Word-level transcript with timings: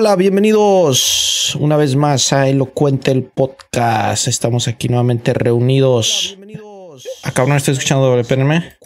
Hola, 0.00 0.14
bienvenidos 0.14 1.56
una 1.58 1.76
vez 1.76 1.96
más 1.96 2.32
a 2.32 2.48
Elocuente 2.48 3.10
el 3.10 3.24
podcast. 3.24 4.28
Estamos 4.28 4.68
aquí 4.68 4.86
nuevamente 4.86 5.34
reunidos. 5.34 6.38
Acá 7.24 7.44
no 7.46 7.56
estoy 7.56 7.72
escuchando, 7.72 8.16
espérenme. 8.16 8.76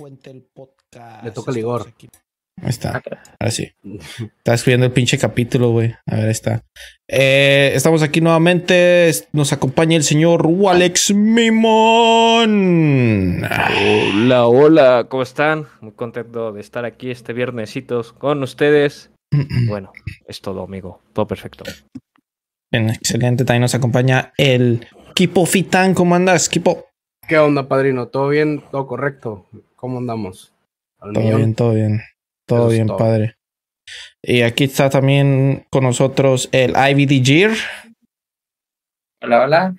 Le 1.22 1.30
toca 1.32 1.50
el 1.50 1.58
Igor. 1.58 1.92
Ahí 2.62 2.70
está. 2.70 3.02
Ahora 3.38 3.50
sí. 3.50 3.70
Está 4.38 4.54
escribiendo 4.54 4.86
el 4.86 4.92
pinche 4.92 5.18
capítulo, 5.18 5.72
güey. 5.72 5.94
A 6.06 6.16
ver, 6.16 6.30
está. 6.30 6.64
Eh, 7.06 7.72
estamos 7.74 8.00
aquí 8.00 8.22
nuevamente. 8.22 9.12
Nos 9.32 9.52
acompaña 9.52 9.98
el 9.98 10.04
señor 10.04 10.46
Walex 10.46 11.12
Mimón. 11.12 12.48
Hola, 13.44 14.46
hola, 14.46 15.06
¿cómo 15.10 15.22
están? 15.22 15.66
Muy 15.82 15.92
contento 15.92 16.52
de 16.52 16.62
estar 16.62 16.86
aquí 16.86 17.10
este 17.10 17.34
viernesitos 17.34 18.14
con 18.14 18.42
ustedes. 18.42 19.11
Bueno, 19.66 19.92
es 20.26 20.40
todo, 20.40 20.62
amigo. 20.62 21.00
Todo 21.12 21.26
perfecto. 21.26 21.64
Bien, 22.70 22.90
excelente. 22.90 23.44
También 23.44 23.62
nos 23.62 23.74
acompaña 23.74 24.32
el 24.36 24.86
Kipo 25.14 25.46
Fitán. 25.46 25.94
¿Cómo 25.94 26.14
andas, 26.14 26.48
Kipo? 26.48 26.86
¿Qué 27.26 27.38
onda, 27.38 27.66
padrino? 27.68 28.08
¿Todo 28.08 28.28
bien? 28.28 28.62
¿Todo 28.70 28.86
correcto? 28.86 29.46
¿Cómo 29.76 29.98
andamos? 29.98 30.52
Al 30.98 31.12
todo 31.12 31.24
millón? 31.24 31.38
bien, 31.38 31.54
todo 31.54 31.74
bien. 31.74 32.02
Todo 32.46 32.68
bien, 32.68 32.86
todo. 32.86 32.96
padre. 32.96 33.36
Y 34.22 34.42
aquí 34.42 34.64
está 34.64 34.90
también 34.90 35.66
con 35.70 35.84
nosotros 35.84 36.48
el 36.52 36.70
IVD 36.70 37.24
Gear. 37.24 37.50
Hola, 39.22 39.42
hola. 39.44 39.76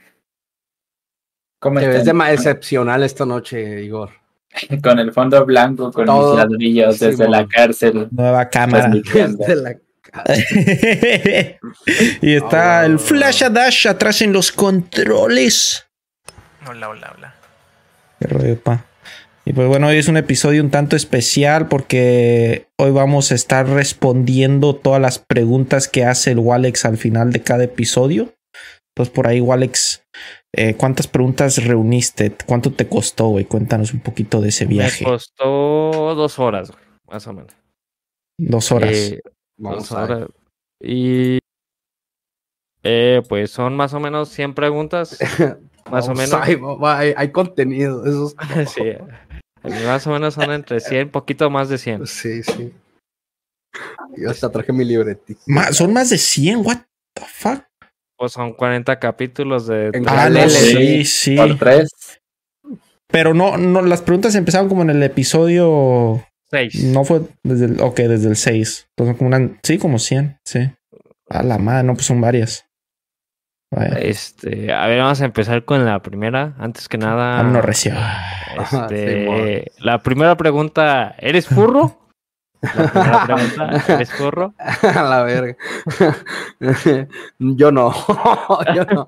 ¿Cómo 1.60 1.80
Te 1.80 1.88
ves 1.88 2.06
de 2.06 2.14
más 2.14 2.34
excepcional 2.34 3.04
esta 3.04 3.26
noche, 3.26 3.84
Igor. 3.84 4.23
Con 4.84 5.00
el 5.00 5.12
fondo 5.12 5.46
blanco, 5.46 5.92
con 5.92 6.06
Todo. 6.06 6.36
mis 6.36 6.44
ladrillos 6.44 6.98
sí, 6.98 7.06
desde 7.06 7.28
la 7.28 7.48
cárcel. 7.48 8.08
Nueva 8.12 8.50
cámara. 8.50 8.92
Desde 9.14 9.56
la 9.56 9.76
y 12.22 12.34
está 12.34 12.82
oh. 12.82 12.86
el 12.86 13.00
Flash 13.00 13.44
Dash 13.46 13.88
atrás 13.88 14.22
en 14.22 14.32
los 14.32 14.52
controles. 14.52 15.88
Hola, 16.68 16.90
hola, 16.90 17.14
hola. 17.18 17.34
Qué 18.20 18.28
rollo, 18.28 18.60
pa. 18.60 18.86
Y 19.46 19.54
pues 19.54 19.68
bueno, 19.68 19.88
hoy 19.88 19.98
es 19.98 20.08
un 20.08 20.18
episodio 20.18 20.62
un 20.62 20.70
tanto 20.70 20.96
especial 20.96 21.68
porque 21.68 22.68
hoy 22.78 22.92
vamos 22.92 23.32
a 23.32 23.36
estar 23.36 23.68
respondiendo 23.68 24.76
todas 24.76 25.02
las 25.02 25.20
preguntas 25.20 25.88
que 25.90 26.06
hace 26.06 26.32
el 26.32 26.40
Walex 26.40 26.86
al 26.86 26.98
final 26.98 27.34
de 27.34 27.42
cada 27.42 27.66
episodio. 27.66 28.34
Entonces 28.96 29.14
por 29.14 29.28
ahí, 29.28 29.42
Walex, 29.42 30.06
eh, 30.56 30.76
¿cuántas 30.76 31.08
preguntas 31.08 31.64
reuniste? 31.64 32.36
¿Cuánto 32.46 32.72
te 32.72 32.88
costó, 32.88 33.28
güey? 33.28 33.46
Cuéntanos 33.46 33.94
un 33.94 34.02
poquito 34.02 34.40
de 34.40 34.50
ese 34.50 34.66
viaje. 34.66 35.04
Me 35.04 35.12
costó 35.12 36.14
dos 36.16 36.38
horas, 36.38 36.70
güey, 36.70 36.84
más 37.10 37.26
o 37.26 37.34
menos. 37.34 37.54
Dos 38.38 38.72
horas. 38.72 38.92
Eh, 38.92 39.22
dos 39.58 39.92
horas. 39.92 40.28
Y 40.80 41.40
eh, 42.84 43.24
pues 43.28 43.50
son 43.50 43.76
más 43.76 43.94
o 43.96 44.00
menos 44.00 44.30
100 44.30 44.54
preguntas. 44.54 45.18
más 45.92 46.08
o 46.08 46.14
menos. 46.14 46.34
Hay, 46.34 46.58
hay, 46.84 47.14
hay 47.18 47.32
contenido. 47.32 48.06
Eso 48.06 48.34
es 48.60 48.70
sí. 48.74 48.84
Más 49.86 50.06
o 50.06 50.12
menos 50.12 50.34
son 50.36 50.52
entre 50.52 50.82
100, 50.82 51.10
poquito 51.10 51.50
más 51.50 51.70
de 51.70 51.78
100. 51.78 52.06
Sí, 52.06 52.44
sí. 52.44 52.74
Yo 54.18 54.30
hasta 54.30 54.52
traje 54.52 54.72
mi 54.72 54.84
libretita. 54.84 55.42
son 55.72 55.94
más 55.94 56.10
de 56.10 56.18
100, 56.18 56.60
what 56.60 56.82
the 57.16 57.24
fuck. 57.26 57.64
Pues 58.18 58.32
son 58.32 58.54
40 58.54 59.00
capítulos 59.00 59.68
de. 59.68 59.92
Ah, 60.08 60.30
no, 60.30 60.50
sí, 60.50 61.04
sí. 61.06 61.36
Por 61.36 61.58
tres. 61.58 61.90
Pero 63.08 63.34
no, 63.34 63.58
no, 63.58 63.82
las 63.82 64.02
preguntas 64.02 64.34
empezaron 64.36 64.70
como 64.70 64.82
en 64.82 64.90
el 64.90 65.04
episodio 65.04 66.26
6. 66.50 66.84
No 66.86 67.04
fue 67.04 67.22
desde 67.44 67.66
el. 67.66 67.82
Ok, 67.82 67.98
desde 67.98 68.30
el 68.30 68.36
6. 68.36 68.88
Entonces, 68.90 69.18
como 69.18 69.28
una. 69.28 69.60
Sí, 69.64 69.78
como 69.78 70.00
100, 70.00 70.40
sí. 70.44 70.72
A 71.30 71.44
la 71.44 71.58
madre, 71.58 71.84
no, 71.84 71.94
pues 71.94 72.06
son 72.06 72.22
varias. 72.22 72.66
Vaya. 73.72 74.00
Este, 74.00 74.72
a 74.72 74.86
ver, 74.88 75.00
vamos 75.00 75.22
a 75.22 75.26
empezar 75.26 75.66
con 75.66 75.84
la 75.84 76.02
primera. 76.02 76.56
Antes 76.60 76.88
que 76.88 76.98
nada. 76.98 77.40
Ah, 77.40 77.44
no 77.44 77.62
recio. 77.62 77.94
Este, 78.56 79.66
sí, 79.66 79.72
la 79.80 80.02
primera 80.04 80.38
pregunta: 80.38 81.16
¿eres 81.18 81.48
furro? 81.48 82.03
La 82.64 82.92
primera 82.92 83.26
pregunta: 83.26 83.94
¿eres 83.94 84.12
furro? 84.12 84.54
A 84.58 85.04
la 85.04 85.24
verga. 85.24 85.56
Yo 87.40 87.72
no. 87.72 87.94
Yo 88.76 88.86
no. 88.86 89.06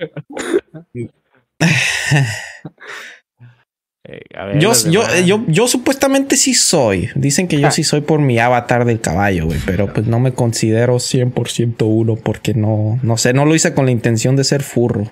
Eh, 4.08 4.22
ver, 4.36 4.60
yo, 4.60 4.72
yo, 4.92 5.02
yo, 5.26 5.44
yo, 5.48 5.68
supuestamente 5.68 6.36
sí 6.38 6.54
soy. 6.54 7.10
Dicen 7.16 7.48
que 7.48 7.60
yo 7.60 7.72
sí 7.72 7.84
soy 7.84 8.02
por 8.02 8.20
mi 8.20 8.38
avatar 8.38 8.86
del 8.86 9.02
caballo, 9.02 9.48
güey. 9.48 9.60
Pero 9.66 9.92
pues 9.92 10.06
no 10.06 10.20
me 10.20 10.32
considero 10.32 10.98
100% 10.98 11.88
uno 11.88 12.16
porque 12.16 12.54
no, 12.54 13.00
no 13.02 13.18
sé, 13.18 13.34
no 13.34 13.46
lo 13.46 13.56
hice 13.56 13.74
con 13.74 13.86
la 13.86 13.92
intención 13.92 14.36
de 14.36 14.44
ser 14.44 14.62
furro. 14.62 15.12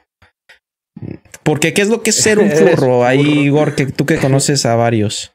Porque, 1.41 1.73
¿qué 1.73 1.81
es 1.81 1.89
lo 1.89 2.03
que 2.03 2.11
es 2.11 2.17
ser 2.17 2.37
un 2.37 2.51
furro? 2.51 3.03
Ahí, 3.03 3.45
Igor, 3.45 3.73
que 3.73 3.87
tú 3.87 4.05
que 4.05 4.17
conoces 4.17 4.65
a 4.67 4.75
varios. 4.75 5.33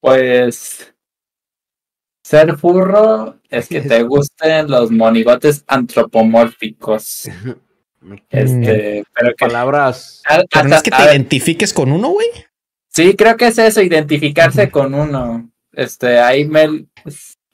Pues. 0.00 0.91
Ser 2.22 2.56
furro 2.56 3.36
es 3.50 3.68
que 3.68 3.80
te 3.82 4.02
gusten 4.02 4.70
los 4.70 4.90
monigotes 4.90 5.64
antropomórficos. 5.66 7.28
Este, 8.30 9.04
pero 9.14 9.30
que, 9.36 9.46
palabras. 9.46 10.22
Pero 10.28 10.42
hasta, 10.42 10.62
no 10.64 10.74
es 10.74 10.82
que 10.82 10.90
te 10.90 11.04
identifiques 11.04 11.72
con 11.72 11.92
uno, 11.92 12.08
güey. 12.08 12.26
Sí, 12.88 13.14
creo 13.14 13.36
que 13.36 13.46
es 13.46 13.58
eso, 13.58 13.80
identificarse 13.80 14.72
con 14.72 14.92
uno. 14.92 15.48
Este, 15.72 16.18
ahí 16.18 16.44
me, 16.44 16.86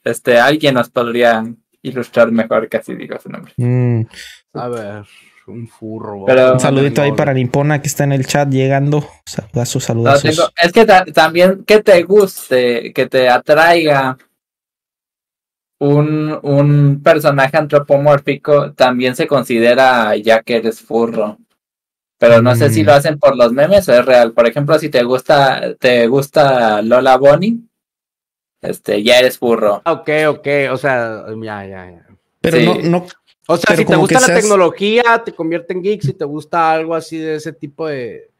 este, 0.04 0.38
alguien 0.38 0.74
nos 0.74 0.88
podría 0.88 1.44
ilustrar 1.82 2.32
mejor 2.32 2.68
que 2.70 2.78
así 2.78 2.94
digo 2.94 3.18
su 3.20 3.28
nombre. 3.28 3.52
Mm. 3.58 4.06
A 4.54 4.68
ver, 4.68 5.04
un 5.46 5.68
furro. 5.68 6.24
Pero, 6.26 6.54
un 6.54 6.60
saludito 6.60 7.02
ahí 7.02 7.12
para 7.12 7.34
Nippona 7.34 7.80
que 7.80 7.88
está 7.88 8.04
en 8.04 8.12
el 8.12 8.26
chat 8.26 8.48
llegando. 8.48 9.06
Saludazos, 9.26 9.84
saludazos. 9.84 10.24
No, 10.24 10.30
tengo, 10.30 10.48
es 10.62 10.72
que 10.72 10.84
ta 10.86 11.04
también 11.04 11.64
que 11.64 11.82
te 11.82 12.02
guste, 12.02 12.92
que 12.92 13.06
te 13.06 13.28
atraiga 13.28 14.16
un, 15.78 16.38
un 16.42 17.00
personaje 17.02 17.56
antropomórfico 17.56 18.72
también 18.72 19.14
se 19.14 19.26
considera 19.26 20.16
ya 20.16 20.42
que 20.42 20.56
eres 20.56 20.80
furro. 20.80 21.38
Pero 22.18 22.42
no 22.42 22.52
mm. 22.52 22.56
sé 22.56 22.70
si 22.70 22.82
lo 22.82 22.92
hacen 22.92 23.18
por 23.18 23.36
los 23.36 23.52
memes 23.52 23.88
o 23.88 23.94
es 23.94 24.04
real. 24.04 24.32
Por 24.32 24.46
ejemplo, 24.46 24.78
si 24.78 24.88
te 24.88 25.04
gusta, 25.04 25.74
te 25.76 26.08
gusta 26.08 26.82
Lola 26.82 27.16
Bonnie, 27.16 27.58
este, 28.60 29.02
ya 29.04 29.20
eres 29.20 29.38
furro. 29.38 29.82
Ok, 29.84 30.10
ok, 30.28 30.48
o 30.72 30.76
sea, 30.76 31.26
ya, 31.40 31.64
ya, 31.64 31.90
ya. 31.90 32.06
Pero 32.40 32.56
sí. 32.56 32.66
no, 32.66 32.74
no. 33.00 33.06
O 33.46 33.56
sea, 33.56 33.76
si 33.76 33.84
te 33.84 33.96
gusta 33.96 34.20
la 34.20 34.26
seas... 34.26 34.40
tecnología, 34.40 35.22
te 35.24 35.32
convierte 35.32 35.72
en 35.72 35.82
geek. 35.82 36.02
Si 36.02 36.12
te 36.12 36.24
gusta 36.24 36.72
algo 36.72 36.94
así 36.94 37.18
de 37.18 37.36
ese 37.36 37.52
tipo 37.52 37.86
de, 37.86 38.30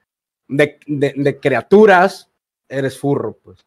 de, 0.49 0.79
de, 0.87 1.14
de 1.17 1.41
criaturas, 1.41 2.29
eres 2.69 2.99
furro, 2.99 3.38
pues. 3.43 3.64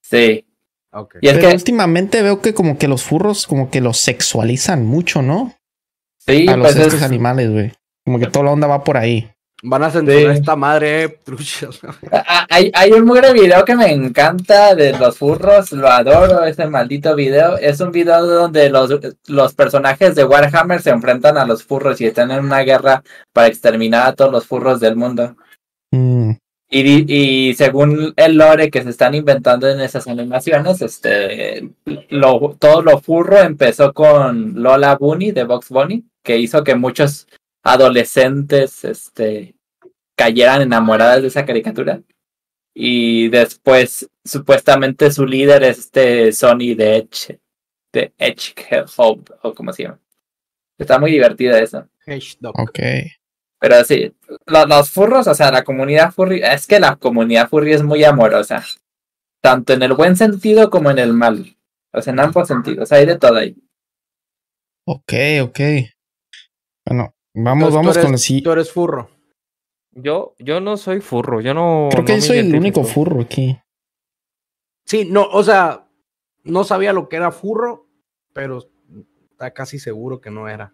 Sí. 0.00 0.46
Okay. 0.92 1.20
Y 1.22 1.28
es 1.28 1.34
Pero 1.34 1.48
que 1.48 1.54
últimamente 1.54 2.22
veo 2.22 2.40
que 2.40 2.52
como 2.52 2.76
que 2.78 2.88
los 2.88 3.04
furros 3.04 3.46
como 3.46 3.70
que 3.70 3.80
los 3.80 3.98
sexualizan 3.98 4.84
mucho, 4.84 5.22
¿no? 5.22 5.54
Sí, 6.18 6.48
a 6.48 6.56
los 6.56 6.66
pues 6.66 6.76
estos 6.76 6.94
es... 6.94 7.02
animales, 7.02 7.50
güey. 7.50 7.72
Como 8.04 8.18
que 8.18 8.26
toda 8.26 8.46
la 8.46 8.52
onda 8.52 8.66
va 8.66 8.82
por 8.82 8.96
ahí. 8.96 9.30
Van 9.62 9.82
a 9.82 9.90
sí. 9.90 9.98
esta 10.08 10.56
madre, 10.56 11.04
eh, 11.04 11.08
truchas. 11.22 11.80
Hay, 12.48 12.70
hay 12.74 12.92
un 12.92 13.04
mugre 13.04 13.32
video 13.32 13.64
que 13.64 13.76
me 13.76 13.92
encanta 13.92 14.74
de 14.74 14.92
los 14.92 15.18
furros, 15.18 15.72
lo 15.72 15.88
adoro, 15.88 16.44
ese 16.44 16.66
maldito 16.66 17.14
video. 17.14 17.58
Es 17.58 17.80
un 17.80 17.92
video 17.92 18.24
donde 18.24 18.70
los, 18.70 18.90
los 19.26 19.54
personajes 19.54 20.14
de 20.14 20.24
Warhammer 20.24 20.80
se 20.80 20.90
enfrentan 20.90 21.36
a 21.36 21.44
los 21.44 21.62
furros 21.62 22.00
y 22.00 22.06
están 22.06 22.30
en 22.30 22.44
una 22.44 22.60
guerra 22.60 23.02
para 23.32 23.48
exterminar 23.48 24.08
a 24.08 24.12
todos 24.14 24.32
los 24.32 24.46
furros 24.46 24.80
del 24.80 24.96
mundo. 24.96 25.36
Mm. 25.92 26.32
Y, 26.72 27.48
y, 27.48 27.54
según 27.54 28.14
el 28.16 28.36
lore 28.36 28.70
que 28.70 28.84
se 28.84 28.90
están 28.90 29.16
inventando 29.16 29.68
en 29.68 29.80
esas 29.80 30.06
animaciones, 30.06 30.80
este, 30.80 31.68
lo, 32.10 32.56
todo 32.60 32.82
lo 32.82 33.00
furro 33.00 33.40
empezó 33.40 33.92
con 33.92 34.62
Lola 34.62 34.94
Bunny 34.94 35.32
de 35.32 35.42
Box 35.42 35.68
Bunny, 35.68 36.04
que 36.22 36.38
hizo 36.38 36.62
que 36.62 36.76
muchos 36.76 37.26
adolescentes 37.64 38.84
este, 38.84 39.56
cayeran 40.16 40.62
enamoradas 40.62 41.22
de 41.22 41.28
esa 41.28 41.44
caricatura. 41.44 42.02
Y 42.72 43.28
después, 43.30 44.08
supuestamente, 44.24 45.10
su 45.10 45.26
líder 45.26 45.64
es 45.64 45.78
este 45.78 46.32
Sony 46.32 46.76
de 46.76 46.98
Edge, 46.98 47.40
de 47.92 48.12
Edge 48.16 48.54
Hope, 48.96 49.32
o 49.42 49.54
como 49.54 49.72
se 49.72 49.82
llama. 49.82 50.00
Está 50.78 51.00
muy 51.00 51.10
divertida 51.10 51.58
esa. 51.58 51.88
Ok. 52.54 52.78
Pero 53.60 53.84
sí, 53.84 54.12
los, 54.46 54.68
los, 54.68 54.90
furros, 54.90 55.26
o 55.26 55.34
sea, 55.34 55.52
la 55.52 55.62
comunidad 55.64 56.12
furry, 56.12 56.42
es 56.42 56.66
que 56.66 56.80
la 56.80 56.96
comunidad 56.96 57.48
furry 57.48 57.74
es 57.74 57.82
muy 57.82 58.02
amorosa. 58.02 58.64
Tanto 59.42 59.74
en 59.74 59.82
el 59.82 59.92
buen 59.92 60.16
sentido 60.16 60.70
como 60.70 60.90
en 60.90 60.98
el 60.98 61.12
mal. 61.12 61.56
O 61.92 62.00
sea, 62.00 62.12
en 62.12 62.20
ambos 62.20 62.48
sentidos. 62.48 62.90
Hay 62.90 63.06
de 63.06 63.18
todo 63.18 63.36
ahí. 63.36 63.56
Ok, 64.86 65.12
ok. 65.42 65.60
Bueno, 66.86 67.14
vamos, 67.34 67.74
vamos 67.74 67.98
con 67.98 68.12
el 68.12 68.18
sí. 68.18 68.40
Tú 68.42 68.50
eres 68.50 68.72
furro. 68.72 69.10
Yo, 69.92 70.34
yo 70.38 70.60
no 70.60 70.76
soy 70.76 71.00
furro, 71.00 71.40
yo 71.40 71.52
no. 71.52 71.88
Creo 71.90 72.04
que 72.04 72.20
soy 72.20 72.38
el 72.38 72.54
único 72.54 72.84
furro 72.84 73.20
aquí. 73.20 73.58
Sí, 74.86 75.04
no, 75.04 75.28
o 75.30 75.42
sea, 75.42 75.86
no 76.44 76.64
sabía 76.64 76.92
lo 76.92 77.08
que 77.08 77.16
era 77.16 77.30
furro, 77.32 77.86
pero 78.32 78.70
está 79.30 79.52
casi 79.52 79.78
seguro 79.78 80.20
que 80.20 80.30
no 80.30 80.48
era. 80.48 80.72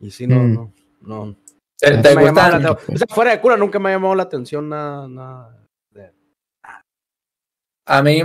Y 0.00 0.10
sí, 0.10 0.26
no, 0.26 0.36
mm. 0.36 0.54
no, 0.54 0.72
no. 1.00 1.36
¿Te, 1.80 1.94
o 1.94 2.96
sea, 2.96 3.06
fuera 3.08 3.30
de 3.30 3.40
cura 3.40 3.56
nunca 3.56 3.78
me 3.78 3.90
ha 3.90 3.92
llamado 3.92 4.14
la 4.16 4.24
atención 4.24 4.68
nada, 4.68 5.06
nada 5.06 5.56
de... 5.90 6.12
A 7.86 8.02
mí, 8.02 8.22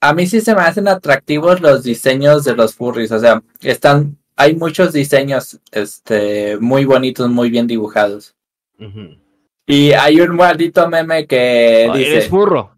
a 0.00 0.14
mí 0.14 0.26
sí 0.26 0.40
se 0.40 0.54
me 0.54 0.60
hacen 0.60 0.86
atractivos 0.86 1.60
los 1.60 1.82
diseños 1.82 2.44
de 2.44 2.54
los 2.54 2.74
furries, 2.74 3.10
o 3.10 3.18
sea, 3.18 3.42
están, 3.60 4.18
hay 4.36 4.54
muchos 4.54 4.92
diseños, 4.92 5.60
este, 5.72 6.56
muy 6.58 6.84
bonitos, 6.84 7.28
muy 7.28 7.50
bien 7.50 7.66
dibujados. 7.66 8.36
Y 9.66 9.92
hay 9.92 10.20
un 10.20 10.36
maldito 10.36 10.88
meme 10.88 11.26
que 11.26 11.90
dice... 11.92 12.12
Eres 12.12 12.28
furro. 12.28 12.76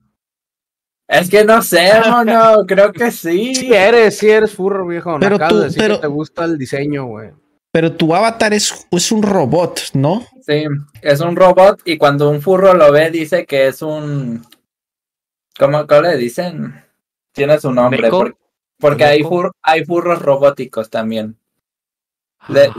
Es 1.08 1.28
que 1.28 1.44
no 1.44 1.62
sé, 1.62 1.90
no, 2.26 2.64
creo 2.66 2.92
que 2.92 3.10
sí. 3.10 3.54
Sí 3.54 3.72
eres, 3.72 4.18
sí 4.18 4.28
eres 4.28 4.54
furro, 4.54 4.86
viejo. 4.86 5.18
Pero 5.20 5.38
tú, 5.38 5.66
pero... 5.76 6.00
te 6.00 6.06
gusta 6.06 6.44
el 6.44 6.56
diseño, 6.56 7.06
güey. 7.06 7.30
Pero 7.76 7.92
tu 7.92 8.14
avatar 8.14 8.54
es, 8.54 8.86
es, 8.90 9.12
un 9.12 9.22
robot, 9.22 9.90
¿no? 9.92 10.24
Sí, 10.46 10.64
es 11.02 11.20
un 11.20 11.36
robot 11.36 11.82
y 11.84 11.98
cuando 11.98 12.30
un 12.30 12.40
furro 12.40 12.72
lo 12.72 12.90
ve 12.90 13.10
dice 13.10 13.44
que 13.44 13.66
es 13.66 13.82
un... 13.82 14.42
¿Cómo, 15.58 15.86
cómo 15.86 16.00
le 16.00 16.16
dicen? 16.16 16.82
Tiene 17.32 17.60
su 17.60 17.70
nombre. 17.70 18.08
Porque, 18.80 19.04
hay, 19.04 19.22
hay 19.60 19.84
furros 19.84 20.22
robóticos 20.22 20.88
también. 20.88 21.36
Le, 22.48 22.70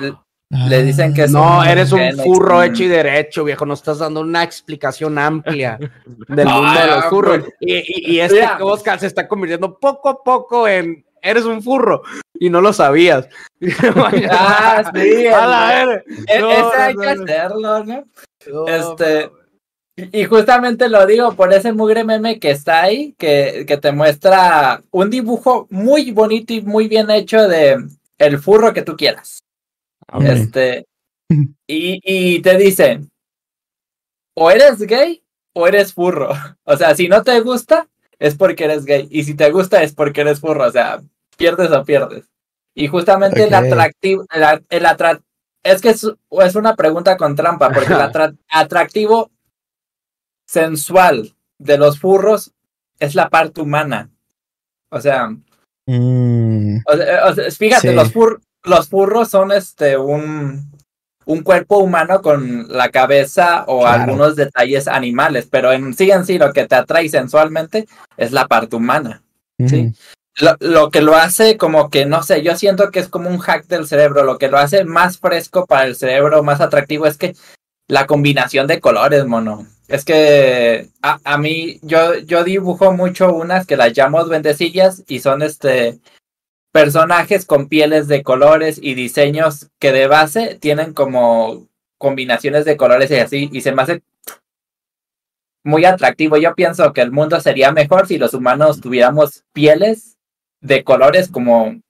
le 0.50 0.84
dicen 0.84 1.14
que 1.14 1.28
No, 1.28 1.64
eres 1.64 1.92
un 1.92 2.18
furro 2.18 2.64
hecho 2.64 2.82
y 2.82 2.88
derecho, 2.88 3.44
viejo. 3.44 3.68
Nos 3.68 3.82
estás 3.82 4.00
dando 4.00 4.22
una 4.22 4.42
explicación 4.42 5.20
amplia 5.20 5.78
del 6.28 6.48
mundo 6.48 6.80
de 6.80 6.88
los 6.88 7.06
furros. 7.06 7.46
Y, 7.60 8.16
y, 8.16 8.20
este 8.20 8.44
Oscar 8.62 9.00
se 9.00 9.06
está 9.06 9.28
convirtiendo 9.28 9.78
poco 9.78 10.10
a 10.10 10.24
poco 10.24 10.68
en 10.68 11.06
eres 11.22 11.46
un 11.46 11.62
furro 11.62 12.04
y 12.40 12.50
no 12.50 12.62
lo 12.62 12.74
sabías. 12.74 13.28
ah, 14.31 14.92
sí. 14.94 15.28
A 15.34 15.86
ver. 15.86 16.06
E-, 16.08 16.38
ese 16.38 16.78
hay 16.78 16.96
que 16.96 17.10
hacerlo, 17.10 17.84
¿no? 17.84 18.04
este. 18.68 19.30
Y 19.96 20.25
justamente 20.25 20.90
lo 20.90 21.08
digo 21.08 21.36
por 21.36 21.52
ese 21.52 21.74
mugre 21.74 22.04
meme 22.04 22.40
que 22.40 22.52
está 22.52 22.84
ahí, 22.84 23.16
que, 23.18 23.66
que 23.68 23.78
te 23.78 23.92
muestra 23.92 24.84
un 24.92 25.10
dibujo 25.10 25.68
muy 25.72 26.12
bonito 26.12 26.54
y 26.54 26.62
muy 26.62 26.88
bien 26.88 27.10
hecho 27.10 27.48
de 27.48 27.84
el 28.20 28.38
furro 28.38 28.74
que 28.74 28.84
tú 28.84 28.96
quieras. 28.96 29.40
Este, 30.22 30.86
y, 31.30 32.00
y 32.04 32.42
te 32.42 32.58
dicen, 32.58 33.10
o 34.36 34.52
eres 34.52 34.80
gay 34.81 35.24
o 35.54 35.68
eres 35.68 35.94
furro. 35.94 36.30
O 36.63 36.78
sea, 36.78 36.96
si 36.96 37.08
no 37.08 37.24
te 37.24 37.40
gusta, 37.40 37.88
es 38.19 38.36
porque 38.36 38.66
eres 38.66 38.86
gay. 38.86 39.08
Y 39.12 39.24
si 39.24 39.36
te 39.36 39.52
gusta, 39.52 39.84
es 39.84 39.94
porque 39.94 40.22
eres 40.22 40.40
furro. 40.40 40.66
O 40.68 40.72
sea, 40.72 41.02
pierdes 41.38 41.72
o 41.72 41.84
pierdes. 41.84 42.25
Y 42.74 42.88
justamente 42.88 43.44
el 43.44 43.54
atractivo, 43.54 44.25
el, 44.31 44.84
es 45.64 45.81
que 45.81 45.90
es, 45.90 46.08
es, 46.30 46.56
una 46.56 46.75
pregunta 46.75 47.18
con 47.18 47.36
trampa, 47.36 47.72
porque 47.72 47.94
el 47.94 48.36
atractivo 48.50 49.31
sensual 50.46 51.36
de 51.58 51.78
los 51.78 52.00
furros 52.00 52.54
es 53.00 53.16
la 53.16 53.30
parte 53.30 53.62
humana. 53.62 54.12
O 54.90 55.02
sea, 55.02 55.30
mm. 55.88 56.78
fíjate, 57.58 57.94
los, 57.94 58.12
fur, 58.12 58.42
los 58.63 58.90
furros 58.90 59.30
son 59.30 59.52
este 59.52 59.98
un, 59.98 60.72
un 61.27 61.44
cuerpo 61.44 61.77
humano 61.79 62.21
con 62.21 62.68
la 62.69 62.89
cabeza 62.89 63.65
o 63.68 63.85
algunos 63.85 64.38
detalles 64.38 64.88
animales, 64.88 65.47
pero 65.51 65.74
en 65.74 65.94
sí 65.94 66.09
en 66.09 66.25
sí 66.25 66.39
lo 66.39 66.53
que 66.53 66.65
te 66.65 66.75
atrae 66.75 67.09
sensualmente 67.09 67.85
es 68.15 68.31
la 68.31 68.47
parte 68.47 68.77
humana. 68.77 69.21
¿sí? 69.68 69.91
Lo, 70.38 70.56
lo, 70.62 70.89
que 70.89 71.01
lo 71.01 71.15
hace 71.15 71.57
como 71.57 71.89
que, 71.89 72.06
no 72.06 72.24
sé, 72.24 72.44
yo 72.44 72.56
siento 72.56 72.91
que 72.91 73.00
es 73.00 73.09
como 73.09 73.29
un 73.29 73.39
hack 73.39 73.68
del 73.68 73.88
cerebro, 73.88 74.24
lo 74.24 74.38
que 74.38 74.47
lo 74.47 74.57
hace 74.57 74.85
más 74.85 75.19
fresco 75.19 75.65
para 75.65 75.85
el 75.85 75.97
cerebro, 75.97 76.44
más 76.44 76.62
atractivo, 76.62 77.06
es 77.06 77.18
que 77.18 77.35
la 77.89 78.07
combinación 78.07 78.65
de 78.65 78.79
colores, 78.79 79.25
mono. 79.25 79.68
Es 79.89 80.06
que 80.06 80.88
a, 81.01 81.19
a 81.25 81.38
mí, 81.38 81.79
yo, 81.81 82.15
yo 82.19 82.45
dibujo 82.45 82.94
mucho 82.94 83.33
unas 83.33 83.65
que 83.65 83.75
las 83.75 83.97
llamo 83.97 84.24
duendecillas 84.24 85.03
y 85.07 85.19
son 85.19 85.41
este 85.41 86.00
personajes 86.77 87.47
con 87.47 87.69
pieles 87.69 88.07
de 88.07 88.21
colores 88.21 88.79
y 88.79 88.94
diseños 88.94 89.71
que 89.79 89.91
de 89.91 90.06
base 90.06 90.59
tienen 90.62 90.94
como 90.94 91.68
combinaciones 91.97 92.65
de 92.65 92.77
colores 92.77 93.09
y 93.09 93.15
así, 93.15 93.50
y 93.51 93.62
se 93.62 93.71
me 93.71 93.81
hace 93.81 94.03
muy 95.63 95.85
atractivo. 95.85 96.38
Yo 96.38 96.53
pienso 96.53 96.94
que 96.94 97.01
el 97.01 97.12
mundo 97.12 97.39
sería 97.39 97.71
mejor 97.71 98.06
si 98.06 98.19
los 98.19 98.35
humanos 98.35 98.79
tuviéramos 98.79 99.44
pieles 99.53 100.19
de 100.62 100.83
colores 100.83 101.29
como 101.29 101.81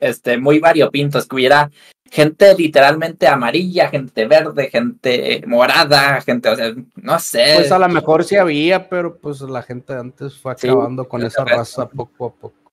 este 0.00 0.38
muy 0.38 0.58
variopintos, 0.58 1.28
que 1.28 1.36
hubiera 1.36 1.70
gente 2.10 2.52
literalmente 2.56 3.28
amarilla, 3.28 3.90
gente 3.90 4.26
verde, 4.26 4.70
gente 4.70 5.44
morada, 5.46 6.20
gente, 6.20 6.48
o 6.48 6.56
sea, 6.56 6.74
no 6.96 7.18
sé. 7.20 7.52
Pues 7.54 7.70
a 7.70 7.78
lo 7.78 7.88
mejor 7.88 8.24
sí 8.24 8.34
había, 8.34 8.88
pero 8.88 9.16
pues 9.18 9.40
la 9.42 9.62
gente 9.62 9.92
antes 9.94 10.36
fue 10.36 10.50
acabando 10.50 11.08
con 11.08 11.22
esa 11.22 11.44
raza 11.44 11.88
poco 11.88 12.26
a 12.26 12.32
poco. 12.32 12.63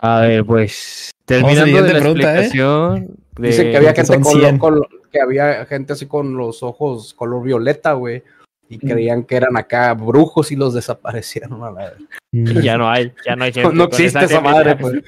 A 0.00 0.20
ver, 0.20 0.44
pues 0.44 1.10
terminando 1.24 1.82
de 1.82 1.92
la 1.92 2.00
pregunta, 2.00 2.36
¿eh? 2.36 2.44
explicación. 2.44 3.16
Dicen 3.36 3.70
que 3.70 3.76
había 3.76 3.94
gente 3.94 4.58
con, 4.58 4.82
que 5.12 5.20
había 5.20 5.66
gente 5.66 5.92
así 5.92 6.06
con 6.06 6.36
los 6.36 6.62
ojos 6.62 7.14
color 7.14 7.42
violeta, 7.42 7.92
güey. 7.92 8.22
Y 8.70 8.76
mm. 8.76 8.80
creían 8.80 9.24
que 9.24 9.36
eran 9.36 9.56
acá 9.56 9.94
brujos 9.94 10.52
y 10.52 10.56
los 10.56 10.74
desaparecieron 10.74 11.62
a 11.64 11.70
la. 11.70 11.92
Ya 12.32 12.76
no 12.76 12.88
hay, 12.88 13.12
ya 13.24 13.34
no 13.34 13.44
hay 13.44 13.52
gente. 13.54 13.74
No, 13.74 13.84
existe 13.84 14.24
esa 14.24 14.40
madre, 14.40 14.76
pues. 14.76 15.02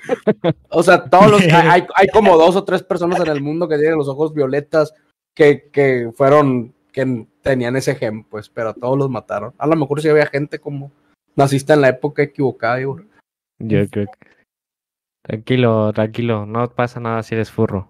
O 0.70 0.82
sea, 0.82 1.04
todos 1.04 1.30
los 1.30 1.42
hay, 1.52 1.84
hay 1.94 2.08
como 2.08 2.36
dos 2.36 2.56
o 2.56 2.64
tres 2.64 2.82
personas 2.82 3.20
en 3.20 3.28
el 3.28 3.40
mundo 3.40 3.68
que 3.68 3.78
tienen 3.78 3.98
los 3.98 4.08
ojos 4.08 4.34
violetas 4.34 4.94
que, 5.34 5.68
que 5.72 6.10
fueron, 6.16 6.74
que 6.92 7.26
tenían 7.42 7.76
ese 7.76 7.94
gen, 7.94 8.24
pues, 8.24 8.48
pero 8.48 8.74
todos 8.74 8.98
los 8.98 9.08
mataron. 9.08 9.54
A 9.58 9.66
lo 9.66 9.76
mejor 9.76 10.02
sí 10.02 10.08
había 10.08 10.26
gente 10.26 10.58
como 10.58 10.90
naciste 11.40 11.72
en 11.72 11.80
la 11.80 11.88
época 11.88 12.22
equivocada, 12.22 12.80
Yo 12.80 12.96
creo 13.58 13.88
que... 13.90 14.06
Tranquilo, 15.22 15.92
tranquilo, 15.92 16.46
no 16.46 16.68
pasa 16.70 16.98
nada 16.98 17.22
si 17.22 17.34
eres 17.34 17.50
furro. 17.50 17.88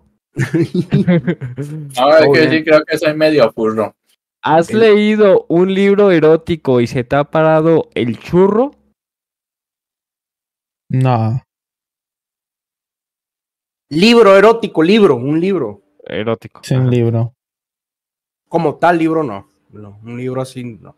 Ahora 1.96 2.26
que 2.32 2.50
sí 2.50 2.64
creo 2.64 2.84
que 2.84 2.98
soy 2.98 3.14
medio 3.14 3.50
furro. 3.52 3.94
¿Has 4.42 4.72
leído 4.72 5.46
un 5.48 5.72
libro 5.72 6.10
erótico 6.10 6.80
y 6.80 6.86
se 6.86 7.04
te 7.04 7.16
ha 7.16 7.24
parado 7.24 7.90
el 7.94 8.18
churro? 8.18 8.72
No. 10.88 11.42
Libro 13.90 14.36
erótico, 14.36 14.82
libro, 14.82 15.16
un 15.16 15.40
libro. 15.40 15.82
Erótico. 16.04 16.60
Sí, 16.64 16.74
un 16.74 16.90
libro. 16.90 17.34
Como 18.48 18.76
tal 18.76 18.98
libro, 18.98 19.22
no. 19.22 19.48
no. 19.70 20.00
Un 20.02 20.16
libro 20.16 20.40
así, 20.40 20.64
no. 20.64 20.96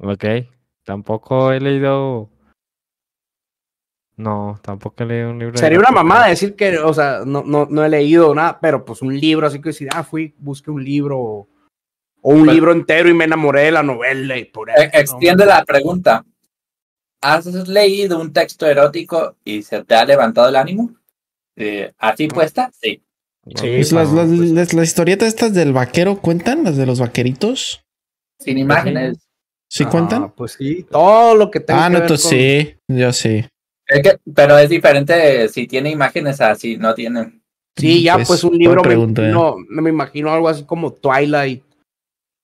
Ok. 0.00 0.24
Tampoco 0.84 1.52
he 1.52 1.60
leído. 1.60 2.30
No, 4.16 4.58
tampoco 4.62 5.02
he 5.02 5.06
leído 5.06 5.30
un 5.30 5.38
libro. 5.38 5.58
Sería 5.58 5.78
una 5.78 5.90
mamada 5.90 6.28
decir 6.28 6.54
que, 6.54 6.78
o 6.78 6.92
sea, 6.92 7.20
no, 7.24 7.42
no, 7.42 7.66
no 7.70 7.84
he 7.84 7.88
leído 7.88 8.34
nada, 8.34 8.58
pero 8.60 8.84
pues 8.84 9.02
un 9.02 9.18
libro, 9.18 9.46
así 9.46 9.60
que 9.60 9.70
decir, 9.70 9.88
ah, 9.94 10.04
fui, 10.04 10.34
busqué 10.38 10.70
un 10.70 10.84
libro 10.84 11.18
o, 11.18 11.48
un 12.22 12.44
pues 12.44 12.54
libro 12.54 12.72
entero 12.72 13.08
y 13.08 13.14
me 13.14 13.24
enamoré 13.24 13.62
de 13.62 13.72
la 13.72 13.82
novela 13.82 14.36
y 14.36 14.44
por 14.44 14.70
eso. 14.70 14.82
Extiende 14.92 15.46
la 15.46 15.64
pregunta. 15.64 16.24
¿Has 17.22 17.46
leído 17.68 18.20
un 18.20 18.32
texto 18.32 18.66
erótico 18.66 19.36
y 19.44 19.62
se 19.62 19.84
te 19.84 19.94
ha 19.94 20.04
levantado 20.04 20.48
el 20.48 20.56
ánimo? 20.56 20.94
Eh, 21.56 21.92
¿Así 21.98 22.28
puesta? 22.28 22.70
Sí. 22.72 23.02
Sí, 23.46 23.54
pues 23.54 23.92
las, 23.92 24.12
las, 24.12 24.28
las, 24.28 24.74
las, 24.74 24.86
historietas 24.86 25.28
estas 25.28 25.54
del 25.54 25.72
vaquero 25.72 26.20
cuentan, 26.20 26.62
las 26.62 26.76
de 26.76 26.86
los 26.86 27.00
vaqueritos. 27.00 27.82
Sin 28.38 28.58
imágenes. 28.58 29.29
¿Sí 29.70 29.84
cuentan? 29.84 30.24
Ah, 30.24 30.32
pues 30.34 30.52
sí, 30.58 30.84
todo 30.90 31.36
lo 31.36 31.48
que 31.48 31.60
tenga. 31.60 31.86
Ah, 31.86 31.88
no, 31.88 31.98
entonces 31.98 32.28
sí, 32.28 32.76
yo 32.88 33.12
sí. 33.12 33.44
pero 34.34 34.58
es 34.58 34.68
diferente 34.68 35.48
si 35.48 35.68
tiene 35.68 35.90
imágenes 35.90 36.40
así, 36.40 36.76
no 36.76 36.92
tiene. 36.92 37.40
Sí, 37.76 38.02
ya 38.02 38.18
pues, 38.18 38.42
un 38.42 38.58
libro, 38.58 38.82
me, 38.82 38.96
no, 39.28 39.56
me 39.68 39.90
imagino 39.90 40.32
algo 40.32 40.48
así 40.48 40.64
como 40.64 40.92
Twilight 40.92 41.62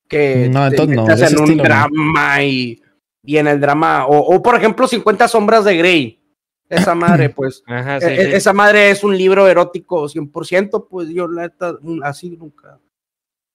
que 0.09 0.49
No, 0.49 0.71
te 0.71 0.83
entonces 0.83 1.33
no, 1.33 1.45
en 1.45 1.51
un 1.51 1.57
no. 1.57 1.63
drama 1.65 2.43
y, 2.45 2.81
y 3.25 3.37
en 3.39 3.49
el 3.49 3.61
drama, 3.61 4.07
o, 4.07 4.19
o, 4.19 4.41
por 4.41 4.55
ejemplo 4.55 4.87
50 4.87 5.27
sombras 5.27 5.65
de 5.65 5.77
Grey. 5.77 6.23
Esa 6.69 6.95
madre, 6.95 7.29
pues, 7.35 7.65
Ajá, 7.67 8.01
sí, 8.01 8.07
e- 8.07 8.15
e- 8.15 8.25
sí. 8.25 8.31
esa 8.37 8.53
madre 8.53 8.91
es 8.91 9.03
un 9.03 9.19
libro 9.19 9.49
erótico 9.49 10.09
100%, 10.09 10.87
pues 10.89 11.09
yo 11.09 11.27
la 11.27 11.43
neta, 11.43 11.77
mm, 11.81 12.05
así 12.05 12.31
nunca. 12.31 12.79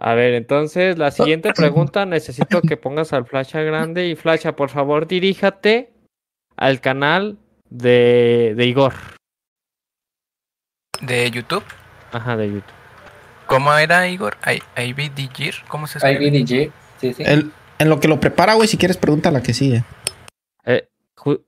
A 0.00 0.14
ver, 0.14 0.34
entonces 0.34 0.96
la 0.96 1.10
siguiente 1.10 1.52
pregunta 1.52 2.06
necesito 2.06 2.62
que 2.62 2.76
pongas 2.76 3.12
al 3.12 3.26
Flasha 3.26 3.62
grande 3.62 4.06
y 4.06 4.14
Flasha, 4.14 4.54
por 4.54 4.70
favor, 4.70 5.08
diríjate 5.08 5.92
al 6.56 6.80
canal 6.80 7.36
de, 7.68 8.54
de 8.56 8.66
Igor. 8.66 8.94
De 11.00 11.30
YouTube. 11.30 11.64
Ajá, 12.12 12.36
de 12.36 12.46
YouTube. 12.46 12.72
¿Cómo 13.46 13.72
era, 13.74 14.08
Igor? 14.08 14.36
I- 14.46 14.80
Ivy 14.82 15.08
Digir. 15.10 15.54
¿Cómo 15.68 15.86
se 15.86 15.98
escribe? 15.98 16.26
IBDG, 16.26 16.72
sí, 17.00 17.14
sí. 17.14 17.22
El- 17.24 17.52
en 17.80 17.88
lo 17.88 18.00
que 18.00 18.08
lo 18.08 18.18
prepara, 18.20 18.54
güey, 18.54 18.68
si 18.68 18.76
quieres, 18.76 18.96
pregunta 18.96 19.30
la 19.30 19.42
que 19.42 19.54
sigue. 19.54 19.84
Eh, 20.64 20.88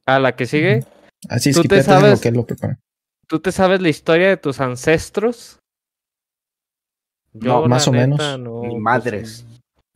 a 0.07 0.19
la 0.19 0.35
que 0.37 0.47
sigue, 0.47 0.85
Así 1.29 1.51
es 1.51 1.57
¿Tú 1.57 1.65
te 1.65 1.77
en 1.77 1.83
sabes? 1.85 2.13
lo 2.15 2.21
que 2.21 2.31
lo 2.33 2.47
prepara. 2.47 2.79
¿tú 3.29 3.39
te 3.41 3.53
sabes 3.53 3.81
la 3.81 3.91
historia 3.91 4.29
de 4.29 4.37
tus 4.37 4.61
ancestros? 4.61 5.60
No, 7.33 7.63
la 7.63 7.69
más 7.69 7.87
o 7.89 7.93
menos. 7.93 8.19
no, 8.39 8.63
Ni 8.63 8.71
pues, 8.71 8.81
madres. 8.83 9.47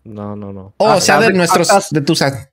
No, 0.05 0.37
no, 0.37 0.53
no. 0.53 0.75
Oh, 0.79 0.95
o 0.95 1.01
sea, 1.01 1.19
de 1.21 1.33
nuestros, 1.33 1.71
hasta- 1.71 1.99
de 1.99 2.05
tus... 2.05 2.23
a- 2.23 2.51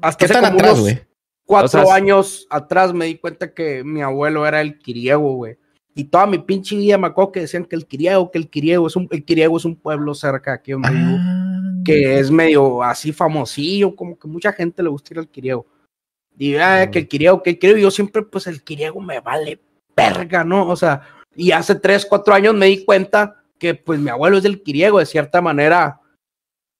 Hasta 0.00 0.26
¿Qué 0.26 0.32
tan 0.32 0.44
atrás, 0.44 0.80
güey? 0.80 1.00
cuatro 1.44 1.82
O 1.82 1.86
sea, 1.86 1.94
años 1.94 2.46
atrás 2.50 2.92
me 2.92 3.06
di 3.06 3.16
cuenta 3.18 3.52
que 3.52 3.82
mi 3.84 4.02
abuelo 4.02 4.46
era 4.46 4.60
el 4.60 4.78
Quiriego, 4.78 5.34
güey. 5.34 5.56
Y 5.94 6.04
toda 6.04 6.26
mi 6.26 6.38
pinche 6.38 6.76
vida 6.76 6.98
me 6.98 7.06
acuerdo 7.06 7.32
que 7.32 7.40
decían 7.40 7.64
que 7.64 7.74
el 7.76 7.86
Quiriego, 7.86 8.30
que 8.30 8.38
el 8.38 8.50
Quiriego 8.50 8.86
es 8.86 8.96
un, 8.96 9.08
el 9.10 9.24
Quiriego 9.24 9.56
es 9.56 9.64
un 9.64 9.76
pueblo 9.76 10.14
cerca 10.14 10.50
de 10.52 10.56
aquí 10.56 10.72
donde 10.72 10.90
vivo, 10.90 11.16
Ah, 11.18 11.82
que 11.84 12.18
es 12.18 12.30
medio 12.30 12.82
así 12.82 13.12
famosillo, 13.12 13.96
como 13.96 14.18
que 14.18 14.28
mucha 14.28 14.52
gente 14.52 14.82
le 14.82 14.88
gusta 14.90 15.14
ir 15.14 15.18
al 15.20 15.28
Quiriego. 15.28 15.66
Y 16.38 16.56
ah, 16.56 16.90
que 16.90 16.98
el 17.00 17.08
Quiriego, 17.08 17.42
que 17.42 17.50
el 17.50 17.58
Quiriego, 17.58 17.80
yo 17.80 17.90
siempre, 17.90 18.22
pues 18.22 18.46
el 18.46 18.62
Quiriego 18.62 19.00
me 19.00 19.20
vale 19.20 19.60
verga, 19.96 20.44
¿no? 20.44 20.68
O 20.68 20.76
sea, 20.76 21.00
y 21.34 21.50
hace 21.52 21.74
tres, 21.76 22.04
cuatro 22.04 22.34
años 22.34 22.54
me 22.54 22.66
di 22.66 22.84
cuenta 22.84 23.42
que 23.58 23.74
pues 23.74 23.98
mi 24.00 24.10
abuelo 24.10 24.36
es 24.36 24.42
del 24.42 24.62
Quiriego, 24.62 24.98
de 24.98 25.06
cierta 25.06 25.40
manera, 25.40 26.00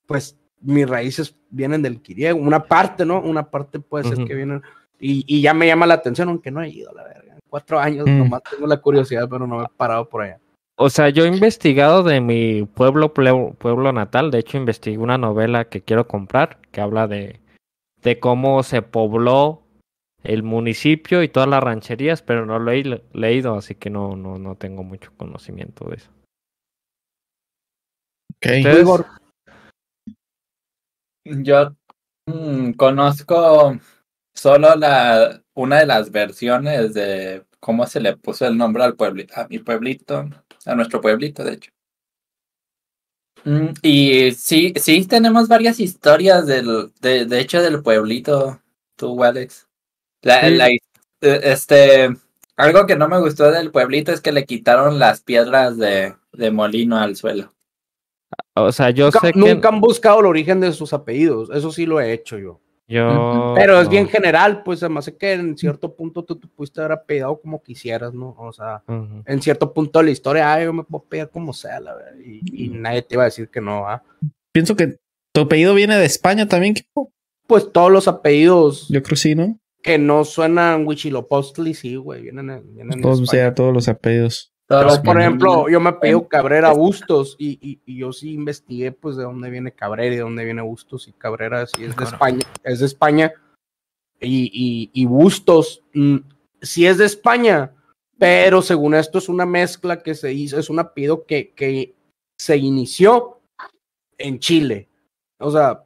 pues 0.07 0.39
mis 0.61 0.89
raíces 0.89 1.37
vienen 1.51 1.83
del 1.83 2.01
Quiriego, 2.01 2.39
una 2.39 2.65
parte, 2.65 3.05
¿no? 3.05 3.21
Una 3.21 3.51
parte 3.51 3.81
puede 3.81 4.05
ser 4.05 4.25
que 4.27 4.35
vienen, 4.35 4.63
y, 4.99 5.25
y 5.27 5.41
ya 5.43 5.55
me 5.55 5.67
llama 5.67 5.87
la 5.87 5.95
atención, 5.95 6.29
aunque 6.29 6.51
no 6.51 6.63
he 6.63 6.69
ido, 6.71 6.93
la 6.93 7.05
verga. 7.05 7.35
En 7.35 7.41
Cuatro 7.49 7.79
años, 7.79 8.07
Mm. 8.07 8.19
nomás 8.19 8.43
tengo 8.51 8.67
la 8.67 8.79
curiosidad, 8.81 9.29
pero 9.31 9.47
no 9.47 9.59
me 9.59 9.65
he 9.65 9.69
parado 9.77 10.09
por 10.09 10.23
allá. 10.23 10.41
O 10.79 10.91
sea, 10.91 11.09
yo 11.09 11.25
he 11.25 11.29
investigado 11.29 12.03
de 12.03 12.21
mi 12.21 12.65
pueblo, 12.65 13.15
pueblo 13.15 13.93
natal. 13.93 14.31
De 14.31 14.41
hecho, 14.41 14.59
investigué 14.59 14.99
una 14.99 15.17
novela 15.17 15.67
que 15.71 15.81
quiero 15.81 16.07
comprar 16.07 16.59
que 16.71 16.83
habla 16.83 17.07
de, 17.07 17.41
de 18.03 18.19
cómo 18.21 18.63
se 18.63 18.83
pobló 18.83 19.63
el 20.23 20.43
municipio 20.43 21.23
y 21.23 21.29
todas 21.29 21.49
las 21.49 21.63
rancherías, 21.63 22.21
pero 22.21 22.45
no 22.45 22.59
lo 22.59 22.73
he 22.73 22.83
le- 22.85 23.03
leído, 23.15 23.55
así 23.55 23.75
que 23.75 23.89
no, 23.89 24.17
no, 24.17 24.39
no 24.39 24.57
tengo 24.57 24.83
mucho 24.83 25.13
conocimiento 25.17 25.89
de 25.89 25.97
eso. 25.97 26.11
Ok. 28.39 28.47
Ustedes- 28.47 28.81
Igor, 28.81 29.07
Yo 31.25 31.75
mm, 32.27 32.73
conozco 32.73 33.79
solo 34.35 34.77
la 34.77 35.43
una 35.55 35.79
de 35.81 35.87
las 35.87 36.11
versiones 36.11 36.95
de 36.95 37.45
cómo 37.61 37.87
se 37.87 38.01
le 38.01 38.17
puso 38.17 38.47
el 38.47 38.57
nombre 38.57 38.85
al 38.85 38.95
pueblito, 38.95 39.35
a 39.37 39.49
mi 39.49 39.59
pueblito, 39.59 40.29
a 40.67 40.75
nuestro 40.75 41.01
pueblito, 41.01 41.43
de 41.43 41.53
hecho. 41.55 41.71
Mm, 43.45 43.69
Y 43.83 44.33
sí, 44.33 44.73
sí 44.77 45.07
tenemos 45.07 45.49
varias 45.49 45.81
historias 45.81 46.47
del, 46.47 46.93
de, 47.01 47.27
de 47.27 47.41
hecho 47.41 47.63
del 47.63 47.83
pueblito, 47.83 48.61
tú, 48.97 49.23
Alex. 49.25 49.69
La, 50.23 50.41
Sí. 50.43 50.55
la 50.55 50.71
his- 50.71 50.81
eh, 51.23 51.41
este, 51.45 52.09
algo 52.57 52.87
que 52.87 52.97
no 52.97 53.09
me 53.09 53.19
gustó 53.21 53.51
del 53.51 53.71
pueblito 53.73 54.13
es 54.13 54.21
que 54.21 54.33
le 54.33 54.45
quitaron 54.45 54.99
las 54.99 55.23
piedras 55.23 55.77
de, 55.77 56.15
de 56.33 56.51
molino 56.51 56.99
al 56.99 57.17
suelo. 57.17 57.53
O 58.55 58.73
sea, 58.73 58.91
yo 58.91 59.07
nunca, 59.07 59.21
sé 59.21 59.33
que 59.33 59.39
nunca 59.39 59.69
han 59.69 59.81
buscado 59.81 60.21
el 60.21 60.27
origen 60.27 60.61
de 60.61 60.73
sus 60.73 60.93
apellidos, 60.93 61.51
eso 61.53 61.71
sí 61.73 61.85
lo 61.87 62.01
he 62.01 62.13
hecho 62.13 62.39
yo. 62.39 62.61
yo 62.89 63.53
Pero 63.55 63.79
es 63.81 63.85
no. 63.85 63.91
bien 63.91 64.09
general, 64.09 64.63
pues 64.63 64.83
además 64.83 65.05
sé 65.07 65.17
que 65.17 65.33
en 65.35 65.57
cierto 65.59 65.95
punto 65.95 66.25
tú 66.25 66.37
te 66.39 66.47
pudiste 66.49 66.81
haber 66.81 66.93
apellidado 66.93 67.39
como 67.41 67.63
quisieras, 67.63 68.15
¿no? 68.15 68.35
O 68.39 68.53
sea, 68.53 68.83
en 69.27 69.43
cierto 69.43 69.73
punto 69.75 69.99
de 69.99 70.07
la 70.07 70.11
historia, 70.11 70.53
ah, 70.55 70.63
yo 70.65 70.73
me 70.73 70.85
puedo 70.85 71.05
pegar 71.05 71.31
como 71.31 71.53
sea, 71.53 71.81
la 71.81 71.95
verdad, 71.95 72.13
y, 72.25 72.65
y 72.65 72.69
nadie 72.71 73.03
te 73.03 73.15
iba 73.15 73.23
a 73.25 73.27
decir 73.27 73.49
que 73.51 73.61
no, 73.61 73.87
¿ah? 73.89 74.03
Pienso 74.53 74.75
que 74.75 74.97
tu 75.35 75.43
apellido 75.43 75.75
viene 75.75 75.97
de 75.99 76.07
España 76.07 76.49
también. 76.49 76.73
Kiko. 76.75 77.11
Pues 77.47 77.71
todos 77.71 77.93
los 77.93 78.09
apellidos 78.09 78.89
Yo 78.89 79.03
creo 79.03 79.11
que 79.11 79.17
sí, 79.17 79.35
¿no? 79.35 79.59
que 79.83 79.99
no 79.99 80.25
suenan 80.25 80.85
Huichilopostli, 80.85 81.73
sí, 81.75 81.95
güey, 81.95 82.23
vienen, 82.23 82.51
en- 82.51 82.75
vienen 82.75 82.97
de 82.97 83.03
Todos, 83.03 83.21
o 83.21 83.23
España. 83.23 83.43
sea, 83.43 83.55
todos 83.55 83.73
los 83.73 83.87
apellidos. 83.89 84.53
Los 84.69 84.99
por 84.99 85.21
ejemplo, 85.21 85.69
yo 85.69 85.79
me 85.81 85.91
apellido 85.91 86.27
Cabrera 86.27 86.73
Bustos 86.73 87.37
y, 87.39 87.59
y, 87.61 87.81
y 87.87 87.99
yo 87.99 88.13
sí 88.13 88.33
investigué 88.33 88.91
pues 88.91 89.17
de 89.17 89.23
dónde 89.23 89.49
viene 89.49 89.71
Cabrera 89.73 90.13
y 90.13 90.17
de 90.17 90.23
dónde 90.23 90.45
viene 90.45 90.61
Bustos 90.63 91.07
y 91.07 91.13
Cabrera 91.13 91.67
sí 91.67 91.85
es 91.85 91.95
de. 91.97 92.05
España, 92.05 92.41
es 92.65 92.81
de 92.81 92.87
España 92.87 93.33
y, 94.21 94.51
y, 94.53 94.91
y 94.93 95.07
Bustos 95.07 95.83
mm, 95.95 96.17
sí 96.61 96.85
es 96.85 96.99
de 96.99 97.05
España, 97.05 97.73
pero 98.19 98.61
según 98.61 98.95
esto 98.95 99.19
es 99.19 99.29
una 99.29 99.47
mezcla 99.47 100.03
que 100.03 100.17
se 100.17 100.33
hizo, 100.33 100.59
es 100.59 100.69
un 100.69 100.81
apellido 100.81 101.25
que, 101.27 101.51
que 101.53 101.95
se 102.37 102.57
inició 102.57 103.41
en 104.19 104.41
Chile, 104.41 104.89
o 105.39 105.51
sea, 105.51 105.85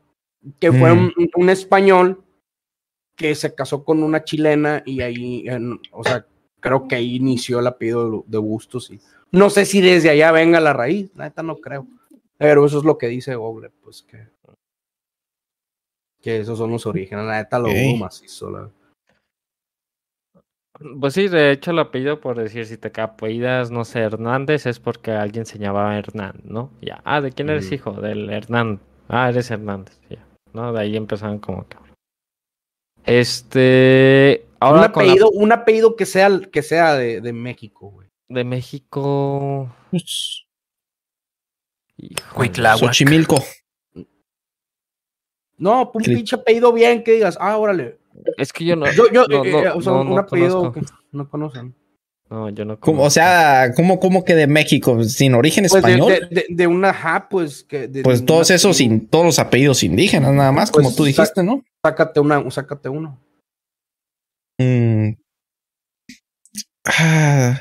que 0.59 0.73
fue 0.73 0.95
Mm. 0.95 0.99
un, 1.17 1.31
un 1.35 1.51
español 1.51 2.25
que 3.15 3.35
se 3.35 3.55
casó 3.55 3.85
con 3.85 4.03
una 4.03 4.25
chilena 4.25 4.83
y 4.87 5.03
ahí, 5.03 5.47
en- 5.47 5.79
o 5.93 6.03
sea, 6.03 6.25
creo 6.61 6.87
que 6.89 6.97
ahí 6.97 7.17
inició 7.17 7.61
el 7.61 7.67
apellido 7.67 8.25
de, 8.27 8.39
Bustos. 8.39 8.91
Y 8.91 9.01
no 9.33 9.51
sé 9.51 9.65
si 9.65 9.81
desde 9.81 10.11
allá 10.11 10.31
venga 10.33 10.61
la 10.61 10.73
raíz, 10.73 11.11
la 11.15 11.25
neta 11.25 11.43
no 11.43 11.57
creo. 11.57 11.87
Pero 12.37 12.65
eso 12.65 12.79
es 12.79 12.85
lo 12.85 12.97
que 12.99 13.09
dice 13.09 13.35
Google, 13.35 13.71
pues 13.83 14.03
que, 14.03 14.27
que 16.23 16.41
esos 16.41 16.59
son 16.59 16.71
los 16.71 16.87
orígenes. 16.87 17.27
La 17.27 17.39
neta 17.39 17.59
lo 17.59 17.69
dudo 17.69 17.97
macizo. 17.99 18.51
la- 18.51 18.71
Pues 20.99 21.13
sí, 21.15 21.29
de 21.29 21.53
hecho 21.53 21.73
el 21.73 21.79
apellido, 21.79 22.21
por 22.21 22.39
decir, 22.39 22.65
si 22.65 22.79
te 22.79 22.99
apellidas, 23.01 23.71
no 23.71 23.85
sé, 23.85 24.01
Hernández, 24.01 24.65
es 24.65 24.81
porque 24.81 25.11
alguien 25.13 25.45
se 25.45 25.59
llamaba 25.59 25.99
Hernán, 25.99 26.41
¿no? 26.45 26.71
Ya. 26.81 27.03
Ah, 27.05 27.21
¿de 27.21 27.33
quién 27.33 27.51
eres 27.51 27.71
hijo? 27.71 27.93
Del 27.93 28.31
Hernán. 28.31 28.81
Ah, 29.09 29.29
eres 29.29 29.51
Hernández, 29.51 30.01
ya. 30.09 30.25
¿No? 30.55 30.73
De 30.73 30.81
ahí 30.81 30.97
empezaron 30.97 31.39
como 31.39 31.69
que. 31.69 31.77
Este. 33.05 34.47
Un 34.61 34.77
la- 34.77 34.85
apellido, 34.87 35.31
un 35.31 35.53
apellido 35.53 35.97
que 35.97 36.05
sea, 36.07 36.29
que 36.53 36.63
sea 36.63 36.95
de, 36.95 37.21
de 37.21 37.33
México, 37.33 37.91
güey. 37.91 38.09
de 38.29 38.45
México. 38.45 39.75
Pues. 39.91 40.45
Cuitláhuac. 42.35 42.81
Xochimilco. 42.81 43.43
No, 45.59 45.91
un 45.95 46.03
Cri- 46.03 46.15
pinche 46.15 46.37
apellido 46.37 46.73
bien 46.73 47.03
que 47.05 47.13
digas, 47.13 47.37
ah, 47.41 47.57
órale. 47.59 47.99
Es 48.39 48.53
que 48.53 48.65
yo 48.65 48.77
no. 48.77 48.91
Yo, 48.93 49.05
yo, 49.13 49.27
no, 49.29 49.45
eh, 49.45 49.51
no, 49.53 49.59
eh, 49.63 49.69
o 49.75 49.81
sea, 49.83 49.93
no, 49.93 50.01
un 50.03 50.09
no 50.11 50.19
apellido 50.19 50.59
conozco. 50.73 50.73
que 50.81 50.87
no 51.13 51.29
conocen. 51.29 51.75
No, 52.31 52.49
yo 52.49 52.65
no 52.65 52.79
¿Cómo? 52.79 53.03
O 53.03 53.11
sea, 53.11 53.73
¿cómo, 53.75 53.99
cómo 53.99 54.25
que 54.25 54.35
de 54.35 54.47
México? 54.47 55.03
¿Sin 55.05 55.35
origen 55.35 55.65
Pues 55.69 55.75
español? 55.85 56.13
de, 56.13 56.21
de- 56.31 56.47
de 56.49 56.67
una 56.67 56.95
ja, 56.95 57.29
pues 57.29 57.65
que. 57.65 57.89
de- 57.89 58.03
pues 58.03 58.21
de 58.21 58.27
todos 58.27 58.51
un 58.51 58.57
esos, 58.57 58.77
sin 58.77 59.07
todos 59.09 59.25
los 59.27 59.39
apellidos 59.39 59.83
indígenas, 59.83 60.33
nada 60.33 60.53
más, 60.53 60.71
Pues, 60.71 60.85
como 60.87 60.97
tú 60.97 61.05
dijiste, 61.05 61.43
¿no? 61.43 61.63
Sácate 61.85 62.21
una, 62.21 62.49
sácate 62.51 62.89
uno. 62.89 63.19
Mm. 64.61 65.15
Ah, 66.85 67.61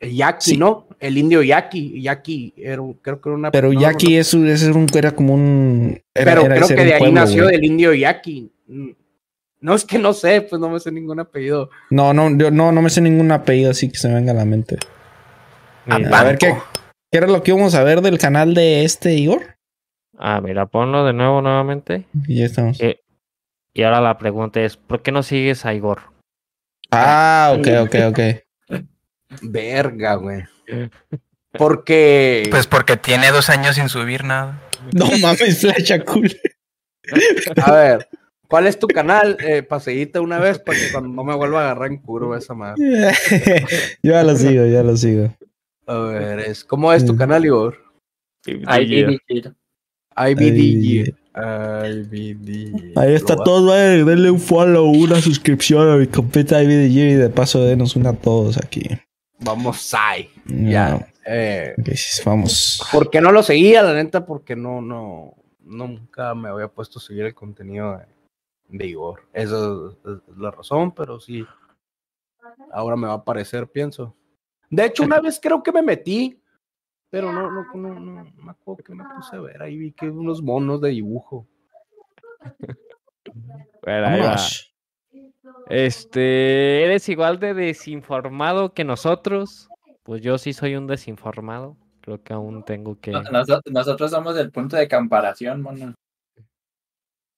El 0.00 0.12
Yaqui, 0.16 0.50
Sí. 0.52 0.56
¿no? 0.58 0.86
El 1.00 1.16
indio 1.18 1.42
Yaqui. 1.42 2.00
Yaqui, 2.02 2.52
era, 2.56 2.82
un- 2.82 2.94
creo 2.94 3.20
que 3.20 3.28
era 3.28 3.36
una. 3.36 3.50
pero 3.50 3.72
no, 3.72 3.80
Yaqui 3.80 4.14
no, 4.14 4.20
es, 4.20 4.34
un- 4.34 4.48
es 4.48 4.62
un, 4.64 4.86
era 4.94 5.12
como 5.12 5.34
un. 5.34 6.00
Era, 6.14 6.34
pero 6.34 6.46
era 6.46 6.56
creo 6.56 6.68
que 6.68 6.74
de 6.84 6.92
ahí 6.94 6.98
pueblo, 7.00 7.14
nació 7.20 7.44
güey. 7.44 7.54
el 7.56 7.64
indio 7.64 7.94
Yaqui. 7.94 8.52
Mm. 8.66 8.90
No 9.60 9.74
es 9.74 9.84
que 9.86 9.98
no 9.98 10.12
sé, 10.12 10.42
pues 10.42 10.60
no 10.60 10.68
me 10.68 10.78
sé 10.78 10.92
ningún 10.92 11.20
apellido. 11.20 11.70
No, 11.90 12.12
no, 12.12 12.36
yo 12.36 12.50
no, 12.50 12.70
no 12.70 12.82
me 12.82 12.90
sé 12.90 13.00
ningún 13.00 13.32
apellido 13.32 13.70
así 13.70 13.88
que 13.88 13.96
se 13.96 14.08
me 14.08 14.14
venga 14.14 14.32
a 14.32 14.36
la 14.36 14.44
mente. 14.44 14.76
A 15.86 16.22
ver, 16.24 16.36
¿qué, 16.36 16.54
¿qué 17.10 17.18
era 17.18 17.26
lo 17.26 17.42
que 17.42 17.50
íbamos 17.52 17.74
a 17.74 17.82
ver 17.82 18.02
del 18.02 18.18
canal 18.18 18.52
de 18.52 18.84
este 18.84 19.14
Igor? 19.14 19.56
Ah, 20.18 20.40
mira, 20.42 20.66
ponlo 20.66 21.04
de 21.06 21.14
nuevo 21.14 21.40
nuevamente. 21.40 22.04
Y 22.28 22.40
ya 22.40 22.44
estamos. 22.44 22.78
Eh, 22.80 23.00
Y 23.74 23.82
ahora 23.82 24.00
la 24.00 24.16
pregunta 24.18 24.60
es: 24.62 24.76
¿por 24.76 25.02
qué 25.02 25.12
no 25.12 25.22
sigues 25.22 25.66
a 25.66 25.74
Igor? 25.74 26.02
Ah, 26.90 27.54
ok, 27.58 27.66
ok, 27.82 27.94
ok. 28.08 28.20
Verga, 29.42 30.14
güey. 30.14 30.44
Porque. 31.58 32.48
Pues 32.50 32.66
porque 32.66 32.96
tiene 32.96 33.30
dos 33.30 33.48
años 33.48 33.76
sin 33.76 33.88
subir 33.88 34.24
nada. 34.24 34.60
No 34.92 35.06
mames, 35.18 35.60
flecha 35.60 36.04
cool. 36.04 36.28
a 37.62 37.72
ver, 37.72 38.08
¿cuál 38.48 38.66
es 38.66 38.76
tu 38.78 38.88
canal? 38.88 39.36
Eh, 39.40 39.64
seguirte 39.78 40.18
una 40.18 40.40
vez 40.40 40.58
para 40.58 40.76
que 40.78 40.90
cuando 40.90 41.10
no 41.10 41.22
me 41.22 41.36
vuelva 41.36 41.60
a 41.60 41.64
agarrar 41.66 41.90
en 41.92 41.98
curva 41.98 42.38
esa 42.38 42.54
madre. 42.54 42.82
ya 44.02 44.24
lo 44.24 44.34
sigo, 44.36 44.66
ya 44.66 44.82
lo 44.82 44.96
sigo. 44.96 45.32
A 45.86 45.98
ver, 45.98 46.40
es, 46.40 46.64
¿cómo 46.64 46.92
es 46.92 47.06
tu 47.06 47.14
Mm. 47.14 47.18
canal, 47.18 47.44
Igor? 47.44 47.78
IBDG. 48.46 49.54
IBDG. 50.16 51.14
IBDG. 51.34 52.96
Ahí 52.96 53.14
está 53.14 53.36
todo, 53.36 53.76
eh. 53.76 54.04
Denle 54.04 54.30
un 54.30 54.38
follow, 54.38 54.88
una 54.88 55.20
suscripción 55.20 55.88
a 55.88 55.96
mi 55.96 56.06
compita 56.06 56.62
IBDG 56.62 56.96
y 56.96 57.14
de 57.14 57.28
paso 57.28 57.64
denos 57.64 57.96
una 57.96 58.10
a 58.10 58.14
todos 58.14 58.56
aquí. 58.56 58.88
Vamos, 59.40 59.80
Sai. 59.82 60.30
Ya. 60.46 60.98
Ya. 60.98 61.08
Eh, 61.26 61.74
vamos. 62.24 62.80
¿Por 62.92 63.10
qué 63.10 63.20
no 63.20 63.32
lo 63.32 63.42
seguía, 63.42 63.82
la 63.82 63.94
neta? 63.94 64.24
Porque 64.26 64.54
no, 64.54 64.80
no, 64.80 65.34
nunca 65.60 66.34
me 66.34 66.50
había 66.50 66.68
puesto 66.68 66.98
a 66.98 67.02
seguir 67.02 67.24
el 67.24 67.34
contenido 67.34 67.98
de, 67.98 68.78
de 68.78 68.86
Igor. 68.86 69.22
Esa 69.32 69.56
es, 69.56 70.12
es 70.12 70.38
la 70.38 70.50
razón, 70.50 70.92
pero 70.92 71.18
sí. 71.18 71.44
Ahora 72.72 72.96
me 72.96 73.06
va 73.06 73.14
a 73.14 73.16
aparecer, 73.16 73.66
pienso. 73.66 74.14
De 74.70 74.84
hecho, 74.84 75.02
una 75.02 75.20
vez 75.20 75.40
creo 75.42 75.62
que 75.62 75.72
me 75.72 75.82
metí, 75.82 76.40
pero 77.14 77.30
no, 77.30 77.48
no, 77.48 77.64
no, 77.74 78.00
no, 78.00 78.24
no 78.24 78.32
me 78.42 78.50
acuerdo 78.50 78.82
que 78.82 78.92
me 78.92 79.04
puse 79.14 79.36
a 79.36 79.40
ver. 79.40 79.62
Ahí 79.62 79.78
vi 79.78 79.92
que 79.92 80.10
unos 80.10 80.42
monos 80.42 80.80
de 80.80 80.88
dibujo. 80.88 81.46
Bueno, 83.84 84.06
ahí 84.08 84.18
va. 84.20 84.34
Vámonos. 84.34 84.74
Este, 85.68 86.84
¿eres 86.84 87.08
igual 87.08 87.38
de 87.38 87.54
desinformado 87.54 88.74
que 88.74 88.82
nosotros? 88.82 89.70
Pues 90.02 90.22
yo 90.22 90.38
sí 90.38 90.52
soy 90.52 90.74
un 90.74 90.88
desinformado. 90.88 91.76
Creo 92.00 92.20
que 92.20 92.32
aún 92.32 92.64
tengo 92.64 92.98
que. 92.98 93.12
No- 93.12 93.22
noso- 93.22 93.60
nosotros 93.70 94.10
somos 94.10 94.36
el 94.36 94.50
punto 94.50 94.76
de 94.76 94.88
comparación, 94.88 95.62
mono. 95.62 95.94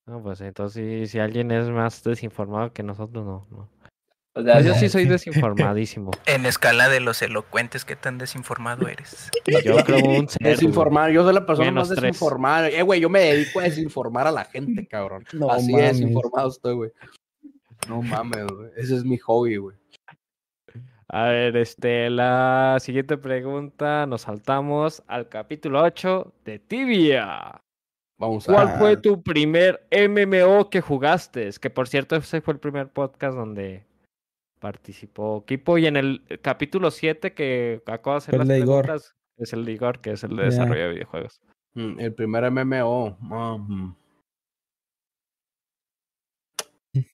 No, 0.07 0.23
pues 0.23 0.41
entonces 0.41 1.03
si, 1.11 1.13
si 1.13 1.19
alguien 1.19 1.51
es 1.51 1.69
más 1.69 2.03
desinformado 2.03 2.73
que 2.73 2.83
nosotros, 2.83 3.27
no. 3.27 3.47
no. 3.51 3.69
O 4.37 4.43
sea, 4.43 4.61
Yo 4.61 4.75
sí 4.75 4.91
soy 4.91 5.07
desinformadísimo. 5.07 6.11
En 6.27 6.45
escala 6.45 6.91
de 6.91 7.01
los 7.01 7.23
elocuentes, 7.23 7.87
¿qué 7.87 7.97
tan 7.97 8.19
desinformado 8.19 8.87
eres? 8.87 9.31
Yo 9.65 9.77
creo 9.79 10.05
un. 10.05 10.29
Desinformar, 10.39 11.11
yo 11.11 11.25
soy 11.25 11.33
la 11.33 11.47
persona 11.47 11.71
Menos 11.71 11.89
más 11.89 11.99
desinformada. 11.99 12.69
Eh, 12.69 12.83
güey, 12.83 13.01
yo 13.01 13.09
me 13.09 13.21
dedico 13.21 13.61
a 13.61 13.63
desinformar 13.63 14.27
a 14.27 14.31
la 14.31 14.45
gente, 14.45 14.87
cabrón. 14.87 15.25
No 15.33 15.51
Así 15.51 15.73
mames. 15.73 15.99
desinformado 15.99 16.51
estoy, 16.51 16.75
güey. 16.75 16.91
No 17.89 18.03
mames, 18.03 18.47
güey. 18.47 18.71
Ese 18.77 18.97
es 18.97 19.05
mi 19.05 19.17
hobby, 19.17 19.57
güey. 19.57 19.77
A 21.09 21.29
ver, 21.29 21.57
este, 21.57 22.11
la 22.11 22.77
siguiente 22.79 23.17
pregunta, 23.17 24.05
nos 24.05 24.23
saltamos 24.23 25.03
al 25.07 25.31
capítulo 25.31 25.83
8 25.83 26.35
de 26.45 26.59
Tibia. 26.59 27.63
Vamos 28.19 28.47
a 28.49 28.53
¿Cuál 28.53 28.79
fue 28.79 28.97
tu 28.99 29.23
primer 29.23 29.87
MMO 29.91 30.69
que 30.69 30.83
jugaste? 30.83 31.49
Que 31.59 31.71
por 31.71 31.89
cierto, 31.89 32.17
ese 32.17 32.43
fue 32.43 32.53
el 32.53 32.61
primer 32.61 32.89
podcast 32.89 33.35
donde 33.35 33.87
participó 34.67 35.45
Kipo. 35.45 35.79
Y 35.79 35.87
en 35.87 35.97
el 35.97 36.23
capítulo 36.43 36.91
7 36.91 37.35
que 37.35 37.81
acabo 37.87 38.15
de 38.15 38.19
hacer 38.19 38.35
las 38.37 38.59
Igor. 38.59 38.83
preguntas, 38.85 39.15
es 39.37 39.53
el 39.53 39.65
de 39.65 39.73
Igor, 39.73 40.01
que 40.01 40.11
es 40.13 40.25
el 40.25 40.35
de 40.37 40.45
desarrollo 40.45 40.83
de 40.83 40.89
videojuegos. 40.95 41.41
Mm, 41.75 42.01
El 42.01 42.15
primer 42.15 42.51
MMO. 42.51 43.17
mm. 43.21 43.97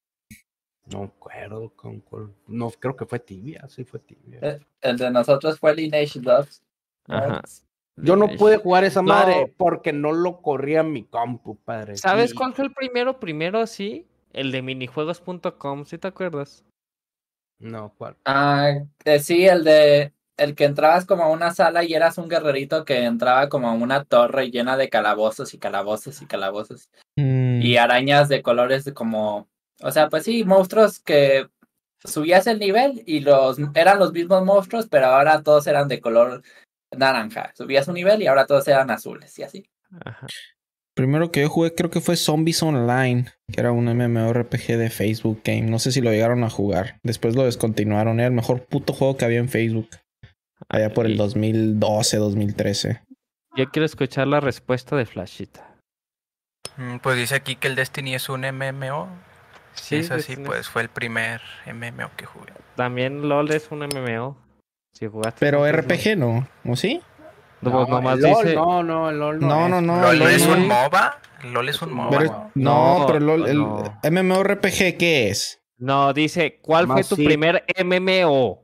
No 0.87 1.05
acuerdo 1.05 1.71
con 1.77 2.01
cuál. 2.01 2.35
No, 2.47 2.71
creo 2.71 2.97
que 2.97 3.05
fue 3.07 3.19
tibia, 3.19 3.69
sí 3.69 3.85
fue 3.85 4.01
tibia. 4.01 4.39
Eh, 4.43 4.61
El 4.81 4.97
de 4.97 5.11
nosotros 5.11 5.59
fue 5.59 5.75
Lineage 5.75 6.21
2. 6.21 6.63
Ajá. 7.09 7.43
Yo 7.97 8.17
no 8.17 8.27
pude 8.39 8.57
jugar 8.57 8.85
esa 8.85 9.03
No. 9.03 9.09
madre 9.09 9.53
porque 9.59 9.93
no 9.93 10.13
lo 10.13 10.41
corría 10.41 10.81
en 10.81 10.93
mi 10.93 11.05
compu, 11.05 11.57
padre. 11.57 11.97
¿Sabes 11.99 12.33
cuál 12.33 12.55
fue 12.55 12.65
el 12.65 12.73
primero? 12.73 13.21
Primero 13.21 13.67
sí, 13.67 14.07
el 14.33 14.51
de 14.51 14.63
minijuegos.com, 14.63 15.85
¿sí 15.85 15.99
te 15.99 16.09
acuerdas? 16.09 16.65
No, 17.63 17.95
¿cuál? 17.97 18.17
Ah, 18.25 18.73
eh, 19.05 19.19
sí, 19.19 19.47
el 19.47 19.65
de 19.65 20.13
el 20.37 20.55
que 20.55 20.65
entrabas 20.65 21.07
como 21.07 21.23
a 21.23 21.29
una 21.29 21.53
sala 21.55 21.85
y 21.85 21.95
eras 21.95 22.19
un 22.19 22.29
guerrerito 22.29 22.85
que 22.85 23.05
entraba 23.05 23.49
como 23.49 23.69
a 23.69 23.73
una 23.73 24.05
torre 24.05 24.51
llena 24.51 24.77
de 24.77 24.89
calabozos 24.89 25.55
y 25.55 25.59
calabozos 25.59 26.21
y 26.21 26.27
calabozos 26.27 26.91
Mm, 27.17 27.61
y 27.61 27.77
arañas 27.77 28.29
de 28.29 28.43
colores 28.43 28.85
de 28.85 28.95
como, 28.95 29.49
o 29.83 29.91
sea, 29.91 30.09
pues 30.09 30.25
sí, 30.25 30.45
monstruos 30.45 31.01
que 31.01 31.49
subías 32.03 32.47
el 32.47 32.59
nivel 32.59 33.03
y 33.07 33.21
los 33.21 33.59
eran 33.75 33.99
los 33.99 34.13
mismos 34.13 34.45
monstruos, 34.45 34.89
pero 34.89 35.07
ahora 35.07 35.43
todos 35.43 35.67
eran 35.67 35.89
de 35.89 36.01
color 36.01 36.43
naranja. 36.91 37.53
Subías 37.55 37.89
un 37.89 37.95
nivel 37.95 38.23
y 38.23 38.27
ahora 38.27 38.47
todos 38.47 38.67
eran 38.69 38.91
azules 38.91 39.39
y 39.39 39.43
así. 39.43 39.71
Ajá. 40.05 40.27
Primero 40.95 41.33
que 41.33 41.41
yo 41.41 41.49
jugué 41.49 41.75
creo 41.75 41.91
que 41.91 42.01
fue 42.03 42.17
Zombies 42.17 42.63
Online, 42.63 43.27
que 43.51 43.61
era 43.61 43.73
un 43.73 43.87
MMORPG 43.87 44.77
de 44.77 44.91
Facebook 44.91 45.41
Game. 45.45 45.63
No 45.63 45.79
sé 45.79 45.91
si 45.91 46.01
lo 46.03 46.11
llegaron 46.11 46.45
a 46.45 46.51
jugar. 46.51 46.99
Después 47.03 47.35
lo 47.35 47.45
descontinuaron. 47.45 48.21
Era 48.21 48.27
el 48.29 48.35
mejor 48.35 48.67
puto 48.67 48.93
juego 48.93 49.17
que 49.17 49.25
había 49.25 49.39
en 49.39 49.49
Facebook. 49.49 49.89
Allá 50.69 50.93
por 50.93 51.07
el 51.07 51.13
Y 51.13 51.17
2012, 51.17 52.17
2013. 52.19 53.03
Yo 53.57 53.71
quiero 53.71 53.87
escuchar 53.87 54.27
la 54.27 54.41
respuesta 54.41 54.95
de 54.97 55.07
Flashita. 55.07 55.77
Mm, 56.77 56.99
Pues 56.99 57.17
dice 57.17 57.35
aquí 57.37 57.57
que 57.57 57.69
el 57.69 57.75
Destiny 57.75 58.15
es 58.15 58.29
un 58.29 58.43
MMO. 58.43 59.09
Sí, 59.75 59.83
Si 59.85 59.97
es 59.97 60.11
así, 60.11 60.29
Destiny. 60.29 60.47
pues 60.47 60.69
fue 60.69 60.83
el 60.83 60.89
primer 60.91 61.41
MMO 61.67 62.11
que 62.17 62.27
jugué. 62.27 62.53
También 62.77 63.29
LOL 63.29 63.51
es 63.51 63.71
un 63.71 63.81
MMO. 63.81 64.37
Si 64.95 65.07
jugaste. 65.07 65.41
Pero 65.41 65.67
RPG 65.67 66.19
no, 66.19 66.47
¿o 66.67 66.77
sí? 66.77 67.01
No, 67.63 67.71
pues 67.71 67.89
nomás 67.89 68.17
el 68.17 68.23
LOL, 68.23 68.43
dice. 68.45 68.55
no, 68.57 68.83
no, 68.83 69.11
el 69.11 69.19
LOL 69.19 69.41
no. 69.41 69.47
No, 69.49 69.65
es. 69.65 69.71
no, 69.71 69.81
no. 69.81 70.03
¿LOL 70.03 70.19
LOL 70.19 70.31
es 70.31 70.47
un 70.47 70.69
MOBA? 70.69 71.19
¿LOL 71.53 71.69
es 71.69 71.83
un 71.83 71.89
un 71.91 71.95
MOBA? 71.97 72.19
Pero- 72.19 72.51
no, 72.55 72.99
No, 73.01 73.07
pero 73.07 73.21
LOL, 73.21 73.49
el 73.49 73.59
no. 73.59 73.99
MMORPG, 74.11 74.97
¿qué 74.99 75.29
es? 75.31 75.61
No, 75.79 76.13
dice, 76.13 76.59
¿cuál 76.63 76.87
fue 76.87 76.97
Más 76.97 77.09
tu 77.09 77.17
sí. 77.17 77.25
primer 77.25 77.65
MMO? 77.85 78.63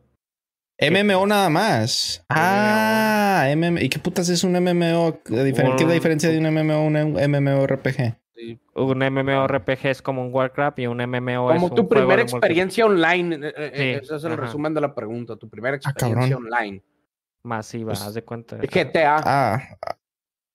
MMO 0.81 1.27
nada 1.27 1.49
más. 1.51 2.25
Ah, 2.29 3.49
MM. 3.57 3.79
¿Y 3.83 3.89
qué 3.89 3.99
putas 3.99 4.29
es 4.29 4.45
un 4.45 4.53
MMO? 4.53 5.19
¿Qué 5.25 5.35
difer- 5.35 5.75
¿Qué 5.77 5.83
es 5.83 5.89
la 5.89 5.95
diferencia 5.95 6.31
de 6.31 6.39
un 6.39 6.45
MMO 6.55 6.73
a 6.75 6.81
un 6.81 6.95
MMORPG? 7.33 8.17
Sí. 8.37 8.61
Un 8.77 8.99
MMORPG 8.99 9.87
es 9.89 10.01
como 10.03 10.23
un 10.25 10.33
Warcraft 10.33 10.79
y 10.79 10.87
un 10.87 10.99
MMO 11.01 11.51
es 11.51 11.57
Como 11.57 11.67
un 11.67 11.75
tu 11.75 11.83
juego 11.87 11.89
primera 11.89 12.23
experiencia 12.23 12.87
online. 12.87 13.49
eh, 13.49 13.53
eh, 13.57 13.71
Sí, 13.75 14.05
Ese 14.05 14.17
es 14.17 14.23
el 14.25 14.33
ajá. 14.35 14.43
resumen 14.43 14.73
de 14.75 14.81
la 14.81 14.95
pregunta. 14.95 15.35
Tu 15.37 15.49
primera 15.51 15.75
Ah, 15.75 15.91
experiencia 15.91 16.37
cabrón. 16.37 16.53
online. 16.53 16.83
Masiva, 17.43 17.93
Pues, 17.93 18.03
haz 18.03 18.15
de 18.15 18.23
cuenta. 18.25 18.57
GTA. 18.57 19.17
Ah, 19.19 19.61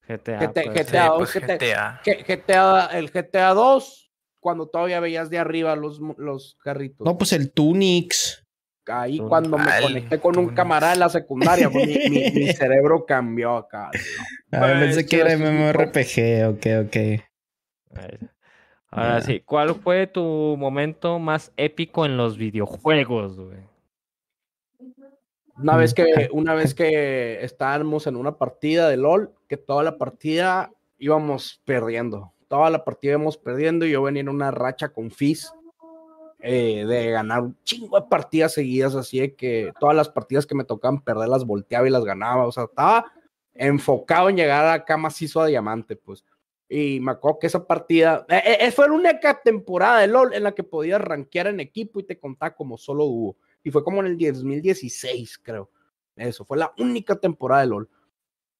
GTA. 0.08 0.48
GTA, 0.48 0.54
pues, 0.54 0.86
Sí, 0.86 0.92
GTA, 0.92 1.18
pues 1.18 1.34
GTA. 1.34 2.02
GTA. 2.06 2.86
El 2.88 3.12
GTA 3.12 3.54
2, 3.54 4.12
cuando 4.40 4.68
todavía 4.68 5.00
veías 5.00 5.30
de 5.30 5.40
arriba 5.40 5.76
los, 5.76 6.00
los 6.18 6.58
carritos. 6.64 7.08
no, 7.08 7.18
pues 7.18 7.34
el 7.34 7.52
Tunix. 7.52 8.44
Ahí 8.86 9.20
cuando 9.22 9.58
me 9.58 9.72
Ah, 9.72 9.80
conecté 9.82 10.20
con 10.20 10.38
un 10.38 10.50
camarada 10.50 10.94
en 10.94 11.00
la 11.00 11.10
secundaria, 11.10 11.70
pues, 11.72 11.86
mi, 11.86 12.00
mi- 12.06 12.26
mi 12.34 12.48
cerebro 12.50 13.06
cambió 13.06 13.56
acá. 13.56 13.90
Ah, 14.52 14.60
Pues, 14.60 14.80
pensé 14.80 15.06
que 15.08 15.20
era 15.20 15.38
MMORPG. 15.38 16.50
Ok, 16.50 16.66
ok. 16.86 16.98
Ahora 18.92 19.20
Ya. 19.20 19.26
sí, 19.26 19.40
¿cuál 19.42 19.76
fue 19.76 20.08
tu 20.08 20.22
momento 20.58 21.18
más 21.20 21.52
épico 21.58 22.06
en 22.06 22.16
los 22.18 22.38
videojuegos, 22.38 23.40
güey? 23.40 23.73
Una 25.58 25.78
vez 25.78 25.94
que, 25.94 26.30
una 26.32 26.56
vez 26.56 26.74
que 26.74 27.44
estábamos 27.44 28.08
en 28.08 28.16
una 28.16 28.38
partida 28.38 28.90
de 28.90 28.98
LOL, 28.98 29.32
que 29.48 29.58
toda 29.58 29.84
la 29.84 29.98
partida 29.98 30.72
íbamos 30.98 31.62
perdiendo. 31.66 32.34
Toda 32.48 32.70
la 32.70 32.84
partida 32.84 33.14
íbamos 33.14 33.38
perdiendo 33.38 33.86
y 33.86 33.92
yo 33.92 34.02
venía 34.02 34.22
en 34.22 34.30
una 34.30 34.52
racha 34.52 34.90
con 34.90 35.12
Fizz 35.12 35.52
eh, 36.40 36.86
de 36.86 37.12
ganar 37.12 37.42
un 37.42 37.58
chingo 37.64 38.00
de 38.00 38.08
partidas 38.08 38.54
seguidas, 38.54 38.96
así 38.96 39.20
de 39.20 39.36
que 39.36 39.72
todas 39.80 39.96
las 39.96 40.10
partidas 40.10 40.46
que 40.46 40.56
me 40.56 40.66
tocaban 40.66 41.02
perder 41.02 41.30
las 41.30 41.46
volteaba 41.46 41.88
y 41.88 41.92
las 41.92 42.04
ganaba. 42.04 42.46
O 42.46 42.52
sea, 42.52 42.66
estaba 42.66 43.12
enfocado 43.54 44.30
en 44.30 44.38
llegar 44.38 44.66
acá 44.68 44.98
macizo 44.98 45.40
a 45.40 45.48
diamante, 45.48 45.96
pues. 45.96 46.26
Y 46.68 47.00
me 47.00 47.12
acuerdo 47.12 47.40
que 47.40 47.48
esa 47.48 47.66
partida 47.66 48.26
eh, 48.28 48.58
eh, 48.60 48.72
fue 48.72 48.88
la 48.88 48.94
única 48.94 49.40
temporada 49.42 50.00
de 50.00 50.08
LOL 50.08 50.34
en 50.34 50.44
la 50.44 50.54
que 50.54 50.64
podías 50.64 51.00
rankear 51.00 51.48
en 51.48 51.60
equipo 51.60 52.00
y 52.00 52.04
te 52.04 52.20
contaba 52.20 52.56
como 52.56 52.78
solo 52.78 53.06
dúo. 53.06 53.38
Y 53.64 53.72
fue 53.72 53.84
como 53.84 54.02
en 54.02 54.08
el 54.08 54.18
2016, 54.18 55.40
creo. 55.42 55.70
Eso, 56.16 56.46
fue 56.46 56.58
la 56.58 56.74
única 56.78 57.16
temporada 57.16 57.62
de 57.62 57.68
LOL. 57.68 57.90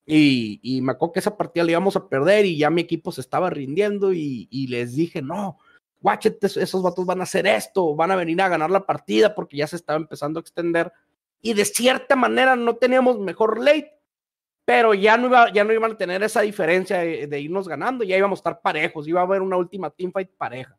Y, 0.06 0.60
y 0.62 0.82
me 0.82 0.94
acuerdo 0.94 1.14
que 1.14 1.20
esa 1.20 1.38
partida 1.38 1.64
la 1.64 1.72
íbamos 1.72 1.96
a 1.96 2.10
perder 2.10 2.46
y 2.46 2.58
ya 2.58 2.70
mi 2.70 2.82
equipo 2.82 3.12
se 3.12 3.22
estaba 3.22 3.50
rindiendo 3.50 4.12
y, 4.12 4.48
y 4.52 4.68
les 4.68 4.96
dije, 4.96 5.22
no, 5.22 5.58
guáchete, 6.02 6.48
esos 6.48 6.84
vatos 6.84 7.06
van 7.06 7.22
a 7.22 7.24
hacer 7.24 7.48
esto, 7.48 7.96
van 7.96 8.12
a 8.12 8.18
venir 8.18 8.42
a 8.42 8.50
ganar 8.50 8.70
la 8.70 8.86
partida 8.86 9.34
porque 9.34 9.58
ya 9.58 9.68
se 9.68 9.78
estaba 9.78 9.98
empezando 9.98 10.40
a 10.40 10.42
extender. 10.42 10.92
Y 11.42 11.54
de 11.54 11.66
cierta 11.66 12.16
manera 12.16 12.56
no 12.56 12.76
teníamos 12.76 13.20
mejor 13.20 13.60
late, 13.60 13.98
pero 14.66 14.94
ya 14.94 15.18
no, 15.18 15.28
iba, 15.28 15.52
ya 15.54 15.64
no 15.64 15.74
iban 15.74 15.94
a 15.94 15.98
tener 15.98 16.24
esa 16.24 16.42
diferencia 16.42 17.00
de, 17.00 17.28
de 17.28 17.42
irnos 17.42 17.68
ganando, 17.68 18.04
ya 18.04 18.18
íbamos 18.18 18.40
a 18.40 18.42
estar 18.42 18.62
parejos, 18.62 19.08
iba 19.08 19.22
a 19.22 19.24
haber 19.24 19.42
una 19.42 19.58
última 19.58 19.90
teamfight 19.90 20.32
pareja. 20.38 20.78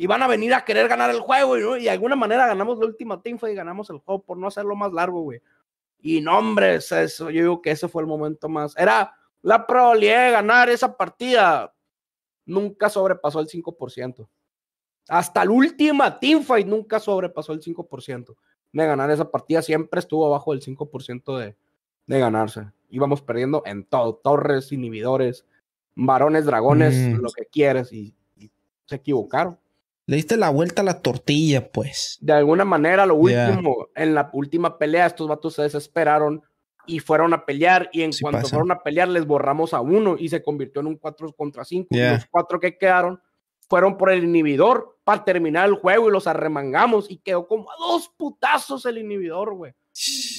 Y 0.00 0.06
van 0.06 0.22
a 0.22 0.26
venir 0.26 0.54
a 0.54 0.64
querer 0.64 0.88
ganar 0.88 1.10
el 1.10 1.20
juego, 1.20 1.58
¿no? 1.58 1.76
y 1.76 1.82
de 1.84 1.90
alguna 1.90 2.16
manera 2.16 2.46
ganamos 2.46 2.78
la 2.78 2.86
última 2.86 3.20
teamfight 3.20 3.52
y 3.52 3.56
ganamos 3.56 3.90
el 3.90 3.98
juego 3.98 4.22
por 4.22 4.38
no 4.38 4.46
hacerlo 4.46 4.74
más 4.74 4.90
largo, 4.94 5.20
güey. 5.20 5.42
Y 6.00 6.22
no, 6.22 6.38
hombre, 6.38 6.76
es 6.76 6.90
eso, 6.90 7.28
yo 7.28 7.42
digo 7.42 7.60
que 7.60 7.70
ese 7.72 7.86
fue 7.86 8.00
el 8.00 8.08
momento 8.08 8.48
más. 8.48 8.74
Era 8.78 9.14
la 9.42 9.66
probabilidad 9.66 10.24
de 10.24 10.30
ganar 10.32 10.70
esa 10.70 10.96
partida, 10.96 11.74
nunca 12.46 12.88
sobrepasó 12.88 13.40
el 13.40 13.48
5%. 13.48 14.26
Hasta 15.06 15.44
la 15.44 15.50
última 15.50 16.18
teamfight 16.18 16.66
nunca 16.66 16.98
sobrepasó 16.98 17.52
el 17.52 17.60
5% 17.60 18.34
de 18.72 18.86
ganar 18.86 19.10
esa 19.10 19.30
partida, 19.30 19.60
siempre 19.60 20.00
estuvo 20.00 20.24
abajo 20.24 20.52
del 20.52 20.62
5% 20.62 21.36
de, 21.36 21.56
de 22.06 22.18
ganarse. 22.18 22.70
íbamos 22.88 23.20
perdiendo 23.20 23.62
en 23.66 23.84
todo, 23.84 24.14
torres, 24.14 24.72
inhibidores, 24.72 25.44
varones, 25.94 26.46
dragones, 26.46 26.94
Mm. 26.96 27.20
lo 27.20 27.30
que 27.32 27.44
quieras, 27.44 27.92
y, 27.92 28.14
y 28.36 28.50
se 28.86 28.94
equivocaron. 28.96 29.58
Le 30.10 30.16
diste 30.16 30.36
la 30.36 30.50
vuelta 30.50 30.82
a 30.82 30.84
la 30.84 31.02
tortilla, 31.02 31.70
pues. 31.70 32.18
De 32.20 32.32
alguna 32.32 32.64
manera, 32.64 33.06
lo 33.06 33.14
último, 33.14 33.86
en 33.94 34.12
la 34.16 34.28
última 34.32 34.76
pelea, 34.76 35.06
estos 35.06 35.28
vatos 35.28 35.54
se 35.54 35.62
desesperaron 35.62 36.42
y 36.84 36.98
fueron 36.98 37.32
a 37.32 37.44
pelear, 37.46 37.88
y 37.92 38.02
en 38.02 38.12
Sí 38.12 38.22
cuanto 38.22 38.40
pasa. 38.40 38.56
fueron 38.56 38.72
a 38.72 38.82
pelear, 38.82 39.06
les 39.06 39.24
borramos 39.24 39.72
a 39.72 39.80
uno 39.80 40.16
y 40.18 40.28
se 40.28 40.42
convirtió 40.42 40.80
en 40.80 40.88
un 40.88 40.96
4 40.96 41.32
contra 41.34 41.64
5. 41.64 41.90
Ya. 41.92 42.14
Los 42.14 42.26
cuatro 42.26 42.58
que 42.58 42.76
quedaron 42.76 43.20
fueron 43.68 43.96
por 43.96 44.10
el 44.10 44.24
inhibidor 44.24 44.98
para 45.04 45.24
terminar 45.24 45.68
el 45.68 45.76
juego 45.76 46.08
y 46.08 46.12
los 46.12 46.26
arremangamos 46.26 47.08
y 47.08 47.18
quedó 47.18 47.46
como 47.46 47.70
a 47.70 47.74
dos 47.78 48.08
putazos 48.18 48.86
el 48.86 48.98
inhibidor, 48.98 49.54
güey. 49.54 49.74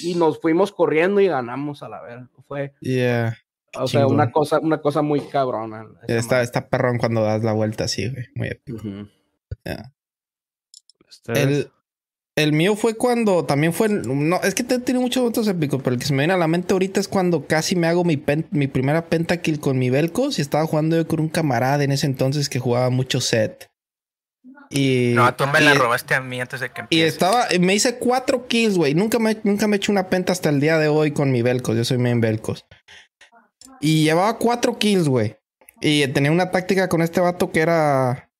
Y 0.03 0.15
nos 0.15 0.41
fuimos 0.41 0.73
corriendo 0.73 1.21
y 1.21 1.27
ganamos 1.27 1.81
a 1.81 1.87
la 1.87 2.01
vez. 2.01 2.17
Fue, 2.45 2.73
Yeah. 2.81 3.37
o 3.79 3.87
sea, 3.87 4.05
una 4.05 4.33
cosa, 4.33 4.59
una 4.59 4.81
cosa 4.81 5.01
muy 5.01 5.21
cabrona. 5.21 5.87
Está, 6.09 6.41
está 6.41 6.67
perrón 6.67 6.97
cuando 6.97 7.23
das 7.23 7.41
la 7.41 7.53
vuelta 7.53 7.85
así, 7.85 8.09
güey. 8.09 8.25
Muy 8.35 8.49
épico. 8.49 8.81
El, 11.27 11.71
el 12.35 12.53
mío 12.53 12.75
fue 12.75 12.95
cuando 12.95 13.45
también 13.45 13.73
fue. 13.73 13.89
No, 13.89 14.41
es 14.41 14.55
que 14.55 14.63
tiene 14.63 14.99
muchos 14.99 15.21
momentos 15.21 15.47
épicos, 15.47 15.81
pero 15.83 15.93
el 15.93 15.99
que 15.99 16.05
se 16.07 16.13
me 16.13 16.19
viene 16.23 16.33
a 16.33 16.37
la 16.37 16.47
mente 16.47 16.73
ahorita 16.73 16.99
es 16.99 17.07
cuando 17.07 17.45
casi 17.47 17.75
me 17.75 17.87
hago 17.87 18.03
mi, 18.03 18.17
pen- 18.17 18.47
mi 18.51 18.67
primera 18.67 19.07
pentakill 19.07 19.59
con 19.59 19.77
mi 19.77 19.89
Velcos 19.89 20.39
y 20.39 20.41
estaba 20.41 20.65
jugando 20.65 20.95
yo 20.95 21.07
con 21.07 21.19
un 21.19 21.29
camarada 21.29 21.83
en 21.83 21.91
ese 21.91 22.05
entonces 22.07 22.49
que 22.49 22.59
jugaba 22.59 22.89
mucho 22.89 23.21
set. 23.21 23.69
Y, 24.69 25.11
No, 25.15 25.35
tú 25.35 25.45
me 25.47 25.59
la 25.59 25.75
y- 25.75 25.77
robaste 25.77 26.15
a 26.15 26.21
mí 26.21 26.39
antes 26.39 26.61
de 26.61 26.69
que 26.69 26.79
Y 26.79 26.83
empieces. 26.83 27.13
estaba, 27.13 27.47
me 27.59 27.75
hice 27.75 27.97
cuatro 27.97 28.47
kills, 28.47 28.77
güey. 28.77 28.95
Nunca 28.95 29.19
me, 29.19 29.37
nunca 29.43 29.67
me 29.67 29.75
he 29.75 29.77
hecho 29.77 29.91
una 29.91 30.07
penta 30.09 30.31
hasta 30.31 30.47
el 30.49 30.61
día 30.61 30.77
de 30.77 30.87
hoy 30.87 31.11
con 31.11 31.29
mi 31.31 31.41
Velcos. 31.41 31.75
Yo 31.75 31.83
soy 31.83 31.97
main 31.97 32.21
Velcos. 32.21 32.65
Y 33.81 34.05
llevaba 34.05 34.37
cuatro 34.37 34.77
kills, 34.79 35.09
güey. 35.09 35.35
Y 35.81 36.07
tenía 36.07 36.31
una 36.31 36.51
táctica 36.51 36.87
con 36.87 37.01
este 37.01 37.19
vato 37.19 37.51
que 37.51 37.59
era. 37.59 38.30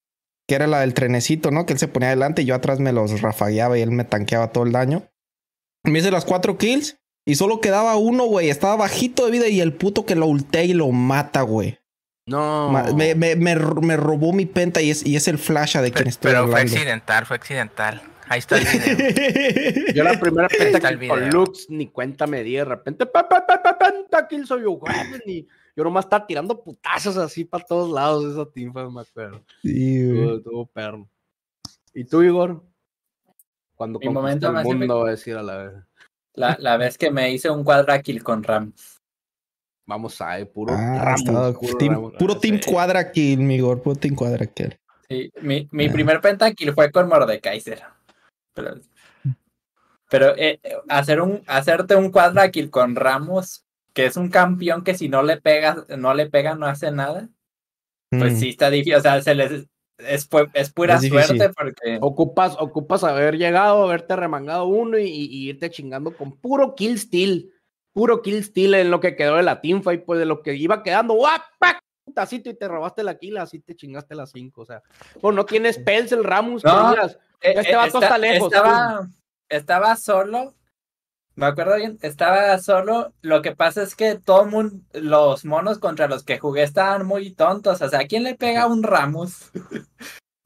Que 0.51 0.55
era 0.55 0.67
la 0.67 0.81
del 0.81 0.93
trenecito, 0.93 1.49
¿no? 1.49 1.65
Que 1.65 1.71
él 1.71 1.79
se 1.79 1.87
ponía 1.87 2.09
adelante 2.09 2.41
y 2.41 2.45
yo 2.45 2.55
atrás 2.55 2.81
me 2.81 2.91
los 2.91 3.21
rafagueaba 3.21 3.77
y 3.77 3.81
él 3.83 3.91
me 3.91 4.03
tanqueaba 4.03 4.51
todo 4.51 4.65
el 4.65 4.73
daño. 4.73 5.03
Me 5.83 5.99
hice 5.99 6.11
las 6.11 6.25
cuatro 6.25 6.57
kills 6.57 6.97
y 7.25 7.35
solo 7.35 7.61
quedaba 7.61 7.95
uno, 7.95 8.25
güey. 8.25 8.49
Estaba 8.49 8.75
bajito 8.75 9.23
de 9.23 9.31
vida 9.31 9.47
y 9.47 9.61
el 9.61 9.71
puto 9.71 10.05
que 10.05 10.15
lo 10.15 10.25
ultea 10.25 10.65
y 10.65 10.73
lo 10.73 10.89
mata, 10.89 11.43
güey. 11.43 11.79
No. 12.25 12.69
Me, 12.69 13.15
me, 13.15 13.37
me, 13.37 13.55
me 13.55 13.95
robó 13.95 14.33
mi 14.33 14.45
penta 14.45 14.81
y 14.81 14.89
es, 14.89 15.05
y 15.05 15.15
es 15.15 15.29
el 15.29 15.37
flash 15.37 15.77
de 15.77 15.89
quien 15.89 16.09
estoy 16.09 16.33
Pero 16.33 16.49
fue 16.49 16.59
accidental, 16.59 17.25
fue 17.25 17.37
accidental. 17.37 18.01
Ahí 18.27 18.39
está 18.39 18.57
el 18.57 18.65
video. 18.65 19.93
Yo 19.95 20.03
la 20.03 20.19
primera 20.19 20.49
penta 20.49 20.81
que 20.81 20.85
con 20.85 20.99
video. 20.99 21.29
Lux 21.29 21.69
ni 21.69 21.87
cuenta 21.87 22.27
me 22.27 22.43
di 22.43 22.55
de 22.55 22.65
repente. 22.65 23.05
Pa, 23.05 23.29
pa, 23.29 23.47
pa, 23.47 23.63
pa, 23.63 23.77
pentakill 23.77 24.45
soy 24.45 24.63
yo, 24.63 24.71
güey. 24.71 24.93
Ni, 25.25 25.47
yo 25.75 25.83
nomás 25.83 26.05
estaba 26.05 26.25
tirando 26.27 26.61
putazos 26.63 27.17
así 27.17 27.45
para 27.45 27.63
todos 27.63 27.91
lados 27.91 28.23
de 28.25 28.31
esa 28.41 28.51
timba, 28.51 28.89
me 28.89 29.01
acuerdo. 29.01 29.41
Sí, 29.61 30.05
güey. 30.05 30.19
Estuvo, 30.21 30.37
estuvo 30.37 30.65
perro. 30.67 31.09
¿Y 31.93 32.03
tú, 32.05 32.21
Igor? 32.23 32.63
Cuando 33.75 33.99
Mi 33.99 34.09
momento 34.09 34.47
el 34.47 34.53
más 34.53 34.63
mundo, 34.65 34.99
voy 34.99 35.07
a 35.09 35.11
decir 35.11 35.35
a 35.35 35.43
la 35.43 35.57
vez. 35.57 35.73
La, 36.33 36.55
la 36.59 36.77
vez 36.77 36.97
que 36.97 37.11
me 37.11 37.31
hice 37.31 37.49
un 37.49 37.63
cuadrakill 37.63 38.23
con 38.23 38.43
Ram. 38.43 38.71
Vamos 39.87 40.21
a 40.21 40.35
ver, 40.37 40.49
puro 40.51 40.73
Ah, 40.73 41.01
Ramos, 41.03 41.21
estaba 41.21 41.53
puro 41.53 41.77
team- 41.77 41.93
Ramos. 41.93 42.13
puro 42.17 42.37
team 42.39 42.59
Sí. 42.61 42.71
cuadra 42.71 43.11
kill, 43.11 43.39
mi 43.39 43.55
Igor, 43.55 43.81
puro 43.81 43.95
team 43.95 44.15
cuadra 44.15 44.45
kill. 44.45 44.77
Sí, 45.09 45.29
mi, 45.41 45.67
mi 45.71 45.87
Ah. 45.87 45.91
primer 45.91 46.21
pentakill 46.21 46.73
fue 46.73 46.91
con 46.91 47.09
Mordekaiser. 47.09 47.81
Pero, 48.53 48.75
pero 50.09 50.35
eh, 50.37 50.59
eh, 50.63 50.75
hacer 50.87 51.19
un, 51.19 51.41
hacerte 51.47 51.95
un 51.95 52.11
cuadrakill 52.11 52.69
con 52.69 52.95
Ramos, 52.95 53.65
que 53.93 54.05
es 54.05 54.17
un 54.17 54.29
campeón 54.29 54.83
que 54.83 54.95
si 54.95 55.09
no 55.09 55.21
le 55.23 55.37
pegas, 55.41 55.87
no 55.97 56.13
le 56.13 56.29
pega, 56.29 56.55
no 56.55 56.65
hace 56.65 56.91
nada, 56.91 57.29
pues 58.09 58.33
Mm. 58.33 58.37
sí 58.37 58.49
está 58.49 58.69
difícil. 58.69 58.95
O 58.95 59.01
sea, 59.01 59.21
se 59.21 59.35
les, 59.35 59.65
es, 59.97 60.29
pu- 60.29 60.49
es 60.53 60.71
pura 60.71 60.95
Es 60.95 61.07
suerte 61.07 61.49
porque. 61.49 61.97
Ocupas, 62.01 62.55
ocupas 62.59 63.03
haber 63.03 63.37
llegado, 63.37 63.83
haberte 63.83 64.15
remangado 64.15 64.65
uno 64.65 64.97
y, 64.97 65.03
y- 65.07 65.25
y 65.25 65.49
irte 65.49 65.69
chingando 65.69 66.15
con 66.15 66.37
puro 66.37 66.75
kill 66.75 66.97
steal. 66.99 67.49
Puro 67.93 68.21
kill 68.21 68.43
steal 68.43 68.73
en 68.75 68.89
lo 68.89 68.99
que 69.01 69.15
quedó 69.17 69.35
de 69.35 69.43
la 69.43 69.59
teamfight, 69.59 70.05
pues 70.05 70.17
de 70.19 70.25
lo 70.25 70.41
que 70.41 70.55
iba 70.55 70.81
quedando. 70.83 71.13
¡guap! 71.15 71.41
¡pac! 71.59 71.79
Un 72.07 72.13
tacito 72.13 72.49
y 72.49 72.55
te 72.57 72.67
robaste 72.67 73.03
la 73.03 73.17
kill, 73.17 73.37
así 73.37 73.59
te 73.59 73.75
chingaste 73.75 74.15
las 74.15 74.31
cinco. 74.31 74.61
O 74.61 74.65
sea, 74.65 74.81
pues 75.19 75.35
no 75.35 75.45
tienes 75.45 75.75
spells 75.75 76.11
el 76.13 76.23
Ramos. 76.23 76.63
No, 76.63 76.93
Eh, 76.95 77.07
Este 77.41 77.71
eh, 77.71 77.75
vato 77.75 78.01
está 78.01 78.17
lejos, 78.17 78.51
Estaba, 78.51 79.07
estaba 79.49 79.95
solo. 79.97 80.53
Me 81.35 81.45
acuerdo 81.45 81.75
bien, 81.77 81.97
estaba 82.01 82.57
solo. 82.59 83.13
Lo 83.21 83.41
que 83.41 83.55
pasa 83.55 83.83
es 83.83 83.95
que 83.95 84.15
todo 84.15 84.45
mundo, 84.45 84.83
los 84.93 85.45
monos 85.45 85.79
contra 85.79 86.07
los 86.07 86.23
que 86.23 86.39
jugué 86.39 86.63
estaban 86.63 87.05
muy 87.05 87.31
tontos. 87.31 87.81
O 87.81 87.89
sea, 87.89 87.99
¿a 87.99 88.05
quién 88.05 88.23
le 88.23 88.35
pega 88.35 88.67
un 88.67 88.83
Ramos? 88.83 89.51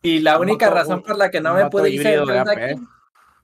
y 0.02 0.20
la 0.20 0.40
única 0.40 0.70
razón 0.70 1.02
por 1.02 1.18
la 1.18 1.32
que 1.32 1.42
no 1.42 1.54
me 1.56 1.70
pude 1.70 1.90
aquí 1.90 2.82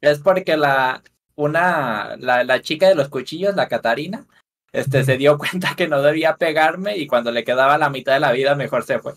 es 0.02 0.20
porque 0.20 0.58
la 0.58 1.04
una 1.36 2.16
la, 2.18 2.44
la 2.44 2.62
chica 2.62 2.88
de 2.88 2.96
los 2.96 3.10
cuchillos, 3.10 3.56
la 3.56 3.68
Catarina, 3.68 4.28
este 4.72 5.04
se 5.04 5.18
dio 5.18 5.38
cuenta 5.40 5.76
que 5.76 5.88
no 5.88 6.02
debía 6.02 6.38
pegarme 6.38 6.98
y 6.98 7.08
cuando 7.08 7.32
le 7.32 7.44
quedaba 7.44 7.78
la 7.78 7.90
mitad 7.90 8.14
de 8.14 8.20
la 8.20 8.32
vida 8.32 8.56
mejor 8.56 8.84
se 8.84 9.00
fue. 9.00 9.14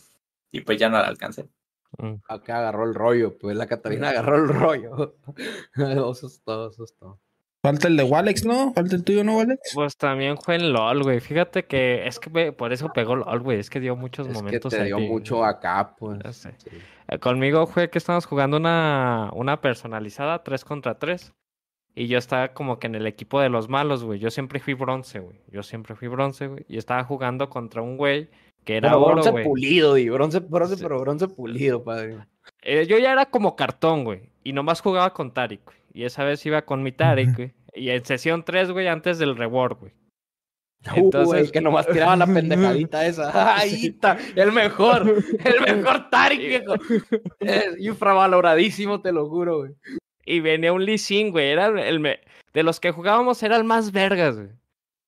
Y 0.51 0.61
pues 0.61 0.79
ya 0.79 0.89
no 0.89 0.99
la 0.99 1.09
alcancé. 1.09 1.49
Acá 2.29 2.59
agarró 2.59 2.85
el 2.85 2.95
rollo, 2.95 3.39
pues 3.39 3.57
la 3.57 3.67
Catarina 3.67 4.11
agarró 4.11 4.37
el 4.37 4.49
rollo. 4.49 5.17
eso 5.77 6.27
es 6.27 6.43
todo, 6.43 6.71
eso 6.71 6.85
es 6.85 6.97
todo. 6.97 7.21
Falta 7.65 7.89
el 7.89 7.97
de 7.97 8.03
Walex, 8.05 8.45
¿no? 8.45 8.75
Falta 8.75 8.95
el 8.95 9.05
tuyo, 9.05 9.25
¿no, 9.25 9.39
Walex? 9.39 9.71
Pues 9.75 9.97
también 9.97 10.37
fue 10.37 10.57
en 10.57 10.73
LOL, 10.75 11.03
güey. 11.03 11.21
Fíjate 11.21 11.65
que 11.65 12.07
es 12.07 12.21
que 12.21 12.29
me- 12.29 12.53
por 12.53 12.75
eso 12.75 12.93
pegó 12.93 13.17
LOL, 13.17 13.41
güey. 13.41 13.59
Es 13.59 13.71
que 13.71 13.81
dio 13.81 13.97
muchos 13.97 14.27
Es 14.27 14.35
que 14.35 14.39
momentos. 14.43 14.71
te 14.71 14.85
dio 14.85 14.99
mucho 14.99 15.43
acá, 15.47 15.95
pues. 15.99 16.19
Ya 16.23 16.33
sé. 16.35 16.53
Sí. 16.59 16.69
Eh, 17.09 17.19
Conmigo 17.19 17.67
fue 17.67 17.89
que 17.89 17.97
estábamos 17.97 18.27
jugando 18.27 18.59
una, 18.59 19.31
una 19.33 19.63
personalizada 19.63 20.43
3 20.45 20.63
contra 20.63 20.99
3. 20.99 21.33
Y 21.95 22.07
yo 22.09 22.19
estaba 22.19 22.49
como 22.49 22.79
que 22.79 22.87
en 22.89 22.97
el 22.97 23.07
equipo 23.07 23.41
de 23.41 23.49
los 23.49 23.71
malos, 23.71 24.05
güey. 24.05 24.19
Yo 24.19 24.31
siempre 24.31 24.61
fui 24.61 24.75
bronce, 24.75 25.21
güey. 25.21 25.41
Yo 25.51 25.63
siempre 25.63 25.95
fui 25.95 26.09
bronce, 26.09 26.49
güey. 26.49 26.67
Y 26.69 26.77
estaba 26.77 27.03
jugando 27.05 27.49
contra 27.49 27.81
un 27.81 27.97
güey 27.97 28.29
que 28.65 28.77
era 28.77 28.91
Pero 28.91 29.01
oro, 29.03 29.13
bronce 29.13 29.31
güey. 29.31 29.45
pulido, 29.45 29.95
di, 29.95 30.11
bronce, 30.11 30.41
bronce, 30.41 30.77
Sí. 30.77 30.83
pero 30.83 30.99
bronce 31.01 31.29
pulido, 31.29 31.83
padre. 31.83 32.19
Eh, 32.63 32.87
yo 32.87 32.99
ya 32.99 33.13
era 33.13 33.27
como 33.27 33.57
cartón, 33.57 34.05
güey. 34.05 34.29
Y 34.43 34.53
nomás 34.53 34.83
jugaba 34.83 35.15
con 35.15 35.33
Tarik, 35.33 35.65
güey. 35.65 35.77
Y 35.95 36.05
esa 36.05 36.25
vez 36.25 36.45
iba 36.45 36.63
con 36.63 36.83
mi 36.83 36.93
Tarik, 36.93 37.35
güey. 37.37 37.55
Y 37.73 37.89
en 37.91 38.05
sesión 38.05 38.45
3, 38.45 38.71
güey, 38.73 38.89
antes 38.89 39.19
del 39.19 39.37
reward, 39.37 39.79
güey. 39.79 39.93
Entonces- 40.95 41.47
Uy, 41.47 41.51
que 41.51 41.61
nomás 41.63 41.87
tiraba 41.87 42.15
la 42.17 42.27
pendejadita 42.27 43.07
esa. 43.07 43.31
Ahí 43.57 43.87
está, 43.87 44.19
el 44.37 44.53
mejor, 44.53 45.03
el 45.45 45.61
mejor 45.77 46.11
Tarik, 46.11 46.41
viejo. 46.41 46.75
Es 47.41 47.79
infravaloradísimo, 47.81 49.01
te 49.01 49.13
lo 49.13 49.29
juro, 49.29 49.59
güey. 49.61 49.73
Y 50.27 50.41
venía 50.41 50.73
un 50.73 50.85
Lee 50.85 50.99
Sin, 50.99 51.31
güey. 51.31 51.49
Era 51.51 51.67
el, 51.69 52.01
me- 52.01 52.21
de 52.53 52.63
los 52.63 52.81
que 52.81 52.91
jugábamos, 52.91 53.43
era 53.43 53.57
el 53.57 53.65
más 53.65 53.93
vergas, 53.93 54.37
güey. 54.37 54.51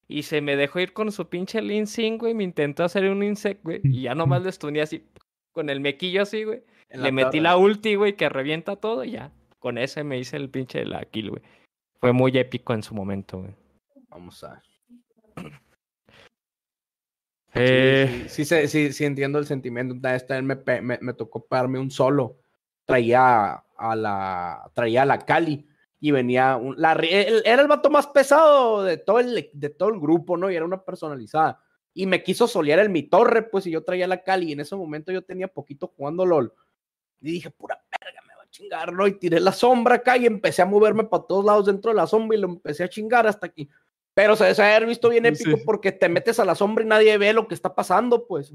Y 0.09 0.23
se 0.23 0.41
me 0.41 0.57
dejó 0.57 0.79
ir 0.81 0.93
con 0.93 1.11
su 1.13 1.29
pinche 1.29 1.61
Lee 1.61 1.85
Sin, 1.87 2.17
güey. 2.17 2.33
Me 2.33 2.45
intentó 2.45 2.85
hacer 2.85 3.05
un 3.11 3.23
insect, 3.23 3.63
güey. 3.63 3.81
Y 3.85 4.03
ya 4.03 4.15
nomás 4.15 4.43
le 4.45 4.51
estuneé 4.51 4.83
así, 4.83 5.05
con 5.53 5.69
el 5.69 5.81
mequillo 5.81 6.23
así, 6.23 6.45
güey. 6.45 6.63
Le 6.91 7.11
metí 7.13 7.31
torre. 7.39 7.41
la 7.41 7.57
ulti, 7.57 7.97
güey, 7.97 8.15
que 8.15 8.29
revienta 8.29 8.77
todo 8.77 9.05
y 9.05 9.11
ya. 9.13 9.33
Con 9.67 9.79
ese 9.79 10.05
me 10.05 10.17
hice 10.17 10.37
el 10.37 10.49
pinche 10.49 10.85
la 10.85 11.05
kill, 11.07 11.31
güey. 11.31 11.43
Fue 11.99 12.13
muy 12.13 12.39
épico 12.39 12.73
en 12.73 12.85
su 12.85 12.95
momento, 12.95 13.41
güey. 13.41 13.53
Vamos 14.11 14.45
a 14.45 14.53
ver. 14.53 15.53
Eh, 17.53 18.27
Sí, 18.29 18.45
sí, 18.45 18.69
sí, 18.69 18.93
sí, 18.93 19.05
entiendo 19.05 19.41
el 19.41 19.47
sentimiento. 19.47 19.93
Una 19.93 20.13
vez 20.13 20.25
me, 20.45 20.55
me, 20.83 20.99
me 21.03 21.15
tocó 21.15 21.45
pegarme 21.45 21.81
un 21.81 21.91
solo. 21.91 22.39
Traía 22.85 23.55
a 23.77 23.97
la, 23.97 24.71
traía 24.73 25.03
a 25.03 25.07
la 25.07 25.19
Cali 25.19 25.67
y 25.99 26.13
venía 26.13 26.55
un, 26.55 26.81
la, 26.81 26.93
era 26.93 27.61
el 27.61 27.67
vato 27.67 27.91
más 27.91 28.07
pesado 28.07 28.85
de 28.85 28.99
todo 28.99 29.19
el, 29.19 29.51
de 29.53 29.71
todo 29.71 29.89
el 29.89 29.99
grupo, 29.99 30.37
¿no? 30.37 30.49
Y 30.49 30.55
era 30.55 30.65
una 30.65 30.85
personalizada. 30.85 31.61
Y 31.93 32.07
me 32.07 32.23
quiso 32.23 32.47
solear 32.47 32.79
en 32.79 32.93
mi 32.93 33.03
torre, 33.03 33.43
pues, 33.43 33.67
y 33.67 33.73
yo 33.73 33.83
traía 33.83 34.07
la 34.07 34.23
Cali. 34.23 34.51
Y 34.51 34.53
en 34.53 34.61
ese 34.61 34.77
momento 34.77 35.11
yo 35.11 35.23
tenía 35.23 35.49
poquito 35.49 35.89
jugando 35.89 36.25
LOL. 36.25 36.55
Y 37.21 37.33
dije, 37.33 37.51
pura 37.51 37.83
verga, 37.91 38.21
me 38.61 38.69
va 38.69 38.81
a 38.81 38.85
chingar, 38.85 38.93
¿no? 38.93 39.07
Y 39.07 39.13
tiré 39.19 39.41
la 39.41 39.53
sombra 39.53 39.97
acá 39.97 40.17
y 40.17 40.27
empecé 40.27 40.63
a 40.63 40.67
moverme 40.67 41.05
para 41.05 41.25
todos 41.25 41.45
lados 41.45 41.67
dentro 41.67 41.91
de 41.91 41.97
la 41.97 42.07
sombra 42.07 42.37
y 42.37 42.41
lo 42.41 42.49
empecé 42.49 42.85
a 42.85 42.89
chingar 42.89 43.27
hasta 43.27 43.47
aquí. 43.47 43.69
Pero 44.15 44.35
se 44.37 44.45
debe 44.45 44.63
haber 44.63 44.87
visto 44.87 45.09
bien 45.11 45.27
épico 45.27 45.57
Sí. 45.57 45.63
porque 45.65 45.93
te 45.93 46.09
metes 46.09 46.41
a 46.41 46.45
la 46.45 46.55
sombra 46.55 46.85
y 46.85 46.89
nadie 46.89 47.19
ve 47.19 47.33
lo 47.33 47.47
que 47.49 47.55
está 47.55 47.75
pasando, 47.75 48.27
pues. 48.27 48.53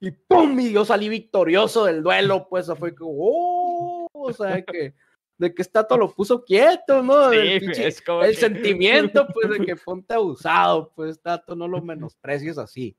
Y 0.00 0.10
¡pum! 0.10 0.58
Y 0.58 0.72
yo 0.72 0.84
salí 0.84 1.08
victorioso 1.08 1.84
del 1.84 2.02
duelo, 2.02 2.48
pues. 2.48 2.66
Fue 2.78 2.94
como, 2.94 3.12
¡oh! 3.16 4.08
O 4.12 4.32
sea, 4.32 4.60
que, 4.62 4.94
de 5.38 5.54
que 5.54 5.62
Stato 5.64 5.96
lo 5.96 6.10
puso 6.12 6.44
quieto, 6.44 7.02
¿no? 7.02 7.30
sí, 7.30 7.36
el 7.36 7.42
güey, 7.46 7.60
pinche- 7.60 7.86
es 7.86 8.02
como 8.02 8.22
el 8.24 8.30
que- 8.34 8.40
sentimiento, 8.40 9.26
pues, 9.32 9.50
de 9.50 9.64
que 9.64 9.76
ponte 9.84 10.14
abusado, 10.14 10.92
pues, 10.96 11.20
Tato, 11.20 11.54
no 11.54 11.68
lo 11.68 11.80
menosprecies 11.80 12.58
así. 12.58 12.96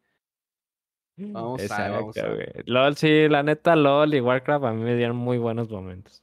Vamos 1.17 1.71
a 1.71 1.81
ver, 1.83 1.91
vamos 1.91 2.17
a 2.17 2.27
ver. 2.27 2.63
LOL, 2.65 2.95
sí, 2.97 3.29
la 3.29 3.41
neta, 3.41 3.75
LOL 3.75 4.13
y 4.15 4.19
Warcraft 4.19 4.65
a 4.65 4.71
mí 4.73 4.83
me 4.83 4.95
dieron 4.97 5.15
muy 5.15 5.37
buenos 5.37 5.69
momentos. 5.69 6.21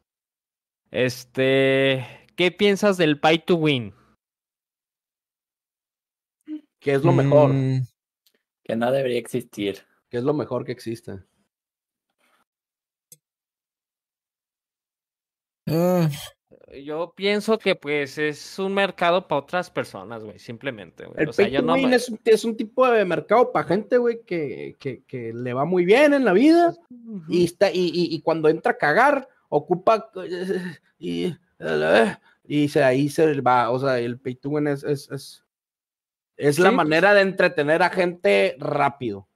Este, 0.92 2.06
¿qué 2.36 2.50
piensas 2.52 2.98
del 2.98 3.18
Pay 3.18 3.40
to 3.46 3.56
Win? 3.56 3.94
¿Qué 6.78 6.92
es 6.92 7.02
lo 7.02 7.12
mejor? 7.12 7.50
Mm, 7.54 7.80
Que 8.62 8.76
no 8.76 8.92
debería 8.92 9.18
existir. 9.18 9.78
¿Qué 10.10 10.18
es 10.18 10.24
lo 10.24 10.34
mejor 10.34 10.64
que 10.66 10.72
existe? 10.72 11.18
ah, 15.68 16.08
Yo 16.84 17.12
pienso 17.16 17.58
que 17.58 17.74
pues 17.74 18.18
es 18.18 18.58
un 18.58 18.74
mercado 18.74 19.26
para 19.28 19.40
otras 19.40 19.70
personas, 19.70 20.22
güey, 20.24 20.38
simplemente, 20.38 21.04
güey. 21.06 21.22
El 21.22 21.28
O 21.30 21.32
sea, 21.32 21.46
pay 21.46 21.54
yo 21.54 21.60
to 21.60 21.66
no 21.66 21.74
win 21.74 21.90
me- 21.90 21.96
es, 21.96 22.08
un- 22.10 22.20
es 22.24 22.44
un 22.44 22.56
tipo 22.56 22.86
de 22.90 23.04
mercado 23.06 23.50
para 23.52 23.66
gente, 23.66 23.96
güey, 23.96 24.22
que, 24.24 24.76
que, 24.78 25.02
que 25.04 25.32
le 25.32 25.54
va 25.54 25.64
muy 25.64 25.84
bien 25.86 26.12
en 26.12 26.24
la 26.26 26.32
vida 26.34 26.74
y, 27.28 27.44
está, 27.44 27.70
y, 27.70 27.78
y, 27.86 28.14
y 28.14 28.20
cuando 28.20 28.48
entra 28.50 28.72
a 28.72 28.76
cagar, 28.78 29.28
ocupa 29.54 30.10
y, 30.98 31.34
y 32.44 32.68
se, 32.68 32.82
ahí 32.82 33.10
se 33.10 33.40
va, 33.42 33.70
o 33.70 33.78
sea, 33.78 33.98
el 33.98 34.18
pay 34.18 34.34
to 34.36 34.48
win 34.48 34.66
es, 34.66 34.82
es, 34.82 35.10
es, 35.10 35.44
es 36.36 36.58
la 36.58 36.70
pues. 36.70 36.76
manera 36.76 37.12
de 37.12 37.20
entretener 37.20 37.82
a 37.82 37.90
gente 37.90 38.56
rápido. 38.58 39.28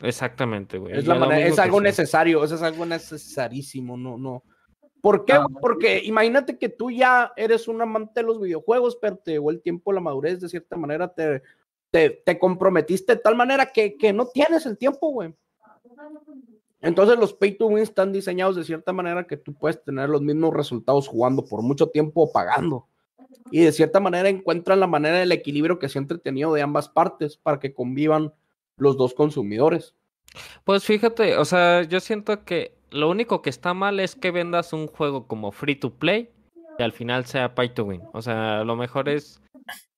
Exactamente, 0.00 0.76
güey. 0.76 0.98
Es, 0.98 1.06
la 1.06 1.14
manera, 1.14 1.46
es 1.46 1.58
algo 1.58 1.80
necesario, 1.80 2.44
eso 2.44 2.56
es 2.56 2.62
algo 2.62 2.84
necesarísimo, 2.84 3.96
no, 3.96 4.18
no. 4.18 4.44
¿Por 5.00 5.24
qué? 5.24 5.32
Ah. 5.32 5.46
Porque 5.60 6.02
imagínate 6.04 6.58
que 6.58 6.68
tú 6.68 6.90
ya 6.90 7.32
eres 7.36 7.66
un 7.66 7.80
amante 7.80 8.20
de 8.20 8.26
los 8.26 8.40
videojuegos, 8.40 8.98
pero 9.00 9.16
te 9.16 9.32
llegó 9.32 9.50
el 9.50 9.62
tiempo, 9.62 9.92
la 9.92 10.00
madurez, 10.00 10.38
de 10.40 10.50
cierta 10.50 10.76
manera, 10.76 11.08
te, 11.12 11.42
te, 11.90 12.10
te 12.10 12.38
comprometiste 12.38 13.14
de 13.14 13.22
tal 13.22 13.36
manera 13.36 13.66
que, 13.66 13.96
que 13.96 14.12
no 14.12 14.26
tienes 14.26 14.66
el 14.66 14.76
tiempo, 14.76 15.08
güey. 15.08 15.34
Entonces 16.82 17.18
los 17.18 17.32
pay 17.32 17.52
to 17.56 17.66
win 17.66 17.82
están 17.82 18.12
diseñados 18.12 18.56
de 18.56 18.64
cierta 18.64 18.92
manera 18.92 19.24
que 19.24 19.36
tú 19.36 19.54
puedes 19.54 19.82
tener 19.82 20.08
los 20.08 20.20
mismos 20.20 20.52
resultados 20.52 21.08
jugando 21.08 21.44
por 21.44 21.62
mucho 21.62 21.86
tiempo 21.88 22.22
o 22.22 22.32
pagando. 22.32 22.86
Y 23.50 23.60
de 23.60 23.72
cierta 23.72 24.00
manera 24.00 24.28
encuentran 24.28 24.80
la 24.80 24.86
manera 24.86 25.18
del 25.18 25.32
equilibrio 25.32 25.78
que 25.78 25.88
se 25.88 25.98
ha 25.98 26.02
entretenido 26.02 26.52
de 26.54 26.62
ambas 26.62 26.88
partes 26.88 27.36
para 27.36 27.60
que 27.60 27.72
convivan 27.72 28.32
los 28.76 28.96
dos 28.96 29.14
consumidores. 29.14 29.94
Pues 30.64 30.84
fíjate, 30.84 31.36
o 31.36 31.44
sea, 31.44 31.82
yo 31.82 32.00
siento 32.00 32.44
que 32.44 32.74
lo 32.90 33.08
único 33.10 33.42
que 33.42 33.50
está 33.50 33.74
mal 33.74 34.00
es 34.00 34.14
que 34.16 34.30
vendas 34.30 34.72
un 34.72 34.86
juego 34.86 35.26
como 35.26 35.52
free 35.52 35.76
to 35.76 35.90
play 35.94 36.30
y 36.78 36.82
al 36.82 36.92
final 36.92 37.26
sea 37.26 37.54
pay 37.54 37.68
to 37.74 37.84
win. 37.84 38.02
O 38.12 38.22
sea, 38.22 38.64
lo 38.64 38.74
mejor 38.76 39.08
es 39.08 39.40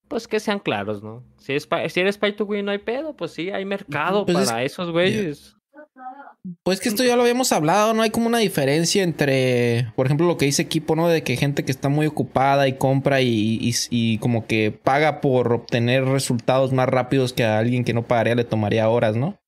pues 0.08 0.28
que 0.28 0.38
sean 0.38 0.58
claros, 0.58 1.02
¿no? 1.02 1.24
Si, 1.38 1.54
es 1.54 1.66
pa- 1.66 1.88
si 1.88 2.00
eres 2.00 2.18
pay 2.18 2.34
to 2.36 2.44
win 2.44 2.66
no 2.66 2.72
hay 2.72 2.78
pedo, 2.78 3.14
pues 3.16 3.30
sí, 3.32 3.50
hay 3.50 3.64
mercado 3.64 4.26
Pues 4.26 4.38
es- 4.38 4.48
para 4.48 4.62
esos 4.64 4.90
güeyes. 4.90 5.56
Pues 6.62 6.80
que 6.80 6.88
esto 6.90 7.02
ya 7.04 7.16
lo 7.16 7.22
habíamos 7.22 7.52
hablado, 7.52 7.94
¿no? 7.94 8.02
Hay 8.02 8.10
como 8.10 8.26
una 8.26 8.38
diferencia 8.38 9.02
entre, 9.02 9.90
por 9.96 10.04
ejemplo, 10.06 10.26
lo 10.26 10.36
que 10.36 10.44
dice 10.44 10.60
equipo, 10.62 10.94
¿no? 10.94 11.08
De 11.08 11.22
que 11.22 11.36
gente 11.36 11.64
que 11.64 11.72
está 11.72 11.88
muy 11.88 12.06
ocupada 12.06 12.68
y 12.68 12.74
compra 12.74 13.22
y, 13.22 13.58
y- 13.60 13.72
y 13.90 14.18
como 14.18 14.46
que 14.46 14.70
paga 14.70 15.20
por 15.22 15.52
obtener 15.52 16.04
resultados 16.04 16.72
más 16.72 16.88
rápidos 16.88 17.32
que 17.32 17.44
a 17.44 17.58
alguien 17.58 17.84
que 17.84 17.94
no 17.94 18.02
pagaría, 18.02 18.34
le 18.34 18.44
tomaría 18.44 18.88
horas, 18.90 19.16
¿no? 19.16 19.38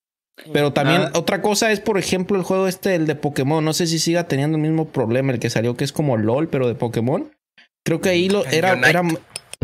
Pero 0.52 0.72
también 0.72 1.02
Ah. 1.02 1.10
otra 1.14 1.42
cosa 1.42 1.70
es, 1.72 1.80
por 1.80 1.98
ejemplo, 1.98 2.36
el 2.36 2.42
juego 2.44 2.66
este, 2.66 2.94
el 2.94 3.06
de 3.06 3.14
Pokémon. 3.14 3.64
No 3.64 3.72
sé 3.72 3.86
si 3.86 3.98
siga 3.98 4.28
teniendo 4.28 4.56
el 4.56 4.62
mismo 4.62 4.88
problema, 4.88 5.32
el 5.32 5.38
que 5.38 5.50
salió 5.50 5.76
que 5.76 5.84
es 5.84 5.92
como 5.92 6.16
LOL, 6.16 6.48
pero 6.48 6.66
de 6.68 6.74
Pokémon. 6.74 7.30
Creo 7.84 8.00
que 8.00 8.08
ahí 8.10 8.28
lo 8.28 8.44
El 8.46 8.54
era, 8.54 8.72
Unite. 8.74 8.90
era 8.90 9.02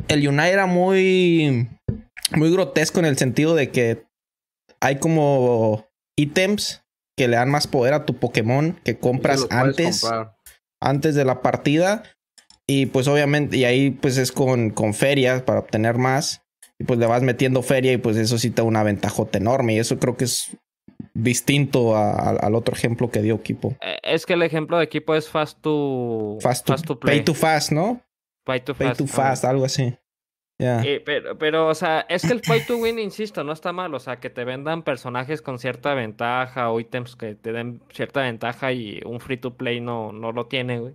el 0.09 0.29
Unite 0.29 0.51
era 0.51 0.67
muy 0.67 1.69
muy 2.35 2.51
grotesco 2.53 3.01
en 3.01 3.07
el 3.07 3.19
sentido 3.19 3.55
de 3.55 3.71
que 3.71 4.05
hay 4.81 4.97
como 4.97 5.87
ítems 6.19 6.82
que 7.23 7.29
le 7.29 7.37
dan 7.37 7.51
más 7.51 7.67
poder 7.69 7.95
a 7.95 8.05
tu 8.05 8.17
Pokémon 8.17 8.73
que 8.85 8.99
compras 8.99 9.47
antes 9.51 10.05
antes 10.81 11.15
de 11.15 11.25
la 11.25 11.41
partida 11.41 12.03
y 12.67 12.87
pues 12.87 13.07
obviamente 13.07 13.57
y 13.57 13.65
ahí 13.65 13.91
pues 13.91 14.17
es 14.19 14.33
con 14.33 14.71
con 14.71 14.93
ferias 14.95 15.43
para 15.43 15.61
obtener 15.61 15.99
más 15.99 16.43
y 16.81 16.85
pues 16.85 16.99
le 16.99 17.07
vas 17.07 17.23
metiendo 17.23 17.63
feria 17.63 17.93
y 17.93 17.97
pues 17.99 18.17
eso 18.17 18.39
sí 18.39 18.51
te 18.51 18.63
da 18.63 18.67
una 18.67 18.83
ventajota 18.83 19.39
enorme 19.39 19.75
y 19.75 19.79
eso 19.79 19.99
creo 20.01 20.17
que 20.17 20.25
es 20.25 20.57
distinto 21.15 21.95
a- 21.97 22.11
a- 22.13 22.31
al 22.31 22.55
otro 22.55 22.75
ejemplo 22.75 23.11
que 23.11 23.23
dio 23.23 23.35
Equipo. 23.37 23.77
Eh, 23.81 23.99
Es 24.03 24.27
que 24.27 24.33
el 24.35 24.43
ejemplo 24.43 24.79
de 24.79 24.85
equipo 24.85 25.15
es 25.15 25.29
fast 25.29 25.61
to, 25.61 26.39
Fast 26.41 26.67
to, 26.87 26.99
play. 26.99 27.19
pay 27.19 27.25
to 27.25 27.35
fast, 27.35 27.71
¿no? 27.73 28.01
Pay 28.45 28.61
to 28.61 28.75
Pay 28.75 28.95
to 28.95 29.07
fast, 29.07 29.45
algo 29.45 29.65
así. 29.65 29.95
Eh, 30.59 31.03
pero, 31.05 31.37
pero, 31.39 31.67
o 31.69 31.75
sea, 31.75 32.07
es 32.09 32.23
que 32.23 32.33
el 32.33 32.41
pay 32.41 32.65
to 32.67 32.77
win, 32.77 32.99
insisto, 32.99 33.43
no 33.43 33.53
está 33.53 33.73
mal. 33.73 33.93
O 33.95 33.99
sea, 33.99 34.21
que 34.21 34.31
te 34.31 34.45
vendan 34.45 34.83
personajes 34.83 35.43
con 35.43 35.59
cierta 35.59 35.95
ventaja 35.95 36.71
o 36.71 36.79
ítems 36.79 37.17
que 37.17 37.35
te 37.35 37.53
den 37.53 37.83
cierta 37.91 38.21
ventaja 38.23 38.73
y 38.73 39.01
un 39.05 39.19
free 39.19 39.39
to 39.39 39.57
play 39.57 39.81
no, 39.81 40.13
no 40.13 40.31
lo 40.31 40.47
tiene, 40.47 40.79
güey. 40.79 40.95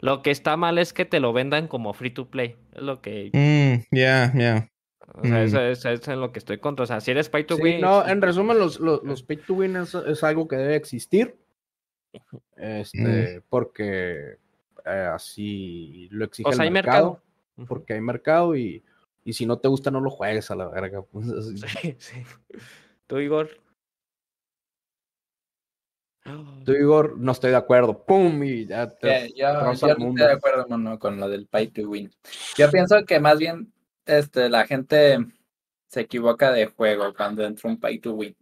Lo 0.00 0.20
que 0.20 0.30
está 0.30 0.58
mal 0.58 0.76
es 0.76 0.92
que 0.92 1.06
te 1.06 1.20
lo 1.20 1.32
vendan 1.32 1.68
como 1.68 1.94
free 1.94 2.10
to 2.10 2.28
play. 2.28 2.56
Es 2.74 2.82
lo 2.82 3.00
que. 3.00 3.30
Mm, 3.32 3.94
ya, 3.96 4.30
ya. 4.36 4.68
O 5.14 5.22
sea, 5.22 5.30
Mm. 5.30 5.44
eso, 5.44 5.60
es, 5.62 5.78
eso 5.78 5.88
es 5.90 6.08
en 6.08 6.20
lo 6.20 6.32
que 6.32 6.38
estoy 6.40 6.58
contra. 6.58 6.82
O 6.82 6.86
sea, 6.86 7.00
si 7.00 7.12
eres 7.12 7.30
pay 7.30 7.44
to 7.44 7.56
Sí, 7.56 7.62
win. 7.62 7.80
no, 7.80 8.06
en 8.06 8.20
resumen, 8.20 8.58
los, 8.58 8.78
los, 8.78 9.02
los 9.04 9.22
pay 9.22 9.38
to 9.38 9.54
win 9.54 9.76
es, 9.76 9.94
es 9.94 10.22
algo 10.22 10.46
que 10.48 10.56
debe 10.56 10.76
existir. 10.76 11.34
Este, 12.56 13.42
porque 13.48 14.36
eh, 14.84 15.08
así 15.12 16.08
lo 16.10 16.24
exige 16.24 16.48
o 16.48 16.52
sea, 16.52 16.64
el 16.64 16.68
hay 16.68 16.72
mercado. 16.72 17.22
Porque 17.68 17.94
hay 17.94 18.00
mercado 18.00 18.56
y, 18.56 18.84
y 19.24 19.32
si 19.32 19.46
no 19.46 19.58
te 19.58 19.68
gusta, 19.68 19.90
no 19.90 20.00
lo 20.00 20.10
juegues 20.10 20.50
a 20.50 20.56
la 20.56 20.68
verga. 20.68 21.02
pues. 21.10 21.26
Sí, 21.80 21.96
sí. 21.98 22.22
¿Tú, 23.06 23.18
Igor? 23.18 23.48
Tú, 26.64 26.72
Igor, 26.72 27.18
no 27.18 27.32
estoy 27.32 27.50
de 27.50 27.56
acuerdo. 27.56 28.04
¡Pum! 28.04 28.42
Y 28.42 28.66
ya 28.66 28.90
te 28.90 29.32
yo, 29.34 29.72
yo 29.72 29.88
no 29.94 29.98
mundo. 29.98 30.22
estoy 30.22 30.26
de 30.26 30.32
acuerdo 30.32 30.66
mono, 30.68 30.98
con 30.98 31.18
lo 31.18 31.28
del 31.28 31.46
pay 31.46 31.68
to 31.68 31.88
win. 31.88 32.10
Yo 32.58 32.70
pienso 32.70 33.04
que 33.04 33.20
más 33.20 33.38
bien 33.38 33.72
este, 34.04 34.48
la 34.48 34.66
gente 34.66 35.18
se 35.86 36.00
equivoca 36.00 36.50
de 36.50 36.66
juego 36.66 37.14
cuando 37.14 37.44
entra 37.44 37.70
un 37.70 37.78
pay 37.78 38.00
to 38.00 38.14
win. 38.14 38.36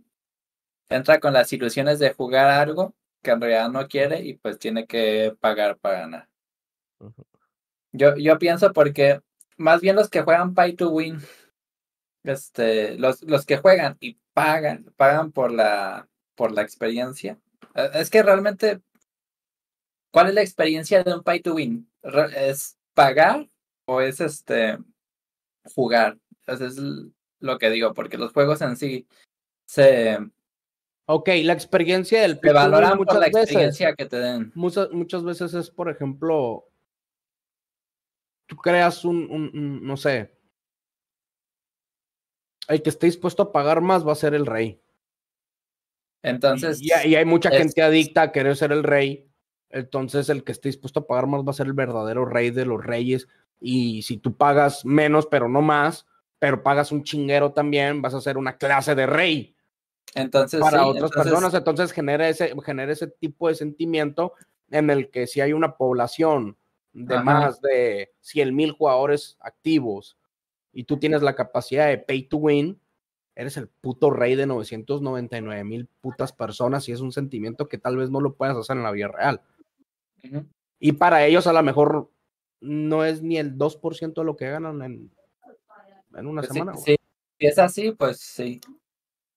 Entra 0.89 1.21
con 1.21 1.35
las 1.35 1.53
ilusiones 1.53 1.99
de 1.99 2.15
jugar 2.15 2.49
algo 2.49 2.95
que 3.23 3.31
en 3.31 3.41
realidad 3.41 3.71
no 3.71 3.87
quiere 3.89 4.21
y 4.21 4.35
pues 4.35 4.59
tiene 4.59 4.87
que 4.87 5.37
pagar 5.41 5.77
para 5.79 6.01
ganar. 6.01 6.29
Ujú. 7.01 7.25
Yo, 7.97 8.17
yo 8.17 8.39
pienso 8.39 8.73
porque 8.73 9.21
más 9.57 9.81
bien 9.81 9.95
los 9.95 10.11
que 10.11 10.23
juegan 10.23 10.53
pay 10.53 10.75
to 10.75 10.91
win, 10.91 11.21
este, 12.25 12.99
los, 12.99 13.23
los 13.23 13.47
que 13.47 13.57
juegan 13.59 13.97
y 14.01 14.19
pagan, 14.33 14.93
pagan 14.97 15.31
por 15.31 15.53
la, 15.53 16.09
por 16.35 16.51
la 16.53 16.63
experiencia. 16.63 17.39
Eh, 17.75 17.91
Es 17.95 18.11
que 18.11 18.23
realmente, 18.23 18.81
¿cuál 20.13 20.29
es 20.29 20.35
la 20.35 20.43
experiencia 20.43 21.05
de 21.05 21.15
un 21.15 21.23
pay 21.23 21.41
to 21.41 21.55
win? 21.55 21.89
¿Es 22.37 22.77
pagar 22.95 23.49
o 23.87 24.01
es 24.01 24.21
este 24.21 24.79
jugar? 25.75 26.19
Eso 26.47 26.67
es 26.67 26.77
lo 27.39 27.59
que 27.59 27.71
digo, 27.71 27.95
porque 27.95 28.19
los 28.19 28.33
juegos 28.33 28.61
en 28.61 28.77
sí 28.77 29.07
se, 29.67 30.19
Ok, 31.07 31.29
la 31.43 31.53
experiencia 31.53 32.23
del 32.23 32.33
se 32.35 32.41
pay 32.41 32.51
to 32.51 32.57
win 32.59 32.71
valoran 32.73 32.91
por 32.97 33.07
muchas 33.07 33.21
la 33.21 33.27
veces. 33.27 33.43
experiencia 33.43 33.95
que 33.95 34.07
te 34.07 34.17
den. 34.19 34.51
Muchas, 34.55 34.91
muchas 34.91 35.23
veces 35.23 35.55
es, 35.55 35.71
por 35.71 35.89
ejemplo, 35.89 36.67
tú 38.47 38.57
creas 38.57 39.05
un, 39.05 39.17
un- 39.31 39.51
un- 39.55 39.87
no 39.87 39.97
sé, 39.97 40.35
el 42.69 42.83
que 42.83 42.91
esté 42.91 43.07
dispuesto 43.07 43.43
a 43.43 43.53
pagar 43.53 43.81
más 43.81 44.07
va 44.07 44.13
a 44.13 44.17
ser 44.17 44.35
el 44.35 44.47
rey. 44.47 44.81
Entonces, 46.23 46.81
y, 46.81 46.87
y 47.09 47.15
hay 47.17 47.25
mucha 47.25 47.51
es- 47.51 47.59
gente 47.59 47.83
adicta 47.83 48.23
a 48.23 48.33
querer 48.33 48.57
ser 48.57 48.73
el 48.73 48.83
rey. 48.83 49.29
Entonces, 49.71 50.29
el 50.29 50.45
que 50.45 50.53
esté 50.53 50.69
dispuesto 50.69 51.01
a 51.01 51.07
pagar 51.07 51.27
más 51.27 51.43
va 51.43 51.51
a 51.51 51.55
ser 51.55 51.67
el 51.67 51.73
verdadero 51.73 52.25
rey 52.25 52.51
de 52.51 52.65
los 52.65 52.83
reyes. 52.85 53.29
Y 53.61 54.03
si 54.03 54.17
tú 54.19 54.37
pagas 54.37 54.85
menos, 54.85 55.27
pero 55.27 55.49
no 55.49 55.61
más, 55.63 56.07
pero 56.39 56.63
pagas 56.63 56.93
un 56.93 57.03
chinguero 57.03 57.53
también, 57.53 58.01
vas 58.01 58.15
a 58.15 58.21
ser 58.21 58.37
una 58.39 58.57
clase 58.57 58.95
de 58.95 59.07
rey 59.07 59.57
entonces 60.15 60.61
para 60.61 60.79
sí, 60.83 60.85
otras 60.89 61.11
entonces- 61.11 61.23
personas. 61.33 61.55
Entonces 61.55 61.93
genera 61.93 62.29
ese, 62.29 62.55
genera 62.65 62.93
ese 62.93 63.09
tipo 63.09 63.49
de 63.49 63.55
sentimiento 63.57 64.33
en 64.71 64.91
el 64.91 65.11
que 65.11 65.27
si 65.27 65.41
hay 65.41 65.53
una 65.53 65.77
población 65.77 66.57
de 66.95 67.15
Ajá. 67.17 67.25
más 67.25 67.61
de 67.61 68.13
100 68.21 68.55
mil 68.55 68.73
jugadores 68.73 69.37
activos 69.41 70.17
y 70.73 70.85
tú 70.85 70.99
tienes 70.99 71.23
la 71.23 71.35
capacidad 71.35 71.89
de 71.89 71.99
pay 71.99 72.23
to 72.23 72.37
win, 72.39 72.81
eres 73.35 73.57
el 73.57 73.69
puto 73.69 74.11
rey 74.11 74.35
de 74.37 74.47
999 74.47 75.65
mil 75.65 75.87
putas 76.01 76.33
personas 76.33 76.89
y 76.89 76.93
es 76.93 77.01
un 77.01 77.13
sentimiento 77.13 77.69
que 77.69 77.79
tal 77.79 77.97
vez 77.97 78.11
no 78.11 78.21
lo 78.21 78.35
puedas 78.35 78.57
hacer 78.57 78.77
en 78.77 78.83
la 78.85 78.91
vida 78.93 79.09
real. 79.09 79.43
Y 80.79 80.93
para 80.93 81.25
ellos 81.27 81.47
a 81.47 81.53
lo 81.53 81.63
mejor 81.63 82.11
no 82.61 83.05
es 83.05 83.23
ni 83.23 83.37
el 83.39 83.59
2% 83.59 84.15
de 84.23 84.25
lo 84.25 84.37
que 84.37 84.49
ganan 84.51 84.81
en, 84.83 85.11
en 86.17 86.27
una 86.27 86.43
Pues 86.43 86.53
semana. 86.53 86.77
sí. 86.77 86.97
Si 87.39 87.47
es 87.47 87.59
así, 87.59 87.91
pues 87.93 88.19
sí. 88.21 88.61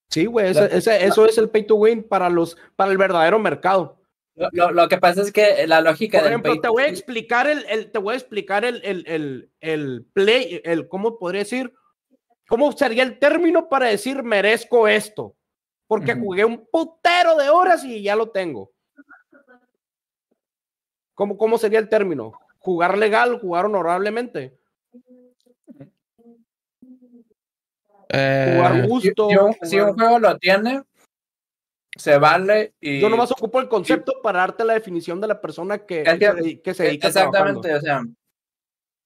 Sí, 0.09 0.25
güey, 0.27 0.51
ese- 0.51 1.05
eso 1.05 1.25
es 1.25 1.37
el 1.37 1.49
pay 1.49 1.65
to 1.67 1.75
win 1.75 2.03
para 2.03 2.29
los 2.29 2.55
para 2.75 2.91
el 2.91 2.97
verdadero 2.97 3.39
mercado. 3.39 3.96
Lo, 4.37 4.49
lo- 4.51 4.71
lo 4.71 4.87
que 4.87 4.97
pasa 4.97 5.21
es 5.21 5.31
que 5.31 5.65
la 5.65 5.81
lógica 5.81 6.19
Por 6.19 6.25
del 6.25 6.33
ejemplo, 6.33 6.61
te 6.61 6.67
voy 6.69 6.83
a 6.83 6.87
explicar 6.87 7.47
el, 7.47 7.65
el- 7.67 7.91
te 7.91 7.97
voy 7.97 8.13
a 8.13 8.17
explicar 8.17 8.63
el, 8.65 8.81
el, 8.83 9.03
el, 9.07 9.49
el 9.61 10.05
play, 10.13 10.61
el 10.63 10.87
cómo 10.87 11.17
podría 11.17 11.39
decir, 11.41 11.73
cómo 12.47 12.71
sería 12.71 13.01
el 13.03 13.17
término 13.17 13.67
para 13.67 13.87
decir 13.87 14.21
merezco 14.23 14.87
esto. 14.87 15.35
Porque 15.87 16.13
jugué 16.15 16.43
un 16.45 16.67
putero 16.71 17.35
de 17.37 17.49
horas 17.49 17.83
y 17.83 18.01
ya 18.03 18.15
lo 18.15 18.29
tengo. 18.29 18.71
¿Cómo, 21.15 21.37
¿Cómo 21.37 21.57
sería 21.57 21.79
el 21.79 21.89
término? 21.89 22.33
¿Jugar 22.59 22.97
legal, 22.97 23.39
jugar 23.39 23.65
honorablemente? 23.65 24.55
Eh, 28.09 28.53
Jugar 28.55 28.75
Si, 28.81 28.87
gusto. 28.87 29.29
si 29.29 29.37
un, 29.37 29.53
si 29.63 29.79
un 29.79 29.87
jugar- 29.89 29.95
juego 29.95 30.19
lo 30.19 30.37
tiene, 30.37 30.81
se 31.97 32.17
vale 32.17 32.73
y... 32.79 32.99
Yo 33.01 33.09
nomás 33.09 33.31
ocupo 33.31 33.59
el 33.59 33.67
concepto 33.67 34.13
para 34.21 34.39
darte 34.39 34.63
la 34.65 34.73
definición 34.73 35.19
de 35.21 35.27
la 35.27 35.39
persona 35.41 35.79
que, 35.85 36.01
Es 36.01 36.19
que- 36.19 36.61
que 36.61 36.73
se 36.73 36.83
dedica 36.83 37.07
Exactamente, 37.07 37.69
trabajando. 37.69 37.77
o 37.77 37.81
sea, 37.81 38.15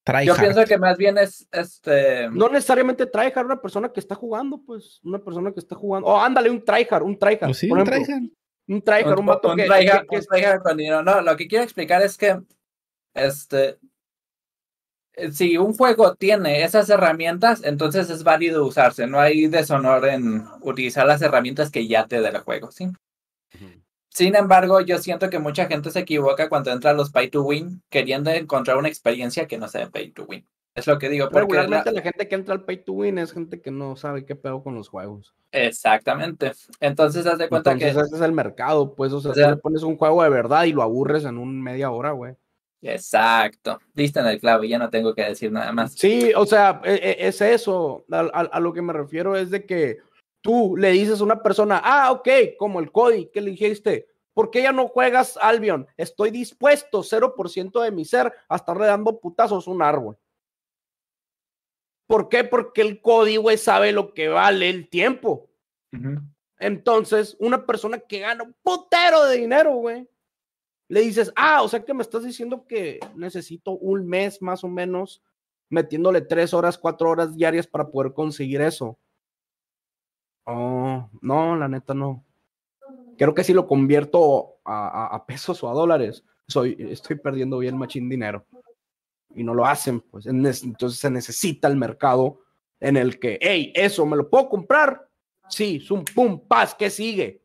try 0.03 0.25
yo 0.25 0.33
hard. 0.33 0.41
pienso 0.41 0.63
que 0.65 0.77
más 0.77 0.97
bien 0.97 1.17
es 1.17 1.47
este... 1.51 2.29
No 2.29 2.49
necesariamente 2.49 3.05
tryhard 3.05 3.45
una 3.45 3.61
persona 3.61 3.89
que 3.89 3.99
está 3.99 4.15
jugando, 4.15 4.61
pues, 4.65 4.99
una 5.03 5.19
persona 5.19 5.51
que 5.51 5.59
está 5.59 5.75
jugando. 5.75 6.07
O 6.09 6.19
ándale, 6.19 6.49
un 6.49 6.63
tryhard, 6.63 7.03
un 7.03 7.17
tryhard. 7.17 7.39
Pues 7.45 7.57
sí, 7.57 7.67
por 7.67 7.79
un 7.79 7.87
ejemplo. 7.87 8.05
try 8.05 8.13
hard. 8.13 8.23
Un 8.67 8.81
tryhard, 8.81 9.19
un, 9.19 9.25
vato 9.25 9.49
un 9.49 9.55
que, 9.57 9.67
tryhard- 9.67 10.01
que- 10.01 10.07
que 10.07 10.15
un 10.17 10.25
tryhard 10.25 10.61
con 10.61 10.77
dinero. 10.77 11.03
No, 11.03 11.21
lo 11.21 11.35
que 11.35 11.47
quiero 11.47 11.63
explicar 11.63 12.01
es 12.01 12.17
que 12.17 12.39
este 13.13 13.77
si 15.31 15.57
un 15.57 15.73
juego 15.73 16.15
tiene 16.15 16.63
esas 16.63 16.89
herramientas, 16.89 17.61
entonces 17.63 18.09
es 18.09 18.23
válido 18.23 18.65
usarse. 18.65 19.07
No 19.07 19.19
hay 19.19 19.47
deshonor 19.47 20.05
en 20.07 20.43
utilizar 20.61 21.05
las 21.05 21.21
herramientas 21.21 21.69
que 21.71 21.87
ya 21.87 22.07
te 22.07 22.21
da 22.21 22.29
el 22.29 22.37
juego, 22.39 22.71
¿sí? 22.71 22.87
Sin 24.09 24.35
embargo, 24.35 24.81
yo 24.81 24.97
siento 24.97 25.29
que 25.29 25.39
mucha 25.39 25.67
gente 25.67 25.89
se 25.89 25.99
equivoca 25.99 26.49
cuando 26.49 26.71
entra 26.71 26.91
a 26.91 26.93
los 26.93 27.11
pay 27.11 27.29
to 27.29 27.43
win 27.43 27.81
queriendo 27.89 28.29
encontrar 28.29 28.77
una 28.77 28.89
experiencia 28.89 29.47
que 29.47 29.57
no 29.57 29.67
sea 29.69 29.89
pay 29.89 30.11
to 30.11 30.25
win. 30.25 30.45
Es 30.75 30.87
lo 30.87 30.97
que 30.99 31.09
digo. 31.09 31.29
Porque 31.29 31.53
la- 31.55 31.61
Regularmente 31.61 31.91
la... 31.93 32.01
gente 32.01 32.27
que 32.27 32.35
entra 32.35 32.53
al 32.53 32.63
pay 32.65 32.83
to 32.83 32.93
win 32.93 33.17
es 33.17 33.31
gente 33.33 33.61
que 33.61 33.71
no 33.71 33.95
sabe 33.95 34.25
qué 34.25 34.35
pedo 34.35 34.63
con 34.63 34.75
los 34.75 34.89
juegos. 34.89 35.33
Exactamente. 35.51 36.51
Entonces, 36.79 37.25
haz 37.25 37.37
de 37.37 37.47
cuenta 37.49 37.71
Entonces 37.71 37.95
que. 37.97 38.01
ese 38.07 38.15
es 38.15 38.21
el 38.21 38.31
mercado, 38.33 38.95
pues, 38.95 39.13
o 39.13 39.21
sea, 39.21 39.31
O 39.31 39.33
sea- 39.33 39.45
tú 39.49 39.55
le 39.55 39.57
pones 39.57 39.83
un 39.83 39.97
juego 39.97 40.23
de 40.23 40.29
verdad 40.29 40.63
y 40.65 40.73
lo 40.73 40.81
aburres 40.81 41.23
en 41.25 41.37
un 41.37 41.61
media 41.61 41.89
hora, 41.91 42.11
güey. 42.11 42.35
Exacto. 42.81 43.79
Diste 43.93 44.19
en 44.19 44.27
el 44.27 44.39
clavo 44.39 44.63
y 44.63 44.69
ya 44.69 44.79
no 44.79 44.89
tengo 44.89 45.13
que 45.13 45.23
decir 45.23 45.51
nada 45.51 45.71
más. 45.71 45.93
Sí, 45.93 46.31
o 46.35 46.45
sea, 46.45 46.81
e- 46.83 46.93
e- 47.19 47.27
es 47.27 47.39
eso. 47.41 48.05
A, 48.11 48.19
a- 48.21 48.49
a 48.53 48.59
lo 48.59 48.73
que 48.73 48.81
me 48.81 48.93
refiero 48.93 49.35
es 49.35 49.51
de 49.51 49.65
que 49.65 49.99
tú 50.41 50.75
le 50.75 50.89
dices 50.91 51.21
a 51.21 51.23
una 51.23 51.43
persona, 51.43 51.79
ah, 51.83 52.11
ok, 52.11 52.27
como 52.57 52.79
el 52.79 52.91
Cody, 52.91 53.27
que 53.31 53.41
le 53.41 53.51
dijiste, 53.51 54.07
¿por 54.33 54.49
qué 54.49 54.63
ya 54.63 54.71
no 54.71 54.87
juegas 54.87 55.37
Albion? 55.39 55.87
Estoy 55.97 56.31
dispuesto, 56.31 57.03
0% 57.03 57.81
de 57.81 57.91
mi 57.91 58.03
ser, 58.05 58.33
a 58.49 58.55
estarle 58.55 58.87
dando 58.87 59.19
putazos 59.19 59.67
a 59.67 59.71
un 59.71 59.83
árbol. 59.83 60.17
¿Por 62.07 62.27
qué? 62.29 62.43
Porque 62.43 62.81
el 62.81 62.99
Cody, 63.01 63.37
güey, 63.37 63.57
sabe 63.57 63.91
lo 63.91 64.13
que 64.13 64.27
vale 64.27 64.69
el 64.69 64.89
tiempo. 64.89 65.49
Entonces, 66.59 67.37
una 67.39 67.65
persona 67.65 67.99
que 67.99 68.19
gana 68.19 68.43
un 68.43 68.55
putero 68.61 69.25
de 69.25 69.37
dinero, 69.37 69.75
güey, 69.75 70.07
le 70.91 70.99
dices, 71.01 71.31
ah, 71.37 71.61
o 71.63 71.69
sea 71.69 71.83
que 71.85 71.93
me 71.93 72.01
estás 72.03 72.23
diciendo 72.25 72.65
que 72.67 72.99
necesito 73.15 73.71
un 73.71 74.05
mes 74.05 74.41
más 74.41 74.63
o 74.65 74.67
menos 74.67 75.23
metiéndole 75.69 76.19
tres 76.19 76.53
horas, 76.53 76.77
cuatro 76.77 77.09
horas 77.09 77.33
diarias 77.33 77.65
para 77.65 77.87
poder 77.87 78.13
conseguir 78.13 78.59
eso. 78.59 78.99
Oh, 80.45 81.09
no, 81.21 81.55
la 81.55 81.69
neta 81.69 81.93
no. 81.93 82.25
Creo 83.17 83.33
que 83.33 83.43
si 83.45 83.53
lo 83.53 83.67
convierto 83.67 84.57
a, 84.65 85.15
a- 85.15 85.25
pesos 85.25 85.63
o 85.63 85.69
a 85.69 85.73
dólares, 85.73 86.25
soy, 86.47 86.75
estoy 86.77 87.15
perdiendo 87.17 87.59
bien 87.59 87.77
machín 87.77 88.09
dinero. 88.09 88.45
Y 89.33 89.45
no 89.45 89.53
lo 89.53 89.65
hacen, 89.65 90.01
pues. 90.01 90.25
en 90.25 90.45
es- 90.45 90.63
Entonces 90.63 90.99
se 90.99 91.09
necesita 91.09 91.69
el 91.69 91.77
mercado 91.77 92.41
en 92.81 92.97
el 92.97 93.17
que, 93.17 93.39
hey, 93.41 93.71
eso 93.75 94.05
me 94.05 94.17
lo 94.17 94.29
puedo 94.29 94.49
comprar. 94.49 95.07
Sí, 95.47 95.79
es 95.81 95.89
un 95.89 96.03
pum, 96.03 96.37
paz, 96.47 96.75
¿qué 96.75 96.89
sigue? 96.89 97.41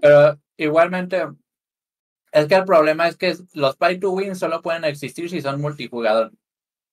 Pero 0.00 0.38
igualmente, 0.58 1.22
es 2.34 2.46
que 2.46 2.54
el 2.56 2.64
problema 2.64 3.08
es 3.08 3.16
que 3.16 3.34
los 3.54 3.76
pay 3.76 3.98
to 3.98 4.10
win 4.10 4.36
solo 4.36 4.60
pueden 4.60 4.84
existir 4.84 5.30
si 5.30 5.40
son 5.40 5.60
multijugador. 5.60 6.32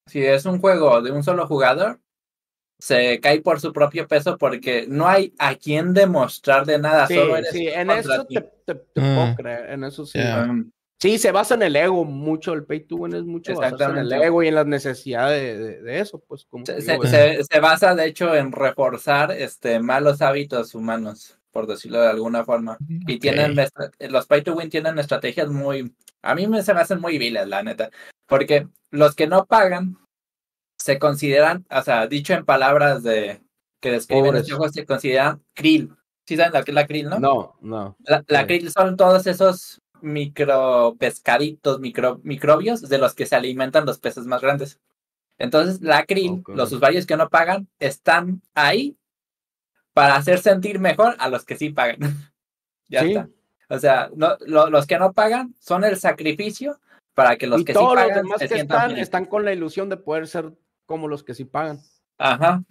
Si 0.07 0.23
es 0.23 0.45
un 0.45 0.59
juego 0.61 1.01
de 1.01 1.11
un 1.11 1.23
solo 1.23 1.47
jugador, 1.47 1.99
se 2.79 3.19
cae 3.19 3.41
por 3.41 3.59
su 3.59 3.73
propio 3.73 4.07
peso 4.07 4.37
porque 4.37 4.85
no 4.87 5.07
hay 5.07 5.33
a 5.37 5.55
quien 5.55 5.93
demostrar 5.93 6.65
de 6.65 6.79
nada. 6.79 7.07
Sí, 7.07 7.15
solo 7.15 7.37
eres 7.37 7.51
sí, 7.51 7.67
en 7.67 7.91
eso 7.91 8.25
ti. 8.25 8.35
te, 8.35 8.41
te- 8.65 8.75
te 8.75 9.01
puedo 9.01 9.35
creer, 9.35 9.69
en 9.71 9.83
eso 9.83 10.05
sí. 10.05 10.19
Um, 10.19 10.71
Sí, 11.01 11.17
se 11.17 11.31
basa 11.31 11.55
en 11.55 11.63
el 11.63 11.75
ego 11.75 12.05
mucho, 12.05 12.53
el 12.53 12.63
pay 12.63 12.81
to 12.81 12.95
win 12.97 13.15
es 13.15 13.23
mucho 13.23 13.55
basarse 13.55 13.85
en 13.85 13.97
el 13.97 14.13
ego 14.13 14.43
y 14.43 14.49
en 14.49 14.53
las 14.55 14.67
necesidades 14.67 15.57
de, 15.57 15.63
de- 15.63 15.81
de 15.81 15.99
eso, 15.99 16.19
pues 16.19 16.45
como 16.45 16.63
se, 16.63 16.79
se- 16.79 17.43
se 17.43 17.59
basa, 17.59 17.95
de 17.95 18.05
hecho, 18.05 18.35
en 18.35 18.51
reforzar 18.51 19.31
este 19.31 19.79
malos 19.79 20.21
hábitos 20.21 20.75
humanos, 20.75 21.39
por 21.51 21.67
decirlo 21.67 22.01
de 22.01 22.09
alguna 22.09 22.43
forma. 22.45 22.77
Y 23.07 23.19
tienen 23.19 23.55
los 23.99 24.25
pay 24.25 24.41
to 24.43 24.53
win 24.53 24.69
tienen 24.69 24.97
estrategias 24.99 25.49
muy, 25.49 25.93
a 26.21 26.35
mí 26.35 26.47
me 26.47 26.63
se 26.63 26.73
me 26.73 26.81
hacen 26.81 26.99
muy 27.01 27.17
viles, 27.17 27.47
la 27.47 27.63
neta, 27.63 27.89
porque 28.27 28.67
los 28.89 29.15
que 29.15 29.27
no 29.27 29.45
pagan 29.45 29.97
se 30.79 30.97
consideran, 30.97 31.65
o 31.69 31.81
sea, 31.83 32.07
dicho 32.07 32.33
en 32.33 32.45
palabras 32.45 33.03
de 33.03 33.41
que 33.81 33.91
describen 33.91 34.25
Pobres. 34.25 34.41
este 34.43 34.53
juego, 34.55 34.71
se 34.71 34.85
consideran 34.85 35.43
krill. 35.53 35.93
¿Sí 36.27 36.37
saben 36.37 36.53
lo 36.53 36.63
que 36.63 36.71
es 36.71 36.75
la 36.75 36.87
krill, 36.87 37.09
no? 37.09 37.19
no, 37.19 37.55
no. 37.61 37.97
La, 38.05 38.23
la 38.27 38.41
Sí. 38.41 38.45
krill 38.47 38.71
son 38.71 38.95
todos 38.95 39.27
esos 39.27 39.81
micro 40.01 40.95
pescaditos, 40.99 41.79
micro, 41.79 42.19
microbios 42.23 42.81
de 42.81 42.97
los 42.97 43.13
que 43.13 43.25
se 43.25 43.35
alimentan 43.35 43.85
los 43.85 43.99
peces 43.99 44.25
más 44.25 44.41
grandes. 44.41 44.79
Entonces, 45.37 45.81
la 45.81 46.05
krill, 46.05 46.43
los 46.47 46.71
usuarios 46.71 47.05
que 47.07 47.17
no 47.17 47.29
pagan, 47.29 47.67
están 47.79 48.41
ahí 48.53 48.95
para 50.01 50.15
hacer 50.15 50.39
sentir 50.39 50.79
mejor 50.79 51.15
a 51.19 51.29
los 51.29 51.45
que 51.45 51.55
sí 51.55 51.69
pagan. 51.69 51.97
ya 52.89 53.01
Sí. 53.01 53.11
está. 53.11 53.29
O 53.69 53.79
sea, 53.79 54.09
no, 54.15 54.35
lo- 54.45 54.69
los 54.69 54.85
que 54.85 54.97
no 54.99 55.13
pagan 55.13 55.55
son 55.59 55.83
el 55.85 55.95
sacrificio 55.97 56.79
para 57.13 57.37
que 57.37 57.47
los 57.47 57.61
y 57.61 57.65
que 57.65 57.73
todos 57.73 57.91
sí 57.91 57.95
los 57.95 58.03
pagan 58.05 58.23
demás 58.23 58.39
se 58.39 58.47
que 58.49 58.53
sientan 58.55 58.81
están, 58.91 58.97
están 58.99 59.25
con 59.25 59.45
la 59.45 59.53
ilusión 59.53 59.87
de 59.89 59.97
poder 59.97 60.27
ser 60.27 60.51
como 60.85 61.07
los 61.07 61.23
que 61.23 61.33
sí 61.33 61.45
pagan. 61.45 61.79
Ajá. 62.17 62.63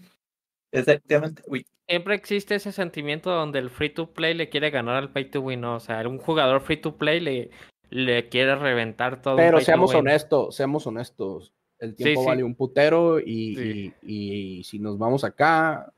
Exactamente. 0.73 1.43
Uy. 1.47 1.67
Siempre 1.89 2.15
existe 2.15 2.55
ese 2.55 2.71
sentimiento 2.71 3.31
donde 3.31 3.59
el 3.59 3.69
free 3.71 3.91
to 3.91 4.13
play 4.13 4.35
le 4.35 4.49
quiere 4.49 4.71
ganar 4.71 4.97
al 4.97 5.11
pay 5.11 5.25
to 5.31 5.41
win, 5.41 5.63
¿no? 5.63 5.77
O 5.77 5.81
sea, 5.81 6.07
un 6.07 6.19
jugador 6.19 6.61
free 6.61 6.77
to 6.77 6.97
play 6.97 7.19
le, 7.19 7.51
le 7.89 8.29
quiere 8.29 8.55
reventar 8.55 9.21
todo. 9.21 9.37
Pero 9.37 9.57
pay 9.57 9.61
to 9.63 9.67
seamos 9.67 9.91
win. 9.91 9.99
honestos, 10.01 10.55
seamos 10.55 10.87
honestos. 10.87 11.53
El 11.81 11.97
tiempo 11.97 12.21
sí. 12.21 12.27
vale 12.29 12.45
un 12.45 12.55
putero 12.55 13.19
y, 13.19 13.57
Sí. 13.57 13.95
y- 14.03 14.33
y 14.59 14.65
si 14.65 14.79
nos 14.79 14.99
vamos 14.99 15.25
acá, 15.25 15.93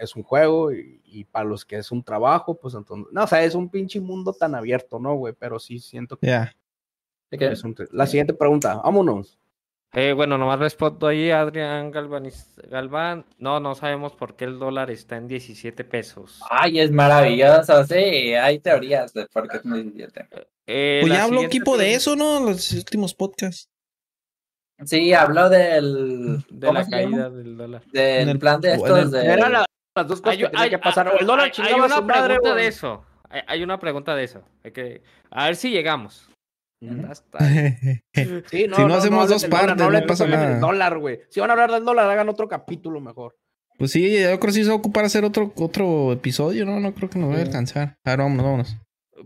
es 0.00 0.14
un 0.16 0.22
juego 0.22 0.72
y, 0.72 1.00
y 1.04 1.24
para 1.24 1.44
los 1.44 1.64
que 1.64 1.76
es 1.76 1.90
un 1.90 2.02
trabajo, 2.02 2.54
pues 2.58 2.74
entonces, 2.74 3.12
no, 3.12 3.24
o 3.24 3.26
sea, 3.26 3.42
es 3.44 3.54
un 3.54 3.68
pinche 3.68 4.00
mundo 4.00 4.32
tan 4.32 4.54
abierto, 4.54 4.98
¿no, 4.98 5.14
güey? 5.14 5.34
Pero 5.38 5.58
sí 5.58 5.78
siento 5.78 6.16
que 6.16 6.26
es 7.52 7.64
un... 7.64 7.74
La 7.92 8.06
siguiente 8.06 8.34
pregunta, 8.34 8.74
vámonos. 8.76 9.38
Eh, 9.94 10.14
bueno, 10.14 10.38
nomás 10.38 10.58
respondo 10.58 11.06
ahí 11.06 11.30
Adrián 11.30 11.92
Galvaniz- 11.92 12.56
Galván. 12.70 13.26
No, 13.38 13.60
no 13.60 13.74
sabemos 13.74 14.14
por 14.14 14.36
qué 14.36 14.46
el 14.46 14.58
dólar 14.58 14.90
está 14.90 15.16
en 15.18 15.28
17 15.28 15.84
pesos. 15.84 16.40
Ay, 16.48 16.80
es 16.80 16.90
maravilloso. 16.90 17.84
Sí, 17.84 17.94
hay 18.34 18.58
teorías 18.58 19.12
de 19.12 19.26
por 19.26 19.48
qué 19.48 19.58
es 19.58 19.64
muy 19.66 19.82
divierte. 19.82 20.26
Eh, 20.66 21.00
Pues 21.02 21.12
ya 21.12 21.24
habló 21.24 21.42
equipo 21.42 21.76
de 21.76 21.92
eso, 21.94 22.16
¿no? 22.16 22.40
Los 22.40 22.72
últimos 22.72 23.12
podcasts. 23.14 23.68
Sí, 24.84 25.12
habló 25.12 25.48
del. 25.48 26.44
De 26.50 26.66
¿cómo 26.66 26.78
la 26.78 26.86
caída 26.88 27.30
del 27.30 27.56
dólar. 27.56 27.82
Del 27.92 28.20
En 28.22 28.28
el- 28.30 28.38
plan 28.38 28.60
de 28.60 28.74
estos 28.74 29.10
de. 29.10 29.24
Era 29.26 29.48
la- 29.48 29.64
las 29.96 30.06
dos 30.08 30.20
cosas 30.20 30.32
Hay, 30.32 30.38
que 30.42 30.48
tenía 30.48 30.62
hay- 30.64 30.70
que 30.70 30.78
pasar. 30.78 31.08
O 31.08 31.18
el 31.18 31.26
dólar 31.26 31.50
hay- 31.56 31.72
una 31.74 31.88
su 31.96 32.02
madre, 32.02 32.24
pregunta 32.36 32.50
güey. 32.52 32.62
de 32.62 32.68
eso. 32.68 33.04
Hay, 33.28 33.40
hay 33.46 33.62
una 33.62 33.78
pregunta 33.78 34.14
de 34.14 34.24
eso. 34.24 34.42
Hay 34.64 34.72
que, 34.72 35.02
a 35.30 35.46
ver 35.46 35.56
si 35.56 35.70
llegamos. 35.70 36.28
Hasta- 37.08 37.38
Sí, 38.50 38.66
no, 38.68 38.76
Si 38.76 38.84
no 38.84 38.94
hacemos 38.94 39.28
dos 39.28 39.42
del 39.42 39.50
partes, 39.50 39.76
dólar, 39.76 40.02
no 40.02 40.06
pasa 40.08 40.24
del 40.24 40.32
nada. 40.32 40.58
dólar, 40.58 40.98
güey. 40.98 41.20
Si 41.28 41.38
van 41.40 41.50
a 41.50 41.52
hablar 41.52 41.70
del 41.70 41.84
dólar, 41.84 42.10
hagan 42.10 42.28
otro 42.28 42.48
capítulo 42.48 43.00
mejor. 43.00 43.36
Pues 43.78 43.90
sí, 43.92 44.12
yo 44.12 44.26
creo 44.26 44.40
que 44.40 44.52
sí 44.52 44.62
se 44.62 44.68
va 44.68 44.74
a 44.74 44.78
ocupar 44.78 45.04
hacer 45.04 45.24
otro, 45.24 45.52
otro 45.56 46.12
episodio, 46.12 46.64
¿no? 46.66 46.78
No 46.80 46.92
creo 46.94 47.08
que 47.08 47.18
nos 47.18 47.28
vaya 47.30 47.42
a 47.42 47.46
alcanzar. 47.46 47.96
A 48.04 48.10
ver, 48.10 48.18
vámonos, 48.18 48.44
vámonos. 48.44 48.76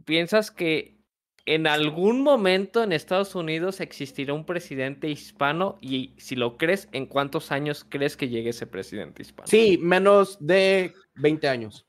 ¿Piensas 0.05 0.51
que 0.51 0.96
en 1.47 1.67
algún 1.69 2.23
momento 2.23 2.83
en 2.83 2.93
Estados 2.93 3.35
Unidos 3.35 3.81
existirá 3.81 4.35
un 4.35 4.45
presidente 4.45 5.09
hispano? 5.09 5.79
Y 5.81 6.15
si 6.19 6.35
lo 6.35 6.59
crees, 6.59 6.89
¿en 6.93 7.07
cuántos 7.07 7.53
años 7.53 7.87
crees 7.89 8.17
que 8.17 8.29
llegue 8.29 8.51
ese 8.51 8.67
presidente 8.67 9.23
hispano? 9.23 9.47
Sí, 9.47 9.79
menos 9.81 10.37
de 10.45 10.93
20 11.15 11.49
años. 11.49 11.87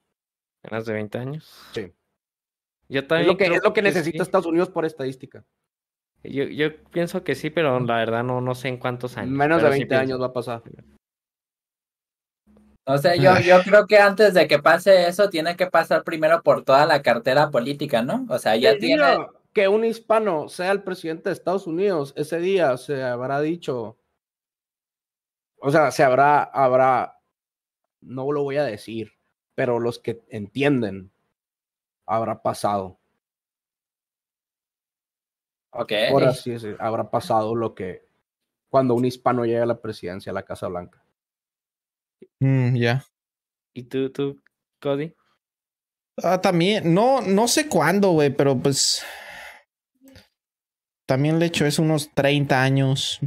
¿Menos 0.63 0.85
de 0.85 0.93
20 0.93 1.17
años? 1.17 1.51
Sí. 1.73 1.91
Yo 2.87 3.01
Es 3.01 3.07
también 3.07 3.27
lo 3.27 3.37
que, 3.37 3.45
creo 3.45 3.57
es 3.57 3.63
lo 3.63 3.73
que 3.73 3.81
necesita 3.81 4.17
sí. 4.17 4.21
Estados 4.21 4.45
Unidos 4.45 4.69
por 4.69 4.85
estadística. 4.85 5.43
Yo, 6.23 6.43
yo 6.45 6.75
pienso 6.91 7.23
que 7.23 7.35
sí, 7.35 7.49
pero 7.49 7.79
la 7.79 7.97
verdad 7.97 8.23
no, 8.23 8.41
no 8.41 8.55
sé 8.55 8.67
en 8.67 8.77
cuántos 8.77 9.17
años. 9.17 9.31
Menos 9.31 9.57
de 9.57 9.63
pero 9.63 9.73
sí 9.73 9.79
20 9.79 9.89
pienso. 9.89 10.01
años 10.01 10.21
va 10.21 10.27
a 10.27 10.33
pasar. 10.33 10.61
No 12.87 12.97
sé, 12.97 13.19
yo, 13.19 13.37
yo 13.39 13.61
creo 13.63 13.85
que 13.85 13.97
antes 13.97 14.33
de 14.33 14.47
que 14.47 14.59
pase 14.59 15.07
eso, 15.09 15.29
tiene 15.29 15.57
que 15.57 15.67
pasar 15.67 16.03
primero 16.03 16.41
por 16.41 16.63
toda 16.63 16.85
la 16.85 17.01
cartera 17.01 17.49
política, 17.49 18.01
¿no? 18.01 18.25
O 18.29 18.39
sea, 18.39 18.55
ya 18.55 18.77
tiene. 18.77 19.03
Que 19.57 19.67
un 19.67 19.83
hispano 19.83 20.49
sea 20.49 20.71
el 20.71 20.83
presidente 20.83 21.29
de 21.29 21.33
Estados 21.33 21.65
Unidos, 21.65 22.13
ese 22.15 22.37
día 22.37 22.77
se 22.77 23.01
habrá 23.01 23.41
dicho, 23.41 23.97
o 25.59 25.71
sea, 25.71 25.89
se 25.89 26.03
habrá, 26.03 26.43
habrá, 26.43 27.19
no 28.01 28.31
lo 28.31 28.43
voy 28.43 28.57
a 28.57 28.63
decir, 28.65 29.13
pero 29.55 29.79
los 29.79 29.97
que 29.97 30.23
entienden, 30.29 31.09
habrá 32.05 32.43
pasado. 32.43 32.99
Ok. 35.71 35.91
Así 36.27 36.51
decir, 36.51 36.77
habrá 36.79 37.09
pasado 37.09 37.55
lo 37.55 37.73
que 37.73 38.07
cuando 38.69 38.93
un 38.93 39.05
hispano 39.05 39.43
llega 39.43 39.63
a 39.63 39.65
la 39.65 39.81
presidencia, 39.81 40.29
a 40.29 40.35
la 40.35 40.45
Casa 40.45 40.67
Blanca. 40.67 41.03
Mm, 42.41 42.75
ya. 42.75 43.03
¿Y 43.73 43.85
tú, 43.85 44.11
tú, 44.11 44.39
Cody? 44.79 45.15
Ah, 46.21 46.39
también, 46.39 46.93
no, 46.93 47.21
no 47.21 47.47
sé 47.47 47.67
cuándo, 47.67 48.11
güey, 48.11 48.29
pero 48.29 48.55
pues. 48.55 49.03
También 51.07 51.39
le 51.39 51.45
echo 51.47 51.65
eso 51.65 51.81
unos 51.81 52.11
30 52.13 52.61
años. 52.61 53.19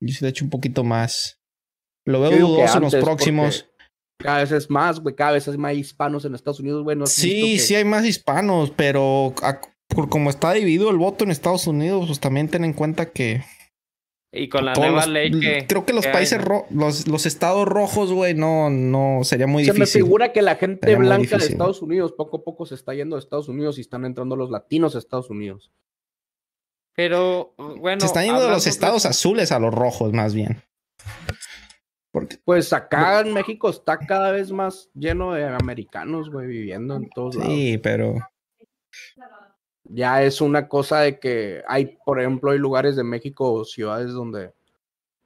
Yo 0.00 0.14
sí 0.14 0.18
le 0.24 0.30
echo 0.30 0.44
un 0.44 0.50
poquito 0.50 0.82
más. 0.84 1.38
Lo 2.06 2.20
veo 2.20 2.32
dudoso 2.32 2.78
en 2.78 2.82
los 2.84 2.94
próximos. 2.96 3.68
Cada 4.18 4.38
vez 4.38 4.52
es 4.52 4.70
más, 4.70 5.00
güey. 5.00 5.14
Cada 5.14 5.32
vez 5.32 5.46
hay 5.48 5.56
más 5.56 5.74
hispanos 5.74 6.24
en 6.24 6.34
Estados 6.34 6.60
Unidos, 6.60 6.82
güey. 6.82 6.96
¿no 6.96 7.04
has 7.04 7.12
Sí, 7.12 7.54
que- 7.54 7.58
sí 7.60 7.74
hay 7.74 7.84
más 7.84 8.04
hispanos, 8.04 8.72
pero 8.74 9.34
a- 9.42 9.60
por 9.88 10.08
como 10.08 10.30
está 10.30 10.52
dividido 10.52 10.90
el 10.90 10.96
voto 10.96 11.24
en 11.24 11.30
Estados 11.30 11.66
Unidos, 11.66 12.06
pues 12.06 12.18
también 12.20 12.48
ten 12.48 12.64
en 12.64 12.72
cuenta 12.72 13.10
que 13.12 13.42
Y 14.32 14.48
con 14.48 14.64
la 14.64 14.74
nueva 14.74 15.02
los- 15.02 15.08
ley 15.08 15.30
que... 15.38 15.66
creo 15.68 15.84
que 15.84 15.92
los 15.92 16.06
que 16.06 16.12
países 16.12 16.42
ro- 16.42 16.66
los, 16.70 17.06
los 17.06 17.26
estados 17.26 17.66
rojos, 17.68 18.12
güey, 18.12 18.34
no, 18.34 18.70
no 18.70 19.20
sería 19.24 19.46
muy 19.46 19.64
Se 19.64 19.72
me 19.72 19.80
difícil. 19.80 20.02
figura 20.02 20.32
que 20.32 20.40
la 20.42 20.56
gente 20.56 20.80
Sería 20.86 20.98
blanca 20.98 21.36
de. 21.38 21.44
Estados 21.44 21.82
Unidos 21.82 22.12
poco 22.12 22.38
a 22.38 22.42
poco 22.44 22.64
se 22.66 22.74
está 22.74 22.94
yendo 22.94 23.16
de 23.16 23.20
Estados 23.20 23.48
Unidos 23.48 23.76
y 23.78 23.82
están 23.82 24.04
entrando 24.04 24.34
los 24.34 24.50
latinos 24.50 24.94
a 24.94 24.98
Estados 24.98 25.30
Unidos. 25.30 25.70
Pero, 26.94 27.54
bueno... 27.56 28.00
Se 28.00 28.06
están 28.06 28.24
yendo 28.24 28.42
de 28.42 28.50
los 28.50 28.66
estados 28.66 29.06
azules 29.06 29.52
a 29.52 29.58
los 29.58 29.72
rojos, 29.72 30.12
más 30.12 30.34
bien. 30.34 30.62
Porque 32.12 32.36
Pues 32.44 32.72
acá 32.72 33.20
en 33.20 33.32
México 33.32 33.70
está 33.70 33.98
cada 33.98 34.30
vez 34.30 34.52
más 34.52 34.90
lleno 34.94 35.32
de 35.32 35.46
americanos, 35.46 36.30
güey, 36.30 36.46
viviendo 36.46 36.96
en 36.96 37.08
todos 37.08 37.36
lados. 37.36 37.50
sí, 37.50 37.78
pero 37.78 38.16
Ya 39.84 40.22
es 40.22 40.42
una 40.42 40.68
cosa 40.68 41.00
de 41.00 41.18
que 41.18 41.62
hay, 41.66 41.96
por 42.04 42.20
ejemplo, 42.20 42.50
hay 42.50 42.58
lugares 42.58 42.96
de 42.96 43.04
México 43.04 43.50
o 43.50 43.64
ciudades 43.64 44.12
donde 44.12 44.52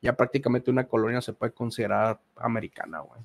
ya 0.01 0.17
prácticamente 0.17 0.71
una 0.71 0.87
colonia 0.87 1.21
se 1.21 1.33
puede 1.33 1.53
considerar 1.53 2.21
americana, 2.37 3.01
güey. 3.01 3.21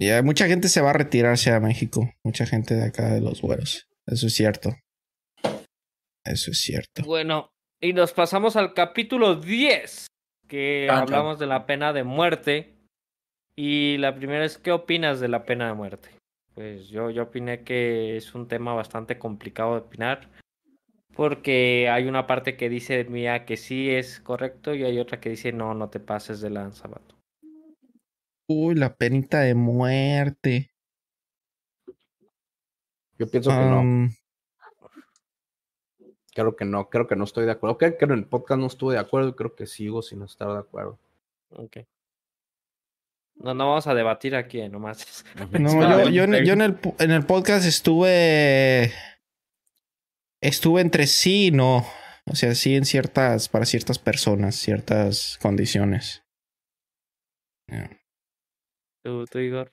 ya 0.00 0.20
mucha 0.22 0.46
gente 0.46 0.68
se 0.68 0.80
va 0.80 0.90
a 0.90 0.94
retirarse 0.94 1.52
a 1.52 1.60
México. 1.60 2.12
Mucha 2.24 2.46
gente 2.46 2.74
de 2.74 2.84
acá 2.84 3.14
de 3.14 3.20
los 3.20 3.40
güeros. 3.40 3.88
Eso 4.06 4.26
es 4.26 4.34
cierto. 4.34 4.76
Eso 6.24 6.50
es 6.50 6.58
cierto. 6.58 7.04
Bueno, 7.04 7.52
y 7.84 7.92
nos 7.92 8.14
pasamos 8.14 8.56
al 8.56 8.72
capítulo 8.72 9.34
10, 9.34 10.06
que 10.48 10.86
chan. 10.88 11.02
hablamos 11.02 11.38
de 11.38 11.46
la 11.46 11.66
pena 11.66 11.92
de 11.92 12.02
muerte. 12.02 12.72
Y 13.56 13.98
la 13.98 14.14
primera 14.16 14.44
es, 14.44 14.56
¿qué 14.56 14.72
opinas 14.72 15.20
de 15.20 15.28
la 15.28 15.44
pena 15.44 15.68
de 15.68 15.74
muerte? 15.74 16.08
Pues 16.54 16.88
yo, 16.88 17.10
yo 17.10 17.24
opiné 17.24 17.62
que 17.62 18.16
es 18.16 18.34
un 18.34 18.48
tema 18.48 18.72
bastante 18.72 19.18
complicado 19.18 19.74
de 19.74 19.80
opinar, 19.80 20.30
porque 21.14 21.90
hay 21.90 22.06
una 22.06 22.26
parte 22.26 22.56
que 22.56 22.70
dice 22.70 23.04
mía 23.04 23.44
que 23.44 23.58
sí 23.58 23.90
es 23.90 24.18
correcto 24.20 24.74
y 24.74 24.84
hay 24.84 24.98
otra 24.98 25.20
que 25.20 25.28
dice 25.28 25.52
no, 25.52 25.74
no 25.74 25.90
te 25.90 26.00
pases 26.00 26.40
de 26.40 26.48
lanza, 26.48 26.88
vato. 26.88 27.16
Uy, 28.48 28.76
la 28.76 28.94
penita 28.94 29.40
de 29.40 29.54
muerte. 29.54 30.70
Yo 33.18 33.30
pienso 33.30 33.50
que 33.50 33.56
no, 33.56 34.08
creo 36.34 36.56
que 36.56 36.64
no, 36.64 36.88
creo 36.90 37.06
que 37.06 37.16
no 37.16 37.24
estoy 37.24 37.44
de 37.46 37.52
acuerdo. 37.52 37.78
Creo 37.78 37.96
que 37.96 38.04
en 38.04 38.10
el 38.12 38.26
podcast 38.26 38.60
no 38.60 38.66
estuve 38.66 38.94
de 38.94 39.00
acuerdo 39.00 39.28
y 39.30 39.34
creo 39.34 39.54
que 39.54 39.66
sigo 39.66 40.02
sin 40.02 40.22
estar 40.22 40.48
de 40.52 40.58
acuerdo. 40.58 40.98
Ok. 41.50 41.78
No, 43.36 43.52
no 43.54 43.68
vamos 43.68 43.86
a 43.86 43.94
debatir 43.94 44.36
aquí, 44.36 44.60
eh, 44.60 44.68
nomás. 44.68 45.24
No, 45.60 46.04
yo, 46.04 46.10
yo, 46.10 46.24
en- 46.24 46.44
yo 46.44 46.52
en, 46.52 46.60
el, 46.60 46.78
en 46.98 47.10
el 47.10 47.26
podcast 47.26 47.66
estuve. 47.66 48.92
Estuve 50.42 50.80
entre 50.82 51.06
sí 51.06 51.46
y 51.46 51.50
no. 51.50 51.84
O 52.26 52.34
sea, 52.36 52.54
sí 52.54 52.74
en 52.76 52.84
ciertas. 52.84 53.48
Para 53.48 53.64
ciertas 53.64 53.98
personas, 53.98 54.54
ciertas 54.56 55.38
condiciones. 55.42 56.22
¿Tú, 59.02 59.24
tú, 59.26 59.38
Igor? 59.38 59.72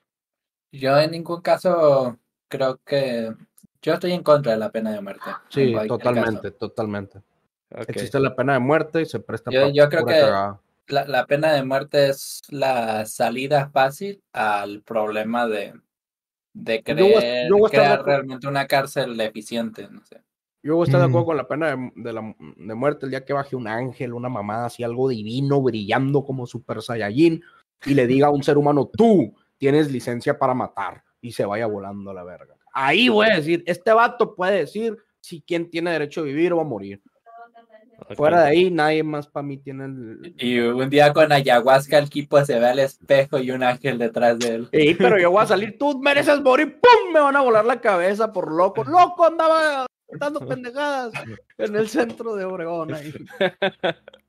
Yo 0.74 0.98
en 1.00 1.12
ningún 1.12 1.42
caso 1.42 2.18
creo 2.50 2.80
que 2.86 3.34
yo 3.82 3.94
estoy 3.94 4.12
en 4.14 4.24
contra 4.24 4.54
de 4.54 4.58
la 4.58 4.70
pena 4.72 4.92
de 4.92 5.02
muerte. 5.02 5.32
Sí, 5.50 5.74
totalmente, 5.88 6.50
caso. 6.50 6.54
totalmente. 6.58 7.22
Existe 7.88 8.20
la 8.20 8.36
pena 8.36 8.54
de 8.54 8.60
muerte 8.60 9.02
y 9.02 9.06
se 9.06 9.20
presta 9.20 9.50
Yo- 9.52 9.62
para 9.62 9.74
yo 9.74 9.90
creo 9.90 10.06
que-. 10.06 10.94
La, 10.94 11.06
la 11.08 11.26
pena 11.26 11.54
de 11.54 11.64
muerte 11.64 12.10
es 12.10 12.42
la 12.50 13.06
salida 13.06 13.70
fácil 13.70 14.22
al 14.34 14.82
problema 14.82 15.48
de, 15.48 15.74
de 16.54 16.84
Yo 16.86 16.96
voy 16.96 17.14
a- 17.14 17.20
creer, 17.20 17.50
yo 17.50 17.58
voy 17.58 17.64
a 17.64 17.68
estar 17.68 17.82
de 17.82 17.88
crear 17.88 18.06
realmente 18.06 18.48
una 18.48 18.68
cárcel 18.68 19.20
eficiente. 19.22 19.88
No 19.90 20.04
sé. 20.04 20.22
Yo 20.64 20.76
voy 20.76 20.84
a 20.84 20.86
estar 20.86 21.00
de 21.00 21.08
acuerdo 21.08 21.26
con 21.28 21.38
la 21.38 21.48
pena 21.48 21.76
de, 21.76 21.92
de 21.96 22.14
la, 22.14 22.36
de 22.58 22.76
muerte 22.76 23.06
el 23.06 23.12
día 23.12 23.26
que 23.26 23.34
baje 23.34 23.56
un 23.56 23.68
ángel, 23.68 24.14
una 24.14 24.30
mamada 24.30 24.66
así, 24.66 24.84
algo 24.84 25.08
divino, 25.10 25.62
brillando 25.62 26.24
como 26.24 26.46
Super 26.46 26.82
Saiyajin, 26.82 27.42
y 27.86 27.94
le 27.96 28.06
diga 28.06 28.28
a 28.28 28.32
un 28.32 28.44
ser 28.44 28.58
humano, 28.58 28.86
tú 28.96 29.34
tienes 29.58 29.92
licencia 29.92 30.38
para 30.38 30.54
matar, 30.54 31.04
y 31.20 31.32
se 31.32 31.46
vaya 31.46 31.66
volando 31.66 32.12
a 32.12 32.14
la 32.14 32.24
verga. 32.24 32.56
Ahí 32.72 33.10
voy 33.10 33.28
a 33.28 33.36
decir, 33.36 33.64
este 33.66 33.92
vato 33.94 34.36
puede 34.36 34.60
decir 34.60 34.98
si 35.20 35.42
quién 35.42 35.70
tiene 35.70 35.92
derecho 35.92 36.22
a 36.22 36.26
vivir 36.26 36.54
o 36.54 36.62
a 36.62 36.64
morir. 36.64 37.02
Fuera 38.16 38.42
de 38.42 38.50
ahí, 38.50 38.72
nadie 38.72 39.04
más 39.04 39.28
para 39.28 39.46
mí 39.46 39.58
tiene 39.58 39.86
el... 39.86 40.36
Y 40.38 40.60
un 40.60 40.90
día 40.90 41.14
con 41.14 41.32
ayahuasca 41.32 42.00
el 42.00 42.06
equipo 42.06 42.44
se 42.44 42.60
ve 42.60 42.68
al 42.68 42.80
espejo 42.80 43.38
y 43.40 43.52
un 43.52 43.64
ángel 43.64 43.98
detrás 44.00 44.40
de 44.40 44.56
él. 44.56 44.70
Ey, 44.72 44.96
pero 44.96 45.20
yo 45.20 45.32
voy 45.32 45.44
a 45.44 45.48
salir, 45.48 45.78
tú 45.78 46.00
mereces 46.00 46.42
morir, 46.42 46.80
¡pum! 46.80 47.14
Me 47.14 47.20
van 47.20 47.36
a 47.36 47.42
volar 47.42 47.64
la 47.64 47.80
cabeza 47.80 48.34
por 48.34 48.52
loco. 48.52 48.84
¡Loco! 48.84 49.26
Andaba 49.26 49.86
dando 50.20 50.46
pendejadas 50.46 51.14
en 51.58 51.76
el 51.76 51.88
centro 51.88 52.36
de 52.36 52.46
Obregón. 52.46 52.94
ahí. 52.94 53.14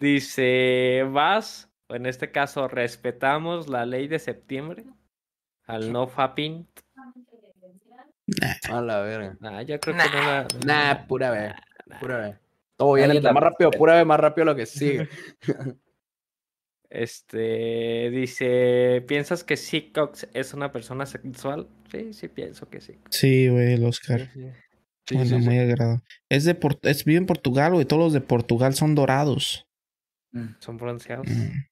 Dice, 0.00 1.06
vas, 1.10 1.70
o 1.88 1.94
en 1.94 2.06
este 2.06 2.30
caso, 2.30 2.68
respetamos 2.68 3.68
la 3.68 3.86
ley 3.86 4.08
de 4.08 4.18
septiembre 4.18 4.86
al 5.66 5.92
no 5.92 6.08
fapping. 6.08 6.66
A 8.70 8.80
la 8.80 9.00
verga. 9.00 9.36
Nah, 9.40 9.62
yo 9.62 9.78
creo 9.80 9.96
que 9.96 10.02
no 10.02 10.22
la... 10.22 10.46
Nah, 10.64 11.06
pura 11.06 11.30
vez. 11.30 11.52
Pura 12.00 12.18
vez. 12.18 12.36
Todo 12.76 12.94
bien, 12.94 13.10
entre 13.10 13.32
más 13.32 13.42
rápido, 13.42 13.70
pura 13.70 13.94
vez, 13.96 14.06
más 14.06 14.20
rápido 14.20 14.44
lo 14.46 14.56
que 14.56 14.66
sigue. 14.66 15.08
Este, 16.90 18.10
dice, 18.10 19.04
¿piensas 19.06 19.44
que 19.44 19.56
Seacox 19.56 20.26
es 20.34 20.54
una 20.54 20.72
persona 20.72 21.06
sexual? 21.06 21.68
Sí, 21.88 22.12
sí, 22.12 22.26
pienso 22.26 22.68
que 22.68 22.80
sí. 22.80 22.98
Sí, 23.10 23.48
güey, 23.48 23.74
el 23.74 23.84
Oscar. 23.84 24.28
Sí, 24.34 24.40
sí. 24.40 24.50
Sí, 25.06 25.14
bueno, 25.14 25.30
sí, 25.30 25.42
sí. 25.42 25.48
muy 25.48 25.58
agrado. 25.58 26.02
Es 26.28 26.44
de 26.44 26.56
Por- 26.56 26.80
es 26.82 27.04
vive 27.04 27.18
en 27.18 27.26
Portugal, 27.26 27.72
güey. 27.74 27.84
Todos 27.84 28.02
los 28.02 28.12
de 28.12 28.20
Portugal 28.20 28.74
son 28.74 28.96
dorados. 28.96 29.66
Mm. 30.32 30.54
Son 30.58 30.76
bronceados. 30.78 31.28
Mm. 31.28 31.64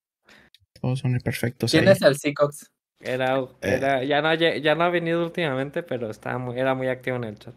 Todos 0.81 1.01
son 1.01 1.19
perfectos. 1.19 1.73
¿Quién 1.73 1.89
ahí. 1.89 1.95
es 1.95 2.03
el 2.03 2.17
Seacox? 2.17 2.71
Era, 3.01 3.47
era, 3.61 4.03
ya 4.03 4.21
no, 4.21 4.35
ya 4.35 4.75
no 4.75 4.85
ha 4.85 4.91
venido 4.91 5.23
últimamente, 5.23 5.83
pero 5.83 6.11
estaba 6.11 6.39
muy, 6.39 6.59
era 6.59 6.75
muy 6.75 6.89
activo 6.89 7.17
en 7.17 7.25
el 7.25 7.39
chat. 7.39 7.55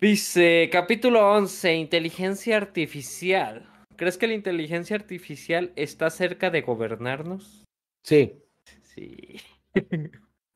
Dice, 0.00 0.68
capítulo 0.70 1.32
11, 1.32 1.74
inteligencia 1.74 2.56
artificial. 2.56 3.68
¿Crees 3.96 4.18
que 4.18 4.26
la 4.26 4.34
inteligencia 4.34 4.96
artificial 4.96 5.72
está 5.76 6.10
cerca 6.10 6.50
de 6.50 6.62
gobernarnos? 6.62 7.64
Sí. 8.04 8.40
Sí. 8.82 9.40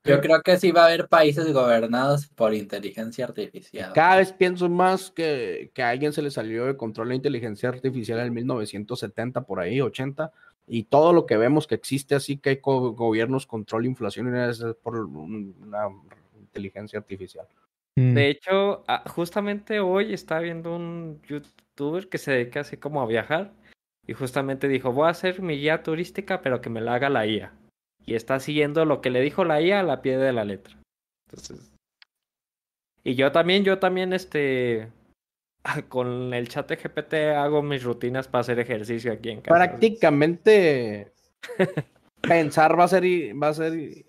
Yo 0.05 0.21
creo 0.21 0.43
que 0.43 0.57
sí 0.57 0.71
va 0.71 0.83
a 0.83 0.87
haber 0.87 1.09
países 1.09 1.53
gobernados 1.53 2.29
por 2.29 2.55
inteligencia 2.55 3.27
artificial. 3.27 3.93
Cada 3.93 4.17
vez 4.17 4.33
pienso 4.33 4.69
más 4.69 5.11
que, 5.11 5.71
que 5.75 5.83
a 5.83 5.91
alguien 5.91 6.13
se 6.13 6.23
le 6.23 6.31
salió 6.31 6.67
de 6.67 6.77
control 6.77 7.09
la 7.09 7.15
inteligencia 7.15 7.69
artificial 7.69 8.21
en 8.21 8.33
1970, 8.33 9.43
por 9.43 9.61
ahí, 9.61 9.81
80. 9.81 10.33
Y 10.69 10.85
todo 10.85 11.13
lo 11.13 11.25
que 11.27 11.37
vemos 11.37 11.67
que 11.67 11.75
existe 11.75 12.15
así 12.15 12.37
que 12.37 12.51
hay 12.51 12.57
co- 12.61 12.93
gobiernos, 12.93 13.47
control, 13.47 13.87
inflación, 13.87 14.35
es 14.37 14.63
por 14.83 14.97
un- 14.97 15.55
una 15.63 15.89
inteligencia 16.39 16.99
artificial. 16.99 17.47
Mm. 17.97 18.15
De 18.15 18.29
hecho, 18.29 18.85
ah, 18.87 19.03
justamente 19.09 19.81
hoy 19.81 20.13
estaba 20.13 20.41
viendo 20.43 20.77
un 20.77 21.21
youtuber 21.29 22.09
que 22.09 22.19
se 22.19 22.33
dedica 22.33 22.61
así 22.61 22.77
como 22.77 23.01
a 23.03 23.07
viajar 23.07 23.53
y 24.07 24.13
justamente 24.13 24.69
dijo, 24.69 24.93
voy 24.93 25.07
a 25.07 25.11
hacer 25.11 25.43
mi 25.43 25.57
guía 25.59 25.83
turística 25.83 26.41
pero 26.43 26.61
que 26.61 26.71
me 26.71 26.81
la 26.81 26.95
haga 26.95 27.09
la 27.09 27.27
IA. 27.27 27.53
Y 28.05 28.15
está 28.15 28.41
siguiendo 28.41 28.85
lo 28.85 29.01
que 29.01 29.11
le 29.11 29.21
dijo 29.21 29.45
la 29.45 29.61
IA 29.61 29.81
a 29.81 29.83
la 29.83 30.01
pie 30.03 30.17
de 30.19 30.33
la 30.33 30.45
letra. 30.45 30.77
Entonces... 31.29 31.73
Y 33.05 33.15
yo 33.15 33.33
también, 33.33 33.65
yo 33.65 33.79
también, 33.79 34.13
este... 34.13 34.89
Con 35.89 36.33
el 36.35 36.49
chat 36.49 36.69
de 36.69 36.77
GPT 36.77 37.15
hago 37.37 37.63
mis 37.63 37.83
rutinas 37.83 38.29
para 38.29 38.41
hacer 38.41 38.59
ejercicio 38.59 39.13
aquí 39.13 39.31
en 39.31 39.41
casa. 39.41 39.55
Prácticamente 39.55 41.13
pensar 42.21 42.79
va 42.79 42.85
a 42.85 42.89
ser, 42.89 43.05
va 43.41 43.49
a 43.49 43.55
ser, 43.55 44.05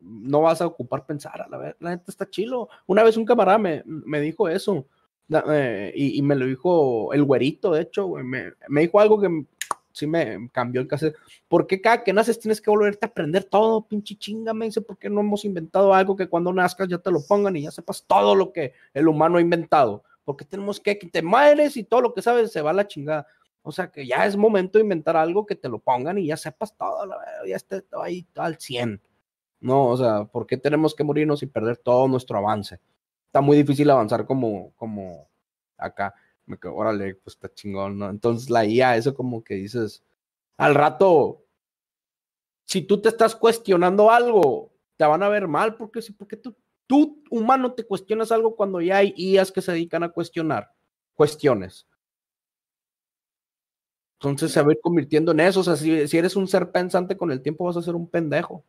no 0.00 0.42
vas 0.42 0.60
a 0.60 0.66
ocupar 0.66 1.06
pensar, 1.06 1.40
a 1.42 1.48
la 1.48 1.58
vez, 1.58 1.76
la 1.80 1.90
gente 1.90 2.10
está 2.10 2.28
chilo. 2.28 2.68
Una 2.86 3.02
vez 3.02 3.16
un 3.16 3.24
camarada 3.24 3.58
me, 3.58 3.82
me 3.86 4.20
dijo 4.20 4.48
eso, 4.48 4.86
eh, 5.30 5.92
y, 5.94 6.18
y 6.18 6.22
me 6.22 6.34
lo 6.34 6.46
dijo 6.46 7.12
el 7.12 7.24
güerito, 7.24 7.72
de 7.72 7.82
hecho, 7.82 8.06
güey, 8.06 8.24
me, 8.24 8.52
me 8.68 8.82
dijo 8.82 9.00
algo 9.00 9.20
que 9.20 9.46
sí 9.94 10.06
me 10.06 10.50
cambió 10.52 10.80
el 10.80 10.88
caso. 10.88 11.06
¿Por 11.48 11.66
qué 11.66 11.80
cada 11.80 12.02
que 12.02 12.12
naces 12.12 12.38
tienes 12.38 12.60
que 12.60 12.70
volverte 12.70 13.06
a 13.06 13.08
aprender 13.08 13.44
todo, 13.44 13.86
pinche 13.86 14.16
chinga? 14.16 14.52
Me 14.52 14.66
dice, 14.66 14.80
¿por 14.80 14.98
qué 14.98 15.08
no 15.08 15.20
hemos 15.20 15.44
inventado 15.44 15.94
algo 15.94 16.16
que 16.16 16.28
cuando 16.28 16.52
nazcas 16.52 16.88
ya 16.88 16.98
te 16.98 17.10
lo 17.10 17.24
pongan 17.26 17.56
y 17.56 17.62
ya 17.62 17.70
sepas 17.70 18.04
todo 18.06 18.34
lo 18.34 18.52
que 18.52 18.74
el 18.92 19.08
humano 19.08 19.38
ha 19.38 19.40
inventado? 19.40 20.02
Porque 20.24 20.44
tenemos 20.44 20.80
que, 20.80 20.98
que 20.98 21.08
te 21.08 21.22
mueres 21.22 21.76
y 21.76 21.84
todo 21.84 22.00
lo 22.00 22.14
que 22.14 22.22
sabes 22.22 22.52
se 22.52 22.62
va 22.62 22.70
a 22.70 22.74
la 22.74 22.86
chingada. 22.86 23.26
O 23.62 23.72
sea, 23.72 23.90
que 23.90 24.06
ya 24.06 24.26
es 24.26 24.36
momento 24.36 24.78
de 24.78 24.84
inventar 24.84 25.16
algo 25.16 25.46
que 25.46 25.54
te 25.54 25.68
lo 25.68 25.78
pongan 25.78 26.18
y 26.18 26.26
ya 26.26 26.36
sepas 26.36 26.76
todo, 26.76 27.08
ya 27.46 27.56
esté 27.56 27.82
ahí 27.92 28.26
al 28.36 28.58
100. 28.58 29.00
No, 29.60 29.86
o 29.88 29.96
sea, 29.96 30.24
¿por 30.26 30.46
qué 30.46 30.58
tenemos 30.58 30.94
que 30.94 31.04
morirnos 31.04 31.42
y 31.42 31.46
perder 31.46 31.78
todo 31.78 32.06
nuestro 32.06 32.36
avance? 32.36 32.78
Está 33.26 33.40
muy 33.40 33.56
difícil 33.56 33.88
avanzar 33.88 34.26
como, 34.26 34.72
como 34.76 35.30
acá. 35.78 36.14
Me 36.44 36.58
quedo, 36.58 36.74
órale, 36.74 37.14
pues 37.14 37.36
está 37.36 37.52
chingón, 37.52 37.98
¿no? 37.98 38.10
Entonces 38.10 38.50
la 38.50 38.66
IA, 38.66 38.96
eso 38.96 39.14
como 39.14 39.42
que 39.42 39.54
dices, 39.54 40.04
al 40.58 40.74
rato, 40.74 41.46
si 42.66 42.82
tú 42.82 43.00
te 43.00 43.08
estás 43.08 43.34
cuestionando 43.34 44.10
algo, 44.10 44.72
te 44.96 45.06
van 45.06 45.22
a 45.22 45.28
ver 45.30 45.48
mal, 45.48 45.74
porque 45.74 46.02
sí, 46.02 46.12
porque 46.12 46.36
tú, 46.36 46.54
tú, 46.86 47.22
humano, 47.30 47.72
te 47.72 47.84
cuestionas 47.84 48.32
algo 48.32 48.56
cuando 48.56 48.80
ya 48.80 48.98
hay 48.98 49.14
IAs 49.16 49.52
que 49.52 49.62
se 49.62 49.72
dedican 49.72 50.02
a 50.02 50.10
cuestionar 50.10 50.70
cuestiones. 51.14 51.86
Entonces 54.18 54.52
se 54.52 54.62
va 54.62 54.68
a 54.68 54.72
ir 54.72 54.80
convirtiendo 54.80 55.32
en 55.32 55.40
eso. 55.40 55.60
O 55.60 55.64
sea, 55.64 55.76
si, 55.76 56.08
si 56.08 56.18
eres 56.18 56.34
un 56.36 56.48
ser 56.48 56.70
pensante 56.70 57.16
con 57.16 57.30
el 57.30 57.42
tiempo, 57.42 57.64
vas 57.64 57.76
a 57.76 57.82
ser 57.82 57.94
un 57.94 58.08
pendejo. 58.08 58.64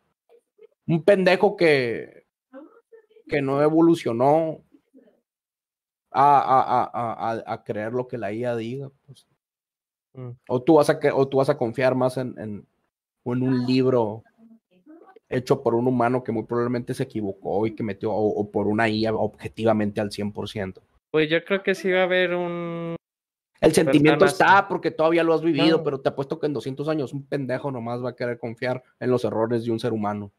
Un 0.88 1.04
pendejo 1.04 1.56
que, 1.56 2.26
que 3.28 3.42
no 3.42 3.62
evolucionó 3.62 4.62
a, 6.12 6.40
a, 6.40 6.84
a, 6.84 7.32
a, 7.32 7.44
a 7.54 7.64
creer 7.64 7.94
lo 7.94 8.08
que 8.08 8.18
la 8.18 8.34
IA 8.34 8.56
diga. 8.56 8.92
Pues. 9.06 9.26
Mm. 10.14 10.32
O, 10.48 10.62
tú 10.62 10.76
vas 10.76 10.90
a, 10.90 11.00
o 11.14 11.28
tú 11.28 11.38
vas 11.38 11.50
a 11.50 11.58
confiar 11.58 11.96
más 11.96 12.18
en, 12.18 12.36
en, 12.38 12.68
un 13.24 13.66
libro 13.66 14.24
hecho 15.30 15.62
por 15.64 15.76
un 15.76 15.88
humano 15.88 16.24
que 16.24 16.32
muy 16.32 16.44
probablemente 16.44 16.94
se 16.94 17.04
equivocó 17.04 17.66
y 17.68 17.76
que 17.76 17.84
metió, 17.84 18.12
o, 18.12 18.28
o 18.40 18.52
por 18.52 18.68
una 18.68 18.88
IA 18.90 19.14
objetivamente 19.14 20.00
al 20.02 20.12
100%. 20.12 20.82
Pues 21.12 21.30
yo 21.30 21.44
creo 21.44 21.64
que 21.64 21.76
sí 21.76 21.92
va 21.92 22.02
a 22.02 22.04
haber 22.04 22.34
un. 22.36 22.96
El 23.62 23.74
sentimiento 23.74 24.26
está 24.26 24.68
porque 24.68 24.92
todavía 24.92 25.24
lo 25.24 25.34
has 25.34 25.42
vivido, 25.42 25.78
No. 25.78 25.84
pero 25.84 26.02
te 26.02 26.10
apuesto 26.10 26.40
que 26.40 26.46
en 26.46 26.54
200 26.54 26.88
años 26.90 27.14
un 27.14 27.26
pendejo 27.26 27.72
nomás 27.72 28.04
va 28.04 28.10
a 28.10 28.16
querer 28.16 28.38
confiar 28.38 28.84
en 29.00 29.10
los 29.10 29.24
errores 29.24 29.64
de 29.66 29.72
un 29.72 29.80
ser 29.80 29.94
humano. 29.94 30.32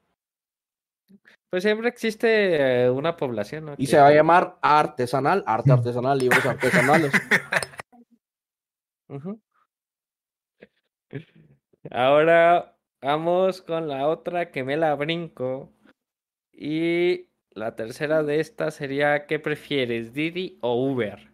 Pues 1.50 1.62
siempre 1.62 1.88
existe 1.88 2.84
eh, 2.84 2.90
una 2.90 3.16
población, 3.16 3.64
¿no? 3.66 3.72
Y 3.74 3.76
Que- 3.76 3.86
se 3.86 3.98
va 3.98 4.08
a 4.08 4.12
llamar 4.12 4.58
artesanal, 4.60 5.42
arte 5.46 5.72
artesanal, 5.72 6.18
libros 6.18 6.44
artesanales. 6.46 7.12
Ahora 11.90 12.75
vamos 13.02 13.62
con 13.62 13.88
la 13.88 14.08
otra 14.08 14.50
que 14.50 14.64
me 14.64 14.76
la 14.76 14.94
brinco. 14.94 15.72
Y 16.52 17.26
la 17.52 17.76
tercera 17.76 18.22
de 18.22 18.40
esta 18.40 18.70
sería, 18.70 19.26
¿qué 19.26 19.38
prefieres, 19.38 20.12
Didi 20.14 20.58
o 20.62 20.90
Uber? 20.90 21.30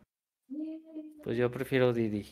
Pues 1.23 1.37
yo 1.37 1.51
prefiero 1.51 1.93
Didi. 1.93 2.27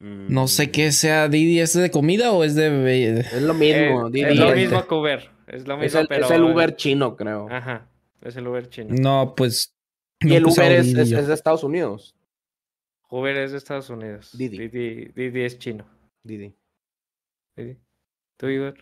No 0.00 0.46
sé 0.46 0.70
qué 0.70 0.92
sea 0.92 1.28
Didi, 1.28 1.58
¿es 1.58 1.72
de 1.74 1.90
comida 1.90 2.32
o 2.32 2.44
es 2.44 2.54
de? 2.54 3.18
Es 3.20 3.42
lo 3.42 3.52
mismo, 3.52 4.06
Eh, 4.06 4.10
Didi, 4.12 4.30
es 4.30 4.38
lo 4.38 4.54
mismo 4.54 4.86
que 4.86 4.94
Uber. 4.94 5.30
Es 5.48 5.66
lo 5.66 5.76
mismo, 5.76 5.86
Es 5.86 5.94
el, 5.96 6.06
pero... 6.08 6.24
es 6.26 6.30
el 6.30 6.44
Uber 6.44 6.76
chino, 6.76 7.16
creo. 7.16 7.48
Ajá, 7.50 7.88
es 8.22 8.36
el 8.36 8.46
Uber 8.46 8.68
chino. 8.68 8.94
No, 8.98 9.34
pues. 9.36 9.72
y 10.20 10.34
el 10.34 10.44
Uber 10.46 10.70
es, 10.72 10.94
es- 10.94 11.26
de 11.26 11.34
Estados 11.34 11.64
Unidos. 11.64 12.14
Uber 13.10 13.36
es 13.38 13.52
de 13.52 13.58
Estados 13.58 13.90
Unidos. 13.90 14.30
Didi. 14.36 14.68
Didi, 14.68 15.04
Didi 15.14 15.42
es 15.42 15.58
chino. 15.58 15.84
Didi. 16.22 16.54
Didi. 17.58 17.78
¿Tú, 18.36 18.46
Uber? 18.46 18.74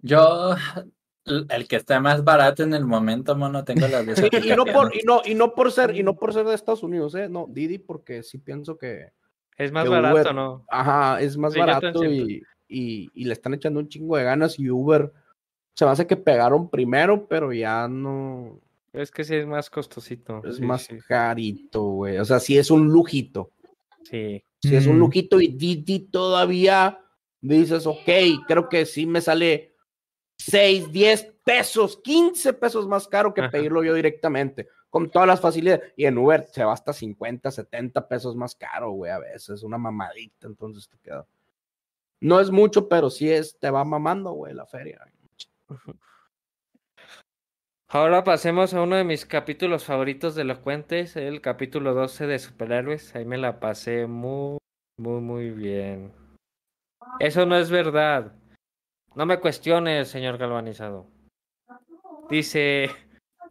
Yo, 0.00 0.54
el 1.24 1.68
que 1.68 1.76
esté 1.76 1.98
más 2.00 2.24
barato 2.24 2.62
en 2.62 2.74
el 2.74 2.84
momento, 2.84 3.36
mono, 3.36 3.64
tengo 3.64 3.86
las 3.88 4.06
dos 4.06 4.18
Y, 4.32 4.52
y 4.52 4.56
no 4.56 4.64
por, 4.64 4.94
y, 4.94 5.00
no, 5.04 5.22
y 5.24 5.34
no 5.34 5.54
por 5.54 5.72
ser, 5.72 5.94
y 5.96 6.02
no 6.02 6.16
por 6.16 6.32
ser 6.32 6.46
de 6.46 6.54
Estados 6.54 6.82
Unidos, 6.82 7.14
eh. 7.14 7.28
No, 7.28 7.46
Didi, 7.48 7.78
porque 7.78 8.22
sí 8.22 8.38
pienso 8.38 8.78
que, 8.78 9.12
Es 9.56 9.72
más 9.72 9.84
Que 9.84 9.90
barato, 9.90 10.14
Uber- 10.14 10.34
¿no? 10.34 10.64
ajá, 10.68 11.20
es 11.20 11.36
más 11.36 11.52
Sí, 11.52 11.58
barato 11.58 12.04
y, 12.04 12.42
y, 12.68 13.10
y 13.14 13.24
le 13.24 13.32
están 13.32 13.54
echando 13.54 13.80
un 13.80 13.88
chingo 13.88 14.16
de 14.16 14.24
ganas 14.24 14.58
y 14.58 14.70
Uber 14.70 15.12
se 15.74 15.84
me 15.84 15.90
hace 15.92 16.06
que 16.06 16.16
pegaron 16.16 16.68
primero, 16.70 17.28
pero 17.28 17.52
ya 17.52 17.86
no, 17.88 18.60
Es 18.92 19.10
que 19.10 19.22
sí 19.24 19.34
es 19.36 19.46
más 19.46 19.70
costosito. 19.70 20.42
es 20.44 20.56
sí, 20.56 20.62
más 20.62 20.82
sí, 20.84 20.98
carito, 21.06 21.82
güey. 21.82 22.18
O 22.18 22.24
sea, 22.24 22.40
sí 22.40 22.58
es 22.58 22.70
un 22.70 22.88
lujito. 22.88 23.52
sí. 24.02 24.42
Si 24.60 24.74
es 24.74 24.88
un 24.88 24.96
Mm. 24.96 25.00
lujito 25.00 25.40
y 25.40 25.48
Didi 25.48 26.00
todavía 26.00 26.98
dices, 27.40 27.86
ok, 27.86 28.08
creo 28.46 28.68
que 28.68 28.86
sí 28.86 29.06
me 29.06 29.20
sale 29.20 29.74
6, 30.38 30.92
10 30.92 31.34
pesos, 31.44 32.00
15 32.02 32.52
pesos 32.54 32.86
más 32.86 33.08
caro 33.08 33.34
que 33.34 33.40
Ajá. 33.42 33.50
pedirlo 33.50 33.82
yo 33.82 33.94
directamente, 33.94 34.68
con 34.90 35.10
todas 35.10 35.26
las 35.26 35.40
facilidades. 35.40 35.92
Y 35.96 36.06
en 36.06 36.18
Uber 36.18 36.46
se 36.46 36.64
va 36.64 36.72
hasta 36.72 36.92
50, 36.92 37.50
70 37.50 38.08
pesos 38.08 38.36
más 38.36 38.54
caro, 38.54 38.92
güey, 38.92 39.10
a 39.10 39.18
veces, 39.18 39.62
una 39.62 39.78
mamadita, 39.78 40.46
entonces 40.46 40.88
te 40.88 40.98
queda. 40.98 41.26
No 42.20 42.40
es 42.40 42.50
mucho, 42.50 42.88
pero 42.88 43.10
sí 43.10 43.30
es, 43.30 43.58
te 43.58 43.70
va 43.70 43.84
mamando, 43.84 44.32
güey, 44.32 44.54
la 44.54 44.66
feria. 44.66 45.00
Ahora 47.90 48.22
pasemos 48.22 48.74
a 48.74 48.82
uno 48.82 48.96
de 48.96 49.04
mis 49.04 49.24
capítulos 49.24 49.84
favoritos 49.84 50.34
de 50.34 50.42
Elocuentes, 50.42 51.16
el 51.16 51.40
capítulo 51.40 51.94
12 51.94 52.26
de 52.26 52.38
superhéroes. 52.38 53.14
Ahí 53.16 53.24
me 53.24 53.38
la 53.38 53.60
pasé 53.60 54.06
muy, 54.06 54.58
muy, 54.98 55.22
muy 55.22 55.50
bien. 55.50 56.12
Eso 57.20 57.46
no 57.46 57.56
es 57.56 57.70
verdad. 57.70 58.32
No 59.14 59.26
me 59.26 59.38
cuestione, 59.40 60.04
señor 60.04 60.38
galvanizado. 60.38 61.06
Dice, 62.30 62.90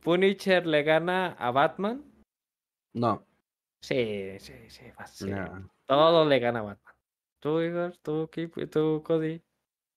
¿Punisher 0.02 0.66
le 0.66 0.84
gana 0.84 1.34
a 1.40 1.52
Batman? 1.52 2.04
No, 2.94 3.24
Sí, 3.82 4.38
sí, 4.40 4.54
sí, 4.70 5.26
no. 5.30 5.70
Todo 5.86 6.26
le 6.26 6.40
gana 6.40 6.60
a 6.60 6.64
Batman. 6.64 6.94
¿Tú, 7.40 7.62
Igor? 7.62 7.96
¿Tú, 8.02 8.28
Kip? 8.32 8.54
¿Tú, 8.72 9.04
Cody? 9.06 9.42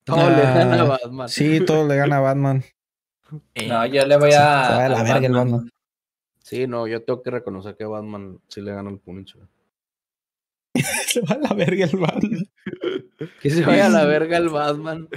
Todo 0.04 0.28
le 0.30 0.42
gana 0.42 0.80
a 0.82 0.84
Batman. 0.84 1.28
Sí, 1.28 1.64
todo 1.64 1.88
le 1.88 1.96
gana 1.96 2.18
a 2.18 2.20
Batman. 2.20 2.62
Eh, 3.54 3.68
No, 3.68 3.86
yo 3.86 4.04
le 4.06 4.16
voy 4.18 4.32
Se 4.32 4.36
a. 4.36 4.42
va 4.42 4.84
a 4.84 4.88
la 4.88 5.00
a 5.00 5.02
verga 5.02 5.26
el 5.26 5.32
Batman. 5.32 5.50
Batman. 5.52 5.70
Sí, 6.42 6.66
no, 6.66 6.86
yo 6.86 7.02
tengo 7.04 7.22
que 7.22 7.30
reconocer 7.30 7.76
que 7.76 7.84
Batman 7.84 8.38
sí 8.48 8.60
le 8.60 8.72
gana 8.72 8.90
al 8.90 8.98
Punisher. 8.98 9.42
Se 11.06 11.20
va 11.22 11.34
a 11.36 11.38
la 11.38 11.54
verga 11.54 11.86
el 11.86 11.96
Batman. 11.98 12.46
Que 13.42 13.50
se 13.50 13.64
vaya 13.66 13.86
a 13.86 13.90
la 13.90 14.04
verga 14.04 14.36
el 14.38 14.48
Batman. 14.48 15.08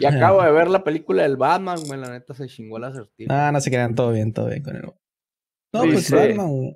Y 0.00 0.06
acabo 0.06 0.42
de 0.42 0.50
ver 0.52 0.68
la 0.68 0.82
película 0.84 1.22
del 1.22 1.36
Batman, 1.36 1.78
güey. 1.86 2.00
La 2.00 2.10
neta 2.10 2.34
se 2.34 2.46
chingó 2.46 2.78
la 2.78 2.88
acertijo. 2.88 3.32
No, 3.32 3.52
no 3.52 3.60
se 3.60 3.70
crean, 3.70 3.94
todo 3.94 4.12
bien, 4.12 4.32
todo 4.32 4.48
bien 4.48 4.62
con 4.62 4.76
el 4.76 4.82
No, 4.82 5.82
pues 5.82 6.10
Batman. 6.10 6.74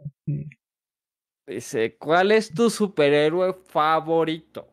Dice, 1.46 1.96
¿cuál 1.98 2.32
es 2.32 2.52
tu 2.52 2.70
superhéroe 2.70 3.54
favorito? 3.66 4.68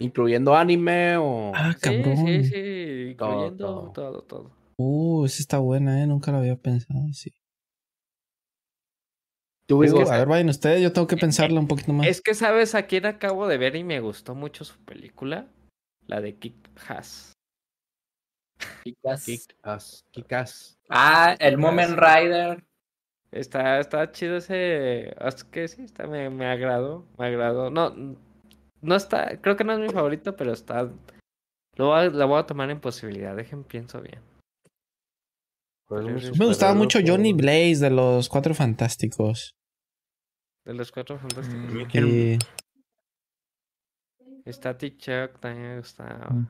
Incluyendo 0.00 0.54
anime 0.54 1.16
o. 1.18 1.52
Ah, 1.54 1.72
Sí, 1.74 1.80
cabrón. 1.80 2.16
sí, 2.26 2.44
sí, 2.44 3.08
incluyendo 3.12 3.56
todo. 3.56 3.92
todo, 3.92 4.22
todo. 4.22 4.50
Uh, 4.78 5.26
esa 5.26 5.40
está 5.42 5.58
buena, 5.58 6.02
eh. 6.02 6.06
Nunca 6.06 6.30
lo 6.32 6.38
había 6.38 6.56
pensado 6.56 7.00
así. 7.10 7.32
Uh, 9.70 9.84
Igor, 9.84 10.12
a 10.12 10.18
ver, 10.18 10.28
vayan 10.28 10.48
ustedes, 10.48 10.82
yo 10.82 10.92
tengo 10.92 11.06
que 11.06 11.16
pensarla 11.16 11.60
un 11.60 11.68
poquito 11.68 11.92
más. 11.92 12.06
Es 12.06 12.20
que, 12.20 12.34
¿sabes 12.34 12.74
a 12.74 12.86
quién 12.86 13.06
acabo 13.06 13.46
de 13.46 13.58
ver 13.58 13.76
y 13.76 13.84
me 13.84 14.00
gustó 14.00 14.34
mucho 14.34 14.64
su 14.64 14.78
película? 14.84 15.46
La 16.06 16.20
de 16.20 16.36
Kick 16.36 16.56
Ass. 16.88 17.32
Chicas. 18.84 19.24
Kick-Ass, 19.24 20.04
Kick-Ass. 20.12 20.78
Ah, 20.88 21.34
el 21.38 21.56
Moment 21.56 21.98
Rider. 21.98 22.62
Está, 23.30 23.78
está 23.78 24.10
chido 24.10 24.36
ese. 24.36 25.14
Es 25.26 25.44
que 25.44 25.68
sí, 25.68 25.82
está, 25.82 26.06
me, 26.06 26.28
me 26.30 26.46
agradó. 26.46 27.06
Me 27.16 27.26
agradó. 27.26 27.70
No, 27.70 27.94
no 28.80 28.96
está. 28.96 29.40
Creo 29.40 29.56
que 29.56 29.64
no 29.64 29.72
es 29.72 29.78
mi 29.78 29.88
favorito, 29.88 30.36
pero 30.36 30.52
está. 30.52 30.90
Lo 31.76 31.86
voy 31.86 31.98
a, 32.00 32.04
lo 32.06 32.28
voy 32.28 32.40
a 32.40 32.46
tomar 32.46 32.70
en 32.70 32.80
posibilidad. 32.80 33.36
Dejen, 33.36 33.64
pienso 33.64 34.00
bien. 34.00 34.20
Pues, 35.86 36.36
Me 36.38 36.46
gustaba 36.46 36.74
mucho 36.74 36.98
Johnny. 37.04 37.32
Blaze 37.32 37.78
de 37.78 37.90
los 37.90 38.28
Cuatro 38.28 38.54
Fantásticos. 38.54 39.52
De 40.70 40.74
los 40.74 40.92
cuatro 40.92 41.18
fantásticos. 41.18 41.74
Mm, 41.74 41.90
Sí, 41.90 42.38
Está 44.44 44.78
Chuck 44.78 45.40
también 45.40 45.70
me 45.70 45.78
gustaba. 45.78 46.28
Mm, 46.30 46.46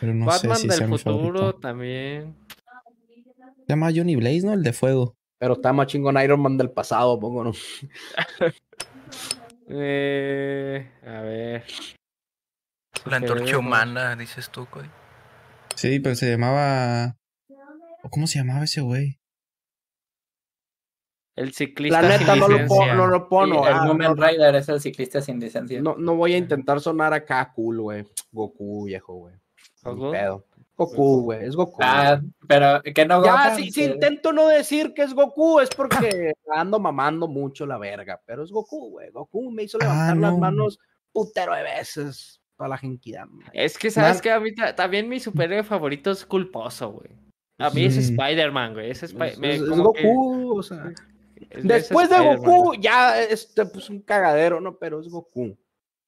pero 0.00 0.14
no 0.14 0.26
Batman 0.26 0.56
sé 0.56 0.62
si 0.62 0.68
del 0.68 0.78
sea 0.78 0.88
futuro 0.88 1.54
también. 1.54 2.34
Se 2.48 3.64
llama 3.68 3.92
Johnny 3.94 4.16
Blaze, 4.16 4.44
¿no? 4.44 4.52
El 4.52 4.64
de 4.64 4.72
fuego. 4.72 5.14
Pero 5.38 5.52
está 5.54 5.72
más 5.72 5.86
chingón 5.86 6.20
Iron 6.20 6.40
Man 6.40 6.58
del 6.58 6.72
pasado, 6.72 7.20
pongo, 7.20 7.44
¿no? 7.44 7.52
Eh, 9.68 10.90
a 11.06 11.20
ver. 11.20 11.64
La 13.06 13.18
antorcha 13.18 13.58
humana, 13.58 14.16
dices 14.16 14.50
tú, 14.50 14.66
Cody. 14.66 14.90
Sí, 15.76 16.00
pero 16.00 16.16
se 16.16 16.28
llamaba. 16.28 17.16
¿o 18.02 18.10
¿Cómo 18.10 18.26
se 18.26 18.40
llamaba 18.40 18.64
ese 18.64 18.80
güey? 18.80 19.21
El 21.34 21.52
ciclista 21.54 22.02
La 22.02 22.08
neta 22.18 22.32
sin 22.32 22.40
no 22.40 22.48
lo, 22.48 22.54
licencia. 22.54 22.76
pongo, 22.78 22.94
no 22.94 23.06
lo 23.06 23.28
pongo. 23.28 23.62
Sí, 23.64 23.68
el 23.70 23.74
ah, 23.74 23.84
Moment 23.86 24.16
no, 24.18 24.26
Rider 24.26 24.54
es 24.56 24.68
el 24.68 24.80
ciclista 24.80 25.20
sin 25.22 25.40
licencia. 25.40 25.80
no, 25.80 25.96
no 25.96 26.14
voy 26.14 26.34
a 26.34 26.38
intentar 26.38 26.80
sonar 26.80 27.14
acá 27.14 27.52
cool, 27.54 27.80
güey. 27.80 28.04
Goku, 28.30 28.84
viejo, 28.84 29.14
güey. 29.14 29.34
Pedo. 30.12 30.44
Goku, 30.76 31.22
güey, 31.22 31.44
es 31.46 31.54
Goku. 31.54 31.78
Ah, 31.82 32.20
pero 32.48 32.82
que 32.82 33.04
no 33.06 33.24
ya, 33.24 33.32
Gohan, 33.32 33.56
si, 33.56 33.84
intento 33.84 34.32
no 34.32 34.48
decir 34.48 34.94
que 34.94 35.02
es 35.02 35.14
Goku, 35.14 35.60
es 35.60 35.68
porque 35.70 36.32
ando 36.54 36.78
mamando 36.80 37.28
mucho 37.28 37.66
la 37.66 37.78
verga, 37.78 38.20
pero 38.26 38.42
es 38.42 38.50
Goku, 38.50 38.90
güey. 38.90 39.10
Goku 39.10 39.50
me 39.50 39.64
hizo 39.64 39.78
Ah, 39.80 39.84
levantar 39.84 40.16
las 40.16 40.32
no. 40.32 40.38
manos 40.38 40.78
putero 41.12 41.54
de 41.54 41.62
veces 41.62 42.40
para 42.56 42.70
la 42.70 42.78
Genkidama. 42.78 43.44
Es 43.52 43.76
que, 43.78 43.90
¿sabes 43.90 44.14
Man. 44.16 44.22
que 44.22 44.30
A 44.30 44.40
mí 44.40 44.54
ta- 44.54 44.74
también 44.74 45.08
mi 45.08 45.20
superhéroe 45.20 45.62
favorito 45.64 46.10
es 46.10 46.24
culposo, 46.24 46.90
güey. 46.92 47.10
A 47.58 47.70
mí 47.70 47.84
es. 47.84 47.96
Spider-Man, 47.96 48.72
güey. 48.74 48.90
Es, 48.90 49.00
que- 49.12 49.58
Goku, 49.58 50.58
o 50.58 50.62
sea. 50.62 50.92
Es- 51.54 51.64
Después 51.64 52.10
es 52.10 52.18
de 52.18 52.36
Goku, 52.36 52.74
ya 52.74 53.20
este, 53.20 53.66
pues 53.66 53.88
un 53.90 54.00
cagadero, 54.02 54.60
¿no? 54.60 54.76
Pero 54.78 55.00
es 55.00 55.08
Goku. 55.08 55.56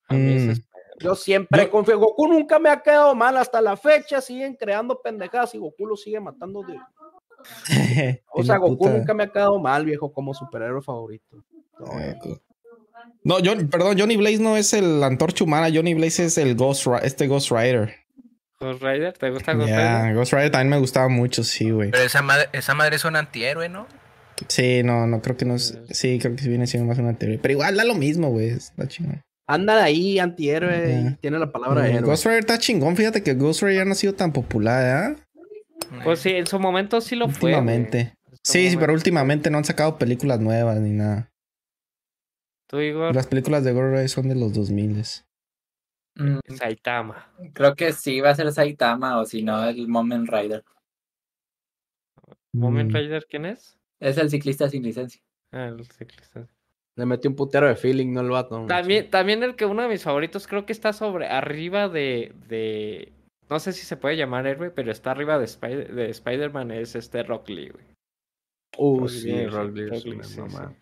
A 0.08 0.14
mí 0.14 0.34
es 0.50 0.58
Mm. 0.58 0.62
Yo 1.00 1.14
siempre 1.16 1.64
Yo- 1.64 1.70
confío. 1.70 1.98
Goku 1.98 2.28
nunca 2.28 2.58
me 2.60 2.68
ha 2.70 2.80
quedado 2.80 3.14
mal 3.16 3.36
hasta 3.36 3.60
la 3.60 3.76
fecha. 3.76 4.20
Siguen 4.20 4.54
creando 4.54 5.00
pendejadas 5.02 5.52
y 5.54 5.58
Goku 5.58 5.86
lo 5.86 5.96
sigue 5.96 6.20
matando 6.20 6.62
de. 6.62 6.78
O 8.32 8.42
sea, 8.44 8.58
Goku 8.58 8.78
puta- 8.78 8.92
nunca 8.98 9.12
me 9.14 9.24
ha 9.24 9.28
quedado 9.32 9.58
mal, 9.58 9.84
viejo, 9.84 10.12
como 10.12 10.32
superhéroe 10.34 10.82
favorito. 10.82 11.44
No, 13.22 13.36
John, 13.44 13.68
perdón, 13.68 13.98
Johnny 13.98 14.16
Blaze 14.16 14.38
no 14.38 14.56
es 14.56 14.72
el 14.72 15.02
antorcha 15.02 15.44
humana, 15.44 15.68
Johnny 15.74 15.94
Blaze 15.94 16.26
es 16.26 16.38
el 16.38 16.54
Ghost 16.54 16.86
este 17.02 17.26
Ghost 17.26 17.50
Rider. 17.50 17.94
Ghost 18.60 18.82
Rider, 18.82 19.12
¿te 19.18 19.30
gusta 19.30 19.52
Ghost 19.54 19.68
Rider? 19.68 20.14
Ghost 20.14 20.32
Rider 20.32 20.50
también 20.50 20.70
me 20.70 20.78
gustaba 20.78 21.08
mucho, 21.08 21.42
sí, 21.42 21.70
güey. 21.70 21.90
Pero 21.90 22.04
esa 22.04 22.22
madre, 22.22 22.48
esa 22.52 22.74
madre 22.74 22.96
es 22.96 23.04
un 23.04 23.16
antihéroe, 23.16 23.68
¿no? 23.68 23.86
Sí, 24.48 24.82
no, 24.82 25.06
no 25.06 25.22
creo 25.22 25.36
que 25.36 25.44
no 25.44 25.54
es. 25.54 25.78
Sí, 25.90 26.18
creo 26.20 26.34
que 26.36 26.42
sí 26.42 26.48
viene 26.48 26.66
siendo 26.66 26.88
más 26.88 26.98
una 26.98 27.16
teoría. 27.16 27.38
Pero 27.40 27.52
igual 27.52 27.76
da 27.76 27.84
lo 27.84 27.94
mismo, 27.94 28.30
güey. 28.30 28.48
Está 28.48 28.86
chingón. 28.88 29.22
Andan 29.46 29.78
ahí, 29.82 30.18
antihéroe, 30.18 31.00
y 31.00 31.14
tiene 31.16 31.38
la 31.38 31.52
palabra 31.52 31.82
Mm, 31.82 31.86
héroe. 31.86 32.00
Ghost 32.10 32.24
Rider 32.24 32.40
está 32.40 32.58
chingón. 32.58 32.96
Fíjate 32.96 33.22
que 33.22 33.34
Ghost 33.34 33.62
Rider 33.62 33.76
ya 33.78 33.84
no 33.84 33.92
ha 33.92 33.96
sido 33.96 34.14
tan 34.14 34.32
popular, 34.32 35.12
¿eh? 35.12 35.16
Pues 36.02 36.20
sí, 36.20 36.30
en 36.30 36.46
su 36.46 36.58
momento 36.58 37.00
sí 37.00 37.14
lo 37.14 37.28
fue. 37.28 37.50
Últimamente. 37.50 38.14
Sí, 38.42 38.68
sí, 38.70 38.76
pero 38.76 38.92
últimamente 38.92 39.50
no 39.50 39.58
han 39.58 39.64
sacado 39.64 39.98
películas 39.98 40.40
nuevas 40.40 40.78
ni 40.80 40.90
nada. 40.90 41.30
Tú, 42.68 42.80
Igor, 42.80 43.14
Las 43.14 43.26
películas 43.26 43.62
de 43.64 43.72
Ghost 43.72 43.92
Rider 43.92 44.08
son 44.08 44.28
de 44.28 44.34
los 44.34 44.52
2000 44.54 45.04
Mm, 46.16 46.38
Saitama. 46.56 47.28
creo 47.54 47.74
que 47.74 47.92
sí 47.92 48.20
va 48.20 48.30
a 48.30 48.34
ser 48.34 48.50
Saitama 48.52 49.18
o 49.20 49.26
si 49.26 49.42
no, 49.42 49.68
el 49.68 49.88
Moment 49.88 50.28
Rider. 50.30 50.64
¿Moment 52.52 52.90
Mm. 52.92 52.94
Rider 52.94 53.26
quién 53.28 53.46
es? 53.46 53.76
Es 54.04 54.18
el 54.18 54.28
ciclista 54.30 54.68
sin 54.68 54.82
licencia. 54.82 55.20
Ah, 55.52 55.66
el 55.68 55.84
ciclista. 55.86 56.46
Le 56.96 57.06
metió 57.06 57.28
un 57.30 57.36
putero 57.36 57.66
de 57.66 57.74
feeling, 57.74 58.12
no 58.12 58.20
el 58.20 58.30
vato. 58.30 58.66
También, 58.66 59.08
también 59.10 59.42
el 59.42 59.56
que 59.56 59.64
uno 59.66 59.82
de 59.82 59.88
mis 59.88 60.02
favoritos 60.02 60.46
creo 60.46 60.64
que 60.66 60.72
está 60.72 60.92
sobre 60.92 61.26
arriba 61.26 61.88
de, 61.88 62.32
de 62.48 63.12
no 63.50 63.58
sé 63.58 63.72
si 63.72 63.84
se 63.84 63.96
puede 63.96 64.16
llamar 64.16 64.46
héroe, 64.46 64.70
pero 64.70 64.92
está 64.92 65.10
arriba 65.10 65.38
de, 65.38 65.44
Spider- 65.46 65.92
de 65.94 66.10
Spider-Man 66.10 66.70
es 66.70 66.94
este 66.94 67.22
Rock 67.24 67.48
Lee, 67.48 67.70
güey. 67.70 67.84
Uh, 68.76 69.00
Rock 69.00 69.08
sí, 69.08 69.30
Lee, 69.32 69.46
Rock 69.46 69.72
Lee, 69.74 69.86
Rock 69.86 69.94
es 69.96 70.04
Lee, 70.04 70.14
una 70.16 70.24
sí, 70.24 70.40
mamá. 70.40 70.68
sí. 70.70 70.76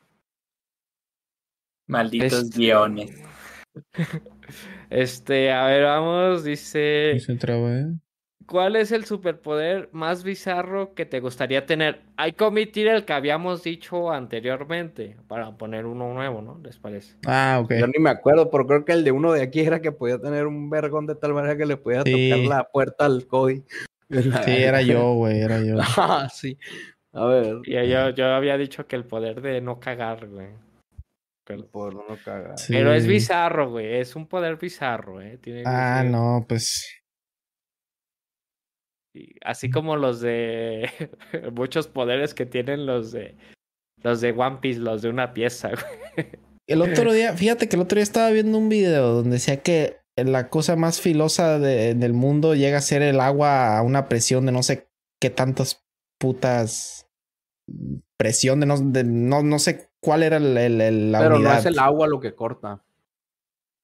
Malditos 1.86 2.32
Este- 2.44 2.58
guiones. 2.58 3.22
Este, 4.90 5.50
a 5.50 5.64
ver, 5.66 5.84
vamos, 5.84 6.44
dice, 6.44 7.18
se 7.20 7.36
traba, 7.36 7.70
¿eh? 7.74 7.86
¿Cuál 8.46 8.76
es 8.76 8.92
el 8.92 9.04
superpoder 9.04 9.88
más 9.92 10.24
bizarro 10.24 10.94
que 10.94 11.06
te 11.06 11.20
gustaría 11.20 11.66
tener? 11.66 12.00
Hay 12.16 12.32
que 12.32 12.44
omitir 12.44 12.88
el 12.88 13.04
que 13.04 13.12
habíamos 13.12 13.62
dicho 13.62 14.10
anteriormente 14.10 15.16
para 15.28 15.56
poner 15.56 15.86
uno 15.86 16.12
nuevo, 16.14 16.42
¿no? 16.42 16.58
¿Les 16.62 16.78
parece? 16.78 17.14
Ah, 17.26 17.60
ok. 17.62 17.72
Yo 17.78 17.86
ni 17.86 17.98
me 18.02 18.10
acuerdo, 18.10 18.50
pero 18.50 18.66
creo 18.66 18.84
que 18.84 18.92
el 18.92 19.04
de 19.04 19.12
uno 19.12 19.32
de 19.32 19.42
aquí 19.42 19.60
era 19.60 19.80
que 19.80 19.92
podía 19.92 20.18
tener 20.18 20.46
un 20.46 20.70
vergón 20.70 21.06
de 21.06 21.14
tal 21.14 21.34
manera 21.34 21.56
que 21.56 21.66
le 21.66 21.76
podía 21.76 22.02
Sí. 22.02 22.30
tocar 22.30 22.46
la 22.46 22.64
puerta 22.64 23.04
al 23.06 23.26
Cody. 23.26 23.62
Sí, 24.44 24.50
era 24.62 24.82
yo, 24.82 25.14
güey, 25.14 25.40
era 25.40 25.58
yo. 25.62 25.76
Ah, 25.96 26.28
sí. 26.30 26.58
A 27.14 27.24
ver. 27.26 27.56
Y 27.64 27.72
yo, 27.88 28.10
yo 28.10 28.26
había 28.26 28.56
dicho 28.58 28.86
que 28.86 28.96
el 28.96 29.04
poder 29.04 29.40
de 29.40 29.60
no 29.60 29.80
cagar, 29.80 30.28
güey. 30.28 30.48
Pero, 31.44 31.66
Por 31.66 31.94
no 31.94 32.04
cagar. 32.24 32.56
Sí. 32.58 32.72
pero 32.72 32.92
es 32.92 33.06
bizarro, 33.06 33.70
güey. 33.70 33.96
Es 33.96 34.14
un 34.14 34.26
poder 34.28 34.56
bizarro, 34.56 35.20
¿eh? 35.20 35.38
Tiene 35.38 35.62
Ah, 35.66 36.04
no, 36.06 36.44
pues. 36.48 37.01
Y 39.14 39.34
Así 39.44 39.70
como 39.70 39.96
los 39.96 40.20
de 40.20 40.88
muchos 41.54 41.86
poderes 41.88 42.34
que 42.34 42.46
tienen 42.46 42.86
los 42.86 43.12
de 43.12 43.36
los 44.02 44.20
de 44.20 44.32
One 44.32 44.58
Piece, 44.60 44.80
los 44.80 45.02
de 45.02 45.08
una 45.10 45.32
pieza, 45.32 45.70
güey. 46.16 46.28
El 46.66 46.82
otro 46.82 47.12
día, 47.12 47.34
fíjate 47.36 47.68
que 47.68 47.76
el 47.76 47.82
otro 47.82 47.96
día 47.96 48.02
estaba 48.02 48.30
viendo 48.30 48.58
un 48.58 48.68
video 48.68 49.14
donde 49.14 49.32
decía 49.34 49.62
que 49.62 49.98
la 50.16 50.48
cosa 50.50 50.76
más 50.76 51.00
filosa 51.00 51.58
de- 51.58 51.94
del 51.94 52.12
mundo 52.12 52.54
llega 52.54 52.78
a 52.78 52.82
ser 52.82 53.02
el 53.02 53.20
agua 53.20 53.78
a 53.78 53.82
una 53.82 54.08
presión 54.08 54.44
de 54.46 54.52
no 54.52 54.62
sé 54.62 54.88
qué 55.20 55.30
tantas 55.30 55.84
putas 56.18 57.06
presión 58.16 58.60
de 58.60 58.66
no, 58.66 58.76
de 58.78 59.04
no, 59.04 59.42
no 59.42 59.58
sé 59.58 59.90
cuál 60.00 60.22
era 60.22 60.36
el, 60.36 60.56
el- 60.56 60.80
el- 60.80 61.12
la 61.12 61.20
Pero 61.20 61.38
no 61.38 61.52
es 61.52 61.64
el 61.66 61.78
agua 61.78 62.06
lo 62.08 62.20
que 62.20 62.34
corta. 62.34 62.82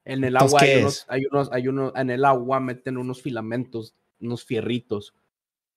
En 0.05 0.25
el 0.25 0.35
Entonces, 0.35 0.49
agua 0.55 0.61
¿qué 0.61 0.67
hay 0.75 0.81
unos, 0.81 1.07
hay 1.09 1.27
unos, 1.31 1.53
hay 1.53 1.69
unos, 1.69 1.93
en 1.97 2.11
el 2.11 2.25
agua 2.25 2.61
meten 2.61 2.97
unos 2.97 3.23
filamentos, 3.23 3.95
unos 4.21 4.45
fierritos. 4.45 5.15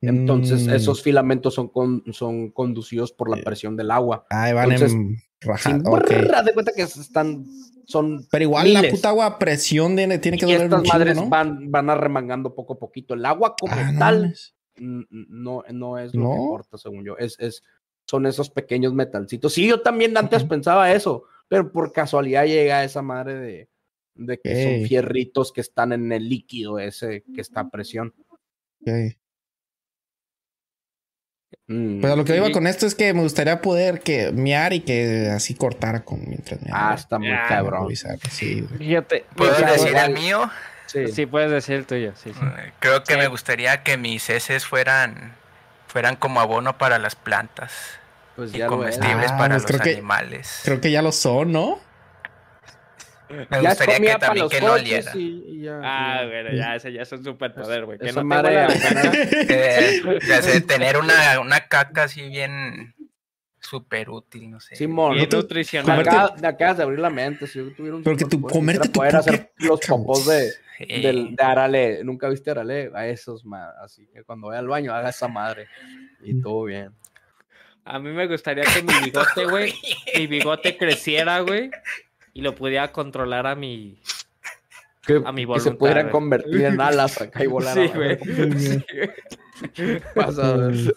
Mm, 0.01 0.07
Entonces, 0.09 0.67
esos 0.67 1.01
filamentos 1.03 1.53
son, 1.53 1.67
con- 1.69 2.03
son 2.11 2.49
conducidos 2.51 3.11
por 3.11 3.29
la 3.29 3.37
Eh, 3.37 3.43
presión 3.43 3.75
del 3.77 3.91
agua. 3.91 4.25
Ahí 4.29 4.51
van 4.53 4.71
entonces, 4.71 4.93
en 4.97 5.17
raja- 5.41 5.69
Sin 5.69 5.87
ok. 5.87 5.91
brrr, 6.09 6.43
de 6.43 6.53
cuenta 6.53 6.71
que 6.75 6.81
están, 6.83 7.45
son 7.85 8.25
Pero 8.31 8.43
igual 8.43 8.73
la 8.73 8.81
puta 8.89 9.09
agua 9.09 9.25
a 9.27 9.39
presión 9.39 9.95
tiene, 9.95 10.17
tiene 10.17 10.37
que 10.37 10.45
y 10.45 10.53
doler 10.53 10.61
un 10.61 10.65
estas 10.65 10.83
chingo, 10.83 10.93
madres 10.97 11.15
¿no? 11.17 11.29
van, 11.29 11.69
van 11.71 11.89
arremangando 11.89 12.55
poco 12.55 12.73
a 12.73 12.79
poquito. 12.79 13.13
El 13.13 13.25
agua 13.25 13.55
como 13.59 13.75
Ah, 13.75 13.93
tal 13.99 14.33
no, 14.77 15.63
no 15.71 15.97
es 15.99 16.15
lo 16.15 16.21
que 16.21 16.37
¿No? 16.37 16.47
corta, 16.47 16.77
según 16.77 17.03
yo. 17.05 17.17
Es, 17.17 17.39
es, 17.39 17.61
son 18.07 18.25
esos 18.25 18.49
pequeños 18.49 18.93
metalcitos. 18.93 19.53
Sí, 19.53 19.67
yo 19.67 19.81
también 19.81 20.17
antes 20.17 20.43
pensaba 20.43 20.91
eso, 20.93 21.25
pero 21.47 21.71
por 21.71 21.91
casualidad 21.91 22.45
llega 22.45 22.83
esa 22.83 23.01
madre 23.03 23.35
de, 23.35 23.69
de 24.15 24.39
que 24.39 24.63
son 24.63 24.87
fierritos 24.87 25.51
que 25.51 25.61
están 25.61 25.91
en 25.93 26.11
el 26.11 26.27
líquido 26.27 26.79
ese 26.79 27.23
que 27.35 27.41
está 27.41 27.59
a 27.61 27.69
presión. 27.69 28.13
Ok. 28.81 29.15
Mm. 31.71 32.01
Pero 32.01 32.15
lo 32.15 32.25
que 32.25 32.35
iba 32.35 32.51
con 32.51 32.67
esto 32.67 32.85
es 32.85 32.95
que 32.95 33.13
me 33.13 33.21
gustaría 33.21 33.61
poder 33.61 34.01
que 34.01 34.31
mear 34.31 34.73
y 34.73 34.81
que 34.81 35.29
así 35.33 35.53
cortara 35.55 36.01
con 36.03 36.19
mientras 36.27 36.61
meaba. 36.61 36.91
Ah, 36.91 36.95
está 36.95 37.17
muy 37.17 37.31
Ah, 37.31 37.45
cabrón. 37.47 37.87
Sí. 38.29 38.67
Fíjate. 38.77 39.25
¿Puedo 39.35 39.53
decir 39.53 39.89
igual. 39.89 40.05
el 40.07 40.13
mío? 40.13 40.49
Sí. 40.87 41.07
Sí, 41.13 41.25
puedes 41.25 41.49
decir 41.51 41.75
el 41.75 41.85
tuyo, 41.85 42.11
sí, 42.21 42.33
sí. 42.33 42.39
Eh, 42.59 42.73
Creo 42.79 43.03
que 43.03 43.13
Sí. 43.13 43.19
me 43.19 43.27
gustaría 43.27 43.81
que 43.83 43.95
mis 43.97 44.29
heces 44.29 44.65
fueran, 44.65 45.33
fueran 45.87 46.17
como 46.17 46.41
abono 46.41 46.77
para 46.77 46.99
las 46.99 47.15
plantas 47.15 47.71
Pues 48.35 48.53
y 48.53 48.57
ya 48.57 48.67
comestibles 48.67 49.31
Ah, 49.31 49.37
para 49.37 49.55
pues 49.55 49.63
los 49.63 49.65
creo 49.65 49.79
que- 49.79 49.91
animales. 49.93 50.61
Creo 50.65 50.81
que 50.81 50.91
ya 50.91 51.01
lo 51.01 51.11
son, 51.13 51.51
¿no? 51.53 51.79
Me 53.49 53.59
gustaría 53.61 53.99
que 53.99 54.19
también 54.19 54.49
que 54.49 54.61
no 54.61 54.73
oliera. 54.73 55.11
y- 55.15 55.43
y 55.47 55.61
ya- 55.63 55.79
Ah, 55.83 56.19
ya. 56.21 56.27
bueno, 56.27 56.49
ya, 56.53 56.75
ese 56.75 56.93
ya 56.93 57.01
es 57.03 57.11
un 57.11 57.23
superpoder, 57.23 57.85
güey. 57.85 57.97
Que 57.99 58.09
Esa 58.09 58.23
no 58.23 58.41
te 58.41 58.47
huela. 58.47 58.67
Eh, 59.49 60.01
ya 60.27 60.41
sé, 60.41 60.61
tener 60.61 60.97
una, 60.97 61.39
una 61.39 61.67
caca 61.67 62.03
así 62.03 62.27
bien 62.29 62.93
súper 63.59 64.09
útil, 64.09 64.49
no 64.49 64.59
sé. 64.59 64.75
Simón, 64.75 65.17
tú- 65.29 65.37
nutricional. 65.37 65.85
comerte- 65.99 66.09
Acabas, 66.09 66.43
acabas 66.43 66.77
de 66.77 66.83
abrir 66.83 66.99
la 66.99 67.09
mente. 67.09 67.47
Si 67.47 67.59
yo 67.59 67.71
tuviera 67.73 67.95
un 67.97 68.03
Pero 68.03 68.17
que 68.17 68.25
tú- 68.25 68.41
comerte 68.41 68.87
tu 68.87 68.93
poder 68.93 69.15
hacer 69.15 69.51
los 69.57 69.79
popos 69.81 70.25
de, 70.27 70.51
Sí. 70.77 71.01
del, 71.01 71.35
de 71.35 71.43
Arale. 71.43 72.03
Nunca 72.03 72.27
viste 72.27 72.51
Arale. 72.51 72.91
A 72.93 73.07
esos, 73.07 73.45
ma- 73.45 73.71
así 73.83 74.07
que 74.13 74.23
cuando 74.23 74.47
vaya 74.47 74.59
al 74.59 74.67
baño 74.67 74.93
haga 74.93 75.09
esa 75.09 75.27
madre. 75.27 75.67
Y 76.23 76.41
todo 76.41 76.63
bien. 76.65 76.91
A 77.83 77.97
mí 77.99 78.11
me 78.11 78.27
gustaría 78.27 78.63
que 78.63 78.83
mi 78.83 78.93
bigote, 79.05 79.45
güey, 79.45 79.73
mi 80.15 80.27
bigote 80.27 80.77
creciera, 80.77 81.39
güey, 81.39 81.71
y 82.33 82.41
lo 82.41 82.55
pudiera 82.55 82.91
controlar 82.91 83.47
a 83.47 83.55
mi... 83.55 83.99
Que, 85.05 85.19
A 85.25 85.31
mi 85.31 85.41
que 85.47 85.59
se 85.59 85.69
voluntad, 85.71 85.77
pudieran 85.79 86.03
güey. 86.05 86.11
convertir 86.11 86.61
en 86.61 86.79
alas 86.81 87.19
acá 87.21 87.43
y 87.43 87.47
volar. 87.47 87.73
Sí, 87.73 87.89
a- 87.91 87.95
güey. 87.95 88.17
Sí, 88.55 88.77
güey. 89.75 90.01
Pasa, 90.15 90.49
a 90.49 90.53
ver. 90.57 90.95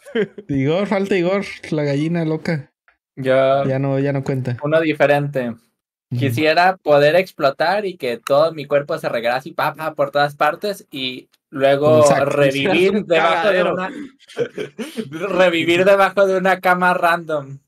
Igor, 0.49 0.87
falta 0.87 1.17
Igor, 1.17 1.45
la 1.71 1.85
gallina 1.85 2.25
loca. 2.25 2.71
Yo, 3.17 3.65
Ya 3.65 3.79
no, 3.79 3.99
ya 3.99 4.13
no 4.13 4.23
cuenta. 4.23 4.57
uno 4.63 4.81
diferente. 4.81 5.55
Quisiera 6.11 6.77
poder 6.77 7.17
explotar 7.17 7.87
y 7.87 7.97
que 7.97 8.19
todo 8.25 8.53
mi 8.53 8.67
cuerpo 8.67 8.97
se 8.99 9.09
regara 9.09 9.37
así 9.37 9.51
pa, 9.53 9.75
pa, 9.75 9.95
por 9.95 10.11
todas 10.13 10.37
partes 10.37 10.87
y 10.91 11.29
luego 11.51 12.05
revivir 12.27 13.05
debajo 13.05 13.49
de 13.49 13.63
una 13.65 13.91
revivir 15.29 15.85
debajo 15.85 16.27
de 16.27 16.37
una 16.37 16.61
cama 16.61 16.95
random. 16.95 17.59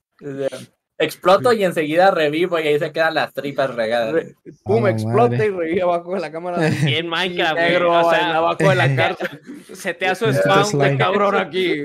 Exploto 0.99 1.53
y 1.53 1.63
enseguida 1.65 2.11
revivo 2.11 2.59
y 2.59 2.69
ahí 2.69 2.79
se 2.79 2.91
quedan 2.91 3.15
las 3.15 3.33
tripas 3.35 3.75
regadas. 3.75 4.13
Re- 4.15 4.35
Pum, 4.65 4.87
Ah, 4.87 4.91
explota 4.91 5.31
madre. 5.31 5.47
y 5.47 5.51
revive 5.51 5.83
abajo 5.83 6.15
de 6.15 6.21
la 6.21 6.33
cámara. 6.33 6.59
Y 6.91 6.95
en 6.95 7.09
Minecraft, 7.09 7.55
negro 7.57 7.93
o 7.93 8.13
en 8.13 8.19
sea, 8.19 8.37
abajo 8.37 8.69
de 8.69 8.75
la 8.75 8.97
cárcel. 8.97 9.41
se 9.75 9.93
te 9.95 10.07
hace 10.07 10.31
Este 10.31 10.43
spawn, 10.43 10.73
güey, 10.73 10.97
cabrón 10.99 11.37
aquí. 11.37 11.83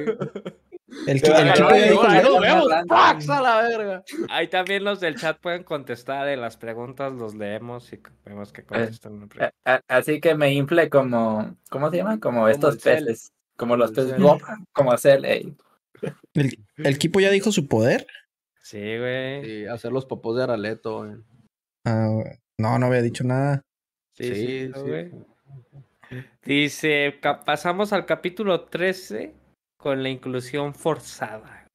El, 1.08 1.22
Te 1.22 1.32
el 1.32 1.48
Igor, 1.90 2.10
Ahí 2.10 2.22
¿no? 2.24 2.30
nos 2.32 2.42
vemos. 2.42 2.70
Random. 2.70 2.88
¡Fax 2.98 3.30
a 3.30 3.42
la 3.42 3.62
verga! 3.62 4.04
Ahí 4.30 4.48
también 4.50 4.84
los 4.84 5.00
del 5.00 5.16
chat 5.16 5.38
pueden 5.40 5.64
contestar 5.64 6.28
en 6.28 6.42
las 6.42 6.58
preguntas, 6.58 7.14
los 7.14 7.34
leemos 7.34 7.92
y 7.94 8.00
vemos 8.26 8.52
que 8.52 8.64
contestan. 8.64 9.28
pregunta. 9.30 9.54
a- 9.66 9.82
Así 9.88 10.20
que 10.20 10.36
me 10.36 10.54
infle 10.54 10.90
como, 10.90 11.56
¿cómo 11.70 11.90
se 11.92 11.98
llama? 11.98 12.20
Como 12.20 12.48
estos 12.50 12.76
el 12.76 12.82
cel. 12.82 13.06
peces. 13.06 13.32
Como 13.56 13.78
los 13.78 13.92
peces 13.92 14.16
como 14.74 14.92
hacer. 14.92 15.24
¿El, 15.26 15.56
el 16.34 16.58
equipo 16.96 17.20
ya 17.20 17.30
dijo 17.30 17.52
su 17.54 17.68
poder? 17.68 18.06
Sí, 18.72 18.98
güey. 18.98 19.44
Sí, 19.44 19.66
hacer 19.66 19.92
los 19.92 20.06
popos 20.06 20.38
de 20.38 20.44
Araleto, 20.44 21.00
güey. 21.00 21.18
Ah, 21.86 22.24
no, 22.58 22.80
no 22.80 22.86
había 22.86 23.02
dicho 23.02 23.26
nada. 23.26 23.62
Sí, 24.16 24.34
Sí, 24.34 24.46
sí, 24.46 24.72
sí. 24.74 24.82
güey. 24.82 25.12
Dice, 26.46 27.20
pasamos 27.46 27.92
al 27.92 28.06
capítulo 28.06 28.66
13 28.70 29.34
con 29.78 30.02
la 30.02 30.08
inclusión 30.08 30.74
forzada. 30.74 31.68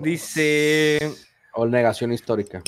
Dice, 0.00 0.98
O 1.54 1.66
negación 1.66 2.12
histórica. 2.12 2.62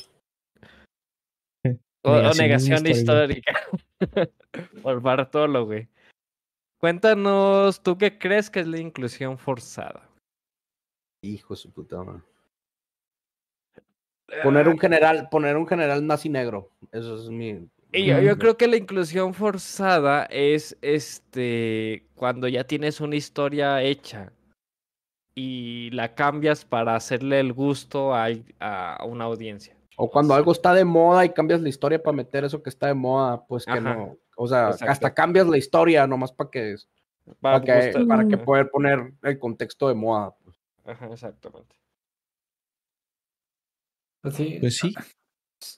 o, 2.05 2.33
negación 2.35 2.85
histórica. 2.85 3.53
histórica. 3.61 3.61
Por 4.83 5.01
Bartolo, 5.01 5.67
güey. 5.67 5.87
Cuéntanos, 6.81 7.81
¿tú 7.81 7.97
qué 7.97 8.19
crees 8.19 8.51
que 8.51 8.59
es 8.61 8.67
la 8.67 8.79
inclusión 8.79 9.39
forzada? 9.39 10.09
Hijo 11.23 11.55
de 11.55 11.59
su 11.61 11.71
puta 11.73 12.03
madre. 12.03 12.23
Poner 14.43 14.69
un 14.69 14.79
general, 14.79 15.29
poner 15.31 15.57
un 15.57 15.67
general 15.67 16.07
nazi 16.07 16.29
negro. 16.29 16.71
Eso 16.93 17.15
es 17.17 17.31
mi. 17.31 17.69
Y 17.93 18.05
yo, 18.05 18.21
yo 18.21 18.33
Ujú. 18.33 18.41
creo 18.41 18.57
que 18.59 18.69
la 18.69 18.77
inclusión 18.77 19.33
forzada 19.33 20.25
es 20.27 20.77
este 20.83 22.07
cuando 22.15 22.47
ya 22.47 22.65
tienes 22.65 23.01
una 23.01 23.17
historia 23.17 23.83
hecha 23.83 24.33
y 25.35 25.91
la 25.93 26.15
cambias 26.15 26.65
para 26.65 26.95
hacerle 26.97 27.41
el 27.41 27.53
gusto 27.55 28.15
a, 28.15 28.29
a 28.61 29.05
una 29.07 29.25
audiencia. 29.25 29.75
O 29.97 30.11
cuando 30.11 30.35
algo 30.35 30.53
está 30.53 30.75
de 30.75 30.85
moda 30.85 31.25
y 31.25 31.31
cambias 31.31 31.61
la 31.61 31.69
historia 31.69 32.03
para 32.03 32.17
meter 32.17 32.45
eso 32.45 32.63
que 32.63 32.71
está 32.71 32.89
de 32.89 32.95
moda, 32.95 33.45
pues 33.47 33.65
que 33.65 33.73
Ajá. 33.73 33.81
no. 33.95 34.17
O 34.37 34.47
sea, 34.47 34.71
Exacto. 34.71 34.93
hasta 34.93 35.15
cambias 35.15 35.47
la 35.49 35.57
historia 35.57 36.07
nomás 36.07 36.31
para 36.31 36.51
que, 36.51 36.77
Para 37.41 37.61
para 37.61 37.91
que, 37.91 38.05
para 38.07 38.29
que 38.29 38.39
poder 38.39 38.71
poner 38.71 39.13
el 39.23 39.39
contexto 39.39 39.89
de 39.89 39.95
moda. 39.95 40.35
pues. 40.45 40.57
Ajá, 40.85 41.09
exactamente. 41.11 41.75
Pues 44.21 44.35
sí, 44.35 44.57
Pues 44.61 44.77
sí. 44.77 44.95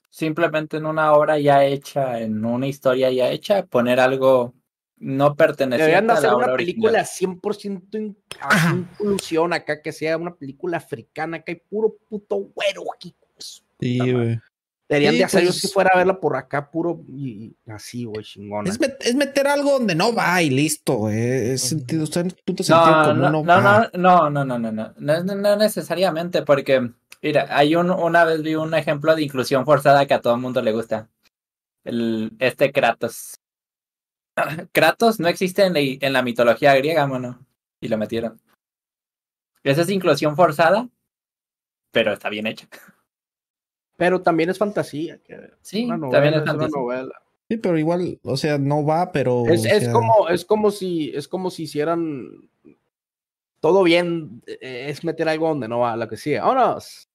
simplemente 0.09 0.76
en 0.78 0.86
una 0.86 1.12
obra 1.12 1.38
ya 1.38 1.64
hecha, 1.64 2.20
en 2.20 2.45
una 2.45 2.66
historia 2.66 3.11
ya 3.11 3.30
hecha, 3.30 3.66
poner 3.66 4.01
algo 4.01 4.55
no 4.97 5.34
perteneciente 5.34 5.82
Deberían 5.93 6.07
de 6.07 6.12
a 6.12 6.14
la 6.14 6.18
hacer 6.18 6.34
una 6.34 6.45
obra 6.47 6.57
película 6.57 6.99
original. 7.01 7.41
100% 7.43 7.95
in- 7.99 8.18
así, 8.41 8.76
inclusión 8.76 9.53
acá, 9.55 9.80
que 9.80 9.93
sea 9.93 10.16
una 10.18 10.34
película 10.34 10.76
africana, 10.76 11.41
que 11.43 11.53
hay 11.53 11.62
puro 11.68 11.97
puto 12.09 12.36
güero 12.36 12.82
aquí. 12.95 13.14
Sí, 13.80 13.99
güey. 14.12 14.38
Deberían 14.91 15.12
Sí, 15.12 15.18
de 15.18 15.24
hacer, 15.24 15.43
yo 15.45 15.49
pues- 15.51 15.61
si 15.61 15.68
fuera 15.68 15.91
a 15.95 15.99
verla 15.99 16.18
por 16.18 16.36
acá, 16.36 16.68
puro 16.68 17.05
y, 17.07 17.57
y 17.64 17.70
así, 17.70 18.05
güey, 18.07 18.24
chingona. 18.24 18.68
Es, 18.68 18.80
met- 18.80 18.97
es 19.01 19.14
meter 19.14 19.47
algo 19.47 19.70
donde 19.70 19.95
no 19.95 20.12
va 20.12 20.43
y 20.43 20.51
listo, 20.51 20.95
güey. 20.95 21.16
Es 21.53 21.62
sentido, 21.62 22.03
está 22.03 22.20
en 22.20 22.30
punto 22.45 22.64
No, 22.64 22.64
sentido 22.64 22.97
no, 22.97 23.05
común, 23.05 23.20
no, 23.22 23.30
no, 23.30 23.43
no, 23.45 23.62
va. 23.62 23.91
no, 23.95 24.30
no, 24.30 24.45
no, 24.45 24.59
no, 24.59 24.72
no, 24.72 24.93
no, 24.99 25.22
no, 25.22 25.34
no 25.36 25.57
necesariamente, 25.57 26.43
porque, 26.43 26.91
mira, 27.22 27.47
hay 27.57 27.76
un, 27.76 27.88
una 27.91 28.24
vez 28.24 28.43
vi 28.43 28.57
un 28.57 28.74
ejemplo 28.74 29.14
de 29.14 29.22
inclusión 29.22 29.64
forzada 29.64 30.07
que 30.07 30.14
a 30.14 30.20
todo 30.20 30.34
el 30.34 30.41
mundo 30.41 30.61
le 30.61 30.72
gusta. 30.72 31.09
El, 31.84 32.32
este 32.41 32.72
Kratos. 32.72 33.38
Kratos 34.72 35.20
no 35.20 35.28
existe 35.28 35.64
en 35.66 35.74
la, 35.74 35.80
en 35.80 36.12
la 36.12 36.22
mitología 36.22 36.74
griega, 36.74 37.07
mano, 37.07 37.47
y 37.80 37.86
lo 37.86 37.97
metieron. 37.97 38.41
Esa 39.62 39.82
es 39.82 39.88
inclusión 39.91 40.34
forzada, 40.34 40.88
pero 41.93 42.12
está 42.12 42.28
bien 42.28 42.49
hecha. 42.49 42.66
Pero 44.01 44.20
también 44.22 44.51
es 44.51 44.59
fantasía. 44.59 45.18
que- 45.18 45.51
Sí, 45.61 45.84
una 45.84 45.96
novela, 45.98 46.12
también 46.12 46.34
es 46.34 46.38
es 46.38 46.42
una 46.42 46.53
fantasía. 46.53 46.80
novela. 46.80 47.22
Sí, 47.48 47.57
pero 47.59 47.78
igual, 47.78 48.18
o 48.22 48.36
sea, 48.36 48.59
no 48.59 48.84
va, 48.84 49.12
pero. 49.12 49.44
Es, 49.46 49.64
es 49.64 49.84
sea, 49.84 49.92
como, 49.92 50.28
es 50.28 50.44
como 50.44 50.70
si, 50.70 51.12
es 51.14 51.28
como 51.28 51.51
si 51.51 51.64
hicieran 51.64 52.28
todo 53.61 53.82
bien, 53.82 54.40
eh, 54.46 54.86
es 54.88 55.05
meter 55.05 55.28
algo 55.28 55.48
donde 55.48 55.68
no 55.68 55.80
va, 55.80 55.96
lo 55.96 56.09
que 56.09 56.16
sigue. 56.16 56.40
Vámonos. 56.40 57.09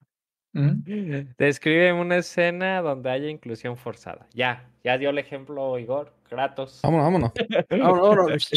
Describe 1.38 1.92
una 1.94 2.18
escena 2.18 2.82
donde 2.82 3.10
haya 3.10 3.30
inclusión 3.30 3.76
forzada. 3.78 4.28
Ya, 4.34 4.70
ya 4.84 4.98
dio 4.98 5.10
el 5.10 5.18
ejemplo 5.18 5.78
Igor, 5.80 6.14
Kratos. 6.30 6.80
Vámonos, 6.84 7.04
vámonos. 7.06 7.32
Vámonos, 7.70 8.10
vámonos. 8.10 8.50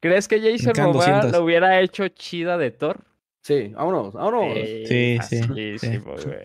¿Crees 0.00 0.28
que 0.28 0.40
Jason 0.40 0.72
Momoa 0.76 0.92
200. 1.04 1.32
lo 1.32 1.44
hubiera 1.44 1.80
hecho 1.80 2.08
chida 2.08 2.58
de 2.58 2.70
Thor? 2.70 3.00
Sí, 3.40 3.68
vámonos, 3.74 4.12
vámonos. 4.12 4.44
Eh, 4.56 4.84
Sí, 4.86 5.18
sí, 5.28 5.42
facilísimo, 5.42 6.14
güey. 6.22 6.38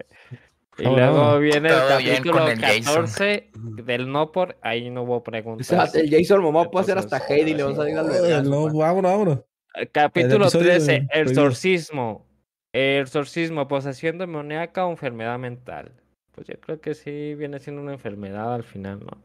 Y 0.79 0.83
luego 0.85 1.39
viene 1.39 1.69
el 1.69 1.75
capítulo 1.87 2.39
con 2.39 2.49
el 2.49 2.59
Jason. 2.59 2.83
14 3.05 3.49
del 3.83 4.11
no 4.11 4.31
por, 4.31 4.57
ahí 4.61 4.89
no 4.89 5.03
hubo 5.03 5.17
O 5.17 5.23
preguntas. 5.23 5.67
sea, 5.67 5.83
el 5.93 6.09
Jason 6.09 6.41
Momoa 6.41 6.69
puede 6.71 6.83
hacer 6.83 6.97
hasta 6.97 7.17
Heidi 7.17 7.51
y 7.51 7.53
le 7.55 7.63
vas 7.63 7.77
a 7.79 7.83
decir 7.83 8.33
al 8.33 8.49
no, 8.49 8.63
vámonos, 8.73 9.11
vámonos. 9.11 9.39
Eh, 9.75 9.87
Capítulo 9.87 10.45
episodio 10.45 10.69
13, 10.71 10.91
de- 10.91 11.07
exorcismo. 11.13 12.25
Exorcismo, 12.73 13.67
posesión 13.67 14.17
demoníaca 14.17 14.85
o 14.85 14.91
enfermedad 14.91 15.37
mental. 15.39 15.91
Pues 16.33 16.47
yo 16.47 16.59
creo 16.59 16.79
que 16.79 16.93
sí 16.93 17.35
viene 17.35 17.59
siendo 17.59 17.81
una 17.81 17.93
enfermedad 17.93 18.53
al 18.53 18.63
final, 18.63 18.99
¿no? 18.99 19.21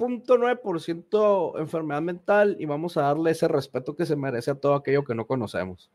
99.9% 0.00 1.58
enfermedad 1.60 2.02
mental 2.02 2.56
y 2.58 2.66
vamos 2.66 2.96
a 2.96 3.02
darle 3.02 3.30
ese 3.30 3.48
respeto 3.48 3.94
que 3.96 4.06
se 4.06 4.16
merece 4.16 4.50
a 4.50 4.54
todo 4.56 4.74
aquello 4.74 5.04
que 5.04 5.14
no 5.14 5.26
conocemos. 5.26 5.90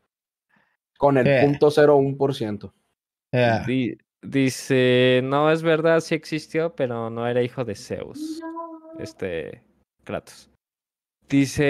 Con 0.98 1.18
el 1.18 1.26
Eh. 1.26 1.40
punto 1.42 1.70
0.1%. 1.70 2.72
Ya. 3.32 3.60
Di- 3.64 3.96
dice, 4.22 5.20
no 5.24 5.50
es 5.50 5.62
verdad, 5.62 6.00
sí 6.00 6.14
existió, 6.14 6.74
pero 6.74 7.10
no 7.10 7.26
era 7.26 7.42
hijo 7.42 7.64
de 7.64 7.74
Zeus. 7.74 8.40
Este, 8.98 9.62
Kratos. 10.04 10.48
Dice, 11.28 11.62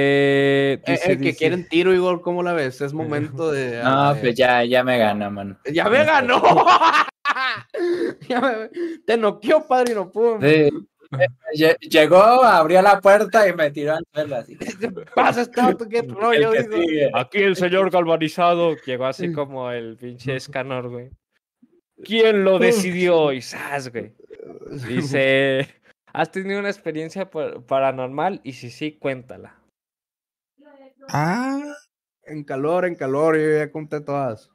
Eh, 0.74 0.82
dice, 0.86 1.12
el 1.12 1.18
que 1.18 1.24
dice- 1.26 1.38
quieren 1.38 1.68
tiro, 1.68 1.94
Igor, 1.94 2.20
¿cómo 2.20 2.42
la 2.42 2.52
ves? 2.52 2.80
Es 2.80 2.92
momento 3.38 3.50
de. 3.52 3.80
No, 3.82 4.12
eh, 4.14 4.18
pues 4.20 4.34
ya, 4.34 4.64
ya 4.64 4.82
me 4.82 4.98
gana, 4.98 5.30
mano. 5.30 5.56
¡Ya 5.72 5.88
me 5.88 6.04
ganó! 6.04 6.42
Ya 8.28 8.40
me- 8.40 8.98
Te 9.06 9.16
noqueó, 9.16 9.66
padre, 9.66 9.92
y 9.92 9.94
no 9.94 10.10
pudo. 10.10 10.40
Sí. 10.40 10.68
Lle- 11.54 11.76
Llegó, 11.80 12.16
abrió 12.44 12.80
la 12.82 13.00
puerta 13.00 13.46
y 13.48 13.52
me 13.52 13.70
tiró 13.70 13.94
al 13.94 14.04
suelo 14.12 14.36
así. 14.36 14.56
Pasa 15.14 15.42
este 15.42 15.60
qué 15.90 16.02
rollo, 16.02 16.52
El 16.54 16.70
digo. 16.70 17.16
Aquí 17.16 17.38
el 17.38 17.56
señor 17.56 17.90
galvanizado 17.90 18.76
llegó 18.86 19.06
así 19.06 19.32
como 19.32 19.70
el 19.70 19.96
pinche 19.96 20.36
escanor, 20.36 20.88
güey. 20.88 21.10
¿Quién 22.02 22.44
lo 22.44 22.58
decidió? 22.58 23.32
Y 23.32 23.42
¡zas, 23.42 23.90
güey. 23.92 24.12
Dice, 24.88 25.68
¿has 26.12 26.30
tenido 26.30 26.58
una 26.58 26.70
experiencia 26.70 27.30
par- 27.30 27.62
paranormal? 27.64 28.40
Y 28.42 28.54
si 28.54 28.70
sí, 28.70 28.98
cuéntala. 28.98 29.58
Ah, 31.08 31.60
En 32.24 32.44
calor, 32.44 32.86
en 32.86 32.94
calor, 32.94 33.36
yo 33.36 33.58
ya 33.58 33.70
conté 33.70 34.00
todas. 34.00 34.50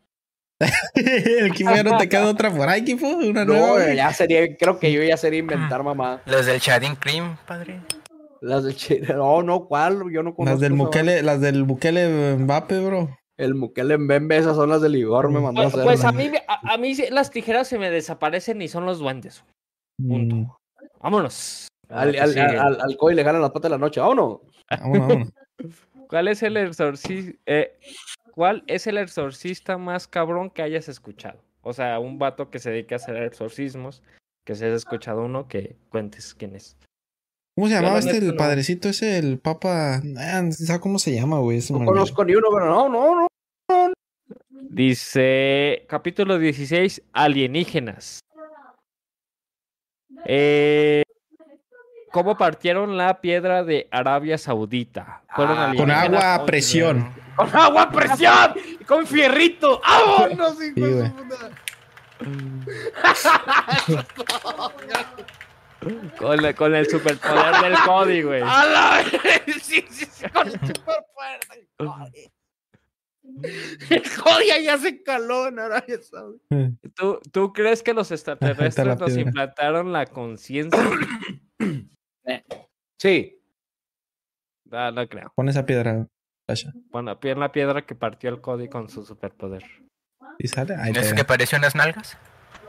el 0.96 1.48
equipo 1.48 1.70
ya 1.76 1.84
no 1.84 1.98
te 1.98 2.10
queda 2.10 2.26
otra 2.28 2.52
por 2.52 2.68
ahí, 2.68 2.82
equipo. 2.82 3.08
Una 3.08 3.46
No, 3.46 3.54
nueva. 3.54 3.72
güey, 3.74 3.96
ya 3.96 4.12
sería, 4.14 4.56
creo 4.58 4.80
que 4.80 4.92
yo 4.92 5.04
ya 5.04 5.18
sería 5.18 5.40
inventar 5.40 5.84
mamá. 5.84 6.22
Los 6.26 6.46
del 6.46 6.60
Shading 6.60 6.96
Cream, 6.96 7.38
padre. 7.46 7.82
Las 8.42 8.64
del 8.64 8.76
No, 9.16 9.44
no, 9.44 9.66
¿cuál? 9.66 10.00
Yo 10.12 10.24
no 10.24 10.34
conozco. 10.36 10.46
Las 10.46 10.60
del 10.60 10.74
Mukele, 10.74 11.22
las 11.24 11.42
del 11.42 11.64
Bukele 11.64 12.36
Mbappe, 12.38 12.80
bro. 12.80 13.18
El 13.38 13.54
Mukele 13.54 13.98
Mbembe, 14.00 14.38
esas 14.38 14.56
son 14.56 14.70
las 14.70 14.82
del 14.82 14.96
Igor, 14.96 15.30
me 15.30 15.40
mandó 15.40 15.62
a 15.62 15.64
Pues, 15.66 15.74
hacer. 15.76 15.86
pues 15.86 16.04
a 16.06 16.12
mí, 16.12 16.30
me- 16.30 16.44
a, 16.48 16.74
a 16.74 16.78
mí 16.78 16.96
las 17.12 17.30
tijeras 17.30 17.68
se 17.68 17.78
me 17.78 17.92
desaparecen 17.92 18.60
y 18.64 18.68
son 18.68 18.86
los 18.86 18.98
duendes. 18.98 19.44
Punto. 19.98 20.36
Mm, 20.36 20.48
Vámonos. 21.02 21.68
Al, 21.90 22.16
al, 22.20 22.38
al, 22.38 22.60
al, 22.60 22.82
al 22.82 22.98
Coy 22.98 23.14
le 23.16 23.22
ganan 23.24 23.42
las 23.42 23.52
patas 23.52 23.70
de 23.70 23.78
la 23.78 23.78
noche. 23.78 24.00
¡Vámonos! 24.02 24.40
vámonos, 24.70 25.08
vámonos. 25.08 25.30
¿Cuál 26.10 26.28
es 26.30 26.42
el 26.44 26.58
exorcista? 26.58 27.40
¿Cuál 28.38 28.64
es 28.68 28.86
el 28.86 29.00
exorcista 29.00 29.80
más 29.80 30.08
cabrón 30.08 30.52
que 30.52 30.62
hayas 30.62 30.88
escuchado? 30.90 31.40
O 31.64 31.74
sea, 31.74 31.98
un 31.98 32.20
vato 32.20 32.52
que 32.52 32.60
se 32.60 32.70
dedique 32.70 32.94
a 32.94 32.98
hacer 32.98 33.16
exorcismos, 33.24 34.04
que 34.46 34.54
se 34.54 34.68
has 34.68 34.74
escuchado 34.74 35.24
uno, 35.26 35.48
que 35.48 35.76
cuentes 35.90 36.36
quién 36.36 36.56
es. 36.56 36.78
¿Cómo 37.56 37.68
se 37.68 37.74
llamaba 37.74 37.96
la 37.96 38.00
este, 38.02 38.18
el 38.18 38.28
no. 38.28 38.36
padrecito 38.36 38.90
ese, 38.90 39.18
el 39.18 39.40
papa? 39.40 40.04
Ah, 40.20 40.44
¿Sabes 40.52 40.80
cómo 40.82 41.00
se 41.00 41.16
llama, 41.16 41.40
güey? 41.40 41.62
No 41.72 41.84
conozco 41.84 42.24
ni 42.24 42.36
uno, 42.36 42.50
pero 42.54 42.68
no, 42.68 42.88
no, 42.88 43.28
no. 43.70 43.94
Dice, 44.52 45.88
capítulo 45.90 46.38
16, 46.38 47.02
alienígenas. 47.14 48.20
Eh, 50.26 51.02
¿Cómo 52.18 52.36
partieron 52.36 52.98
la 52.98 53.22
piedra 53.22 53.64
de 53.64 53.88
Arabia 53.92 54.40
Saudita? 54.40 55.22
¿Fueron 55.36 55.56
Ah, 55.56 55.74
Con 55.78 55.92
agua 55.92 56.34
a 56.34 56.46
presión. 56.48 57.14
¡Con 57.36 57.56
agua 57.56 57.84
a 57.84 57.92
presión! 57.92 58.56
¡Y 58.80 58.84
¡Con 58.86 59.06
fierrito! 59.06 59.80
¡Vámonos, 59.88 60.54
hijo 60.64 60.74
Sí, 60.74 60.82
de 60.82 61.10
puta! 61.12 61.52
Con, 66.18 66.42
la- 66.42 66.54
con 66.56 66.74
el 66.74 66.90
superpoder 66.90 67.62
del 67.62 67.76
Cody, 67.86 68.22
güey. 68.24 68.42
¡A 68.44 68.66
la 68.66 69.04
vez! 69.04 69.22
Sí, 69.62 69.86
sí, 69.90 70.06
sí, 70.12 70.26
con 70.30 70.48
el 70.48 70.54
superfuerza, 70.54 71.54
el 71.54 71.68
Cody. 71.78 72.32
El 73.92 74.04
Cody 74.24 74.64
ya 74.64 74.78
se 74.80 75.04
caló 75.04 75.48
en 75.50 75.60
Arabia 75.60 76.00
Saudita. 76.02 76.72
¿Tú, 76.96 77.20
¿Tú 77.32 77.54
crees 77.54 77.84
que 77.84 77.94
los 77.94 78.10
extraterrestres 78.12 79.00
nos 79.00 79.16
implantaron 79.18 79.94
la 79.94 80.08
conciencia? 80.08 80.82
Sí. 83.00 83.40
Ah, 84.72 84.92
no 84.94 85.08
creo. 85.08 85.32
Pon 85.36 85.50
esa 85.50 85.66
piedra. 85.66 86.08
Sasha. 86.50 86.72
Bueno, 86.92 87.18
en 87.22 87.40
la 87.40 87.52
piedra 87.52 87.86
que 87.86 87.96
partió 87.96 88.30
el 88.30 88.42
Cody 88.42 88.70
con 88.70 88.90
su 88.90 89.04
superpoder. 89.06 89.64
¿Y 90.40 90.48
sale? 90.48 90.76
Ahí 90.76 90.94
¿Es 90.96 91.14
que 91.14 91.22
apareció 91.22 91.56
en 91.58 91.62
las 91.64 91.76
nalgas? 91.76 92.18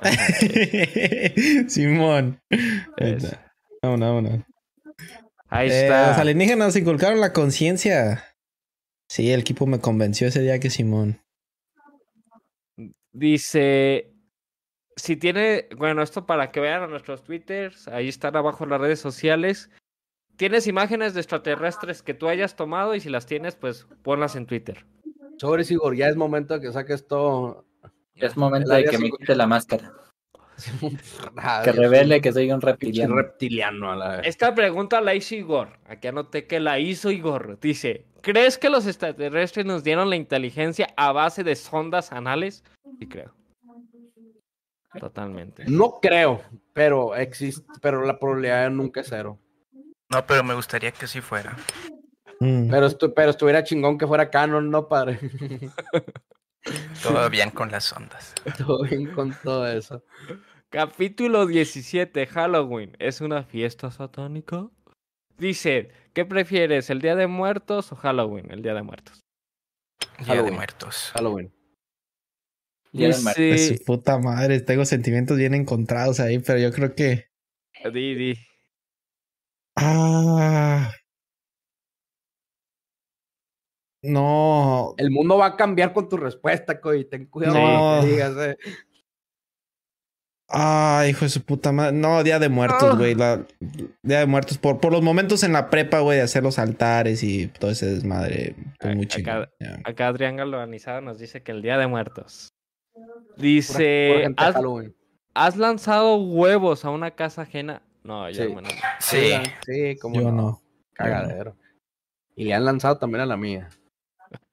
Simón. 1.69 2.41
Ahí 2.51 3.13
Es- 3.15 3.25
está. 3.25 3.53
Vámonos, 3.83 4.09
vámonos. 4.09 4.45
Ahí 5.49 5.71
Eh, 5.71 5.83
está. 5.85 6.09
los 6.11 6.19
alienígenas 6.19 6.77
inculcaron 6.77 7.21
la 7.21 7.33
conciencia. 7.33 8.25
Sí, 9.09 9.31
el 9.33 9.41
equipo 9.41 9.67
me 9.67 9.81
convenció 9.81 10.27
ese 10.29 10.41
día 10.43 10.59
que 10.61 10.69
Simón. 10.71 11.21
Dice, 13.13 14.13
si 14.99 15.17
tiene, 15.17 15.69
bueno, 15.77 16.03
esto 16.03 16.27
para 16.27 16.51
que 16.51 16.61
vean 16.61 16.83
a 16.83 16.87
nuestros 16.87 17.23
twitters, 17.23 17.89
ahí 17.89 18.09
están 18.09 18.37
abajo 18.37 18.67
las 18.67 18.81
redes 18.81 19.01
sociales. 19.01 19.71
Tienes 20.37 20.67
imágenes 20.67 21.15
de 21.15 21.21
extraterrestres 21.21 22.03
que 22.03 22.15
tú 22.15 22.29
hayas 22.29 22.57
tomado 22.57 22.95
y 22.95 23.01
si 23.01 23.09
las 23.09 23.27
tienes, 23.27 23.57
pues 23.57 23.87
ponlas 24.03 24.37
en 24.37 24.47
Twitter. 24.47 24.85
Sobres, 25.39 25.71
Igor, 25.71 25.97
ya 25.97 26.09
es 26.09 26.17
momento 26.17 26.55
de 26.55 26.61
que 26.61 26.73
saques 26.73 27.07
todo. 27.07 27.65
Es 28.15 28.37
momento 28.37 28.73
de 28.73 28.85
que 28.85 28.99
me 28.99 29.11
quite 29.11 29.35
la 29.37 29.47
máscara. 29.47 29.93
Que 31.63 31.71
revele 31.71 32.21
que 32.21 32.33
soy 32.33 32.51
un 32.51 32.61
reptiliano. 32.61 33.15
reptiliano 33.15 33.93
a 33.93 33.97
la 33.97 34.17
vez. 34.17 34.27
Esta 34.27 34.57
pregunta 34.57 35.01
la 35.01 35.15
hizo 35.15 35.37
Igor. 35.37 35.79
Aquí 35.87 36.09
anoté 36.09 36.49
que 36.49 36.59
la 36.59 36.81
hizo 36.81 37.13
Igor. 37.13 37.61
Dice, 37.61 38.07
¿crees 38.23 38.59
que 38.59 38.69
los 38.69 38.89
extraterrestres 38.89 39.67
nos 39.67 39.85
dieron 39.85 40.11
la 40.11 40.17
inteligencia 40.17 40.89
a 40.97 41.13
base 41.13 41.45
de 41.45 41.55
sondas 41.55 42.11
anales? 42.11 42.65
Sí, 42.99 43.07
creo. 43.07 43.33
Totalmente. 44.99 45.65
No 45.67 45.99
creo, 46.01 46.43
pero 46.73 47.15
existe, 47.15 47.67
pero 47.83 48.05
la 48.05 48.19
probabilidad 48.19 48.71
nunca 48.71 49.01
es 49.03 49.09
cero. 49.11 49.39
No, 50.11 50.25
pero 50.27 50.43
me 50.43 50.55
gustaría 50.55 50.91
que 50.93 51.07
sí 51.07 51.21
fuera. 51.21 51.57
Mm. 52.41 52.71
Pero, 52.71 52.87
estu- 52.89 53.13
pero 53.15 53.31
estuviera 53.31 53.65
chingón 53.65 53.99
que 53.99 54.07
fuera 54.07 54.31
canon, 54.31 54.71
¿no, 54.71 54.89
padre? 54.89 55.19
Todo 57.03 57.29
bien 57.31 57.51
con 57.51 57.71
las 57.71 57.93
ondas. 57.93 58.35
Todo 58.59 58.83
bien 58.85 59.13
con 59.13 59.35
todo 59.43 59.67
eso. 59.67 60.05
Capítulo 60.71 61.47
17, 61.47 62.27
Halloween. 62.27 62.95
¿Es 62.99 63.21
una 63.21 63.43
fiesta 63.43 63.91
satánica? 63.91 64.69
Dice, 65.39 65.91
¿qué 66.13 66.25
prefieres, 66.25 66.91
el 66.91 67.01
Día 67.01 67.15
de 67.15 67.27
Muertos 67.27 67.93
o 67.93 67.97
Halloween? 67.97 68.51
El 68.51 68.63
Día 68.63 68.75
de 68.75 68.83
Muertos. 68.83 69.21
Día 70.25 70.43
de 70.43 70.51
muertos. 70.51 71.11
Halloween. 71.15 71.53
Muertos. 72.93 73.35
De 73.37 73.59
su 73.59 73.73
Dice, 73.73 73.85
puta 73.85 74.19
madre, 74.19 74.61
tengo 74.61 74.85
sentimientos 74.85 75.37
bien 75.37 75.55
encontrados 75.55 76.21
ahí, 76.21 76.39
pero 76.39 76.59
yo 76.59 76.73
creo 76.73 76.95
que. 76.95 77.27
di, 77.93 78.15
di. 78.15 78.35
Ah. 79.77 80.91
No. 84.03 84.95
El 84.97 85.11
mundo 85.11 85.37
va 85.39 85.47
a 85.47 85.57
cambiar 85.57 85.93
con 85.93 86.09
tu 86.09 86.17
respuesta, 86.17 86.81
Coy. 86.81 87.05
Ten 87.05 87.27
cuidado 87.27 87.55
No. 87.55 87.61
con 87.63 87.97
lo 87.97 88.03
que 88.03 88.09
digas, 88.09 88.37
eh. 88.39 88.57
Ay, 90.51 91.11
hijo 91.11 91.27
de 91.27 91.29
su 91.29 91.45
puta 91.45 91.73
madre. 91.73 91.93
No, 91.93 92.23
Día 92.23 92.39
de 92.39 92.49
Muertos, 92.49 92.91
Ah. 92.93 92.97
güey. 92.97 93.15
Día 93.15 94.21
de 94.21 94.27
Muertos. 94.27 94.57
Por, 94.57 94.81
por 94.81 94.93
los 94.93 95.03
momentos 95.03 95.43
en 95.43 95.53
la 95.53 95.69
prepa, 95.69 96.01
güey, 96.01 96.19
de 96.19 96.25
hacer 96.25 96.43
los 96.43 96.59
altares 96.59 97.23
y 97.23 97.49
todo 97.49 97.71
ese 97.71 97.87
desmadre. 97.87 98.55
Pues 98.81 98.97
muy 98.97 99.07
Acá-. 99.07 99.51
Acá 99.85 100.09
Adrián 100.09 100.37
Galvanizado 100.37 101.03
nos 101.03 101.19
dice 101.19 101.43
que 101.43 101.53
el 101.53 101.61
Día 101.61 101.77
de 101.77 101.87
Muertos. 101.87 102.55
Dice, 103.37 104.27
¿has, 104.37 104.55
Halloween. 104.55 104.95
has 105.35 105.57
lanzado 105.57 106.17
huevos 106.17 106.85
a 106.85 106.91
una 106.91 107.11
casa 107.13 107.43
ajena? 107.43 107.83
No, 108.03 108.29
yo 108.31 108.35
Sí. 108.37 108.43
hermano. 108.43 108.69
Sí. 109.01 109.33
Sí, 109.67 109.99
como 109.99 110.15
Yo 110.17 110.23
no. 110.31 110.33
no. 110.33 110.63
Cagadero. 110.95 111.57
Y 112.35 112.45
le 112.45 112.55
han 112.55 112.65
lanzado 112.65 112.99
también 112.99 113.23
a 113.23 113.27
la 113.27 113.37
mía. 113.37 113.69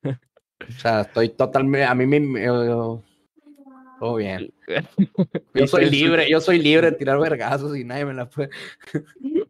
O 0.68 0.72
sea, 0.72 1.02
estoy 1.02 1.30
totalmente. 1.30 1.84
A 1.86 1.94
mí 1.94 2.06
me. 2.08 2.20
me- 2.20 2.44
yo- 2.46 3.04
todo 4.00 4.16
bien. 4.16 4.52
Yo 5.54 5.68
soy 5.68 5.90
libre, 5.90 6.30
yo 6.30 6.42
soy 6.42 6.60
libre 6.60 6.92
de 6.92 6.98
tirar 6.98 7.20
vergazos 7.20 7.78
y 7.78 7.84
nadie 7.84 8.06
me 8.06 8.14
la 8.14 8.28
puede. 8.30 8.50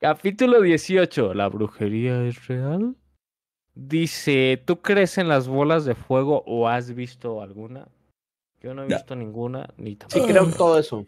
Capítulo 0.00 0.60
18. 0.60 1.34
¿La 1.34 1.48
brujería 1.48 2.22
es 2.24 2.46
real? 2.46 2.96
Dice, 3.74 4.62
¿tú 4.64 4.80
crees 4.82 5.18
en 5.18 5.28
las 5.28 5.48
bolas 5.48 5.84
de 5.84 5.94
fuego 5.94 6.42
o 6.46 6.68
has 6.68 6.94
visto 6.94 7.40
alguna? 7.42 7.88
Yo 8.64 8.72
no 8.72 8.82
he 8.84 8.88
Ya. 8.88 8.96
visto 8.96 9.14
ninguna, 9.14 9.68
ni 9.76 9.90
Sí, 9.90 9.98
tampoco. 9.98 10.26
creo 10.26 10.44
en 10.44 10.52
todo 10.54 10.78
eso. 10.78 11.06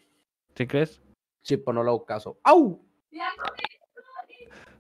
¿Sí 0.55 0.67
crees? 0.67 1.01
Sí, 1.43 1.57
pero 1.57 1.73
no 1.73 1.83
le 1.83 1.89
hago 1.89 2.05
caso. 2.05 2.39
¡Au! 2.45 2.85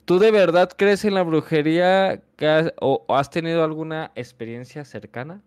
¿Tú 0.05 0.19
de 0.19 0.31
verdad 0.31 0.71
crees 0.77 1.03
en 1.07 1.15
la 1.15 1.23
brujería 1.23 2.23
que 2.37 2.47
has- 2.47 2.75
o, 2.83 3.07
o 3.09 3.15
has 3.17 3.31
tenido 3.31 3.65
alguna 3.65 4.13
experiencia 4.15 4.85
cercana? 4.85 5.43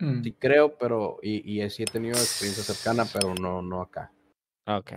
Mm. 0.00 0.22
Sí, 0.22 0.32
creo, 0.34 0.76
pero. 0.76 1.18
Y, 1.22 1.62
y 1.62 1.70
sí 1.70 1.82
he 1.84 1.86
tenido 1.86 2.16
experiencia 2.18 2.62
cercana, 2.62 3.06
pero 3.10 3.34
no, 3.34 3.62
no 3.62 3.80
acá. 3.80 4.12
Ok. 4.66 4.92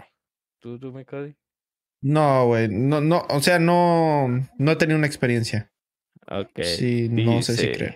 ¿Tú, 0.59 0.77
tú, 0.79 0.91
mi 0.91 1.05
Cody? 1.05 1.33
No, 2.01 2.47
güey. 2.47 2.67
No, 2.67 2.99
no, 2.99 3.25
o 3.29 3.39
sea, 3.39 3.57
no, 3.57 4.27
no 4.57 4.71
he 4.71 4.75
tenido 4.75 4.97
una 4.97 5.07
experiencia. 5.07 5.71
Ok. 6.29 6.61
Sí, 6.61 7.07
no 7.09 7.41
sé 7.41 7.55
si 7.55 7.71
creo. 7.71 7.93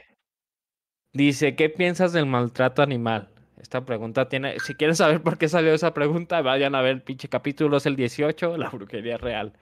Dice, 1.18 1.56
¿qué 1.56 1.68
piensas 1.70 2.14
del 2.14 2.28
maltrato 2.28 2.84
animal? 2.84 3.30
Esta 3.60 3.84
pregunta 3.84 4.30
tiene, 4.30 4.60
si 4.60 4.76
quieren 4.76 4.96
saber 4.96 5.20
por 5.24 5.40
qué 5.40 5.50
salió 5.50 5.74
esa 5.74 5.92
pregunta, 5.92 6.44
vayan 6.44 6.76
a 6.76 6.82
ver 6.82 6.92
el 6.92 7.02
pinche 7.02 7.28
capítulo, 7.28 7.78
es 7.78 7.88
el 7.88 7.96
18, 7.96 8.56
la 8.58 8.70
brujería 8.70 9.18
real. 9.18 9.54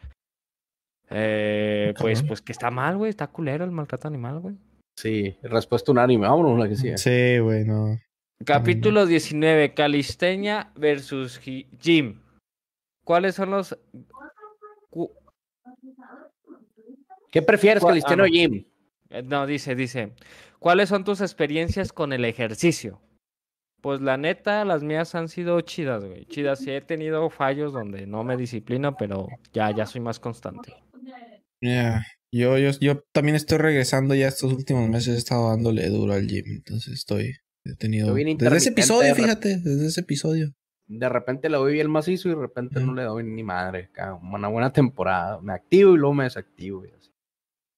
Eh, 1.09 1.93
pues, 1.97 2.23
pues 2.23 2.41
que 2.41 2.51
está 2.51 2.71
mal, 2.71 2.97
güey, 2.97 3.09
está 3.09 3.27
culero 3.27 3.63
el 3.63 3.71
maltrato 3.71 4.09
animal, 4.09 4.39
güey. 4.41 4.55
Sí, 4.97 5.37
respuesta 5.43 5.93
unánime. 5.93 6.27
Vámonos, 6.27 6.59
la 6.59 6.67
que 6.67 6.75
sigue. 6.75 6.97
Sí, 6.97 7.39
güey, 7.39 7.63
no. 7.63 7.97
Capítulo 8.45 9.05
19, 9.05 9.73
Calisteña 9.73 10.73
versus 10.75 11.39
Jim. 11.39 12.19
¿Cuáles 13.05 13.35
son 13.35 13.51
los... 13.51 13.77
cu- 14.89 15.13
¿Qué 17.31 17.41
prefieres, 17.41 17.81
¿Cuál- 17.81 17.93
Calisteno 17.93 18.23
ah, 18.23 18.25
o. 18.25 18.29
Jim? 18.29 18.65
Eh, 19.09 19.23
No, 19.23 19.45
dice, 19.47 19.73
dice, 19.75 20.13
¿cuáles 20.59 20.89
son 20.89 21.03
tus 21.03 21.21
experiencias 21.21 21.91
con 21.91 22.13
el 22.13 22.25
ejercicio? 22.25 23.01
Pues 23.81 24.01
la 24.01 24.17
neta, 24.17 24.65
las 24.65 24.81
mías 24.81 25.13
han 25.13 25.29
sido 25.29 25.61
chidas, 25.61 26.03
güey. 26.03 26.25
Chidas, 26.25 26.59
sí 26.59 26.71
he 26.71 26.81
tenido 26.81 27.29
fallos 27.29 27.71
donde 27.71 28.07
no 28.07 28.23
me 28.23 28.35
disciplino, 28.35 28.97
pero 28.97 29.27
ya, 29.53 29.69
ya 29.75 29.85
soy 29.85 30.01
más 30.01 30.19
constante. 30.19 30.73
Ya. 31.61 32.03
Yo, 32.31 32.57
yo, 32.57 32.71
yo 32.81 33.01
también 33.13 33.35
estoy 33.35 33.59
regresando 33.59 34.13
ya 34.15 34.27
estos 34.27 34.51
últimos 34.51 34.89
meses. 34.89 35.15
He 35.15 35.17
estado 35.17 35.49
dándole 35.49 35.87
duro 35.89 36.13
al 36.13 36.27
gym. 36.27 36.43
Entonces 36.47 36.93
estoy. 36.93 37.35
He 37.63 37.75
tenido. 37.75 38.07
Yo 38.07 38.13
bien 38.13 38.37
Desde 38.37 38.57
ese 38.57 38.69
episodio, 38.69 39.09
de 39.09 39.15
fíjate. 39.15 39.57
Desde 39.57 39.87
ese 39.87 40.01
episodio. 40.01 40.53
De 40.87 41.07
repente 41.07 41.49
le 41.49 41.57
doy 41.57 41.73
bien 41.73 41.89
macizo 41.89 42.27
y 42.27 42.31
de 42.31 42.41
repente 42.41 42.79
no 42.79 42.93
le 42.93 43.03
doy 43.03 43.23
ni 43.23 43.43
madre. 43.43 43.89
Una 44.21 44.49
buena 44.49 44.73
temporada. 44.73 45.39
Me 45.41 45.53
activo 45.53 45.93
y 45.93 45.97
luego 45.97 46.13
me 46.13 46.25
desactivo. 46.25 46.85
y 46.85 46.89
así. 46.89 47.11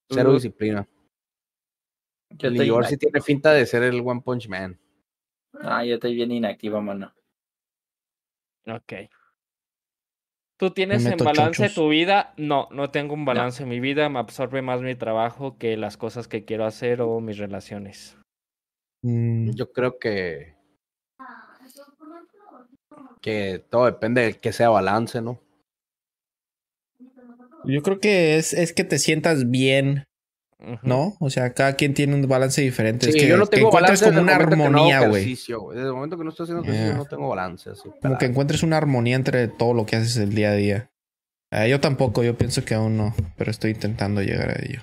Cero 0.09 0.33
disciplina. 0.33 0.87
Yo 2.29 2.83
sí 2.83 2.97
tiene 2.97 3.21
finta 3.21 3.51
de 3.51 3.65
ser 3.65 3.83
el 3.83 4.01
One 4.01 4.21
Punch 4.21 4.47
Man. 4.47 4.79
Ah, 5.53 5.83
yo 5.83 5.95
estoy 5.95 6.13
bien 6.13 6.31
inactivo, 6.31 6.81
mano. 6.81 7.13
Ok. 8.67 8.93
¿Tú 10.57 10.71
tienes 10.71 11.05
en 11.05 11.17
balance 11.17 11.69
tu 11.69 11.89
vida? 11.89 12.33
No, 12.37 12.67
no 12.71 12.89
tengo 12.89 13.13
un 13.13 13.25
balance 13.25 13.63
en 13.63 13.69
mi 13.69 13.79
vida. 13.79 14.09
Me 14.09 14.19
absorbe 14.19 14.61
más 14.61 14.81
mi 14.81 14.95
trabajo 14.95 15.57
que 15.57 15.77
las 15.77 15.97
cosas 15.97 16.27
que 16.27 16.45
quiero 16.45 16.65
hacer 16.65 17.01
o 17.01 17.19
mis 17.21 17.37
relaciones. 17.37 18.17
Mm, 19.03 19.51
Yo 19.51 19.71
creo 19.71 19.99
que. 19.99 20.55
Que 23.21 23.63
todo 23.69 23.85
depende 23.85 24.21
de 24.21 24.33
que 24.33 24.51
sea 24.51 24.69
balance, 24.69 25.21
¿no? 25.21 25.39
yo 27.65 27.81
creo 27.81 27.99
que 27.99 28.37
es, 28.37 28.53
es 28.53 28.73
que 28.73 28.83
te 28.83 28.97
sientas 28.97 29.49
bien, 29.49 30.05
¿no? 30.81 31.15
O 31.19 31.29
sea, 31.29 31.53
cada 31.53 31.73
quien 31.73 31.93
tiene 31.93 32.15
un 32.15 32.27
balance 32.27 32.61
diferente. 32.61 33.09
es 33.09 33.15
que, 33.15 33.27
yo 33.27 33.37
no 33.37 33.45
que 33.45 33.57
tengo 33.57 33.67
encuentres 33.67 34.01
balance 34.01 34.05
como 34.05 34.21
una 34.21 34.37
que 34.37 34.55
no 34.55 34.63
armonía, 34.65 34.99
güey. 35.07 35.21
ejercicio, 35.23 35.61
güey. 35.61 35.75
Desde 35.77 35.89
el 35.89 35.93
momento 35.95 36.17
que 36.17 36.23
no 36.23 36.29
estoy 36.31 36.43
haciendo 36.45 36.63
ejercicio, 36.63 36.87
Yeah. 36.89 36.97
no 36.97 37.05
tengo 37.05 37.29
balance. 37.29 37.69
Así, 37.69 37.89
Como 38.01 38.17
que 38.17 38.25
encuentres 38.25 38.63
una 38.63 38.77
armonía 38.77 39.15
entre 39.15 39.47
todo 39.47 39.73
lo 39.73 39.85
que 39.85 39.95
haces 39.97 40.17
el 40.17 40.33
día 40.33 40.49
a 40.51 40.55
día. 40.55 40.91
Ah, 41.51 41.67
yo 41.67 41.79
tampoco, 41.79 42.23
yo 42.23 42.37
pienso 42.37 42.65
que 42.65 42.73
aún 42.73 42.97
no, 42.97 43.13
pero 43.37 43.51
estoy 43.51 43.71
intentando 43.71 44.21
llegar 44.21 44.49
a 44.49 44.61
ello. 44.65 44.81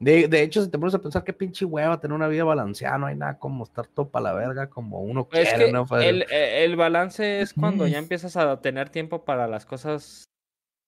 De, 0.00 0.28
de 0.28 0.42
hecho, 0.42 0.62
si 0.62 0.70
te 0.70 0.78
pones 0.78 0.94
a 0.94 0.98
pensar 1.00 1.24
qué 1.24 1.32
pinche 1.32 1.64
hueva 1.64 1.98
tener 2.00 2.14
una 2.14 2.28
vida 2.28 2.44
balanceada, 2.44 2.98
no 2.98 3.06
hay 3.06 3.16
nada 3.16 3.38
como 3.38 3.64
estar 3.64 3.86
todo 3.86 4.10
para 4.10 4.24
la 4.24 4.32
verga 4.34 4.68
como 4.68 5.00
uno 5.00 5.26
Es 5.32 5.48
quiere, 5.48 5.66
que 5.66 5.72
¿no? 5.72 5.86
Pues, 5.86 6.04
el, 6.04 6.22
eh, 6.30 6.64
el 6.64 6.76
balance 6.76 7.40
es 7.40 7.54
cuando 7.54 7.84
Mm. 7.86 7.88
ya 7.88 7.98
empiezas 7.98 8.36
a 8.36 8.60
tener 8.60 8.90
tiempo 8.90 9.24
para 9.24 9.46
las 9.46 9.64
cosas 9.64 10.28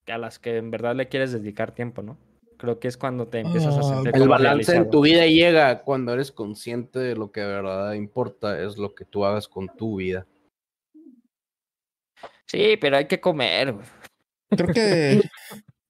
a 0.08 0.18
las 0.18 0.38
que 0.38 0.56
en 0.58 0.70
verdad 0.70 0.94
le 0.96 1.08
quieres 1.08 1.32
dedicar 1.32 1.72
tiempo, 1.72 2.02
¿no? 2.02 2.18
Creo 2.58 2.78
que 2.78 2.88
es 2.88 2.96
cuando 2.96 3.26
te 3.28 3.40
empiezas 3.40 3.76
a 3.76 3.80
Ah, 3.80 3.82
sentir 3.82 4.16
El 4.16 4.28
balance 4.28 4.74
en 4.74 4.90
tu 4.90 5.02
vida 5.02 5.26
llega 5.26 5.82
cuando 5.82 6.12
eres 6.14 6.32
consciente 6.32 6.98
de 6.98 7.14
lo 7.14 7.30
que 7.30 7.40
de 7.40 7.46
verdad 7.48 7.92
importa, 7.92 8.60
es 8.62 8.78
lo 8.78 8.94
que 8.94 9.04
tú 9.04 9.24
hagas 9.24 9.46
con 9.48 9.68
tu 9.76 9.96
vida. 9.96 10.26
Sí, 12.46 12.76
pero 12.80 12.96
hay 12.96 13.06
que 13.06 13.20
comer, 13.20 13.72
güey. 13.72 13.86
Creo 14.50 14.68
que 14.68 15.20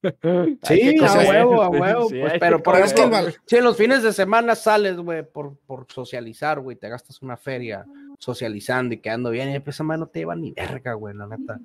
Sí, 0.62 0.96
que 0.98 1.04
a 1.04 1.08
comer. 1.08 1.28
huevo, 1.28 1.62
a 1.62 1.68
huevo. 1.70 2.08
Sí, 2.08 2.20
pues, 2.20 2.34
pero 2.38 2.62
por 2.62 2.74
comer. 2.94 3.28
Es 3.28 3.40
si 3.46 3.56
en 3.56 3.64
los 3.64 3.76
fines 3.76 4.02
de 4.02 4.12
semana 4.12 4.54
sales, 4.54 4.96
güey, 4.96 5.22
por, 5.28 5.56
por 5.66 5.86
socializar, 5.92 6.60
güey, 6.60 6.76
te 6.76 6.88
gastas 6.88 7.22
una 7.22 7.36
feria 7.36 7.84
socializando 8.18 8.94
y 8.94 8.98
quedando 8.98 9.30
bien, 9.30 9.54
y 9.54 9.58
pues 9.60 9.76
esa 9.76 9.84
madre 9.84 10.00
no 10.00 10.06
te 10.08 10.20
lleva 10.20 10.36
ni 10.36 10.52
verga, 10.52 10.94
güey, 10.94 11.14
la 11.14 11.26
neta. 11.26 11.60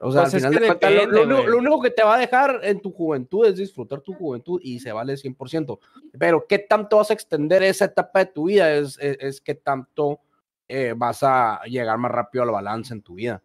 O 0.00 0.12
sea, 0.12 0.22
Pues 0.22 0.34
al 0.34 0.40
final 0.40 0.52
de 0.54 0.66
cuentas, 0.66 0.92
lo- 0.92 1.24
lo, 1.26 1.46
lo 1.48 1.58
único 1.58 1.80
que 1.82 1.90
te 1.90 2.04
va 2.04 2.14
a 2.14 2.18
dejar 2.18 2.60
en 2.62 2.80
tu 2.80 2.92
juventud 2.92 3.44
es 3.46 3.56
disfrutar 3.56 4.00
tu 4.00 4.14
juventud 4.14 4.60
y 4.62 4.78
se 4.78 4.92
vale 4.92 5.16
100%. 5.16 5.80
Pero 6.18 6.46
qué 6.46 6.60
tanto 6.60 6.98
vas 6.98 7.10
a 7.10 7.14
extender 7.14 7.62
esa 7.64 7.86
etapa 7.86 8.20
de 8.20 8.26
tu 8.26 8.44
vida 8.46 8.72
es, 8.72 8.96
es, 9.00 9.16
es 9.20 9.40
qué 9.40 9.54
tanto 9.56 10.20
eh, 10.68 10.94
vas 10.96 11.22
a 11.22 11.60
llegar 11.64 11.98
más 11.98 12.12
rápido 12.12 12.44
al 12.44 12.50
balance 12.52 12.94
en 12.94 13.02
tu 13.02 13.14
vida. 13.14 13.42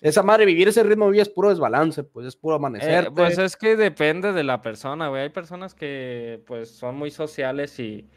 Esa 0.00 0.22
madre, 0.22 0.44
vivir 0.44 0.68
ese 0.68 0.82
ritmo 0.82 1.06
de 1.06 1.12
vida 1.12 1.22
es 1.22 1.28
puro 1.30 1.48
desbalance, 1.50 2.02
pues 2.04 2.26
es 2.26 2.36
puro 2.36 2.56
amanecer. 2.56 3.04
Eh, 3.04 3.10
pues 3.14 3.38
es 3.38 3.56
que 3.56 3.76
depende 3.76 4.32
de 4.32 4.42
la 4.44 4.60
persona, 4.60 5.08
güey. 5.08 5.22
Hay 5.22 5.28
personas 5.30 5.74
que 5.74 6.42
pues 6.46 6.70
son 6.70 6.96
muy 6.96 7.10
sociales 7.10 7.78
y 7.78 8.10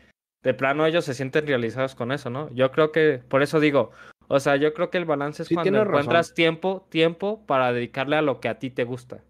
de 0.44 0.54
plano 0.54 0.86
ellos 0.86 1.06
se 1.06 1.14
sienten 1.14 1.46
realizados 1.48 1.94
con 1.96 2.12
eso, 2.12 2.30
¿no? 2.30 2.50
Yo 2.54 2.72
creo 2.72 2.92
que, 2.92 3.22
por 3.30 3.42
eso 3.44 3.60
digo, 3.60 3.92
o 4.28 4.40
sea, 4.40 4.56
yo 4.58 4.74
creo 4.74 4.90
que 4.90 4.98
el 4.98 5.06
balance 5.06 5.44
es 5.44 5.48
Sí, 5.50 5.56
cuando 5.56 5.72
razón. 5.84 5.88
encuentras 5.88 6.34
tiempo, 6.34 6.86
tiempo 6.90 7.46
para 7.46 7.72
dedicarle 7.74 8.16
a 8.18 8.22
lo 8.22 8.40
que 8.40 8.50
a 8.50 8.60
ti 8.60 8.70
te 8.70 8.84
gusta. 8.84 9.24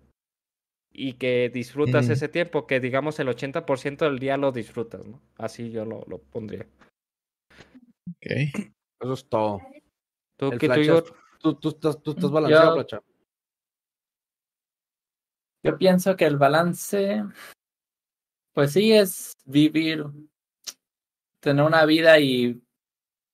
Y 0.91 1.14
que 1.14 1.50
disfrutas 1.54 2.10
Mm. 2.10 2.12
ese 2.12 2.28
tiempo, 2.30 2.66
que 2.66 2.80
digamos 2.80 3.20
el 3.20 3.28
80% 3.30 4.06
del 4.06 4.18
día 4.20 4.38
lo 4.38 4.52
disfrutas, 4.52 5.06
¿no? 5.06 5.22
Así 5.38 5.70
yo 5.70 5.86
lo, 5.86 6.04
lo 6.08 6.18
pondría. 6.20 6.66
Ok. 8.10 8.26
Eso 9.00 9.14
es 9.14 9.30
todo. 9.30 9.62
¿Tú 10.38 10.50
tú? 10.50 10.58
Tú, 11.39 11.54
tú 11.56 11.70
estás, 11.70 12.02
tú 12.02 12.12
estás 12.12 12.32
balanceado, 12.32 12.70
Yo- 12.70 12.74
Flacha. 12.74 13.02
Yo 15.64 15.78
pienso 15.78 16.16
que 16.16 16.26
el 16.26 16.38
balance, 16.38 17.24
pues 18.54 18.72
sí, 18.74 18.93
es 18.93 19.34
vivir, 19.45 20.06
tener 21.41 21.66
una 21.66 21.86
vida 21.86 22.20
y 22.20 22.62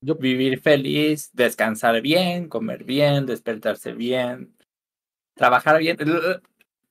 Yo- 0.03 0.15
vivir 0.15 0.59
feliz, 0.59 1.29
descansar 1.33 2.01
bien, 2.01 2.49
comer 2.49 2.83
bien, 2.83 3.25
despertarse 3.25 3.93
bien, 3.93 4.53
trabajar 5.33 5.79
bien. 5.79 5.97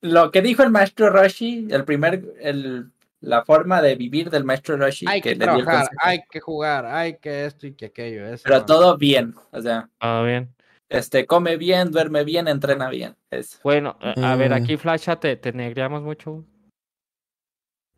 Lo 0.01 0.31
que 0.31 0.41
dijo 0.41 0.63
el 0.63 0.71
maestro 0.71 1.09
Roshi, 1.09 1.67
el 1.69 1.85
primer, 1.85 2.23
el, 2.41 2.91
la 3.21 3.45
forma 3.45 3.81
de 3.81 3.95
vivir 3.95 4.29
del 4.31 4.43
maestro 4.43 4.77
Roshi, 4.77 5.07
Hay 5.07 5.21
que, 5.21 5.31
el 5.31 5.39
trabajar, 5.39 5.89
hay 5.99 6.23
que 6.29 6.39
jugar, 6.39 6.85
hay 6.87 7.17
que 7.19 7.45
esto 7.45 7.67
y 7.67 7.73
que 7.75 7.85
aquello. 7.85 8.25
eso, 8.25 8.43
pero 8.45 8.65
todo 8.65 8.97
bien, 8.97 9.35
o 9.51 9.61
sea, 9.61 9.89
Ah, 9.99 10.23
bien. 10.25 10.53
este, 10.89 11.25
come 11.27 11.55
bien, 11.57 11.91
duerme 11.91 12.23
bien, 12.23 12.47
entrena 12.47 12.89
bien. 12.89 13.15
Eso. 13.29 13.59
Bueno, 13.63 13.95
a 14.01 14.35
ver, 14.35 14.51
Mm. 14.51 14.55
aquí 14.55 14.77
Flasha, 14.77 15.19
¿te, 15.19 15.35
te 15.37 15.53
negreamos 15.53 16.01
mucho? 16.01 16.43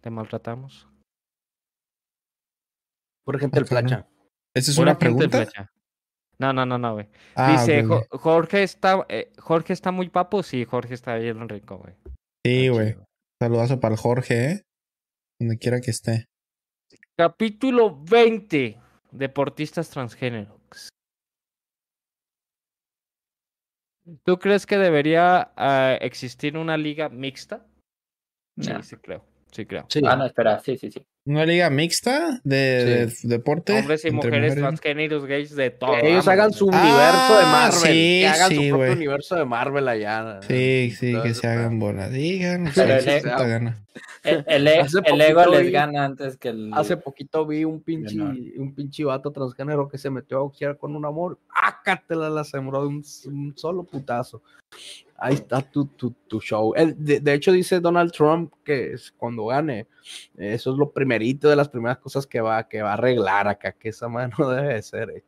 ¿Te 0.01 0.09
maltratamos? 0.09 0.88
Por 3.24 3.38
ejemplo, 3.38 3.61
el. 3.61 3.66
Flacha. 3.66 4.05
¿Esa 4.55 4.71
es 4.71 4.77
una 4.77 4.97
pregunta? 4.97 5.45
No, 6.39 6.51
no, 6.53 6.65
no, 6.65 6.77
no, 6.77 6.93
güey. 6.93 7.07
Ah, 7.35 7.51
Dice, 7.51 7.81
ok, 7.83 7.87
"Jo- 7.87 8.05
ok. 8.09 8.21
Jorge 8.21 8.63
está, 8.63 9.05
eh, 9.09 9.31
Jorge 9.37 9.73
está 9.73 9.91
muy 9.91 10.09
papo, 10.09 10.43
sí, 10.43 10.65
Jorge 10.65 10.93
está 10.93 11.15
bien 11.15 11.47
rico, 11.47 11.77
güey. 11.77 11.93
Sí, 12.45 12.67
güey. 12.69 12.95
Saludazo 13.41 13.79
para 13.79 13.95
el 13.95 13.99
Jorge, 13.99 14.45
¿eh? 14.51 14.61
Donde 15.39 15.57
quiera 15.57 15.79
que 15.81 15.91
esté. 15.91 16.25
Capítulo 17.17 18.01
20. 18.03 18.77
Deportistas 19.11 19.89
transgéneros. 19.89 20.89
¿Tú 24.23 24.37
crees 24.37 24.65
que 24.65 24.77
debería 24.77 25.51
ah, 25.55 25.97
existir 25.99 26.57
una 26.57 26.77
liga 26.77 27.09
mixta? 27.09 27.65
Sí, 28.59 28.69
No. 28.71 28.83
sí 28.83 28.95
creo. 28.97 29.25
Sí 29.55 29.65
creo. 29.65 29.85
Sí. 29.87 30.01
Ah, 30.05 30.17
no, 30.17 30.25
espera, 30.25 30.59
sí, 30.59 30.75
sí, 30.77 30.91
sí. 30.91 31.01
¿Una 31.25 31.45
liga 31.45 31.69
mixta 31.69 32.41
de, 32.43 33.07
de 33.07 33.13
deporte? 33.23 33.71
Hombres 33.79 34.03
y 34.03 34.09
entre 34.09 34.17
mujeres 34.29 34.41
mujeres? 34.41 34.61
transgéneros 34.63 35.25
gays 35.25 35.55
de 35.55 35.69
todo. 35.69 35.93
Que 36.01 36.11
ellos 36.11 36.27
hagan 36.27 36.51
su 36.51 36.69
Ah, 36.73 36.81
universo 36.81 37.37
de 37.39 37.43
Marvel. 37.45 37.93
sí, 37.93 38.19
que 38.21 38.27
hagan 38.27 38.49
sí, 38.49 38.55
su 38.69 38.75
propio 38.75 38.91
universo 38.93 39.35
de 39.37 39.45
Marvel 39.45 39.87
allá. 39.87 40.39
Sí, 40.41 40.91
sí, 40.99 41.15
que 41.23 41.33
se 41.33 41.47
hagan 41.47 41.79
bolas. 41.79 42.11
Digan, 42.11 42.69
Pero 42.75 42.99
sí, 43.01 43.09
el- 43.09 43.21
sí. 43.21 43.29
El, 44.23 44.43
el 44.47 44.67
e- 44.67 44.85
el 45.05 45.21
ego 45.21 45.45
les 45.45 45.61
vi- 45.67 45.71
gana 45.71 46.03
antes 46.03 46.35
que 46.37 46.49
el. 46.49 46.71
Hace 46.73 46.97
poquito 46.97 47.45
vi 47.45 47.63
un 47.63 47.81
pinche, 47.81 48.15
Menor. 48.17 48.35
un 48.57 48.75
pinche 48.75 49.05
vato 49.05 49.31
transgénero 49.31 49.87
que 49.87 49.97
se 49.97 50.09
metió 50.09 50.37
a 50.37 50.41
boxear 50.41 50.77
con 50.77 50.95
un 50.97 51.05
amor. 51.05 51.39
¡Ácatela! 51.63 52.29
La 52.29 52.43
sembró 52.43 52.81
de 52.81 52.87
un, 52.89 53.03
un 53.27 53.53
solo 53.55 53.83
putazo. 53.85 54.41
Ahí 55.18 55.36
está 55.36 55.61
tu, 55.61 55.86
tu, 55.88 56.11
tu 56.28 56.41
show. 56.41 56.74
De, 56.76 57.20
de 57.22 57.34
hecho, 57.34 57.51
dice 57.51 57.80
Donald 57.80 58.11
Trump 58.11 58.53
que 58.63 58.91
es 58.93 59.11
cuando 59.13 59.45
gane, 59.45 59.88
eso 60.36 60.72
es 60.72 60.78
lo 60.78 60.91
primerito 60.91 61.49
de 61.49 61.55
las 61.55 61.70
primeras 61.70 61.99
cosas 61.99 62.28
que 62.28 62.41
va, 62.41 62.68
que 62.68 62.82
va 62.82 62.91
a 62.91 62.93
arreglar 62.93 63.47
acá, 63.47 63.72
que 63.72 63.89
esa 63.89 64.07
mano 64.09 64.36
debe 64.49 64.74
de 64.74 64.82
ser. 64.82 65.09
eh. 65.11 65.24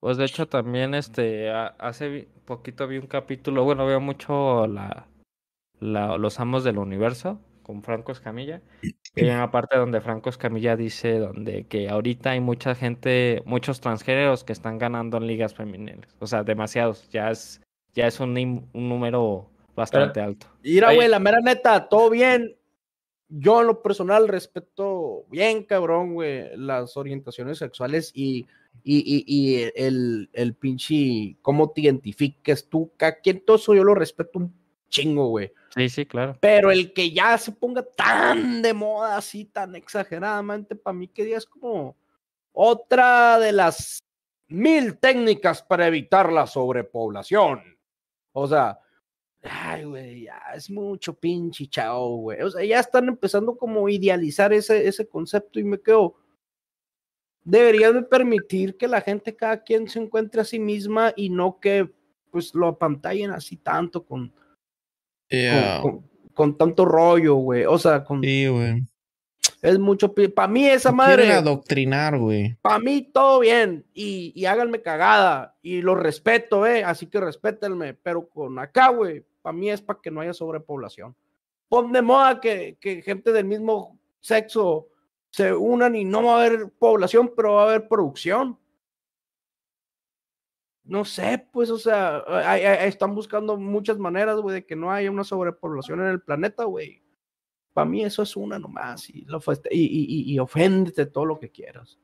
Pues 0.00 0.16
de 0.16 0.24
hecho 0.24 0.48
también 0.48 0.94
este 0.94 1.50
hace 1.50 2.28
poquito 2.44 2.88
vi 2.88 2.98
un 2.98 3.06
capítulo, 3.06 3.62
bueno, 3.64 3.86
veo 3.86 4.00
mucho 4.00 4.66
la, 4.66 5.06
la- 5.78 6.18
los 6.18 6.40
amos 6.40 6.64
del 6.64 6.78
universo 6.78 7.40
con 7.62 7.82
Franco 7.84 8.10
Escamilla. 8.10 8.60
Y 9.14 9.24
hay 9.24 9.30
una 9.30 9.50
parte 9.52 9.76
donde 9.76 10.00
Franco 10.00 10.30
Escamilla 10.30 10.74
dice 10.74 11.18
donde 11.18 11.64
que 11.68 11.88
ahorita 11.88 12.30
hay 12.30 12.40
mucha 12.40 12.74
gente, 12.74 13.42
muchos 13.44 13.80
transgéneros 13.80 14.42
que 14.42 14.52
están 14.52 14.78
ganando 14.78 15.18
en 15.18 15.26
ligas 15.28 15.54
femeniles. 15.54 16.16
O 16.18 16.26
sea, 16.26 16.42
demasiados. 16.42 17.08
Ya 17.10 17.30
es, 17.30 17.60
ya 17.94 18.06
es 18.06 18.20
un, 18.20 18.36
un 18.72 18.88
número 18.88 19.50
bastante 19.74 20.20
alto. 20.20 20.46
Mira, 20.62 20.92
güey, 20.92 21.08
la 21.08 21.18
mera 21.18 21.40
neta, 21.40 21.88
todo 21.88 22.10
bien. 22.10 22.56
Yo 23.28 23.62
en 23.62 23.68
lo 23.68 23.80
personal 23.82 24.28
respeto 24.28 25.24
bien, 25.30 25.64
cabrón, 25.64 26.12
güey, 26.14 26.54
las 26.56 26.96
orientaciones 26.98 27.58
sexuales 27.58 28.12
y, 28.14 28.46
y, 28.84 28.98
y, 28.98 29.24
y 29.26 29.70
el, 29.74 30.28
el 30.34 30.54
pinche, 30.54 31.36
cómo 31.40 31.70
te 31.70 31.80
identifiques 31.80 32.68
tú, 32.68 32.92
quien, 33.22 33.42
todo 33.44 33.56
eso 33.56 33.74
yo 33.74 33.84
lo 33.84 33.94
respeto 33.94 34.38
un 34.38 34.54
chingo, 34.90 35.28
güey. 35.28 35.50
Sí, 35.74 35.88
sí, 35.88 36.04
claro. 36.04 36.36
Pero 36.40 36.70
el 36.70 36.92
que 36.92 37.10
ya 37.10 37.38
se 37.38 37.52
ponga 37.52 37.82
tan 37.82 38.60
de 38.60 38.74
moda, 38.74 39.16
así, 39.16 39.46
tan 39.46 39.74
exageradamente, 39.76 40.76
para 40.76 40.92
mí 40.92 41.08
que 41.08 41.26
ya 41.26 41.38
es 41.38 41.46
como 41.46 41.96
otra 42.52 43.38
de 43.38 43.52
las 43.52 44.02
mil 44.48 44.98
técnicas 44.98 45.62
para 45.62 45.86
evitar 45.86 46.30
la 46.30 46.46
sobrepoblación. 46.46 47.78
O 48.32 48.46
sea, 48.46 48.78
ay, 49.42 49.84
güey, 49.84 50.22
ya 50.24 50.40
es 50.54 50.70
mucho 50.70 51.14
pinche 51.14 51.66
chao, 51.66 52.16
güey. 52.16 52.40
O 52.42 52.50
sea, 52.50 52.64
ya 52.64 52.80
están 52.80 53.08
empezando 53.08 53.56
como 53.56 53.86
a 53.86 53.90
idealizar 53.92 54.52
ese, 54.52 54.86
ese 54.88 55.06
concepto 55.08 55.58
y 55.60 55.64
me 55.64 55.80
quedo. 55.80 56.14
Deberían 57.44 57.94
de 57.94 58.02
permitir 58.02 58.76
que 58.76 58.86
la 58.86 59.00
gente, 59.00 59.34
cada 59.34 59.62
quien 59.62 59.88
se 59.88 59.98
encuentre 59.98 60.40
a 60.40 60.44
sí 60.44 60.58
misma 60.60 61.12
y 61.16 61.28
no 61.28 61.58
que 61.58 61.92
pues 62.30 62.54
lo 62.54 62.68
apantallen 62.68 63.30
así 63.30 63.56
tanto 63.56 64.04
con, 64.04 64.32
Yeah. 65.28 65.80
con, 65.82 66.00
con- 66.00 66.12
con 66.34 66.56
tanto 66.58 66.84
rollo, 66.86 67.34
güey. 67.36 67.64
O 67.66 67.76
sea, 67.78 68.04
con, 68.04 68.22
Sí, 68.22 68.46
güey. 68.46 68.82
Es 69.62 69.78
mucho. 69.78 70.12
Para 70.12 70.48
mí, 70.48 70.66
esa 70.68 70.90
Quieren 70.90 70.96
madre, 70.96 71.32
adoctrinar, 71.32 72.18
güey. 72.18 72.56
para 72.60 72.78
mí 72.80 73.00
todo 73.02 73.40
bien. 73.40 73.86
Y, 73.94 74.32
y 74.34 74.44
háganme 74.44 74.82
cagada. 74.82 75.56
Y 75.62 75.80
lo 75.80 75.94
respeto, 75.94 76.66
eh. 76.66 76.84
Así 76.84 77.06
que 77.06 77.20
respétenme. 77.20 77.94
Pero 77.94 78.28
con 78.28 78.58
acá, 78.58 78.88
güey, 78.90 79.24
para 79.40 79.52
mí 79.54 79.70
es 79.70 79.80
para 79.80 80.00
que 80.00 80.10
no 80.10 80.20
haya 80.20 80.34
sobrepoblación. 80.34 81.14
Pon 81.68 81.90
de 81.92 82.02
moda 82.02 82.40
que, 82.40 82.76
que 82.80 83.00
gente 83.02 83.32
del 83.32 83.46
mismo 83.46 83.98
sexo 84.20 84.88
se 85.30 85.54
unan 85.54 85.94
y 85.96 86.04
no 86.04 86.22
va 86.24 86.34
a 86.42 86.44
haber 86.44 86.68
población, 86.78 87.32
pero 87.34 87.54
va 87.54 87.62
a 87.62 87.66
haber 87.68 87.88
producción. 87.88 88.58
No 90.84 91.04
sé, 91.04 91.46
pues, 91.52 91.70
o 91.70 91.78
sea, 91.78 92.24
hay- 92.26 92.64
hay- 92.64 92.88
están 92.88 93.14
buscando 93.14 93.56
muchas 93.56 93.98
maneras, 93.98 94.36
güey, 94.40 94.54
de 94.56 94.66
que 94.66 94.74
no 94.76 94.90
haya 94.90 95.10
una 95.10 95.22
sobrepoblación 95.24 96.00
en 96.00 96.06
el 96.08 96.20
planeta, 96.20 96.64
güey. 96.64 97.00
Para 97.72 97.86
mí 97.88 98.04
eso 98.04 98.22
es 98.22 98.36
una 98.36 98.58
nomás, 98.58 99.08
y, 99.08 99.22
lo 99.22 99.40
feste- 99.40 99.68
y, 99.72 99.80
y, 99.84 100.04
y- 100.08 100.34
y 100.34 100.38
oféndete 100.38 101.06
todo 101.06 101.24
lo 101.24 101.38
que 101.38 101.50
quieras. 101.50 101.98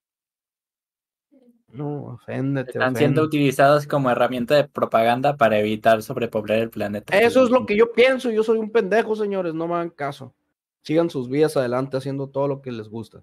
No, 1.71 2.05
oféndete. 2.14 2.71
Están 2.71 2.97
siendo 2.97 3.23
utilizados 3.23 3.87
como 3.87 4.11
herramienta 4.11 4.55
de 4.55 4.64
propaganda 4.66 5.37
para 5.37 5.59
evitar 5.59 6.03
sobrepoblar 6.03 6.59
el 6.61 6.71
planeta. 6.71 7.16
Eso 7.19 7.45
es 7.45 7.51
lo 7.51 7.66
que 7.66 7.77
yo 7.77 7.93
pienso, 7.93 8.31
yo 8.31 8.43
soy 8.43 8.59
un 8.59 8.71
pendejo, 8.71 9.14
señores, 9.14 9.53
no 9.53 9.69
me 9.69 9.75
hagan 9.75 9.91
caso. 9.91 10.35
Sigan 10.83 11.11
sus 11.11 11.29
vidas 11.29 11.57
adelante 11.59 11.99
haciendo 11.99 12.29
todo 12.29 12.49
lo 12.49 12.62
que 12.62 12.73
les 12.73 12.89
gusta. 12.89 13.23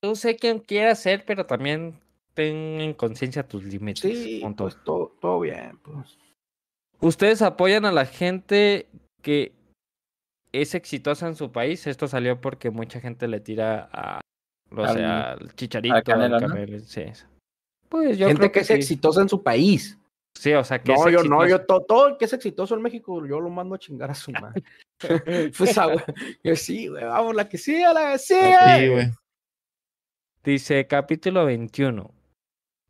Tú 0.00 0.16
sé 0.16 0.34
quién 0.36 0.58
quieras 0.58 0.98
ser, 1.00 1.24
pero 1.24 1.46
también 1.46 2.00
ten 2.34 2.56
en 2.80 2.94
conciencia 2.94 3.46
tus 3.46 3.62
límites. 3.62 4.02
Sí, 4.02 4.42
pues 4.56 4.76
todo, 4.82 5.16
todo 5.20 5.40
bien, 5.40 5.78
pues. 5.84 6.18
¿Ustedes 7.00 7.42
apoyan 7.42 7.84
a 7.84 7.92
la 7.92 8.06
gente 8.06 8.88
que 9.22 9.52
es 10.60 10.74
exitosa 10.74 11.26
en 11.28 11.36
su 11.36 11.52
país? 11.52 11.86
Esto 11.86 12.08
salió 12.08 12.40
porque 12.40 12.70
mucha 12.70 13.00
gente 13.00 13.28
le 13.28 13.40
tira 13.40 13.88
a, 13.92 14.20
o 14.74 14.82
Al- 14.84 14.96
sea, 14.96 15.32
al 15.32 15.54
chicharito, 15.54 15.94
al 16.12 16.82
sí. 16.86 17.04
Pues 17.88 18.18
yo 18.18 18.26
Gente 18.26 18.40
creo 18.40 18.52
que 18.52 18.52
que, 18.52 18.60
es 18.60 18.66
sí. 18.66 18.72
exitosa 18.74 19.20
en 19.22 19.28
su 19.28 19.42
país. 19.42 19.98
Sí, 20.36 20.52
o 20.52 20.64
sea, 20.64 20.82
que 20.82 20.92
No, 20.92 21.06
es 21.06 21.12
yo 21.12 21.22
no, 21.22 21.46
yo 21.46 21.64
to- 21.64 21.82
todo 21.82 22.08
el 22.08 22.16
que 22.16 22.24
es 22.24 22.32
exitoso 22.32 22.74
en 22.74 22.82
México, 22.82 23.24
yo 23.24 23.38
lo 23.38 23.50
mando 23.50 23.76
a 23.76 23.78
chingar 23.78 24.10
a 24.10 24.14
su 24.14 24.32
madre. 24.32 24.64
pues, 25.56 25.78
ah, 25.78 25.94
yo 26.42 26.56
sí, 26.56 26.88
güey, 26.88 27.04
vamos, 27.04 27.34
la 27.36 27.48
que 27.48 27.56
siga, 27.58 27.92
la 27.92 28.12
que. 28.12 28.18
Sí, 28.18 28.34
güey. 28.90 29.10
Dice 30.42 30.86
capítulo 30.86 31.44
21. 31.46 32.10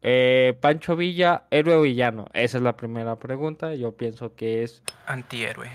Eh, 0.07 0.57
Pancho 0.61 0.97
Villa, 0.97 1.47
héroe 1.51 1.77
o 1.77 1.83
villano. 1.83 2.27
Esa 2.35 2.59
es 2.59 2.63
la 2.63 2.77
primera 2.77 3.17
pregunta. 3.17 3.75
Yo 3.75 3.93
pienso 3.97 4.35
que 4.35 4.63
es 4.63 4.83
Antihéroe. 5.07 5.71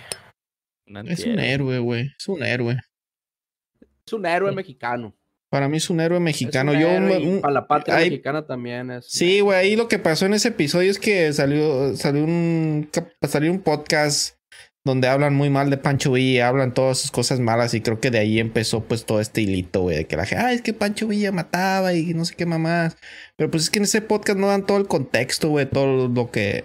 Un 0.90 1.08
Es 1.08 1.26
un 1.26 1.40
héroe, 1.40 1.80
güey. 1.80 2.12
Es 2.18 2.28
un 2.28 2.44
héroe. 2.44 2.78
Es 4.06 4.14
un 4.14 4.26
héroe 4.26 4.52
mexicano. 4.52 5.16
Para 5.52 5.68
mí 5.68 5.78
es 5.78 5.90
un 5.90 6.00
héroe 6.00 6.18
Es 6.18 6.24
mexicano. 6.24 6.72
un 6.74 6.80
Yo, 6.80 6.88
héroe 6.90 7.18
un- 7.28 7.42
para 7.42 7.54
la 7.54 7.68
patria 7.68 7.96
hay- 7.98 8.10
mexicana 8.10 8.46
también 8.46 8.92
es. 8.92 9.06
Sí, 9.08 9.40
güey, 9.40 9.58
ahí 9.58 9.76
lo 9.76 9.88
que 9.88 9.98
pasó 10.00 10.26
en 10.26 10.34
ese 10.34 10.50
episodio 10.50 10.92
es 10.92 11.00
que 11.00 11.32
salió, 11.34 11.96
salió 11.96 12.24
un 12.24 12.90
salió 13.28 13.52
un 13.52 13.60
podcast 13.62 14.36
donde 14.86 15.08
hablan 15.08 15.36
muy 15.36 15.50
mal 15.50 15.70
de 15.70 15.78
Pancho 15.78 16.14
Villa, 16.14 16.48
hablan 16.48 16.74
todas 16.74 17.00
sus 17.00 17.12
cosas 17.12 17.40
malas 17.40 17.74
y 17.74 17.82
creo 17.82 18.00
que 18.00 18.12
de 18.12 18.20
ahí 18.20 18.40
empezó 18.40 18.84
pues 18.84 19.06
todo 19.06 19.20
este 19.20 19.42
hilito, 19.42 19.82
güey, 19.82 19.98
de 19.98 20.06
que 20.08 20.16
la 20.16 20.26
gente, 20.26 20.44
ah, 20.44 20.54
es 20.54 20.62
que 20.62 20.74
Pancho 20.74 21.08
Villa 21.08 21.32
mataba 21.32 21.94
y 21.94 22.14
no 22.14 22.26
sé 22.26 22.36
qué 22.36 22.46
mamás. 22.46 22.98
Pero 23.36 23.52
pues 23.52 23.64
es 23.64 23.70
que 23.70 23.80
en 23.80 23.84
ese 23.86 24.02
podcast 24.02 24.40
no 24.40 24.48
dan 24.48 24.66
todo 24.66 24.78
el 24.78 24.88
contexto, 24.88 25.50
güey, 25.50 25.66
todo 25.70 26.08
lo 26.08 26.32
que 26.32 26.64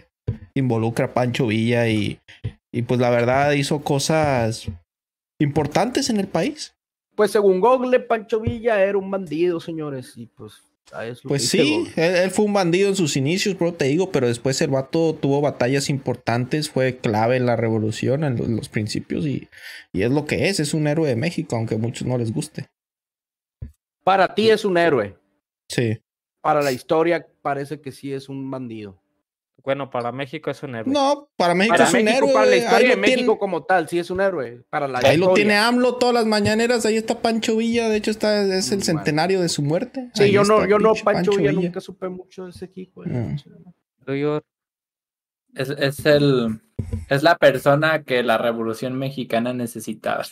involucra 0.54 1.06
a 1.06 1.14
Pancho 1.14 1.46
Villa 1.48 1.88
y, 1.88 2.18
y 2.74 2.82
pues 2.82 2.98
la 2.98 3.08
verdad 3.08 3.52
hizo 3.52 3.82
cosas 3.82 4.66
importantes 5.38 6.10
en 6.10 6.18
el 6.18 6.26
país. 6.26 6.74
Pues 7.14 7.30
según 7.30 7.60
Google, 7.60 8.00
Pancho 8.00 8.40
Villa 8.40 8.82
era 8.82 8.98
un 8.98 9.12
bandido, 9.12 9.60
señores. 9.60 10.14
Y 10.16 10.26
pues, 10.26 10.54
Pues 11.22 11.48
sí, 11.48 11.86
él, 11.94 12.16
él 12.16 12.30
fue 12.32 12.46
un 12.46 12.52
bandido 12.52 12.88
en 12.88 12.96
sus 12.96 13.16
inicios, 13.16 13.56
bro, 13.56 13.74
te 13.74 13.84
digo, 13.84 14.10
pero 14.10 14.26
después 14.26 14.60
el 14.60 14.70
vato 14.70 15.14
tuvo 15.14 15.40
batallas 15.40 15.88
importantes, 15.88 16.68
fue 16.68 16.96
clave 16.96 17.36
en 17.36 17.46
la 17.46 17.54
revolución, 17.54 18.24
en 18.24 18.56
los 18.56 18.68
principios, 18.68 19.24
y, 19.24 19.48
y 19.92 20.02
es 20.02 20.10
lo 20.10 20.24
que 20.24 20.48
es, 20.48 20.58
es 20.58 20.74
un 20.74 20.88
héroe 20.88 21.08
de 21.08 21.14
México, 21.14 21.54
aunque 21.54 21.76
a 21.76 21.78
muchos 21.78 22.08
no 22.08 22.18
les 22.18 22.32
guste. 22.32 22.66
Para 24.02 24.34
ti 24.34 24.50
es 24.50 24.64
un 24.64 24.78
héroe. 24.78 25.16
Sí. 25.68 26.00
Para 26.40 26.60
la 26.60 26.72
historia 26.72 27.24
parece 27.40 27.80
que 27.80 27.92
sí 27.92 28.12
es 28.12 28.28
un 28.28 28.50
bandido. 28.50 29.00
Bueno, 29.64 29.88
para 29.88 30.12
México 30.12 30.50
es 30.50 30.62
un 30.62 30.74
héroe. 30.74 30.92
No, 30.92 31.30
para 31.36 31.54
México 31.54 31.74
Para 31.78 31.88
es 31.88 31.94
un 31.94 32.04
México, 32.04 32.26
héroe. 32.26 32.34
para 32.34 32.46
la 32.46 32.56
historia 32.56 32.78
ahí 32.78 32.84
de 32.84 32.94
lo 32.96 33.00
México 33.00 33.16
tiene, 33.24 33.38
como 33.38 33.64
tal, 33.64 33.88
sí 33.88 33.98
es 33.98 34.10
un 34.10 34.20
héroe. 34.20 34.62
Para 34.68 34.86
la 34.86 34.98
ahí 34.98 35.16
lo 35.16 35.32
tiene 35.32 35.56
AMLO 35.56 35.96
todas 35.96 36.14
las 36.14 36.26
mañaneras, 36.26 36.84
ahí 36.84 36.96
está 36.96 37.22
Pancho 37.22 37.56
Villa, 37.56 37.88
de 37.88 37.96
hecho 37.96 38.10
está, 38.10 38.42
es 38.42 38.70
el 38.72 38.80
Mm, 38.80 38.82
centenario 38.82 39.40
de 39.40 39.48
su 39.48 39.62
muerte. 39.62 40.10
Sí, 40.12 40.24
Ahí 40.24 40.32
yo 40.32 40.44
no, 40.44 40.66
yo 40.68 40.78
no, 40.78 40.92
Pancho, 41.02 41.32
Villa, 41.32 41.52
nunca 41.52 41.80
supe 41.80 42.10
mucho 42.10 42.44
de 42.44 42.50
ese 42.50 42.66
equipo. 42.66 43.04
eh. 43.04 43.08
Mm. 43.08 43.36
Es, 45.54 45.70
es 45.70 46.04
el 46.06 46.60
es 47.08 47.22
la 47.22 47.36
persona 47.36 48.02
que 48.02 48.22
la 48.22 48.36
revolución 48.36 48.98
mexicana 48.98 49.54
necesitaba. 49.54 50.24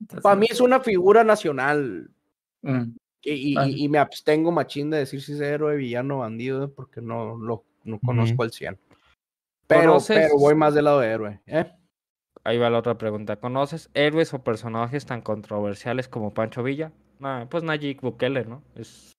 Entonces, 0.00 0.22
Para 0.22 0.36
mí 0.36 0.46
es 0.48 0.60
una 0.60 0.80
figura 0.80 1.22
nacional. 1.24 2.10
mm, 2.62 2.82
Y, 3.22 3.58
y- 3.58 3.84
y 3.84 3.88
me 3.88 3.98
abstengo 3.98 4.52
machín 4.52 4.88
de 4.90 4.98
decir 4.98 5.20
si 5.20 5.32
es 5.32 5.40
héroe, 5.40 5.76
villano, 5.76 6.18
bandido, 6.18 6.72
porque 6.72 7.00
no 7.00 7.36
lo 7.36 7.64
no 7.86 7.98
conozco 7.98 8.42
al 8.42 8.52
100. 8.52 8.78
Pero, 9.66 9.80
¿Conoces? 9.80 10.16
pero 10.16 10.38
voy 10.38 10.54
más 10.54 10.74
del 10.74 10.84
lado 10.84 11.00
de 11.00 11.08
héroe. 11.08 11.40
¿eh? 11.46 11.72
Ahí 12.44 12.58
va 12.58 12.70
la 12.70 12.78
otra 12.78 12.96
pregunta. 12.96 13.36
¿Conoces 13.36 13.90
héroes 13.94 14.32
o 14.32 14.44
personajes 14.44 15.04
tan 15.06 15.20
controversiales 15.20 16.08
como 16.08 16.32
Pancho 16.32 16.62
Villa? 16.62 16.92
Nah, 17.18 17.46
pues 17.46 17.64
Nayib 17.64 18.00
Bukele, 18.00 18.44
¿no? 18.44 18.62
Es... 18.74 19.12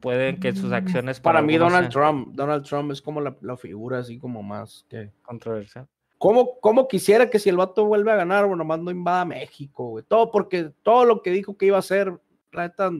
Pueden 0.00 0.40
que 0.40 0.52
sus 0.52 0.72
acciones 0.72 1.20
Mm, 1.20 1.22
Para 1.22 1.42
mí 1.42 1.56
Donald 1.56 1.88
Trump, 1.90 2.34
Donald 2.34 2.64
Trump 2.64 2.90
es 2.90 3.00
como 3.00 3.20
la, 3.20 3.36
la 3.40 3.56
figura 3.56 3.98
así 3.98 4.18
como 4.18 4.42
más 4.42 4.84
que... 4.88 5.12
controversial. 5.22 5.88
¿Cómo, 6.18 6.60
¿Cómo 6.60 6.86
quisiera 6.86 7.30
que 7.30 7.40
si 7.40 7.48
el 7.48 7.56
vato 7.56 7.84
vuelve 7.84 8.12
a 8.12 8.16
ganar, 8.16 8.46
bueno, 8.46 8.64
más 8.64 8.78
no 8.78 8.92
invada 8.92 9.24
México, 9.24 9.88
güey? 9.88 10.04
Todo 10.06 10.30
porque 10.30 10.70
todo 10.82 11.04
lo 11.04 11.20
que 11.20 11.30
dijo 11.30 11.56
que 11.56 11.66
iba 11.66 11.76
a 11.76 11.80
hacer, 11.80 12.16
la 12.52 12.62
neta, 12.62 12.92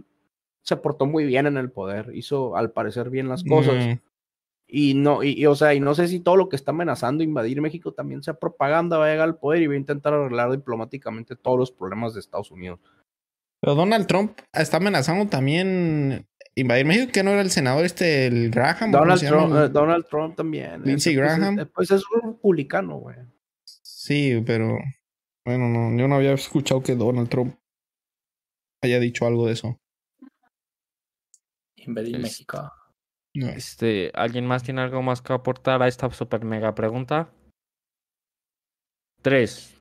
se 0.62 0.76
portó 0.76 1.06
muy 1.06 1.24
bien 1.24 1.46
en 1.46 1.56
el 1.56 1.70
poder. 1.70 2.10
Hizo, 2.14 2.56
al 2.56 2.72
parecer, 2.72 3.10
bien 3.10 3.28
las 3.28 3.44
cosas. 3.44 3.74
Mm, 3.86 4.00
Y 4.74 4.94
no, 4.94 5.22
y, 5.22 5.32
y, 5.38 5.44
o 5.44 5.54
sea, 5.54 5.74
y 5.74 5.80
no 5.80 5.94
sé 5.94 6.08
si 6.08 6.20
todo 6.20 6.36
lo 6.36 6.48
que 6.48 6.56
está 6.56 6.70
amenazando 6.70 7.22
invadir 7.22 7.60
México 7.60 7.92
también 7.92 8.22
sea 8.22 8.32
propaganda, 8.32 8.96
va 8.96 9.04
a 9.06 9.10
llegar 9.10 9.28
al 9.28 9.36
poder 9.38 9.60
y 9.60 9.66
va 9.66 9.74
a 9.74 9.76
intentar 9.76 10.14
arreglar 10.14 10.50
diplomáticamente 10.50 11.36
todos 11.36 11.58
los 11.58 11.70
problemas 11.70 12.14
de 12.14 12.20
Estados 12.20 12.50
Unidos. 12.50 12.80
Pero 13.60 13.74
Donald 13.74 14.06
Trump 14.06 14.38
está 14.50 14.78
amenazando 14.78 15.28
también 15.28 16.26
invadir 16.54 16.86
México, 16.86 17.12
que 17.12 17.22
no 17.22 17.32
era 17.32 17.42
el 17.42 17.50
senador 17.50 17.84
este, 17.84 18.26
el 18.26 18.50
Graham. 18.50 18.94
¿o 18.94 18.98
cómo 18.98 19.04
Donald? 19.04 19.28
Trump, 19.28 19.54
eh, 19.56 19.68
Donald 19.68 20.06
Trump 20.08 20.36
también. 20.36 20.82
Lindsey 20.84 21.12
Ese, 21.12 21.20
pues, 21.20 21.32
es- 21.32 21.38
Graham. 21.38 21.58
eh, 21.58 21.66
Pues 21.66 21.90
es 21.90 22.02
un 22.22 22.32
republicano, 22.32 22.96
güey. 22.96 23.16
Sí, 23.64 24.42
pero 24.46 24.78
bueno, 25.44 25.68
no, 25.68 25.98
yo 25.98 26.08
no 26.08 26.14
había 26.14 26.32
escuchado 26.32 26.82
que 26.82 26.96
Donald 26.96 27.28
Trump 27.28 27.56
haya 28.82 28.98
dicho 28.98 29.26
algo 29.26 29.46
de 29.48 29.52
eso. 29.52 29.78
invadir 31.76 32.16
Es- 32.16 32.22
México. 32.22 32.72
No. 33.34 33.48
Este, 33.48 34.10
¿alguien 34.14 34.46
más 34.46 34.62
tiene 34.62 34.82
algo 34.82 35.02
más 35.02 35.22
que 35.22 35.32
aportar 35.32 35.82
a 35.82 35.88
esta 35.88 36.10
super 36.10 36.44
mega 36.44 36.74
pregunta? 36.74 37.30
Tres, 39.22 39.78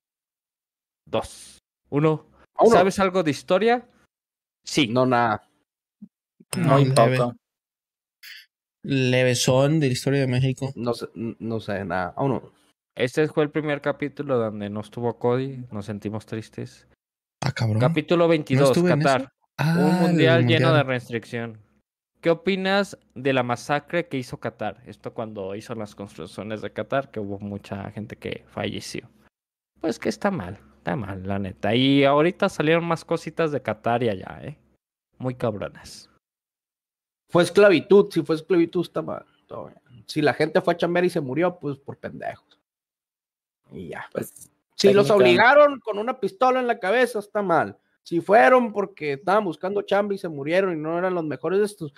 dos, 1.07 1.57
uno. 1.89 2.27
Vámonos. 2.55 2.77
¿Sabes 2.77 2.99
algo 2.99 3.23
de 3.23 3.31
historia? 3.31 3.89
Sí. 4.63 4.87
No, 4.87 5.05
nada. 5.05 5.47
Leve. 6.55 6.93
poco. 7.17 7.35
Levesón 8.83 9.79
de 9.79 9.87
la 9.87 9.93
historia 9.93 10.21
de 10.21 10.27
México. 10.27 10.71
No 10.75 10.93
sé, 10.93 11.07
no 11.15 11.59
sé 11.59 11.83
nada. 11.85 12.13
Vámonos. 12.15 12.43
Este 12.95 13.27
fue 13.27 13.43
el 13.43 13.51
primer 13.51 13.81
capítulo 13.81 14.37
donde 14.37 14.69
no 14.69 14.81
estuvo 14.81 15.17
Cody. 15.17 15.65
Nos 15.71 15.85
sentimos 15.85 16.25
tristes. 16.25 16.87
Ah, 17.43 17.51
cabrón. 17.51 17.79
Capítulo 17.79 18.27
22, 18.27 18.69
estuve 18.69 18.91
en 18.91 18.99
Qatar. 18.99 19.33
Ah, 19.57 19.75
Un 19.77 20.01
mundial 20.01 20.45
lleno 20.45 20.73
de 20.73 20.83
restricción. 20.83 21.57
¿Qué 22.22 22.30
opinas 22.30 22.99
de 23.15 23.34
la 23.34 23.41
masacre 23.41 24.07
que 24.07 24.17
hizo 24.17 24.39
Qatar? 24.39 24.84
Esto 24.86 25.11
cuando 25.11 25.55
hizo 25.55 25.74
las 25.74 25.95
construcciones 25.95 26.61
de 26.61 26.72
Qatar, 26.72 27.09
que 27.09 27.19
hubo 27.19 27.39
mucha 27.39 27.89
gente 27.89 28.15
que 28.15 28.45
falleció. 28.47 29.09
Pues 29.80 29.97
que 29.97 30.09
está 30.09 30.30
mal, 30.30 30.59
está 30.78 30.95
mal, 30.95 31.26
la 31.26 31.39
neta. 31.39 31.74
Y 31.74 32.03
ahorita 32.03 32.47
salieron 32.47 32.86
más 32.86 33.03
cositas 33.03 33.51
de 33.51 33.63
Qatar 33.63 34.03
y 34.03 34.09
allá, 34.09 34.39
¿eh? 34.43 34.55
Muy 35.17 35.34
cabronas. 35.34 36.11
Fue 37.30 37.41
esclavitud. 37.41 38.11
Si 38.11 38.22
fue 38.22 38.36
esclavitud, 38.36 38.82
está 38.82 39.01
mal. 39.01 39.26
Todo 39.47 39.67
bien. 39.67 40.03
Si 40.05 40.22
la 40.22 40.36
gente 40.36 40.61
fue 40.61 40.76
a 40.76 40.78
chambear 40.78 41.05
y 41.05 41.09
se 41.09 41.22
murió, 41.22 41.58
pues 41.58 41.79
por 41.79 41.97
pendejos. 41.97 42.59
Y 43.71 43.87
ya. 43.87 44.08
Pues 44.12 44.51
Si 44.75 44.93
los 44.93 45.09
obligaron 45.09 45.79
con 45.79 45.97
una 45.97 46.20
pistola 46.20 46.59
en 46.59 46.67
la 46.67 46.78
cabeza, 46.78 47.17
está 47.17 47.41
mal. 47.41 47.79
Si 48.04 48.20
fueron 48.20 48.74
porque 48.74 49.13
estaban 49.13 49.45
buscando 49.45 49.82
chamba 49.83 50.13
y 50.13 50.17
se 50.17 50.28
murieron 50.28 50.74
y 50.74 50.82
no 50.82 50.97
eran 50.97 51.13
los 51.13 51.24
mejores 51.24 51.59
de 51.59 51.66
estos, 51.66 51.93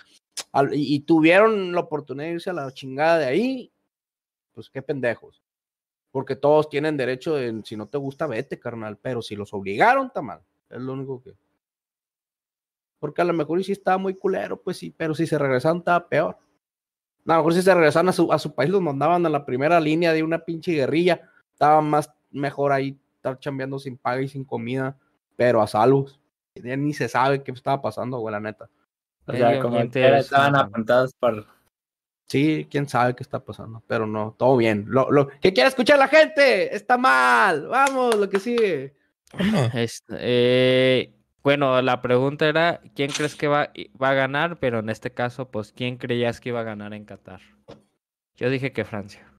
y, 0.72 1.00
tuvieron 1.00 1.72
la 1.72 1.80
oportunidad 1.80 2.28
de 2.28 2.34
irse 2.34 2.50
a 2.50 2.54
la 2.54 2.70
chingada 2.72 3.18
de 3.18 3.26
ahí, 3.26 3.72
pues 4.52 4.70
qué 4.70 4.82
pendejos. 4.82 5.42
Porque 6.10 6.36
todos 6.36 6.68
tienen 6.68 6.96
derecho 6.96 7.34
de, 7.34 7.60
si 7.64 7.76
no 7.76 7.88
te 7.88 7.98
gusta, 7.98 8.26
vete, 8.26 8.58
carnal. 8.58 8.96
Pero 9.02 9.20
si 9.20 9.34
los 9.34 9.52
obligaron, 9.52 10.06
está 10.06 10.22
mal. 10.22 10.40
Es 10.70 10.80
lo 10.80 10.92
único 10.92 11.20
que. 11.22 11.34
Porque 13.00 13.20
a 13.20 13.24
lo 13.24 13.32
mejor 13.32 13.62
si 13.64 13.72
estaba 13.72 13.98
muy 13.98 14.14
culero, 14.14 14.60
pues 14.60 14.76
sí, 14.76 14.94
pero 14.96 15.14
si 15.14 15.26
se 15.26 15.36
regresaron, 15.38 15.78
estaba 15.78 16.08
peor. 16.08 16.38
A 17.26 17.32
lo 17.32 17.36
mejor 17.38 17.54
si 17.54 17.62
se 17.62 17.74
regresaban 17.74 18.08
a 18.08 18.12
su, 18.12 18.32
a 18.32 18.38
su 18.38 18.54
país, 18.54 18.70
los 18.70 18.80
mandaban 18.80 19.26
a 19.26 19.28
la 19.28 19.44
primera 19.44 19.80
línea 19.80 20.12
de 20.12 20.22
una 20.22 20.38
pinche 20.38 20.72
guerrilla. 20.72 21.20
Estaba 21.52 21.80
más 21.80 22.12
mejor 22.30 22.72
ahí 22.72 22.98
estar 23.16 23.38
chambeando 23.38 23.78
sin 23.78 23.96
paga 23.96 24.22
y 24.22 24.28
sin 24.28 24.44
comida, 24.44 24.96
pero 25.36 25.60
a 25.62 25.66
salvos. 25.66 26.20
Ya 26.54 26.76
ni 26.76 26.94
se 26.94 27.08
sabe 27.08 27.42
qué 27.42 27.50
estaba 27.50 27.82
pasando, 27.82 28.18
güey, 28.18 28.32
la 28.32 28.40
neta. 28.40 28.70
O 29.26 29.32
sea, 29.32 29.48
Medio 29.48 29.62
como 29.62 29.90
que 29.90 30.18
estaban 30.18 30.56
apuntados 30.56 31.14
por 31.14 31.46
Sí, 32.26 32.66
quién 32.70 32.88
sabe 32.88 33.14
qué 33.14 33.22
está 33.22 33.44
pasando, 33.44 33.82
pero 33.86 34.06
no, 34.06 34.34
todo 34.38 34.56
bien. 34.56 34.86
Lo, 34.88 35.10
lo, 35.10 35.28
¿Qué 35.40 35.52
quiere 35.52 35.68
escuchar 35.68 35.98
la 35.98 36.08
gente? 36.08 36.74
Está 36.74 36.96
mal. 36.96 37.68
Vamos, 37.68 38.16
lo 38.16 38.28
que 38.28 38.40
sigue. 38.40 38.94
Este, 39.74 40.16
eh, 40.20 41.14
bueno, 41.42 41.82
la 41.82 42.00
pregunta 42.00 42.48
era, 42.48 42.80
¿quién 42.94 43.10
crees 43.10 43.34
que 43.36 43.48
va, 43.48 43.70
va 44.02 44.10
a 44.10 44.14
ganar? 44.14 44.58
Pero 44.58 44.78
en 44.78 44.88
este 44.88 45.12
caso, 45.12 45.50
pues, 45.50 45.72
¿quién 45.72 45.98
creías 45.98 46.40
que 46.40 46.48
iba 46.48 46.60
a 46.60 46.64
ganar 46.64 46.94
en 46.94 47.04
Qatar? 47.04 47.40
Yo 48.36 48.48
dije 48.48 48.72
que 48.72 48.84
Francia. 48.84 49.30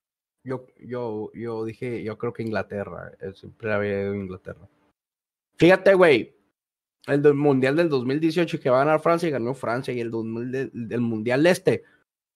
Yo, 0.43 0.67
yo, 0.79 1.31
yo 1.33 1.65
dije, 1.65 2.03
yo 2.03 2.17
creo 2.19 2.33
que 2.33 2.43
Inglaterra. 2.43 3.11
eh, 3.19 3.33
Siempre 3.33 3.73
había 3.73 4.01
ido 4.01 4.11
a 4.13 4.17
Inglaterra. 4.17 4.67
Fíjate, 5.57 5.95
güey. 5.95 6.35
El 7.07 7.21
del 7.21 7.33
Mundial 7.35 7.75
del 7.75 7.89
2018 7.89 8.59
que 8.59 8.69
va 8.69 8.81
a 8.81 8.85
ganar 8.85 8.99
Francia 8.99 9.27
y 9.27 9.31
ganó 9.31 9.53
Francia. 9.53 9.93
Y 9.93 9.99
el 10.01 10.09
2000 10.11 10.51
del, 10.51 10.71
del 10.73 11.01
Mundial 11.01 11.45
este. 11.45 11.83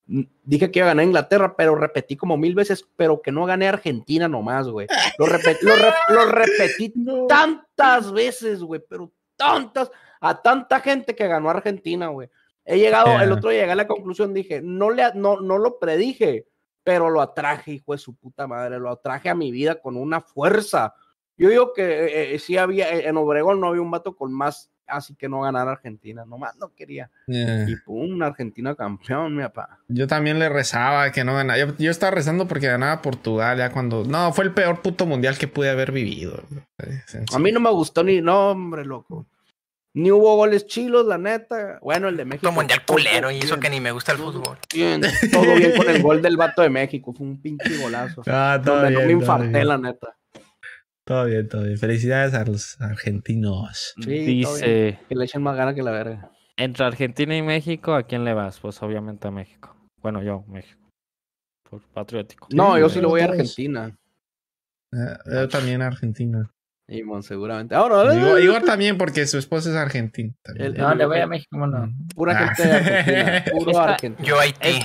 mm, 0.07 0.21
Dije 0.43 0.69
que 0.71 0.79
iba 0.79 0.87
a 0.87 0.91
ganar 0.91 1.05
Inglaterra, 1.05 1.55
pero 1.57 1.75
repetí 1.75 2.15
como 2.15 2.37
mil 2.37 2.53
veces, 2.55 2.87
pero 2.95 3.21
que 3.21 3.31
no 3.31 3.45
gané 3.45 3.67
Argentina 3.67 4.27
nomás, 4.27 4.67
güey. 4.67 4.87
Lo, 5.17 5.25
repet- 5.25 5.61
lo, 5.61 5.75
re- 5.75 5.93
lo 6.15 6.25
repetí 6.31 6.93
tantas 7.27 8.11
veces, 8.11 8.61
güey, 8.63 8.81
pero 8.87 9.11
tantas, 9.35 9.89
a 10.21 10.41
tanta 10.41 10.79
gente 10.81 11.15
que 11.15 11.27
ganó 11.27 11.49
Argentina, 11.49 12.07
güey. 12.07 12.29
He 12.65 12.77
llegado, 12.77 13.07
Yeah. 13.07 13.23
el 13.23 13.31
otro 13.31 13.49
día 13.49 13.61
llegué 13.61 13.71
a 13.71 13.75
la 13.75 13.87
conclusión, 13.87 14.33
dije, 14.33 14.61
no, 14.61 14.91
le, 14.91 15.03
no, 15.15 15.39
no 15.41 15.57
lo 15.57 15.79
predije, 15.79 16.45
pero 16.83 17.09
lo 17.09 17.21
atraje, 17.21 17.71
hijo 17.73 17.93
de 17.93 17.97
su 17.97 18.15
puta 18.15 18.45
madre, 18.45 18.77
lo 18.77 18.89
atraje 18.91 19.29
a 19.29 19.33
mi 19.35 19.49
vida 19.51 19.81
con 19.81 19.97
una 19.97 20.21
fuerza. 20.21 20.93
Yo 21.39 21.49
digo 21.49 21.73
que 21.73 21.83
eh, 21.83 22.35
eh, 22.35 22.39
sí 22.39 22.57
había, 22.57 22.93
eh, 22.93 23.07
en 23.07 23.17
Obregón 23.17 23.59
no 23.59 23.67
había 23.69 23.81
un 23.81 23.89
vato 23.89 24.15
con 24.15 24.31
más, 24.33 24.69
así 24.85 25.15
que 25.15 25.29
no 25.29 25.41
ganara 25.41 25.71
Argentina, 25.71 26.25
nomás 26.25 26.55
no 26.57 26.73
quería. 26.75 27.09
Eh, 27.27 27.65
Y 27.69 27.75
pum, 27.77 28.11
una 28.13 28.27
Argentina 28.27 28.75
campeón, 28.75 29.35
mi 29.35 29.43
papá. 29.43 29.79
Yo 29.87 30.05
también 30.05 30.37
le 30.37 30.49
rezaba 30.49 31.11
que 31.11 31.23
no 31.23 31.33
ganara. 31.35 31.57
Yo, 31.57 31.75
yo 31.77 31.89
estaba 31.91 32.11
rezando 32.11 32.47
porque 32.47 32.67
ganaba 32.67 33.01
Portugal 33.01 33.57
ya 33.57 33.71
cuando. 33.71 34.03
No, 34.03 34.33
fue 34.33 34.43
el 34.45 34.53
peor 34.53 34.81
puto 34.81 35.05
mundial 35.05 35.37
que 35.37 35.47
pude 35.47 35.69
haber 35.69 35.91
vivido. 35.93 36.43
A 37.33 37.39
mí 37.39 37.51
no 37.51 37.59
me 37.59 37.69
gustó 37.71 38.03
ni, 38.03 38.21
no, 38.21 38.51
hombre, 38.51 38.83
loco. 38.85 39.25
Ni 39.93 40.11
hubo 40.11 40.35
goles 40.35 40.67
chilos, 40.67 41.05
la 41.07 41.17
neta. 41.17 41.79
Bueno, 41.81 42.09
el 42.09 42.17
de 42.17 42.23
México. 42.23 42.43
Todo 42.47 42.51
mundial 42.53 42.85
culero 42.85 43.31
y 43.31 43.37
eso 43.39 43.55
bien, 43.55 43.59
que 43.59 43.69
ni 43.71 43.79
me 43.79 43.91
gusta 43.91 44.11
el 44.11 44.19
fútbol. 44.19 44.57
bien, 44.73 45.01
todo 45.31 45.55
bien 45.55 45.75
con 45.75 45.89
el 45.89 46.01
gol 46.03 46.21
del 46.21 46.37
vato 46.37 46.61
de 46.61 46.69
México. 46.69 47.11
Fue 47.11 47.25
un 47.25 47.41
pinche 47.41 47.75
golazo. 47.77 48.21
Ah, 48.27 48.61
todo 48.63 48.75
Donde 48.75 48.91
no 48.91 48.99
bien, 48.99 49.07
me 49.07 49.13
infarté, 49.23 49.47
bien. 49.47 49.67
la 49.67 49.77
neta. 49.79 50.15
Todo 51.09 51.25
bien, 51.25 51.49
todo 51.49 51.63
bien. 51.63 51.77
Felicidades 51.79 52.35
a 52.35 52.45
los 52.45 52.79
argentinos. 52.79 53.95
Sí. 53.99 54.11
Dice, 54.11 54.99
Que 55.09 55.15
le 55.15 55.25
echen 55.25 55.41
más 55.41 55.57
ganas 55.57 55.73
que 55.73 55.81
la 55.81 55.89
verga. 55.89 56.29
entre 56.55 56.85
Argentina 56.85 57.35
y 57.35 57.41
México, 57.41 57.95
¿a 57.95 58.03
quién 58.03 58.23
le 58.23 58.35
vas? 58.35 58.59
Pues 58.59 58.79
obviamente 58.83 59.27
a 59.27 59.31
México. 59.31 59.75
Bueno, 60.03 60.21
yo, 60.21 60.43
México. 60.47 60.79
Por 61.67 61.81
patriótico. 61.93 62.47
No, 62.51 62.77
yo 62.77 62.89
sí 62.89 63.01
lo 63.01 63.09
voy 63.09 63.21
a. 63.21 63.25
Argentina. 63.25 63.95
Eh, 64.93 65.17
yo 65.33 65.49
también 65.49 65.81
a 65.81 65.87
Argentina. 65.87 66.47
Y 66.87 67.01
seguramente. 67.21 67.73
Ahora, 67.73 68.13
Igor, 68.15 68.39
Igor 68.41 68.61
también 68.63 68.97
porque 68.97 69.25
su 69.25 69.39
esposa 69.39 69.71
es 69.71 69.75
argentina. 69.75 70.31
El- 70.57 70.75
No, 70.77 70.93
le 70.93 71.05
voy 71.07 71.19
a 71.19 71.25
México, 71.27 71.57
no. 71.65 71.91
pura 72.15 72.33
Ah. 72.37 72.55
gente 72.55 72.67
de 72.67 72.73
Argentina. 72.75 73.43
Puro 73.53 73.71
Esta- 73.71 73.93
Argentina. 73.93 74.27
Yo 74.29 74.39
Haití. 74.39 74.79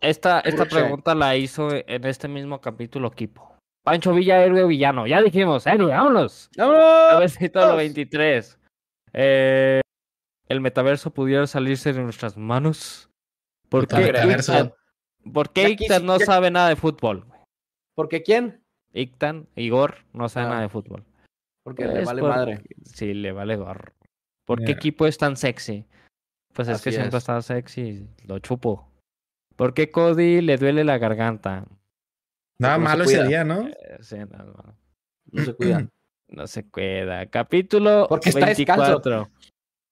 Esta, 0.00 0.40
esta 0.40 0.64
pregunta 0.66 1.14
la 1.14 1.36
hizo 1.36 1.68
en 1.72 2.04
este 2.04 2.28
mismo 2.28 2.60
capítulo 2.60 3.10
Kipo. 3.10 3.49
Pancho 3.90 4.14
Villa, 4.14 4.44
héroe 4.44 4.66
villano. 4.68 5.04
Ya 5.08 5.20
dijimos, 5.20 5.66
héroe, 5.66 5.90
vámonos. 5.90 6.48
¡Vámonos! 6.56 7.10
Cabecito 7.10 7.66
lo 7.66 7.74
23. 7.74 8.56
Eh, 9.14 9.80
el 10.48 10.60
metaverso 10.60 11.12
pudiera 11.12 11.44
salirse 11.48 11.92
de 11.92 12.00
nuestras 12.00 12.36
manos. 12.36 13.10
¿Por 13.68 13.88
qué 13.88 13.96
metaverso. 13.96 14.52
Ictan, 14.52 14.74
¿por 15.32 15.50
qué 15.52 15.70
Ictan 15.70 16.06
no 16.06 16.20
sabe 16.20 16.52
nada 16.52 16.68
de 16.68 16.76
fútbol? 16.76 17.24
güey? 17.24 17.40
¿Porque 17.96 18.22
quién? 18.22 18.62
Ictan, 18.92 19.48
Igor, 19.56 19.96
no 20.12 20.28
sabe 20.28 20.46
Ah. 20.46 20.50
nada 20.50 20.62
de 20.62 20.68
fútbol. 20.68 21.04
Porque 21.64 21.84
le 21.86 21.92
Pues 21.94 22.06
vale 22.06 22.20
por- 22.20 22.30
madre. 22.30 22.62
Sí, 22.84 23.12
le 23.12 23.32
vale 23.32 23.56
gorro. 23.56 23.92
¿Por 24.46 24.64
qué 24.64 24.70
equipo 24.70 25.08
es 25.08 25.18
tan 25.18 25.36
sexy? 25.36 25.84
Pues 26.54 26.68
es 26.68 26.80
que 26.80 26.92
siempre 26.92 27.08
es. 27.18 27.22
está 27.24 27.42
sexy, 27.42 28.08
lo 28.24 28.38
chupo. 28.38 28.88
¿Por 29.56 29.74
qué 29.74 29.90
Cody 29.90 30.42
le 30.42 30.56
duele 30.58 30.84
la 30.84 30.98
garganta? 30.98 31.66
Nada 32.60 32.78
no 32.78 32.82
se 32.84 32.88
malo 32.88 33.04
cuida. 33.04 33.18
ese 33.20 33.28
día, 33.28 33.44
¿no? 33.44 33.68
Eh, 33.68 33.98
sí, 34.00 34.16
no, 34.18 34.44
no, 34.44 34.76
No 35.32 35.44
se 35.44 35.52
cuidan. 35.54 35.90
no 36.28 36.46
se 36.46 36.68
cuida. 36.68 37.26
Capítulo 37.26 38.06
Porque 38.08 38.28
está 38.30 38.46
descalzo. 38.46 39.00
24. 39.02 39.30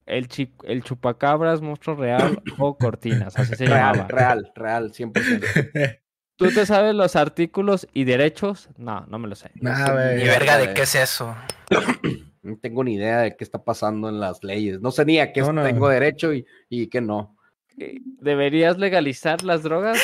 El, 0.06 0.28
chi- 0.28 0.54
el 0.64 0.82
chupacabras, 0.84 1.60
monstruo 1.60 1.96
real 1.96 2.40
o 2.58 2.76
cortinas, 2.78 3.38
así 3.38 3.54
se 3.56 3.66
Real, 3.66 3.94
llamaba. 3.96 4.08
real, 4.08 4.52
real, 4.54 4.92
100%. 4.92 5.98
¿Tú 6.36 6.50
te 6.52 6.64
sabes 6.66 6.94
los 6.94 7.16
artículos 7.16 7.88
y 7.92 8.04
derechos? 8.04 8.68
No, 8.76 9.04
no 9.08 9.18
me 9.18 9.26
lo 9.28 9.34
sé. 9.34 9.50
Nah. 9.56 10.14
Ni 10.14 10.22
verga 10.24 10.56
de 10.56 10.72
qué 10.72 10.82
es 10.82 10.94
eso. 10.94 11.34
No 12.40 12.56
tengo 12.56 12.82
ni 12.84 12.94
idea 12.94 13.18
de 13.18 13.36
qué 13.36 13.42
está 13.44 13.62
pasando 13.62 14.08
en 14.08 14.20
las 14.20 14.42
leyes. 14.42 14.80
No 14.80 14.90
sé 14.92 15.04
ni 15.04 15.18
a 15.18 15.32
qué 15.32 15.40
No, 15.42 15.52
no. 15.52 15.64
tengo 15.64 15.88
derecho 15.88 16.32
y, 16.32 16.46
y 16.70 16.86
qué 16.86 17.00
no. 17.02 17.36
¿Deberías 17.76 18.78
legalizar 18.78 19.42
las 19.42 19.62
drogas? 19.64 19.98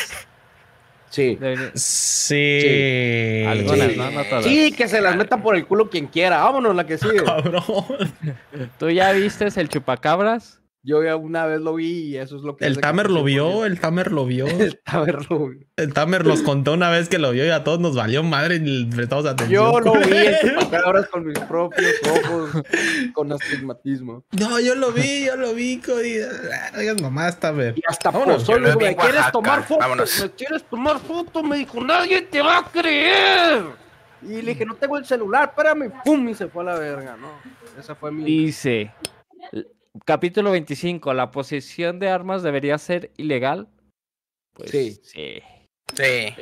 Sí. 1.14 1.36
Debería- 1.36 1.70
Sí. 1.74 3.44
Algunas, 3.46 3.88
Sí. 3.92 3.96
¿no? 3.96 4.10
No 4.10 4.24
todas. 4.24 4.44
Sí, 4.44 4.72
que 4.72 4.88
se 4.88 5.00
las 5.00 5.14
metan 5.16 5.42
por 5.42 5.54
el 5.54 5.64
culo 5.64 5.88
quien 5.88 6.08
quiera. 6.08 6.38
Vámonos, 6.42 6.74
la 6.74 6.84
que 6.86 6.98
sigue. 6.98 7.22
Cabrón. 7.24 7.62
¿Tú 8.78 8.90
ya 8.90 9.12
viste 9.12 9.46
el 9.56 9.68
chupacabras? 9.68 10.60
Yo 10.86 11.02
ya 11.02 11.16
una 11.16 11.46
vez 11.46 11.62
lo 11.62 11.76
vi 11.76 12.08
y 12.10 12.16
eso 12.18 12.36
es 12.36 12.42
lo 12.42 12.56
que. 12.56 12.66
El 12.66 12.78
Tamer 12.78 13.10
lo 13.10 13.24
vio, 13.24 13.62
100%. 13.62 13.64
el 13.64 13.80
Tamer 13.80 14.12
lo 14.12 14.26
vio. 14.26 14.46
El 14.60 14.78
Tamer 14.84 15.30
lo 15.30 15.48
vi. 15.48 15.66
El 15.76 15.94
Tamer 15.94 16.26
nos 16.26 16.42
contó 16.42 16.74
una 16.74 16.90
vez 16.90 17.08
que 17.08 17.18
lo 17.18 17.30
vio 17.30 17.46
y 17.46 17.48
a 17.48 17.64
todos 17.64 17.80
nos 17.80 17.96
valió 17.96 18.22
madre 18.22 18.56
y 18.56 18.58
le 18.58 18.94
prestamos 18.94 19.24
atención. 19.24 19.62
Yo 19.64 19.80
lo 19.80 19.94
vi 19.94 20.12
el 20.12 20.36
chupacabras 20.60 21.08
con 21.08 21.24
mis 21.26 21.38
propios 21.38 21.94
ojos, 22.06 22.50
con 23.14 23.32
astigmatismo. 23.32 24.24
No, 24.38 24.60
yo 24.60 24.74
lo 24.74 24.92
vi, 24.92 25.24
yo 25.24 25.36
lo 25.36 25.54
vi, 25.54 25.78
Cody. 25.80 26.18
Digas 26.78 27.00
mamás, 27.00 27.40
Tamer. 27.40 27.72
Y 27.78 27.82
hasta 27.88 28.10
Vámonos, 28.10 28.42
pozole, 28.44 28.66
yo 28.68 28.72
lo 28.74 28.78
vi 28.78 28.84
¿me 28.84 28.90
en 28.90 28.96
quieres 28.96 29.14
Oaxaca. 29.16 29.32
tomar 29.32 29.62
foto? 29.64 29.80
Vámonos. 29.80 30.20
¿Me 30.22 30.30
quieres 30.32 30.64
tomar 30.64 30.98
foto? 31.00 31.42
Me 31.42 31.56
dijo, 31.56 31.82
nadie 31.82 32.20
te 32.22 32.42
va 32.42 32.58
a 32.58 32.64
creer. 32.70 33.62
Y 34.20 34.42
le 34.42 34.52
dije, 34.52 34.66
no 34.66 34.74
tengo 34.74 34.98
el 34.98 35.06
celular, 35.06 35.48
espérame. 35.48 35.90
¡Pum! 36.04 36.28
Y 36.28 36.34
se 36.34 36.46
fue 36.48 36.62
a 36.62 36.66
la 36.66 36.78
verga, 36.78 37.16
¿no? 37.16 37.28
Esa 37.80 37.94
fue 37.94 38.12
mi... 38.12 38.22
Dice, 38.24 38.90
capítulo 40.04 40.50
25, 40.50 41.12
¿la 41.14 41.30
posesión 41.30 41.98
de 41.98 42.08
armas 42.08 42.42
debería 42.42 42.78
ser 42.78 43.12
ilegal? 43.16 43.68
Pues, 44.54 44.70
Sí. 44.70 45.00
sí. 45.02 45.42
Sí. 45.94 46.34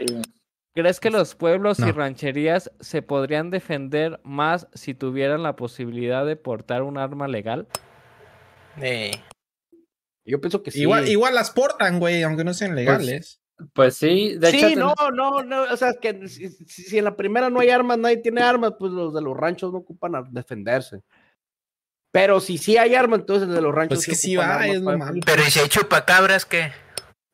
¿Crees 0.75 1.01
que 1.01 1.11
los 1.11 1.35
pueblos 1.35 1.79
y 1.81 1.91
rancherías 1.93 2.71
se 2.81 3.03
podrían 3.03 3.51
defender 3.51 4.21
más 4.25 4.69
si 4.73 4.95
tuvieran 4.95 5.43
la 5.43 5.55
posibilidad 5.57 6.25
de 6.25 6.37
portar 6.37 6.83
un 6.83 6.97
arma 6.99 7.29
legal? 7.29 7.67
sí. 8.81 9.11
Yo 10.25 10.41
pienso 10.41 10.63
que 10.63 10.71
sí. 10.71 10.83
Igual, 10.83 11.09
igual 11.09 11.35
las 11.35 11.51
portan, 11.51 11.99
güey, 11.99 12.23
aunque 12.23 12.45
no 12.45 12.55
sean 12.55 12.77
legales. 12.77 13.41
Pues 13.75 13.97
sí, 13.97 14.37
de 14.39 14.53
sí, 14.53 14.65
hecho. 14.67 14.79
no, 14.79 14.95
no, 15.13 15.43
no, 15.43 15.63
o 15.65 15.77
sea, 15.77 15.91
es 15.91 15.99
que 15.99 16.29
si, 16.29 16.49
si- 16.49 16.83
si 16.85 16.99
en 16.99 17.05
la 17.05 17.17
primera 17.17 17.51
no 17.51 17.59
hay 17.59 17.71
armas, 17.71 17.99
nadie 17.99 18.19
tiene 18.19 18.41
armas, 18.41 18.75
pues 18.79 18.93
los 18.93 19.13
de 19.13 19.21
los 19.21 19.37
ranchos 19.37 19.73
no 19.73 19.79
ocupan 19.81 20.15
a 20.15 20.23
defenderse. 20.31 21.03
Pero 22.13 22.41
si 22.41 22.59
sí 22.59 22.77
hay 22.77 22.95
armas, 22.95 23.21
entonces 23.21 23.49
de 23.49 23.61
los 23.63 23.75
ranchos 23.75 23.99
Pues 23.99 24.07
que 24.07 24.15
sí 24.15 24.37
va, 24.37 24.67
es 24.67 24.85
defenderse. 24.85 25.21
Pero 25.25 25.43
¿y 25.43 25.51
si 25.51 25.61
hay 25.61 25.69
chupacabras 25.69 26.45
qué? 26.45 26.71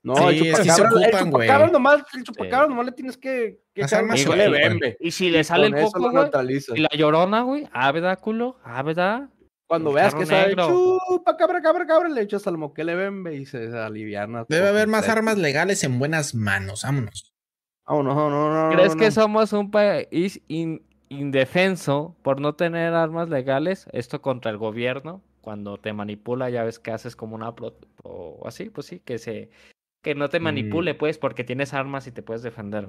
No, 0.04 0.14
Sí, 0.16 0.22
el 0.48 0.54
chupacabras, 0.54 0.78
el 0.78 0.84
ocupan, 0.86 1.10
güey. 1.10 1.24
chupacabras 1.24 1.72
nomás, 1.72 2.02
el 2.14 2.22
chupacabras 2.24 2.68
nomás 2.68 2.86
le 2.86 2.92
tienes 2.92 3.16
que, 3.18 3.60
que 3.74 3.80
Las 3.82 3.92
echar 3.92 4.04
armas 4.04 4.24
bembe. 4.24 4.96
Y 5.00 5.10
si 5.10 5.30
le 5.30 5.42
sale 5.42 5.66
el 5.66 5.72
güey, 5.72 6.14
neutraliza. 6.14 6.76
y 6.76 6.80
la 6.80 6.88
llorona, 6.96 7.42
güey, 7.42 7.68
ah, 7.72 7.90
¿verdad, 7.92 8.18
culo? 8.20 8.58
Ah, 8.64 8.82
¿verdad? 8.82 9.28
Cuando 9.66 9.90
el 9.90 9.96
veas 9.96 10.14
que 10.14 10.24
negro. 10.24 10.68
chupa, 10.68 11.36
cabra, 11.36 11.60
cabra, 11.60 11.84
cabra, 11.84 12.08
le 12.08 12.22
echas 12.22 12.46
al 12.46 12.56
moquele 12.56 12.94
bembe 12.94 13.34
y 13.36 13.44
se 13.44 13.66
aliviana. 13.76 14.46
Debe 14.48 14.68
haber 14.68 14.86
más 14.88 15.08
armas 15.08 15.36
legales 15.36 15.84
en 15.84 15.98
buenas 15.98 16.34
manos. 16.34 16.84
Vámonos. 16.84 17.34
Oh, 17.84 18.02
no, 18.02 18.14
no, 18.14 18.30
no, 18.30 18.68
no, 18.70 18.74
¿Crees 18.76 18.94
no, 18.94 19.00
que 19.00 19.06
no. 19.06 19.10
somos 19.10 19.52
un 19.52 19.70
país 19.70 20.40
in- 20.48 20.86
indefenso 21.08 22.16
por 22.22 22.40
no 22.40 22.54
tener 22.54 22.94
armas 22.94 23.28
legales? 23.28 23.86
Esto 23.92 24.20
contra 24.22 24.50
el 24.50 24.56
gobierno, 24.58 25.22
cuando 25.40 25.78
te 25.78 25.92
manipula, 25.92 26.50
ya 26.50 26.64
ves 26.64 26.78
que 26.78 26.90
haces 26.90 27.16
como 27.16 27.34
una 27.34 27.54
pro- 27.54 27.76
o 28.02 28.46
así, 28.46 28.70
pues 28.70 28.86
sí, 28.86 29.00
que 29.00 29.18
se 29.18 29.50
que 30.04 30.14
no 30.14 30.28
te 30.28 30.38
Mm. 30.38 30.44
manipule, 30.44 30.94
pues, 30.94 31.18
porque 31.18 31.42
tienes 31.42 31.74
armas 31.74 32.06
y 32.06 32.12
te 32.12 32.22
puedes 32.22 32.42
defender. 32.42 32.88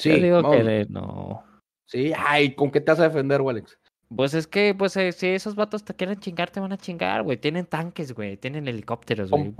Sí, 0.00 0.10
Yo 0.10 0.16
digo 0.22 0.36
vamos. 0.42 0.56
que 0.56 0.62
le- 0.62 0.86
no. 0.86 1.44
Sí, 1.86 2.12
ay, 2.16 2.54
¿con 2.54 2.70
qué 2.70 2.80
te 2.80 2.92
vas 2.92 3.00
a 3.00 3.08
defender, 3.08 3.40
Alex? 3.40 3.78
Pues 4.14 4.32
es 4.32 4.46
que, 4.46 4.74
pues, 4.74 4.96
eh, 4.96 5.12
si 5.12 5.26
esos 5.26 5.54
vatos 5.54 5.84
te 5.84 5.94
quieren 5.94 6.18
chingar, 6.20 6.50
te 6.50 6.60
van 6.60 6.72
a 6.72 6.78
chingar, 6.78 7.22
güey. 7.24 7.36
Tienen 7.36 7.66
tanques, 7.66 8.14
güey. 8.14 8.36
Tienen 8.36 8.68
helicópteros, 8.68 9.30
güey. 9.30 9.52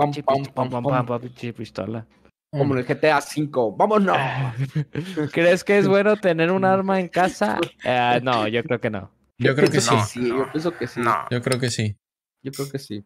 pistola. 1.52 2.06
Como 2.50 2.74
en 2.74 2.80
el 2.80 2.86
GTA 2.86 3.18
V. 3.18 3.74
¡Vámonos! 3.76 4.16
¿Crees 5.32 5.64
que 5.64 5.78
es 5.78 5.86
bueno 5.86 6.16
tener 6.16 6.50
un 6.50 6.64
arma 6.64 6.98
en 6.98 7.08
casa? 7.08 7.60
Eh, 7.84 8.20
no, 8.22 8.48
yo 8.48 8.62
creo 8.64 8.80
que 8.80 8.90
no. 8.90 9.10
Yo 9.36 9.54
creo 9.54 9.70
que 9.70 9.80
sí. 9.80 9.90
no. 10.20 10.38
Yo 10.38 10.50
pienso 10.52 10.76
que 10.76 10.86
sí. 10.86 11.00
No. 11.00 11.26
Yo 11.30 11.42
creo 11.42 11.60
que 11.60 11.70
sí. 11.70 11.96
Yo 12.42 12.52
creo 12.52 12.70
que 12.70 12.78
sí. 12.78 13.04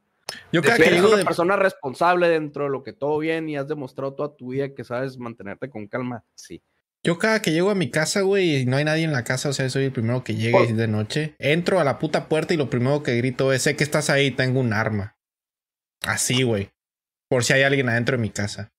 Yo 0.53 0.63
cada 0.63 0.77
Si 0.77 0.83
que 0.83 0.89
eres 0.89 1.01
llego 1.01 1.09
una 1.09 1.19
de... 1.19 1.25
persona 1.25 1.57
responsable 1.57 2.29
dentro 2.29 2.65
de 2.65 2.71
lo 2.71 2.83
que 2.83 2.93
todo 2.93 3.19
bien 3.19 3.49
y 3.49 3.57
has 3.57 3.69
demostrado 3.69 4.15
toda 4.15 4.35
tu 4.37 4.51
vida 4.53 4.75
que 4.75 4.85
sabes 4.85 5.19
mantenerte 5.19 5.69
con 5.69 5.89
calma, 5.89 6.25
sí. 6.35 6.63
Yo 7.05 7.19
cada 7.19 7.43
que 7.43 7.51
llego 7.51 7.71
a 7.71 7.75
mi 7.75 7.91
casa, 7.91 8.21
güey, 8.21 8.63
y 8.63 8.65
no 8.65 8.77
hay 8.77 8.85
nadie 8.85 9.03
en 9.03 9.13
la 9.13 9.25
casa, 9.25 9.49
o 9.49 9.53
sea, 9.53 9.69
soy 9.69 9.87
el 9.87 9.93
primero 9.93 10.23
que 10.23 10.37
llega 10.37 10.61
y 10.61 10.69
es 10.69 10.77
de 10.77 10.87
noche. 10.87 11.35
Entro 11.41 11.81
a 11.81 11.85
la 11.85 11.99
puta 11.99 12.29
puerta 12.29 12.55
y 12.55 12.57
lo 12.57 12.71
primero 12.71 13.03
que 13.03 13.17
grito 13.17 13.53
es, 13.53 13.63
sé 13.63 13.75
que 13.75 13.83
estás 13.83 14.09
ahí, 14.09 14.31
tengo 14.31 14.61
un 14.61 14.73
arma. 14.73 15.17
Así, 16.03 16.45
güey. 16.45 16.71
Por 17.29 17.43
si 17.43 17.55
hay 17.55 17.63
alguien 17.63 17.89
adentro 17.89 18.17
de 18.17 18.23
mi 18.23 18.31
casa. 18.31 18.73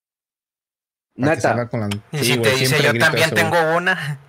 Neta. 1.16 1.68
con 1.68 1.80
la- 1.80 1.88
Y 2.12 2.18
Sí, 2.18 2.24
si 2.24 2.36
güey, 2.38 2.52
te 2.52 2.58
dice 2.58 2.76
yo 2.82 2.98
también 2.98 3.26
eso, 3.28 3.34
güey. 3.36 3.50
tengo 3.50 3.76
una. 3.76 4.20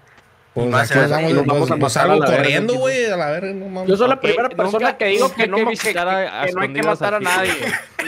Pues 0.53 0.69
vamos, 1.09 1.31
y 1.31 1.33
nos 1.33 1.45
vamos 1.45 1.69
a 1.69 1.73
a 2.03 2.07
la 2.07 2.13
verga, 2.15 2.37
corriendo, 2.37 2.75
güey, 2.75 3.05
a 3.07 3.17
la 3.17 3.29
verga, 3.31 3.53
no 3.53 3.67
mames. 3.67 3.89
Yo 3.89 3.97
soy 3.97 4.07
la 4.07 4.19
primera 4.21 4.47
persona 4.47 4.71
nunca- 4.87 4.97
que 4.97 5.05
digo 5.07 5.33
que 5.33 5.47
no, 5.47 5.57
que 5.57 5.99
a- 5.99 6.41
a 6.43 6.45
que 6.45 6.51
no 6.53 6.61
hay 6.61 6.73
que 6.73 6.83
matar 6.83 7.13
a 7.15 7.19
nadie. 7.19 7.51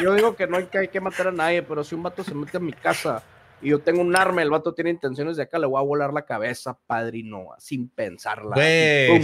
Yo 0.01 0.13
digo 0.13 0.35
que 0.37 0.47
no 0.47 0.55
hay 0.57 0.65
que, 0.67 0.77
hay 0.77 0.87
que 0.87 1.01
matar 1.01 1.27
a 1.27 1.31
nadie, 1.33 1.61
pero 1.63 1.83
si 1.83 1.95
un 1.95 2.03
vato 2.03 2.23
se 2.23 2.33
mete 2.33 2.55
a 2.55 2.59
mi 2.61 2.71
casa 2.71 3.21
y 3.61 3.71
yo 3.71 3.79
tengo 3.79 3.99
un 3.99 4.15
arma, 4.15 4.41
el 4.43 4.49
vato 4.49 4.73
tiene 4.73 4.91
intenciones 4.91 5.35
de 5.35 5.43
acá, 5.43 5.59
le 5.59 5.67
voy 5.67 5.77
a 5.77 5.83
volar 5.83 6.13
la 6.13 6.21
cabeza, 6.23 6.77
padrino, 6.87 7.47
sin 7.57 7.89
pensarla. 7.89 8.55
Güey, 8.55 9.21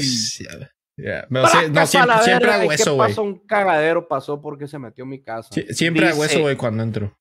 Yeah. 0.98 1.26
No, 1.30 1.48
Fracaso 1.48 1.72
a 1.82 1.86
siempre, 1.88 2.24
siempre 2.24 2.52
hago 2.52 2.64
¿y 2.66 2.68
qué 2.68 2.76
eso, 2.76 2.96
güey. 2.96 3.10
pasó? 3.10 3.24
Un 3.24 3.40
cagadero 3.48 4.08
pasó 4.08 4.40
porque 4.42 4.68
se 4.68 4.78
metió 4.78 5.06
en 5.06 5.10
mi 5.10 5.22
casa. 5.22 5.50
Siempre 5.72 6.08
hago 6.10 6.22
Dice- 6.22 6.36
eso, 6.36 6.42
güey, 6.44 6.56
cuando 6.56 6.84
entro. 6.84 7.18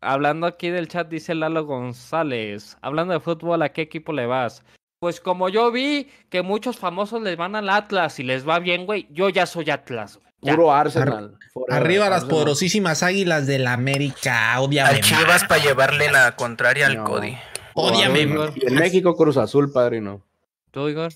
Hablando 0.00 0.46
aquí 0.46 0.70
del 0.70 0.88
chat, 0.88 1.08
dice 1.08 1.34
Lalo 1.34 1.64
González. 1.64 2.76
Hablando 2.80 3.14
de 3.14 3.20
fútbol, 3.20 3.62
¿a 3.62 3.70
qué 3.70 3.82
equipo 3.82 4.12
le 4.12 4.26
vas? 4.26 4.62
Pues 4.98 5.20
como 5.20 5.48
yo 5.48 5.70
vi 5.70 6.08
que 6.30 6.42
muchos 6.42 6.78
famosos 6.78 7.22
les 7.22 7.36
van 7.36 7.54
al 7.54 7.68
Atlas 7.68 8.18
y 8.18 8.22
les 8.22 8.48
va 8.48 8.58
bien, 8.58 8.86
güey, 8.86 9.06
yo 9.10 9.28
ya 9.28 9.46
soy 9.46 9.70
Atlas. 9.70 10.16
güey. 10.16 10.26
Ya. 10.42 10.54
Puro 10.54 10.72
Arsenal. 10.72 11.38
Arriba 11.68 12.04
las 12.04 12.22
Arsenal. 12.22 12.30
poderosísimas 12.34 13.02
águilas 13.02 13.46
del 13.46 13.66
América. 13.66 14.54
Al 14.54 15.00
Chivas 15.00 15.44
para 15.44 15.62
llevarle 15.62 16.10
la 16.10 16.36
contraria 16.36 16.86
al. 16.86 17.02
Cody. 17.04 17.36
Y 17.76 18.02
en 18.02 18.74
México 18.74 19.16
Cruz 19.16 19.36
Azul, 19.36 19.72
padrino. 19.72 20.22
¿Tú, 20.70 20.88
Igor? 20.88 21.12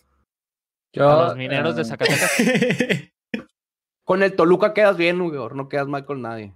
Yo, 0.93 1.09
A 1.11 1.25
los 1.27 1.37
mineros 1.37 1.77
de 1.77 1.83
eh, 1.83 1.85
Zacatecas. 1.85 2.33
Con 4.05 4.23
el 4.23 4.35
Toluca 4.35 4.75
quedas 4.75 4.97
bien, 4.97 5.23
Igor. 5.23 5.55
No 5.55 5.69
quedas 5.69 5.87
mal 5.87 6.05
con 6.05 6.21
nadie. 6.21 6.53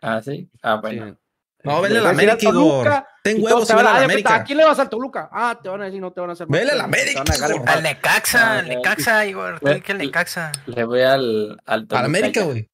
Ah, 0.00 0.22
sí. 0.22 0.48
Ah, 0.62 0.76
bueno. 0.76 1.08
Sí. 1.08 1.19
No, 1.64 1.80
vele 1.82 1.98
a 1.98 2.02
la 2.02 2.10
América, 2.10 2.36
Igor. 2.40 2.54
Toluca 2.54 3.06
Ten 3.22 3.42
huevos 3.42 3.68
y 3.68 3.74
vele 3.74 3.88
a 3.88 3.92
la 3.92 3.98
¿a 4.00 4.04
América. 4.04 4.44
quién 4.44 4.58
le 4.58 4.64
vas 4.64 4.78
al 4.78 4.88
Toluca? 4.88 5.28
Ah, 5.32 5.58
te 5.62 5.68
van 5.68 5.82
a 5.82 5.84
decir, 5.84 6.00
no 6.00 6.10
te 6.12 6.20
van 6.20 6.30
a 6.30 6.32
hacer 6.32 6.46
Vele 6.48 6.72
a 6.72 6.74
la 6.74 6.84
América. 6.84 7.22
Al 7.66 7.82
Necaxa, 7.82 8.58
al 8.60 8.68
Necaxa, 8.68 9.26
Igor. 9.26 9.60
Que 9.82 9.94
Necaxa. 9.94 10.52
Le 10.66 10.84
voy 10.84 11.02
al, 11.02 11.50
al 11.50 11.56
A 11.66 11.76
la 11.76 11.86
Toluca 11.86 12.04
América, 12.06 12.40
ya. 12.40 12.46
güey. 12.46 12.66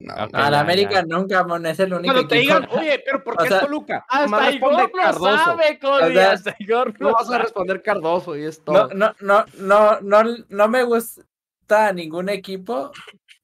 No. 0.00 0.14
A 0.32 0.50
la 0.50 0.58
América 0.60 1.04
nunca, 1.06 1.44
mon, 1.44 1.64
es 1.64 1.78
el 1.78 1.92
único 1.94 2.12
Cuando 2.12 2.28
te 2.28 2.34
digan, 2.38 2.66
oye, 2.72 3.00
pero 3.04 3.22
¿por 3.22 3.34
O 3.40 3.42
qué 3.44 3.48
sea, 3.50 3.60
Toluca? 3.60 4.04
Nomás 4.12 4.40
Hasta 4.40 4.50
responde 4.50 4.82
Igor 4.82 4.92
Cardoso. 5.00 5.36
sabe, 5.44 5.78
Cody. 5.78 6.02
O 6.02 6.12
sea, 6.12 6.30
Hasta 6.32 6.56
Igor 6.58 6.94
No 7.00 7.08
lo 7.10 7.14
vas 7.14 7.30
a 7.30 7.38
responder 7.38 7.82
Cardoso 7.82 8.36
y 8.36 8.44
es 8.46 8.58
No, 8.58 8.64
todo. 8.64 8.88
no, 8.94 9.14
no, 9.20 9.44
no, 9.58 10.00
no, 10.00 10.24
no 10.48 10.68
me 10.68 10.82
gusta 10.82 11.92
ningún 11.94 12.30
equipo, 12.30 12.90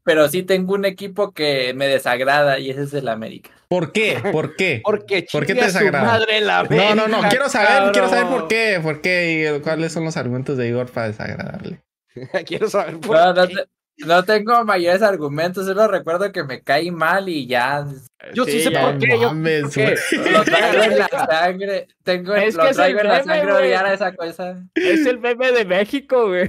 pero 0.08 0.26
sí 0.30 0.42
tengo 0.42 0.72
un 0.72 0.86
equipo 0.86 1.32
que 1.32 1.74
me 1.74 1.86
desagrada 1.86 2.58
y 2.58 2.70
ese 2.70 2.84
es 2.84 2.94
el 2.94 3.08
América. 3.08 3.50
¿Por 3.68 3.92
qué? 3.92 4.16
¿Por 4.32 4.56
qué? 4.56 4.80
Porque 4.82 5.26
¿Por 5.30 5.44
qué 5.44 5.54
te 5.54 5.66
desagrada? 5.66 6.02
madre 6.02 6.40
la 6.40 6.62
No, 6.62 6.94
no, 6.94 7.08
no. 7.08 7.28
Quiero 7.28 7.50
saber, 7.50 7.92
quiero 7.92 8.08
saber 8.08 8.26
por 8.28 8.48
qué. 8.48 8.80
¿Por 8.82 9.02
qué? 9.02 9.54
y 9.58 9.60
¿Cuáles 9.60 9.92
son 9.92 10.04
los 10.06 10.16
argumentos 10.16 10.56
de 10.56 10.66
Igor 10.66 10.90
para 10.90 11.08
desagradarle? 11.08 11.82
quiero 12.46 12.70
saber 12.70 12.98
por 13.00 13.16
No, 13.18 13.34
no, 13.34 13.46
qué. 13.48 13.54
te- 13.56 13.64
no 14.06 14.24
tengo 14.24 14.64
mayores 14.64 15.02
argumentos, 15.02 15.66
solo 15.66 15.88
recuerdo 15.88 16.32
que 16.32 16.42
me 16.44 16.62
cae 16.62 16.90
mal 16.90 17.28
y 17.28 17.46
ya 17.46 17.84
Yo 18.32 18.46
sí, 18.46 18.52
Sí, 18.52 18.60
sé 18.62 18.70
ya, 18.70 18.80
por 18.80 18.98
qué. 18.98 19.08
Yo, 19.10 19.28
mames, 19.28 19.62
¿por 19.64 19.72
qué? 19.72 19.94
lo 20.32 20.42
traigo 20.44 20.84
en 20.84 20.98
la 21.00 21.08
sangre. 21.28 21.88
Tengo, 22.02 22.34
Es 22.34 22.54
lo 22.54 22.62
que 22.62 22.70
es 22.70 22.76
traigo 22.76 23.00
el 23.00 23.06
en 23.06 23.12
la 23.12 23.24
sangre 23.24 23.52
odiar 23.52 23.84
a 23.84 23.92
esa 23.92 24.14
cosa. 24.14 24.64
Es 24.74 25.04
el 25.04 25.18
meme 25.18 25.52
de 25.52 25.66
México, 25.66 26.28
güey. 26.28 26.48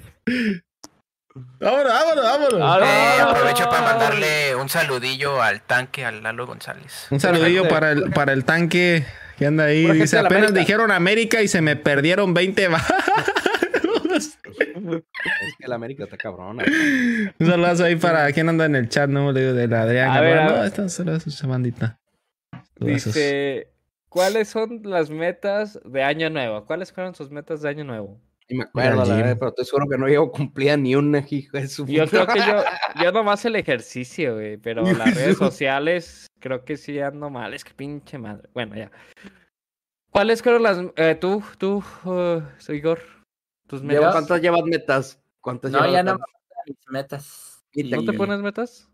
Vámonos, 1.60 1.86
vámonos, 1.94 2.24
vámonos. 2.24 2.61
Ah, 2.64 2.80
Eh, 2.82 3.22
no. 3.22 3.30
aprovecho 3.30 3.70
para 3.70 3.82
mandarle 3.82 4.56
un 4.56 4.70
saludillo 4.70 5.41
al 5.41 5.61
tanque, 5.61 6.06
al 6.06 6.24
Lalo 6.24 6.45
González. 6.48 7.07
Un 7.11 7.20
saludillo 7.20 7.68
para 7.68 7.91
el, 7.91 8.11
para 8.11 8.34
el 8.34 8.45
tanque 8.45 9.06
que 9.38 9.45
anda 9.45 9.66
ahí. 9.66 9.86
Dice, 9.91 10.18
de 10.18 10.24
la 10.24 10.28
apenas 10.28 10.44
América". 10.49 10.60
dijeron 10.60 10.91
América 10.91 11.41
y 11.41 11.48
se 11.48 11.61
me 11.61 11.76
perdieron 11.76 12.34
20 12.34 12.68
baros. 12.68 12.86
Es 14.11 15.56
que 15.57 15.68
la 15.68 15.76
América 15.76 16.03
está 16.06 16.18
cabrona. 16.18 16.64
Un 17.40 17.48
saludazo 17.48 17.84
ahí 17.86 17.95
para 17.95 18.32
quien 18.32 18.49
anda 18.49 18.66
en 18.66 18.76
el 18.76 18.90
chat, 18.90 19.10
¿no? 19.10 19.32
Le 19.32 19.41
digo 19.41 19.53
del 19.53 19.74
Adrián. 19.74 20.10
A 20.10 20.22
ver, 20.22 20.36
Gabriel. 20.38 20.40
a 20.40 20.52
no, 20.52 20.57
ver. 20.57 20.66
esta 20.66 20.86
es 21.28 21.34
su 21.36 21.48
bandita. 21.48 21.99
Dice, 22.78 23.72
¿cuáles 24.07 24.48
son 24.49 24.82
las 24.84 25.10
metas 25.10 25.80
de 25.84 26.03
Año 26.03 26.30
Nuevo? 26.30 26.66
¿Cuáles 26.66 26.91
fueron 26.91 27.14
sus 27.16 27.30
metas 27.30 27.61
de 27.61 27.70
Año 27.70 27.84
Nuevo? 27.84 28.20
Y 28.52 28.56
me 28.58 28.64
acuerdo, 28.64 29.06
la 29.06 29.16
verdad, 29.16 29.38
pero 29.40 29.50
estoy 29.50 29.66
seguro 29.66 29.88
que 29.88 29.98
no 29.98 30.08
llevo 30.08 30.32
cumplida 30.32 30.76
ni 30.76 30.96
una 30.96 31.24
hijo 31.30 31.56
de 31.58 31.68
su 31.68 31.86
Yo 31.86 32.08
creo 32.08 32.26
que 32.26 32.40
yo, 32.40 32.64
yo 33.04 33.12
nomás 33.12 33.46
el 33.46 33.56
ejercicio, 33.56 34.34
güey, 34.34 34.58
pero 34.58 34.82
las 34.82 35.14
redes 35.16 35.38
sociales 35.38 36.28
creo 36.40 36.66
que 36.66 36.76
sí 36.76 37.00
ando 37.00 37.30
mal. 37.30 37.54
Es 37.54 37.64
que 37.64 37.74
pinche 37.76 38.18
madre. 38.18 38.50
Bueno, 38.54 38.76
ya. 38.76 38.92
¿Cuáles 40.10 40.42
fueron 40.42 40.64
las... 40.64 40.80
eh, 40.96 41.16
tú, 41.20 41.44
tú, 41.60 41.84
uh, 42.06 42.42
Igor, 42.74 43.00
tus 43.68 43.82
Lleva- 43.84 43.94
metas? 44.08 44.14
¿Cuántas 44.14 44.42
llevas 44.42 44.64
metas? 44.64 45.22
¿Cuántas 45.40 45.72
No, 45.72 45.78
llevas 45.80 45.94
ya 45.94 46.04
no 46.04 46.14
me 46.14 46.18
metas? 46.20 46.34
gustan 46.36 46.64
mis 46.66 46.90
metas. 46.90 47.64
¿No 48.06 48.12
te 48.12 48.18
pones 48.18 48.40
metas? 48.42 48.90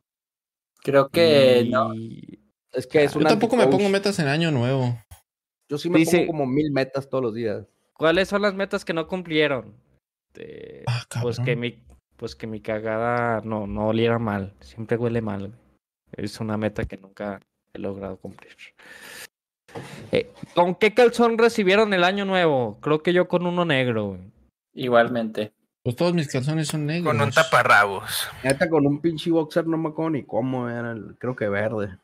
Creo 0.83 1.07
que 1.09 1.65
no. 1.69 1.93
Es 2.73 2.85
que 2.87 3.05
es 3.05 3.13
Yo 3.13 3.19
un 3.19 3.25
tampoco 3.25 3.55
me 3.55 3.67
pongo 3.67 3.87
metas 3.87 4.19
en 4.19 4.27
año 4.27 4.51
nuevo. 4.51 4.99
Yo 5.69 5.77
sí 5.77 5.89
me 5.89 5.99
Dice- 5.99 6.17
pongo 6.17 6.27
como 6.33 6.45
mil 6.45 6.71
metas 6.71 7.09
todos 7.09 7.23
los 7.23 7.33
días. 7.33 7.65
¿Cuáles 7.97 8.27
son 8.29 8.41
las 8.41 8.53
metas 8.53 8.83
que 8.85 8.93
no 8.93 9.07
cumplieron? 9.07 9.73
Eh, 10.35 10.83
Ah, 10.87 11.01
pues 11.21 11.39
que 11.39 11.55
mi 11.55 11.81
pues 12.17 12.35
que 12.35 12.47
mi 12.47 12.61
cagada 12.61 13.41
no, 13.43 13.67
no 13.67 13.87
oliera 13.87 14.19
mal. 14.19 14.53
Siempre 14.61 14.97
huele 14.97 15.21
mal. 15.21 15.53
Es 16.13 16.39
una 16.39 16.57
meta 16.57 16.85
que 16.85 16.97
nunca 16.97 17.41
he 17.73 17.79
logrado 17.79 18.17
cumplir. 18.17 18.55
Eh, 20.11 20.31
¿Con 20.53 20.75
qué 20.75 20.93
calzón 20.93 21.37
recibieron 21.37 21.93
el 21.93 22.03
año 22.05 22.23
nuevo? 22.23 22.77
Creo 22.81 23.03
que 23.03 23.11
yo 23.11 23.27
con 23.27 23.45
uno 23.45 23.65
negro. 23.65 24.07
güey. 24.09 24.21
Igualmente. 24.73 25.51
Pues 25.83 25.95
todos 25.97 26.13
mis 26.13 26.27
calzones 26.31 26.67
son 26.69 26.85
negros. 26.85 27.13
Con 27.13 27.21
un 27.21 27.31
taparrabos. 27.31 28.29
Neta, 28.43 28.69
con 28.69 28.87
un 28.87 29.01
pinche 29.01 29.29
boxer 29.29 29.67
no 29.67 29.77
me 29.77 29.89
acuerdo 29.89 30.11
ni 30.11 30.23
cómo 30.23 30.69
era, 30.69 30.91
el- 30.93 31.15
creo 31.19 31.35
que 31.35 31.47
verde. 31.49 31.97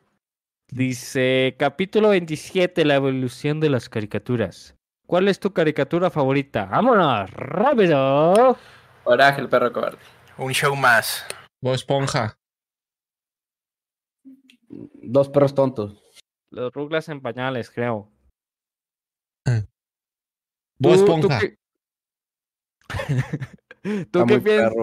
Dice, 0.70 1.56
capítulo 1.58 2.10
27, 2.10 2.86
la 2.86 2.96
evolución 2.96 3.60
de 3.60 3.70
las 3.70 3.90
caricaturas. 3.90 4.76
¿Cuál 5.12 5.28
es 5.28 5.42
tu 5.42 5.52
caricatura 5.52 6.10
favorita? 6.10 6.64
¡Vámonos! 6.68 7.30
¡Rápido! 7.32 8.58
Coraje, 9.04 9.42
el 9.42 9.50
perro 9.50 9.74
cobarde. 9.74 9.98
Un 10.38 10.54
show 10.54 10.74
más. 10.74 11.26
Bob 11.62 11.74
Esponja. 11.74 12.40
Dos 14.70 15.28
perros 15.28 15.54
tontos. 15.54 16.02
Los 16.50 16.72
ruglas 16.72 17.10
en 17.10 17.20
pañales, 17.20 17.70
creo. 17.70 18.10
Bob 19.46 19.66
¿Tú- 20.80 20.80
tú 20.80 20.94
Esponja. 20.94 21.40
qué- 21.42 21.58
¿Tú 24.14 24.26
qué 24.26 24.40
piensas? 24.40 24.74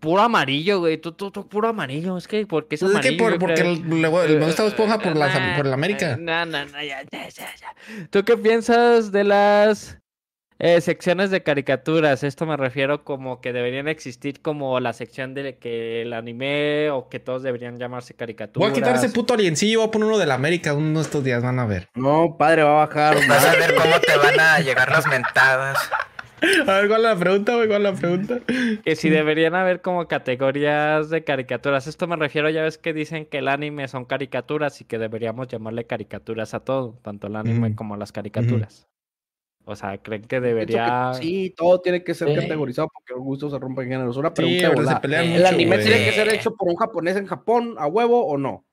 Puro 0.00 0.22
amarillo, 0.22 0.80
güey. 0.80 0.98
Tú, 0.98 1.12
tú, 1.12 1.30
tú, 1.30 1.48
puro 1.48 1.68
amarillo. 1.68 2.16
Es 2.16 2.26
que, 2.28 2.46
porque 2.46 2.74
es 2.76 2.80
Pues 2.80 2.94
es 2.94 3.00
que 3.00 3.08
amarillo? 3.08 3.38
por- 3.38 3.48
porque 3.48 3.64
me 3.64 4.46
gusta 4.46 4.62
Bob 4.62 4.70
Esponja 4.72 4.98
por, 4.98 5.16
la, 5.16 5.28
Nah, 5.28 5.56
por 5.56 5.66
el 5.66 5.72
América. 5.72 6.16
No, 6.20 6.44
no, 6.46 6.64
no, 6.66 6.82
ya, 6.82 7.02
ya, 7.10 7.28
ya, 7.28 7.48
ya. 7.56 8.06
¿Tú 8.10 8.24
qué 8.24 8.36
piensas 8.36 9.12
de 9.12 9.24
las 9.24 9.98
eh, 10.58 10.80
secciones 10.80 11.30
de 11.30 11.42
caricaturas? 11.42 12.22
Esto 12.22 12.46
me 12.46 12.56
refiero 12.56 13.02
como 13.04 13.40
que 13.40 13.52
deberían 13.52 13.88
existir 13.88 14.40
como 14.42 14.78
la 14.80 14.92
sección 14.92 15.34
de 15.34 15.56
que 15.58 16.02
el 16.02 16.12
anime 16.12 16.90
o 16.90 17.08
que 17.08 17.18
todos 17.18 17.42
deberían 17.42 17.78
llamarse 17.78 18.12
Voy 18.14 18.18
caricaturas. 18.18 18.70
a 18.70 18.74
quitar 18.74 18.94
ese 18.96 19.08
puto 19.08 19.34
aliencillo. 19.34 19.80
Voy 19.80 19.88
a 19.88 19.90
poner 19.90 20.08
uno 20.08 20.18
del 20.18 20.30
América 20.30 20.72
uno 20.74 20.98
de 21.00 21.04
estos 21.04 21.24
días. 21.24 21.42
Van 21.42 21.58
a 21.58 21.66
ver. 21.66 21.88
No, 21.94 22.36
padre, 22.38 22.62
va 22.62 22.82
a 22.82 22.86
bajar. 22.86 23.16
Vas 23.28 23.44
a 23.44 23.52
ver 23.56 23.74
cómo 23.74 23.94
te 24.00 24.16
van 24.16 24.38
a 24.38 24.58
llegar 24.60 24.90
las 24.90 25.06
mentadas. 25.08 25.78
A 26.66 26.72
ver, 26.80 26.88
¿cuál 26.88 27.00
es 27.00 27.04
la 27.06 27.16
pregunta? 27.16 27.54
güey? 27.54 27.68
¿Cuál 27.68 27.86
es 27.86 27.92
la 27.92 27.98
pregunta? 27.98 28.40
Que 28.84 28.96
si 28.96 29.08
deberían 29.10 29.54
haber 29.54 29.80
como 29.80 30.06
categorías 30.08 31.08
de 31.10 31.24
caricaturas. 31.24 31.86
Esto 31.86 32.06
me 32.06 32.16
refiero, 32.16 32.50
ya 32.50 32.62
ves 32.62 32.78
que 32.78 32.92
dicen 32.92 33.26
que 33.26 33.38
el 33.38 33.48
anime 33.48 33.86
son 33.88 34.04
caricaturas 34.04 34.80
y 34.80 34.84
que 34.84 34.98
deberíamos 34.98 35.48
llamarle 35.48 35.86
caricaturas 35.86 36.54
a 36.54 36.60
todo, 36.60 36.98
tanto 37.02 37.28
el 37.28 37.36
anime 37.36 37.74
como 37.74 37.96
las 37.96 38.12
caricaturas. 38.12 38.88
O 39.64 39.76
sea, 39.76 39.96
¿creen 39.98 40.22
que 40.24 40.40
debería...? 40.40 41.12
Sí, 41.14 41.54
todo 41.56 41.80
tiene 41.80 42.02
que 42.02 42.14
ser 42.14 42.28
Sí. 42.28 42.34
categorizado 42.34 42.88
porque 42.92 43.14
los 43.14 43.22
gustos 43.22 43.52
se 43.52 43.58
rompen 43.60 43.88
géneros. 43.88 44.16
Una 44.16 44.30
Sí, 44.30 44.34
pregunta 44.34 44.70
pero 44.74 44.88
se 44.88 44.96
pelean 44.96 45.24
¿El 45.26 45.32
mucho, 45.34 45.46
anime 45.54 45.76
güey. 45.76 45.86
tiene 45.86 46.04
que 46.04 46.12
ser 46.12 46.34
hecho 46.34 46.54
por 46.56 46.68
un 46.68 46.74
japonés 46.76 47.16
en 47.16 47.26
Japón 47.26 47.76
a 47.78 47.86
huevo 47.86 48.26
o 48.26 48.36
no? 48.36 48.64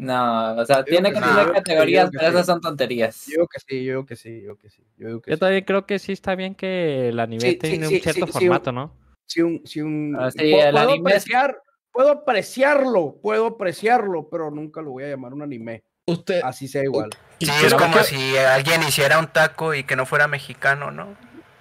No, 0.00 0.54
o 0.56 0.64
sea, 0.64 0.82
tiene 0.82 1.10
que 1.10 1.16
que 1.16 1.20
tener 1.20 1.46
sí, 1.46 1.52
categorías, 1.52 2.10
que 2.10 2.16
pero 2.16 2.30
esas 2.30 2.46
sí. 2.46 2.52
son 2.52 2.60
tonterías. 2.62 3.26
Yo 3.26 3.46
que 3.46 3.60
sí, 3.60 3.84
yo 3.84 4.06
que 4.06 4.16
sí, 4.16 4.40
yo 4.40 4.56
que 4.56 4.70
sí. 4.70 4.82
Yo 4.96 5.20
que 5.20 5.30
Yo 5.32 5.36
sí. 5.36 5.40
también 5.40 5.64
creo 5.64 5.84
que 5.84 5.98
sí 5.98 6.12
está 6.12 6.34
bien 6.34 6.54
que 6.54 7.10
el 7.10 7.20
anime 7.20 7.42
Sí, 7.42 7.50
sí, 7.52 7.58
tiene 7.58 7.86
sí, 7.86 7.94
un 7.96 8.00
cierto 8.00 8.26
sí, 8.26 8.32
sí, 8.32 8.38
formato, 8.38 8.72
¿no? 8.72 8.96
Si 9.26 9.42
un, 9.42 9.60
si 9.66 9.82
un, 9.82 10.16
Ah, 10.18 10.30
sí, 10.30 10.38
puedo, 10.50 10.88
es- 10.90 10.98
apreciar, 11.00 11.58
puedo 11.92 12.10
apreciarlo, 12.12 13.18
puedo 13.22 13.46
apreciarlo, 13.46 14.26
pero 14.30 14.50
nunca 14.50 14.80
lo 14.80 14.92
voy 14.92 15.04
a 15.04 15.08
llamar 15.08 15.34
un 15.34 15.42
anime. 15.42 15.84
Usted. 16.06 16.40
Así 16.42 16.66
sea 16.66 16.82
igual. 16.82 17.10
Sí, 17.38 17.50
es 17.62 17.74
como 17.74 18.02
si 18.02 18.38
alguien 18.38 18.82
hiciera 18.82 19.18
un 19.18 19.26
taco 19.26 19.74
y 19.74 19.84
que 19.84 19.96
no 19.96 20.06
fuera 20.06 20.28
mexicano, 20.28 20.90
¿no? 20.90 21.14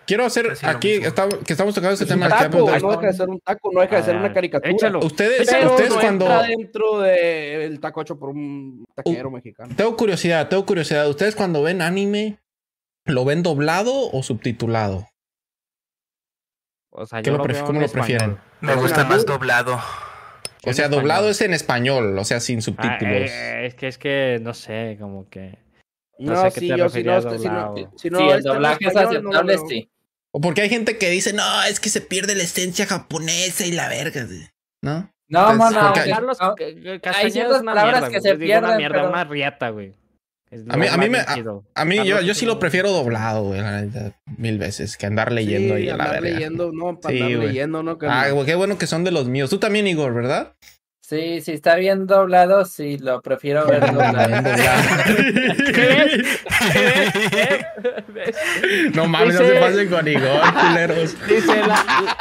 Quiero 0.09 0.25
hacer 0.25 0.55
sí, 0.55 0.65
aquí, 0.65 0.99
que 0.99 1.05
estamos 1.53 1.75
tocando 1.75 1.91
este 1.91 2.05
Es 2.05 2.09
un 2.11 2.19
tema. 2.19 2.25
que 2.29 2.31
taco, 2.45 2.57
de- 2.71 2.79
no 2.79 2.89
deja 2.89 3.01
de 3.07 3.13
ser 3.13 3.29
un 3.29 3.39
taco, 3.41 3.69
no 3.71 3.81
deja 3.81 3.97
de 3.97 4.01
ser 4.03 4.15
Ah, 4.15 4.19
una 4.21 4.33
caricatura. 4.33 4.71
échalo. 4.71 4.99
Ustedes, 5.05 5.47
Pero 5.47 5.69
ustedes 5.69 5.89
no 5.91 5.99
cuando. 5.99 6.25
entra 6.25 6.41
dentro 6.47 6.99
del 7.01 7.79
taco 7.79 8.01
hecho 8.01 8.17
por 8.17 8.29
un 8.29 8.85
taquero 8.95 9.29
mexicano. 9.29 9.71
Tengo 9.77 9.95
curiosidad, 9.95 10.49
tengo 10.49 10.65
curiosidad. 10.65 11.07
¿Ustedes 11.07 11.35
cuando 11.35 11.61
ven 11.61 11.83
anime, 11.83 12.39
lo 13.05 13.23
ven 13.23 13.43
doblado 13.43 14.09
o 14.11 14.23
subtitulado? 14.23 15.05
O 16.89 17.05
sea, 17.05 17.21
¿Qué 17.21 17.29
yo 17.29 17.33
lo 17.37 17.43
lo 17.43 17.43
pref- 17.45 17.53
veo 17.53 17.65
¿Cómo 17.65 17.79
en 17.79 17.85
lo 17.85 17.91
prefieren? 17.91 18.37
Me 18.61 18.73
gusta 18.75 19.05
más 19.05 19.27
doblado. 19.27 19.79
O 20.65 20.73
sea, 20.73 20.89
doblado 20.89 21.29
español. 21.29 21.31
es 21.31 21.41
en 21.41 21.53
español, 21.53 22.17
o 22.17 22.25
sea, 22.25 22.39
sin 22.39 22.63
subtítulos. 22.63 22.99
Ah, 23.31 23.61
eh, 23.61 23.65
es 23.67 23.75
que 23.75 23.87
es 23.87 23.97
que 23.99 24.39
no 24.41 24.55
sé, 24.55 24.97
como 24.99 25.29
que. 25.29 25.57
No 26.17 26.33
No, 26.33 26.41
sé 26.41 26.47
a 26.47 26.51
qué 26.51 26.59
sí, 26.61 26.67
te 26.67 26.77
yo 26.77 26.89
si 26.89 27.03
no, 27.03 27.21
si 27.21 27.27
no, 27.27 27.31
doblado. 27.37 27.75
si 27.95 28.09
no 28.09 28.17
sí, 28.19 28.27
el 28.29 28.41
doblaje 28.43 28.77
es 28.81 28.87
español, 28.87 29.15
aceptable, 29.15 29.57
sí. 29.69 29.89
O 30.33 30.41
porque 30.41 30.61
hay 30.61 30.69
gente 30.69 30.97
que 30.97 31.09
dice, 31.09 31.33
no, 31.33 31.63
es 31.63 31.79
que 31.79 31.89
se 31.89 32.01
pierde 32.01 32.35
la 32.35 32.43
esencia 32.43 32.85
japonesa 32.85 33.65
y 33.65 33.71
la 33.71 33.87
verga, 33.89 34.25
güey", 34.25 34.47
¿no? 34.83 35.11
No, 35.31 35.45
Pues, 35.45 35.57
mono, 35.57 35.91
porque- 35.93 36.09
Carlos 36.09 36.37
no, 36.41 36.55
hay 37.13 37.31
ciertas 37.31 37.61
palabras 37.63 38.01
mierda, 38.01 38.09
que 38.09 38.21
se 38.21 38.29
digo 38.37 38.51
Una 38.57 38.59
pierden, 38.61 38.77
mierda, 38.77 38.95
pero- 38.97 39.09
una 39.09 39.23
riata, 39.25 39.69
güey. 39.69 39.93
Es 40.51 40.63
A 40.67 40.77
mí- 40.77 40.87
a 40.87 40.97
mí 40.97 41.09
me- 41.09 41.23
chido. 41.35 41.63
A 41.75 41.85
mí, 41.85 41.97
yo, 42.07 42.21
yo 42.21 42.33
sí 42.33 42.47
lo 42.47 42.57
prefiero 42.57 42.91
doblado, 42.91 43.43
güey, 43.43 43.61
la 43.61 43.81
neta, 43.81 44.19
mil 44.37 44.57
veces, 44.57 44.97
que 44.97 45.05
andar 45.05 45.31
leyendo 45.31 45.75
sí, 45.75 45.81
ahí 45.83 45.89
a 45.89 45.97
la 45.97 46.05
andar 46.05 46.21
verga. 46.23 46.35
leyendo, 46.37 46.71
no, 46.71 46.99
para 46.99 47.13
Sí, 47.15 47.21
andar 47.21 47.37
güey. 47.37 47.47
leyendo, 47.49 47.83
¿no? 47.83 47.99
Que 47.99 48.07
Ah, 48.07 48.25
no. 48.29 48.33
güey, 48.35 48.45
qué 48.47 48.55
bueno 48.55 48.77
que 48.79 48.87
son 48.87 49.03
de 49.03 49.11
los 49.11 49.27
míos. 49.27 49.51
Tú 49.51 49.59
también, 49.59 49.85
Igor, 49.85 50.11
¿verdad? 50.15 50.53
Sí, 51.09 51.41
si 51.41 51.53
está 51.53 51.75
bien 51.77 52.05
doblado, 52.05 52.65
sí, 52.65 52.99
lo 52.99 53.19
prefiero 53.23 53.65
ver 53.65 53.79
doblado. 53.91 54.43
¿Ves? 58.09 58.35
No 58.93 59.07
mames, 59.07 59.33
no 59.35 59.41
Dice- 59.41 59.53
se 59.55 59.59
pasen 59.59 59.89
con 59.89 60.07
Igor, 60.07 60.39
culeros. 60.53 61.27
Dice 61.27 61.65
la- 61.65 62.15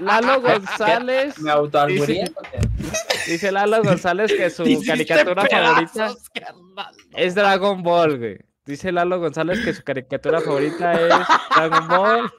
Lalo 0.00 0.40
González. 0.40 1.38
¿Me 1.40 1.50
autoalburía? 1.50 2.26
Dice 3.26 3.50
Lalo 3.50 3.82
González 3.82 4.32
que 4.32 4.50
su 4.50 4.64
caricatura 4.86 5.44
favorita 5.44 6.14
carnal. 6.32 6.94
es 7.16 7.34
Dragon 7.34 7.82
Ball, 7.82 8.18
güey. 8.18 8.38
Dice 8.64 8.92
Lalo 8.92 9.18
González 9.18 9.64
que 9.64 9.74
su 9.74 9.82
caricatura 9.82 10.40
favorita 10.40 10.92
es 10.92 11.08
Dragon 11.56 11.88
Ball. 11.88 12.32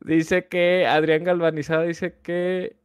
Dice 0.00 0.46
que 0.46 0.86
Adrián 0.86 1.24
Galvanizado 1.24 1.82
dice 1.82 2.14
que 2.22 2.76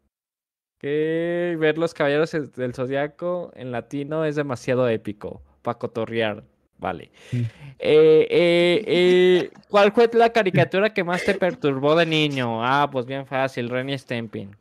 que 0.79 1.55
ver 1.59 1.77
los 1.77 1.93
caballeros 1.93 2.31
del 2.31 2.73
zodiaco 2.73 3.51
en 3.55 3.71
latino 3.71 4.25
es 4.25 4.35
demasiado 4.35 4.87
épico 4.87 5.41
para 5.61 5.77
cotorrear. 5.77 6.43
Vale. 6.79 7.11
Mm. 7.31 7.37
Eh, 7.79 8.27
eh, 8.29 8.83
eh, 8.85 9.51
¿Cuál 9.69 9.91
fue 9.91 10.09
la 10.13 10.31
caricatura 10.31 10.93
que 10.93 11.03
más 11.03 11.23
te 11.23 11.33
perturbó 11.33 11.95
de 11.95 12.05
niño? 12.05 12.63
Ah, 12.63 12.87
pues 12.91 13.05
bien 13.05 13.25
fácil, 13.25 13.69
Renny 13.69 13.97
Stempin. 13.97 14.55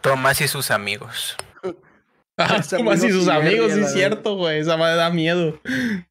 Tomás 0.00 0.40
y 0.40 0.48
sus 0.48 0.70
amigos. 0.70 1.36
Ah, 2.38 2.56
así 2.56 2.76
amigo 2.76 2.96
sus 2.96 3.28
amigos, 3.28 3.72
sí 3.72 3.80
es 3.80 3.92
cierto, 3.92 4.36
güey. 4.36 4.60
Esa 4.60 4.78
madre 4.78 4.96
da 4.96 5.10
miedo. 5.10 5.60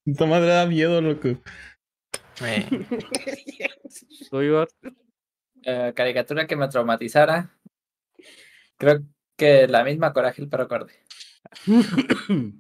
Esa 0.06 0.28
madre 0.28 0.50
da 0.50 0.68
miedo, 0.68 1.02
loco. 1.02 1.30
Caricatura 5.96 6.46
que 6.46 6.56
me 6.56 6.68
traumatizara. 6.68 7.50
Creo 8.78 9.00
que 9.40 9.68
la 9.68 9.84
misma 9.84 10.14
Coraje 10.14 10.42
el 10.42 10.50
perro 10.50 10.68
cobarde. 10.68 10.94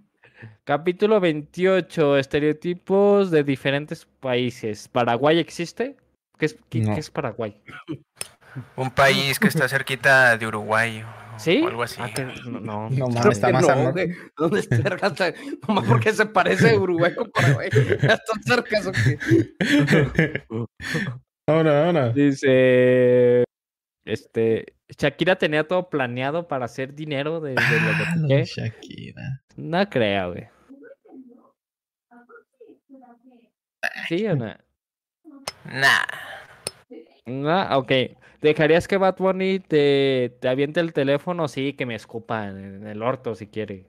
Capítulo 0.64 1.20
28. 1.20 2.18
Estereotipos 2.18 3.30
de 3.30 3.44
diferentes 3.44 4.06
países. 4.20 4.88
¿Paraguay 4.88 5.38
existe? 5.40 5.98
¿Qué 6.38 6.46
es, 6.46 6.58
qué- 6.70 6.80
No. 6.80 6.94
qué 6.94 7.00
es 7.02 7.12
Paraguay? 7.12 7.62
un 8.78 8.90
país 8.90 9.38
que 9.38 9.48
está 9.48 9.68
cerquita 9.68 10.36
de 10.38 10.48
Uruguay 10.48 11.04
o, 11.04 11.40
¿Sí? 11.40 11.62
o 11.62 11.68
algo 11.68 11.84
así. 11.84 12.02
Ah, 12.02 12.10
que- 12.14 12.24
no, 12.26 12.60
no. 12.62 12.90
No 12.90 13.08
mames, 13.10 13.26
está 13.38 13.50
más 13.52 13.68
no, 13.68 13.74
al 13.74 13.84
norte. 13.84 14.16
¿Dónde 14.38 14.60
está 14.62 15.34
Nomás 15.68 15.86
porque 15.86 16.14
se 16.14 16.26
parece 16.26 16.72
a 16.72 16.78
Uruguay 16.80 17.14
con 17.14 17.30
Paraguay. 17.30 17.70
Están 17.72 18.44
cerca 18.44 18.80
eso 18.80 18.92
que. 18.92 19.18
Ahora, 21.48 21.86
ahora. 21.88 22.10
Dice. 22.10 23.44
Este. 24.06 24.74
Shakira 24.98 25.36
tenía 25.38 25.68
todo 25.68 25.90
planeado 25.90 26.48
para 26.48 26.66
hacer 26.66 26.94
dinero 26.96 27.40
de, 27.40 27.52
de 27.52 27.56
lo 27.56 27.62
de 27.62 28.04
Ah, 28.08 28.16
lo 28.18 28.22
Piqué. 28.28 28.36
de 28.38 28.46
Shakira. 28.46 29.42
No 29.56 29.90
creo, 29.90 30.32
güey. 30.34 30.48
¿Sí 34.08 34.26
o 34.28 34.36
no? 34.36 34.54
Nah. 35.66 36.06
No, 37.26 37.78
ok. 37.78 37.92
¿Dejarías 38.42 38.88
que 38.88 38.98
Bad 38.98 39.18
Bunny 39.18 39.60
te, 39.60 40.36
te 40.40 40.48
aviente 40.48 40.80
el 40.80 40.94
teléfono? 40.94 41.48
Sí, 41.48 41.74
que 41.74 41.86
me 41.86 41.96
escupa 41.96 42.48
en, 42.48 42.58
en 42.58 42.88
el 42.88 43.02
orto 43.04 43.36
si 43.36 43.48
quiere. 43.48 43.86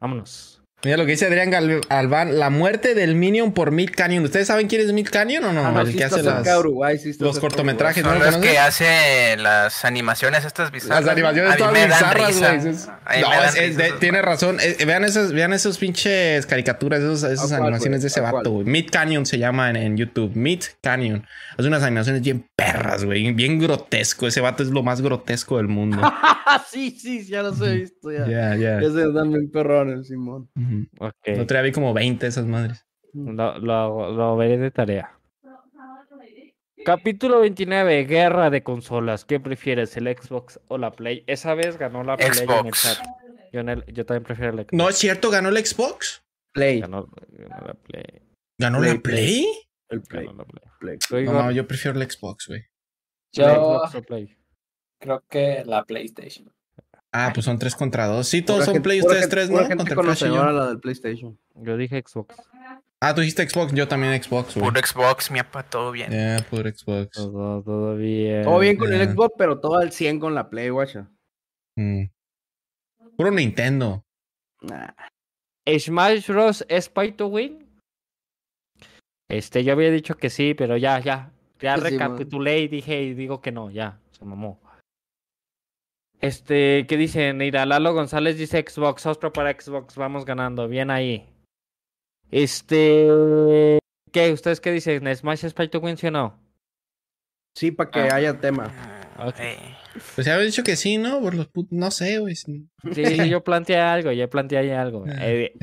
Vámonos. 0.00 0.62
Mira 0.84 0.96
lo 0.96 1.06
que 1.06 1.10
dice 1.12 1.26
Adrián 1.26 1.50
Gal- 1.50 1.80
Albán, 1.88 2.38
la 2.38 2.50
muerte 2.50 2.94
del 2.94 3.16
Minion 3.16 3.52
por 3.52 3.72
Mid 3.72 3.90
Canyon. 3.96 4.22
¿Ustedes 4.22 4.46
saben 4.46 4.68
quién 4.68 4.80
es 4.80 4.92
Mid 4.92 5.08
Canyon 5.08 5.42
o 5.44 5.52
no? 5.52 5.66
Ah, 5.66 5.72
no, 5.72 5.80
el 5.80 5.88
sí 5.88 5.98
que 5.98 6.04
hace 6.04 6.22
las, 6.22 6.46
Uruguay, 6.56 6.96
sí 6.98 7.16
los 7.18 7.40
cortometrajes, 7.40 8.04
¿no 8.04 8.14
los 8.14 8.36
que 8.36 8.58
hace 8.60 9.36
las 9.38 9.84
animaciones 9.84 10.44
estas 10.44 10.70
bizarras. 10.70 11.04
Las 11.04 11.12
animaciones 11.14 11.56
todas 11.56 11.72
bizarras, 11.84 12.38
güey. 12.38 12.56
Es- 12.74 12.86
No, 13.20 13.44
es- 13.44 13.56
es 13.56 13.76
de- 13.76 13.92
tiene 13.98 14.22
razón. 14.22 14.58
Eh, 14.60 14.76
vean 14.86 15.04
esas, 15.04 15.32
vean 15.32 15.52
esos 15.52 15.78
pinches 15.78 16.46
caricaturas, 16.46 17.00
esos- 17.00 17.24
esas 17.24 17.46
¿A 17.50 17.56
cuál, 17.56 17.62
animaciones 17.68 18.02
de 18.02 18.06
ese 18.08 18.20
vato, 18.20 18.50
güey. 18.52 18.66
Mid 18.66 18.88
Canyon 18.90 19.26
se 19.26 19.36
llama 19.38 19.70
en, 19.70 19.76
en 19.76 19.96
YouTube. 19.96 20.30
Mid 20.36 20.62
Canyon. 20.80 21.26
Hace 21.56 21.66
unas 21.66 21.82
animaciones 21.82 22.22
bien 22.22 22.46
perras, 22.54 23.04
güey. 23.04 23.32
Bien 23.32 23.58
grotesco. 23.58 24.28
Ese 24.28 24.40
vato 24.40 24.62
es 24.62 24.68
lo 24.68 24.84
más 24.84 25.00
grotesco 25.00 25.56
del 25.56 25.66
mundo. 25.66 26.00
Sí, 26.70 26.92
sí, 26.98 27.26
ya 27.26 27.42
los 27.42 27.60
he 27.60 27.74
visto. 27.74 28.10
Ya, 28.10 28.26
Ya, 28.26 28.56
ya. 28.56 28.80
ya 28.80 28.88
se 28.90 29.12
dan 29.12 29.30
bien 29.30 29.50
perrones, 29.50 30.08
Simón. 30.08 30.48
Ujú. 30.68 30.86
Ok. 31.00 31.14
El 31.24 31.40
otro 31.40 31.54
día 31.56 31.62
vi 31.62 31.72
como 31.72 31.94
20 31.94 32.26
de 32.26 32.30
esas 32.30 32.46
madres. 32.46 32.84
Lo, 33.14 33.58
lo, 33.58 34.12
lo 34.12 34.36
veré 34.36 34.58
de 34.58 34.70
tarea. 34.70 35.18
Capítulo 36.84 37.40
29, 37.40 38.04
Guerra 38.04 38.50
de 38.50 38.62
consolas. 38.62 39.24
¿Qué 39.24 39.40
prefieres, 39.40 39.96
el 39.96 40.06
Xbox 40.16 40.60
o 40.68 40.78
la 40.78 40.92
Play? 40.92 41.24
Esa 41.26 41.54
vez 41.54 41.76
ganó 41.76 42.04
la 42.04 42.16
Play 42.16 42.28
en 42.28 42.66
el 42.66 42.74
Xbox. 42.74 42.82
chat. 42.82 43.06
Yo, 43.52 43.60
en 43.60 43.68
el- 43.70 43.84
yo 43.86 44.06
también 44.06 44.24
prefiero 44.24 44.52
el 44.52 44.58
Xbox. 44.60 44.72
No 44.72 44.88
es 44.88 44.96
cierto, 44.96 45.30
ganó 45.30 45.48
el 45.48 45.56
Xbox. 45.66 46.22
Play. 46.52 46.80
Ganó, 46.80 47.06
ganó 47.30 47.66
la 47.66 47.74
Play. 47.74 48.04
¿Ganó 48.58 48.78
Play, 48.78 48.94
la 48.94 49.00
Play? 49.00 49.46
El 49.90 50.02
Play. 50.02 50.26
ganó 50.26 50.38
la 50.38 50.44
Play. 50.44 50.98
Play. 51.08 51.26
Tú, 51.26 51.32
No, 51.32 51.42
no, 51.44 51.50
yo 51.50 51.66
prefiero 51.66 52.00
el 52.00 52.10
Xbox, 52.10 52.46
güey. 52.48 52.62
Yo 53.34 53.44
Xbox 53.44 53.94
o 53.96 54.02
Play. 54.02 54.36
creo 55.00 55.22
que 55.28 55.64
la 55.66 55.84
PlayStation. 55.84 56.50
Ah, 57.12 57.30
pues 57.32 57.46
son 57.46 57.58
tres 57.58 57.74
contra 57.74 58.06
dos. 58.06 58.28
Sí, 58.28 58.42
todos 58.42 58.64
son 58.66 58.74
gente- 58.74 58.86
Play, 58.86 59.00
pura 59.00 59.12
ustedes 59.14 59.24
gente- 59.24 59.36
tres, 59.36 59.48
pura 59.50 59.62
¿no? 59.62 59.68
gente 59.68 59.84
Contra 59.94 59.94
el 60.12 60.16
Flash 60.16 60.18
y 60.18 60.24
yo. 60.26 60.30
conocedora 60.36 60.52
la 60.52 60.66
del 60.68 60.80
PlayStation. 60.80 61.38
Yo 61.54 61.76
dije 61.76 62.02
Xbox. 62.06 62.34
Ah, 63.00 63.14
tú 63.14 63.20
dijiste 63.20 63.48
Xbox, 63.48 63.72
yo 63.72 63.86
también 63.88 64.20
Xbox, 64.22 64.54
güey. 64.56 64.68
Puro 64.68 64.80
Xbox, 64.86 65.30
mi 65.30 65.38
apa, 65.38 65.62
todo 65.62 65.92
bien. 65.92 66.10
Puro 66.50 66.68
Xbox. 66.68 67.10
Todo, 67.12 67.62
todo 67.62 67.96
bien. 67.96 68.42
Todo 68.42 68.58
bien 68.58 68.76
con 68.76 68.92
el 68.92 69.08
Xbox, 69.08 69.34
pero 69.38 69.60
todo 69.60 69.78
al 69.78 69.92
100 69.92 70.18
con 70.20 70.34
la 70.34 70.50
Play, 70.50 70.68
guacha. 70.70 71.08
Mm. 71.76 72.04
Puro 73.16 73.30
Nintendo. 73.30 74.04
Nah. 74.60 74.88
Smash 75.78 76.26
Bros. 76.28 76.64
es 76.68 76.88
pay 76.88 77.12
to 77.12 77.28
win. 77.28 77.64
Este, 79.28 79.62
yo 79.64 79.72
había 79.74 79.90
dicho 79.90 80.16
que 80.16 80.30
sí, 80.30 80.54
pero 80.54 80.76
ya, 80.76 80.98
ya. 81.00 81.30
Ya 81.60 81.74
Sí, 81.76 81.82
man. 81.82 81.90
recapitulé 81.90 82.60
y 82.60 82.68
dije 82.68 83.02
y 83.02 83.14
digo 83.14 83.40
que 83.40 83.52
no, 83.52 83.70
ya, 83.70 83.98
se 84.12 84.24
mamó. 84.24 84.60
Este, 86.20 86.86
¿qué 86.88 86.96
dicen? 86.96 87.36
Mira, 87.38 87.64
Lalo 87.66 87.94
González 87.94 88.36
dice 88.36 88.64
Xbox, 88.68 89.06
Ostro 89.06 89.32
para 89.32 89.52
Xbox, 89.52 89.94
vamos 89.96 90.24
ganando, 90.24 90.66
bien 90.68 90.90
ahí. 90.90 91.28
Este, 92.30 93.78
¿qué? 94.12 94.32
¿Ustedes 94.32 94.60
qué 94.60 94.72
dicen? 94.72 95.14
¿Smash 95.14 95.44
es 95.44 95.54
pay 95.54 95.68
to 95.68 95.78
win, 95.80 95.96
sí 95.96 96.08
o 96.08 96.10
no? 96.10 96.38
Sí, 97.56 97.70
para 97.70 97.90
que 97.90 98.00
Ah. 98.00 98.14
haya 98.16 98.38
tema. 98.40 98.72
Ok. 99.18 99.34
Eh, 99.38 99.56
Pues 100.14 100.26
ya 100.26 100.34
había 100.34 100.46
dicho 100.46 100.62
que 100.62 100.76
sí, 100.76 100.96
¿no? 100.98 101.20
Por 101.20 101.34
los 101.34 101.48
put- 101.50 101.68
No 101.70 101.90
sé, 101.90 102.18
güey. 102.18 102.36
sí. 102.36 102.68
Sí, 102.92 103.04
sí, 103.04 103.28
yo 103.28 103.42
planteé 103.42 103.78
algo, 103.78 104.12
yo 104.12 104.28
planteé 104.30 104.58
ahí 104.58 104.70
algo. 104.70 105.04
Eh, 105.08 105.54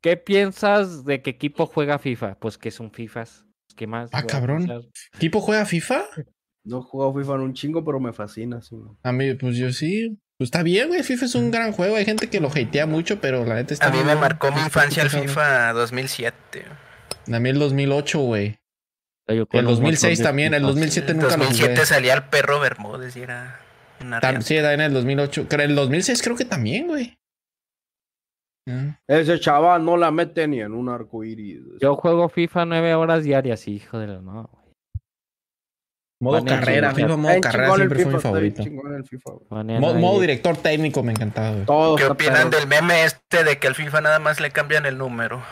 ¿Qué 0.00 0.16
piensas 0.16 1.04
de 1.04 1.20
qué 1.20 1.30
equipo 1.30 1.66
juega 1.66 1.98
FIFA? 1.98 2.36
Pues 2.38 2.56
que 2.56 2.70
son 2.70 2.90
FIFAs. 2.92 3.44
¿Qué 3.76 3.86
más? 3.86 4.08
Ah, 4.14 4.22
cabrón. 4.24 4.66
¿Tipo 5.18 5.40
juega 5.40 5.66
FIFA? 5.66 6.04
No 6.66 6.78
he 6.78 6.82
jugado 6.82 7.14
FIFA 7.14 7.34
en 7.36 7.40
un 7.40 7.54
chingo, 7.54 7.84
pero 7.84 8.00
me 8.00 8.12
fascina. 8.12 8.60
sí. 8.60 8.76
A 9.02 9.12
mí, 9.12 9.34
pues 9.34 9.56
yo 9.56 9.72
sí. 9.72 10.18
Pues 10.38 10.48
está 10.48 10.62
bien, 10.62 10.88
güey. 10.88 11.02
FIFA 11.02 11.24
es 11.24 11.34
un 11.34 11.50
gran 11.50 11.72
juego. 11.72 11.96
Hay 11.96 12.04
gente 12.04 12.28
que 12.28 12.40
lo 12.40 12.48
hatea 12.48 12.86
mucho, 12.86 13.20
pero 13.20 13.44
la 13.46 13.54
neta 13.54 13.72
está 13.72 13.86
a 13.86 13.90
mí 13.90 13.96
bien, 13.96 14.06
me 14.08 14.16
marcó 14.16 14.48
mi 14.48 14.54
Está 14.56 14.66
infancia 14.66 15.02
el. 15.04 15.10
FIFA 15.10 15.72
2007. 15.72 16.64
A 17.32 17.40
mí 17.40 17.48
el 17.48 17.58
2008, 17.58 18.18
güey. 18.20 18.58
Yo 19.28 19.34
El 19.34 19.46
con 19.46 19.60
un 19.60 19.66
2006 19.66 20.02
montón 20.18 20.22
de 20.22 20.28
también. 20.28 20.54
El 20.54 20.60
FIFAs. 20.60 20.74
2007 20.74 21.10
En 21.10 21.16
nunca 21.18 21.30
lo 21.36 21.36
2007 21.44 21.74
jugué. 21.74 21.86
salía 21.86 22.14
el 22.14 22.22
perro 22.24 22.60
Bermúdez 22.60 23.16
y 23.16 23.20
era 23.22 23.60
una 24.00 24.20
Tam- 24.20 24.30
riata. 24.32 24.40
Sí, 24.42 24.56
era 24.56 24.74
en 24.74 24.80
el 24.82 24.92
2008. 24.92 25.46
Creo- 25.48 25.64
El 25.66 25.74
2006 25.74 26.22
creo 26.22 26.36
que 26.36 26.44
también, 26.44 26.86
güey. 26.88 27.16
Ah. 28.68 28.98
Ese 29.06 29.38
chaval 29.40 29.84
no 29.84 29.96
la 29.96 30.10
mete 30.10 30.46
ni 30.48 30.60
en 30.60 30.72
un 30.72 30.88
arco 30.88 31.22
iris. 31.24 31.60
Yo 31.80 31.94
juego 31.96 32.28
FIFA 32.28 32.64
nueve 32.66 32.94
horas 32.94 33.22
diarias, 33.24 33.66
hijo 33.68 33.98
de 33.98 34.08
la 34.08 34.20
no. 34.20 34.50
güey. 34.52 34.65
Modo 36.18 36.36
Banean 36.40 36.60
carrera. 36.60 36.94
FIFA 36.94 37.16
modo 37.16 37.40
carrera 37.40 37.74
siempre 37.74 38.02
fue 38.04 38.12
mi 38.14 38.20
favorito. 38.20 38.62
el 38.62 39.04
FIFA, 39.04 39.30
Mo- 39.50 39.94
modo 39.94 40.20
director 40.20 40.56
técnico 40.56 41.02
me 41.02 41.12
encantaba, 41.12 41.50
güey. 41.64 41.96
¿Qué 41.96 42.06
opinan 42.06 42.50
del 42.50 42.66
meme 42.66 43.04
este 43.04 43.44
de 43.44 43.58
que 43.58 43.66
al 43.66 43.74
FIFA 43.74 44.00
nada 44.00 44.18
más 44.18 44.40
le 44.40 44.50
cambian 44.50 44.86
el 44.86 44.96
número? 44.96 45.42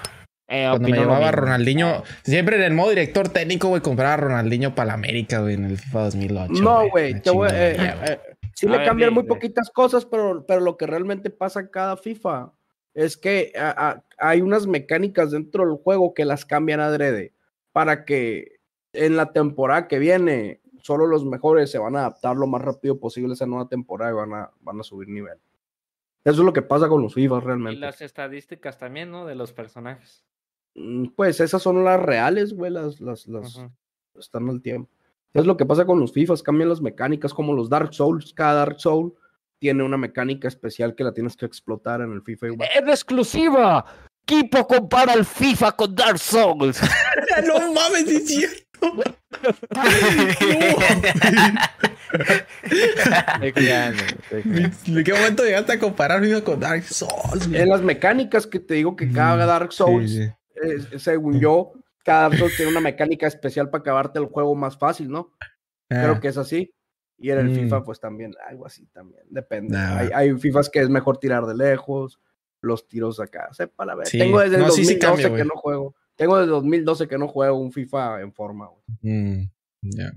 Eh, 0.49 0.67
Cuando 0.71 0.89
me 0.89 0.97
llevaba. 0.99 1.31
Ronaldinho, 1.33 2.03
siempre 2.23 2.57
en 2.57 2.63
el 2.63 2.73
modo 2.75 2.91
director 2.91 3.29
técnico, 3.29 3.69
güey, 3.69 3.83
compraba 3.83 4.15
a 4.15 4.17
Ronaldinho 4.19 4.75
para 4.75 4.89
la 4.89 4.95
América, 4.95 5.41
güey, 5.41 5.55
en 5.55 5.65
el 5.67 5.79
FIFA 5.79 6.01
2008. 6.05 6.53
No, 6.63 6.89
güey, 6.91 7.21
te 7.21 7.31
voy- 7.31 7.49
eh, 7.53 7.77
eh, 7.79 8.19
sí 8.55 8.67
A 8.67 8.71
le 8.71 8.79
ver, 8.79 8.87
cambian 8.87 9.13
muy 9.15 9.25
poquitas 9.25 9.71
cosas, 9.71 10.05
pero, 10.07 10.45
pero 10.47 10.61
lo 10.61 10.77
que 10.77 10.87
realmente 10.87 11.29
pasa 11.31 11.61
en 11.61 11.69
cada 11.69 11.97
FIFA 11.97 12.53
es 12.95 13.17
que 13.17 13.53
a- 13.59 13.71
a- 13.91 14.05
hay 14.19 14.41
unas 14.43 14.67
mecánicas 14.67 15.31
dentro 15.31 15.67
del 15.67 15.77
juego 15.77 16.15
que 16.15 16.25
las 16.25 16.45
cambian 16.45 16.81
adrede 16.81 17.33
para 17.73 18.05
que 18.05 18.54
en 18.95 19.17
la 19.17 19.33
temporada 19.33 19.89
que 19.89 19.99
viene 19.99 20.61
solo 20.83 21.07
los 21.07 21.25
mejores 21.25 21.71
se 21.71 21.79
van 21.79 21.97
a 21.97 22.01
adaptar 22.01 22.37
lo 22.37 22.47
más 22.47 22.61
rápido 22.63 22.99
posible 22.99 23.31
a 23.31 23.35
esa 23.35 23.47
nueva 23.47 23.69
temporada 23.69 24.11
y 24.13 24.15
van 24.15 24.33
a, 24.35 24.51
van 24.61 24.81
a 24.81 24.83
subir 24.83 25.09
nivel. 25.09 25.39
Eso 26.25 26.41
es 26.41 26.45
lo 26.47 26.53
que 26.53 26.63
pasa 26.63 26.89
con 26.89 27.03
los 27.03 27.15
FIFA 27.15 27.37
Y 27.37 27.41
realmente. 27.41 27.81
las 27.81 28.01
estadísticas 28.01 28.79
también, 28.79 29.11
¿no? 29.11 29.27
De 29.27 29.35
los 29.35 29.53
personajes. 29.53 30.25
Mm, 30.75 31.07
Pues 31.17 31.41
esas 31.41 31.63
son 31.63 31.85
las 31.85 32.01
reales, 32.01 32.55
güey, 32.55 32.71
las, 32.71 33.01
las, 33.01 33.27
las 33.27 33.61
están 34.19 34.49
al 34.49 34.61
tiempo. 34.63 34.91
Es 35.33 35.47
lo 35.47 35.57
que 35.57 35.67
pasa 35.67 35.85
con 35.85 35.99
los 36.01 36.13
FIFAs, 36.13 36.43
cambian 36.43 36.69
las 36.69 36.81
mecánicas 36.81 37.35
como 37.35 37.53
los 37.55 37.69
Dark 37.69 37.93
Souls. 37.93 38.33
Cada 38.33 38.55
Dark 38.55 38.81
Soul 38.81 39.15
tiene 39.59 39.83
una 39.83 39.97
mecánica 39.97 40.49
especial 40.49 40.95
que 40.95 41.05
la 41.05 41.13
tienes 41.13 41.37
que 41.37 41.47
explotar 41.47 42.01
en 42.03 42.13
el 42.13 42.23
FIFA 42.23 42.47
igual. 42.49 42.69
¡En 42.77 42.89
exclusiva! 42.89 43.85
Kipo 44.27 44.67
compara 44.67 45.13
el 45.15 45.25
FIFA 45.25 45.73
con 45.73 45.95
Dark 45.95 46.19
Souls. 46.19 46.81
no 47.47 47.73
mames, 47.73 48.07
es 48.09 48.27
cierto. 48.29 48.64
¿En 54.87 55.05
qué 55.05 55.13
momento 55.13 55.45
llegaste 55.45 55.73
a 55.73 55.79
comparar 55.79 56.23
con 56.43 56.61
Dark 56.61 56.83
Souls? 56.85 57.49
En 57.53 57.69
las 57.69 57.83
mecánicas 57.83 58.47
que 58.47 58.61
te 58.61 58.75
digo 58.75 58.97
que 58.97 59.11
cada 59.11 59.45
Dark 59.47 59.73
Souls, 59.73 60.11
Sí, 60.11 60.25
sí. 60.25 60.31
eh, 60.63 60.99
según 60.99 61.41
yo, 61.41 61.73
cada 62.05 62.29
Dark 62.29 62.39
Souls 62.39 62.57
tiene 62.57 62.71
una 62.71 62.81
mecánica 62.81 63.27
especial 63.27 63.71
para 63.71 63.81
acabarte 63.83 64.19
el 64.19 64.27
juego 64.27 64.55
más 64.55 64.79
fácil, 64.79 65.09
¿no? 65.11 65.33
Creo 65.89 66.13
Ah, 66.15 66.21
que 66.21 66.29
es 66.29 66.37
así. 66.39 66.73
Y 67.19 67.31
en 67.31 67.39
el 67.39 67.51
Mm. 67.51 67.55
FIFA, 67.55 67.85
pues 67.85 68.01
también, 68.01 68.35
algo 68.49 68.67
así 68.67 68.87
también. 68.87 69.23
Depende. 69.31 69.77
Nah. 69.77 69.99
Hay, 69.99 70.09
hay 70.15 70.33
FIFAs 70.39 70.69
que 70.69 70.81
es 70.81 70.89
mejor 70.89 71.19
tirar 71.19 71.47
de 71.47 71.55
lejos, 71.55 72.21
los 72.61 72.89
tiros 72.89 73.21
acá. 73.21 73.49
Sepa 73.53 73.85
la 73.87 73.95
ver. 73.95 74.07
Sí. 74.09 74.19
Tengo 74.19 74.41
desde 74.41 74.57
el 74.57 74.63
No, 74.63 74.71
sí, 74.71 74.85
sí 74.85 74.95
2012 74.95 75.23
cambia, 75.23 75.43
que 75.43 75.49
no 75.49 75.55
juego. 75.61 75.95
Tengo 76.17 76.39
desde 76.39 76.51
2012 76.53 77.09
que 77.09 77.19
no 77.19 77.29
juego 77.29 77.59
un 77.59 77.73
FIFA 77.73 78.21
en 78.21 78.33
forma, 78.33 78.69
güey. 78.69 78.83
mm, 79.15 79.51
ya. 79.83 80.13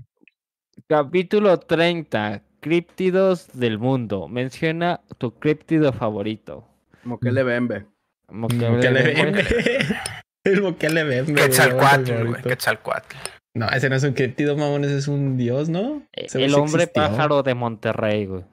Capítulo 0.86 1.58
30. 1.58 2.42
Críptidos 2.60 3.48
del 3.52 3.78
mundo. 3.78 4.28
Menciona 4.28 5.00
tu 5.18 5.32
críptido 5.38 5.92
favorito. 5.92 6.66
Como 7.02 7.18
que 7.20 7.30
le 7.32 7.42
vembe. 7.44 7.86
Como 8.26 8.48
que 8.48 8.56
Moquele 8.56 9.00
hable 9.00 9.02
de- 9.02 9.14
Bembe. 9.22 9.44
El 10.44 10.62
Moquele 10.62 11.04
Bembe, 11.04 11.32
güey, 11.32 11.44
Quetzalcoatl, 11.44 12.26
güey. 12.26 12.42
Quetzalcoatl. 12.42 13.16
No, 13.54 13.68
ese 13.70 13.88
no 13.90 13.96
es 13.96 14.02
un 14.04 14.12
criptido, 14.12 14.56
mamón, 14.56 14.84
ese 14.84 14.98
es 14.98 15.08
un 15.08 15.36
dios, 15.36 15.68
¿no? 15.68 16.02
Ese 16.12 16.44
El 16.44 16.54
hombre 16.54 16.84
existió. 16.84 17.02
pájaro 17.02 17.42
de 17.42 17.54
Monterrey, 17.54 18.26
güey. 18.26 18.44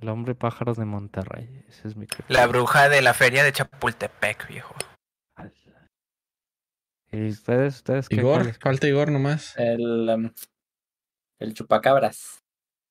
El 0.00 0.08
hombre 0.08 0.34
pájaro 0.34 0.74
de 0.74 0.84
Monterrey. 0.84 1.64
Ese 1.68 1.88
es 1.88 1.96
mi 1.96 2.06
críptido. 2.06 2.38
La 2.38 2.46
bruja 2.46 2.88
de 2.88 3.02
la 3.02 3.12
feria 3.12 3.42
de 3.44 3.52
Chapultepec, 3.52 4.48
viejo. 4.48 4.74
¿Y 7.12 7.28
ustedes, 7.28 7.76
ustedes 7.76 8.08
qué? 8.08 8.16
Igor, 8.16 8.52
falta 8.60 8.86
Igor 8.86 9.10
nomás. 9.10 9.54
El, 9.56 10.08
um, 10.08 10.30
el 11.38 11.54
chupacabras. 11.54 12.42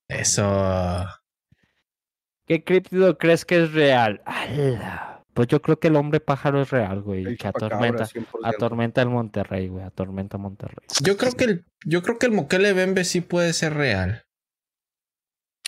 Eso. 0.08 1.06
¿Qué 2.46 2.64
críptido 2.64 3.18
crees 3.18 3.46
que 3.46 3.64
es 3.64 3.74
real? 3.74 4.22
¡Hala! 4.26 5.24
Pues 5.34 5.48
yo 5.48 5.62
creo 5.62 5.80
que 5.80 5.88
el 5.88 5.96
hombre 5.96 6.20
pájaro 6.20 6.62
es 6.62 6.70
real, 6.72 7.02
güey. 7.02 7.26
El 7.26 7.38
Que 7.38 7.48
atormenta, 7.48 8.08
chupacabra, 8.08 8.50
100%. 8.50 8.56
atormenta 8.56 9.02
el 9.02 9.10
Monterrey, 9.10 9.68
güey. 9.68 9.86
Atormenta 9.86 10.38
Monterrey. 10.38 10.86
Yo 11.02 11.16
creo 11.16 11.34
que 11.34 11.44
el, 11.46 11.66
yo 11.86 12.02
creo 12.02 12.18
que 12.18 12.26
el 12.26 12.32
Moquele 12.34 12.74
Bembe 12.74 13.06
sí 13.06 13.22
puede 13.22 13.54
ser 13.54 13.76
real. 13.76 14.26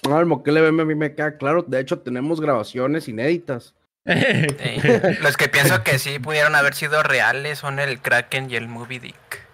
No, 0.09 0.19
el 0.19 0.25
Moquele 0.25 0.59
Bembe 0.61 0.81
a 0.81 0.85
mí 0.85 0.95
me 0.95 1.13
queda 1.15 1.37
claro. 1.37 1.61
De 1.61 1.79
hecho, 1.79 1.99
tenemos 1.99 2.41
grabaciones 2.41 3.07
inéditas. 3.07 3.75
Sí. 4.05 4.13
Los 5.21 5.37
que 5.37 5.47
pienso 5.49 5.83
que 5.83 5.99
sí 5.99 6.17
pudieron 6.19 6.55
haber 6.55 6.73
sido 6.73 7.03
reales 7.03 7.59
son 7.59 7.79
el 7.79 8.01
Kraken 8.01 8.49
y 8.49 8.55
el 8.55 8.67
Moby 8.67 8.99
Dick. 8.99 9.47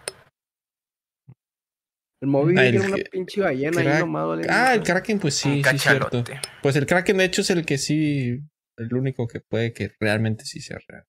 El 2.22 2.30
móvil 2.30 2.57
Ah, 2.57 2.65
el 2.65 2.72
tiene 2.72 2.88
una 2.88 2.95
que- 2.95 3.06
pinche 3.11 3.41
ballena 3.41 3.80
ahí 3.82 3.88
crack- 3.88 3.99
nomás. 3.99 4.28
vale, 4.28 4.48
ah, 4.49 4.74
el. 4.74 4.84
Kraken, 4.84 5.19
pues 5.19 5.36
sí, 5.36 5.61
sí, 5.64 5.78
cierto. 5.78 6.24
Pues 6.64 6.76
el 6.76 6.86
Kraken, 6.88 7.18
de 7.18 7.26
hecho, 7.26 7.41
es 7.41 7.49
el 7.52 7.64
que 7.65 7.78
sí, 7.78 8.40
el 8.78 8.94
único 8.95 9.28
que 9.28 9.40
puede 9.40 9.72
que 9.74 9.94
realmente 9.99 10.44
sí 10.45 10.60
sea 10.61 10.80
real. 10.88 11.03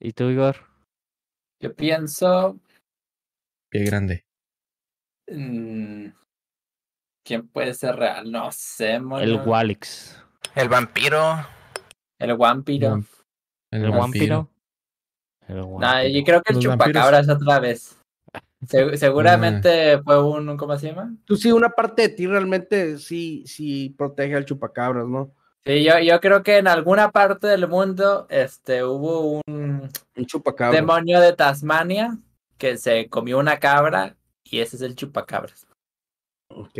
¿Y 0.00 0.12
tú, 0.12 0.30
Igor? 0.30 0.56
Yo 1.60 1.74
pienso. 1.74 2.60
Pie 3.70 3.84
grande. 3.84 4.24
mm, 5.28 6.08
¿Quién 7.26 7.48
puede 7.48 7.74
ser 7.74 7.96
real? 7.96 8.30
No 8.30 8.52
sé, 8.52 9.00
mono. 9.00 9.24
El 9.24 9.36
Walix. 9.40 10.22
El 10.54 10.68
vampiro. 10.68 11.48
El 12.18 12.36
vampiro. 12.36 13.02
¿El 13.72 13.90
vampiro? 13.90 14.48
El 15.48 16.12
yo 16.14 16.24
creo 16.24 16.42
que 16.42 16.54
el 16.54 16.58
chupacabras 16.60 17.28
otra 17.28 17.60
vez. 17.60 17.98
Se- 18.66 18.96
seguramente 18.96 20.00
fue 20.02 20.22
un. 20.22 20.56
¿Cómo 20.56 20.78
se 20.78 20.88
llama? 20.88 21.14
Tú 21.24 21.36
sí, 21.36 21.52
una 21.52 21.68
parte 21.70 22.02
de 22.02 22.08
ti 22.10 22.26
realmente 22.26 22.98
sí, 22.98 23.44
sí 23.46 23.90
protege 23.98 24.34
al 24.36 24.44
chupacabras, 24.46 25.06
¿no? 25.06 25.32
Sí, 25.66 25.82
yo, 25.82 25.98
yo 25.98 26.20
creo 26.20 26.42
que 26.42 26.58
en 26.58 26.68
alguna 26.68 27.10
parte 27.10 27.46
del 27.46 27.66
mundo 27.68 28.26
este, 28.30 28.84
hubo 28.84 29.40
un 29.46 29.90
Un 30.16 30.26
chupacabras. 30.26 30.78
demonio 30.80 31.20
de 31.20 31.32
Tasmania 31.34 32.18
que 32.58 32.76
se 32.76 33.08
comió 33.08 33.38
una 33.38 33.58
cabra 33.58 34.16
y 34.44 34.60
ese 34.60 34.76
es 34.76 34.82
el 34.82 34.94
chupacabras. 34.94 35.66
Ok. 36.50 36.78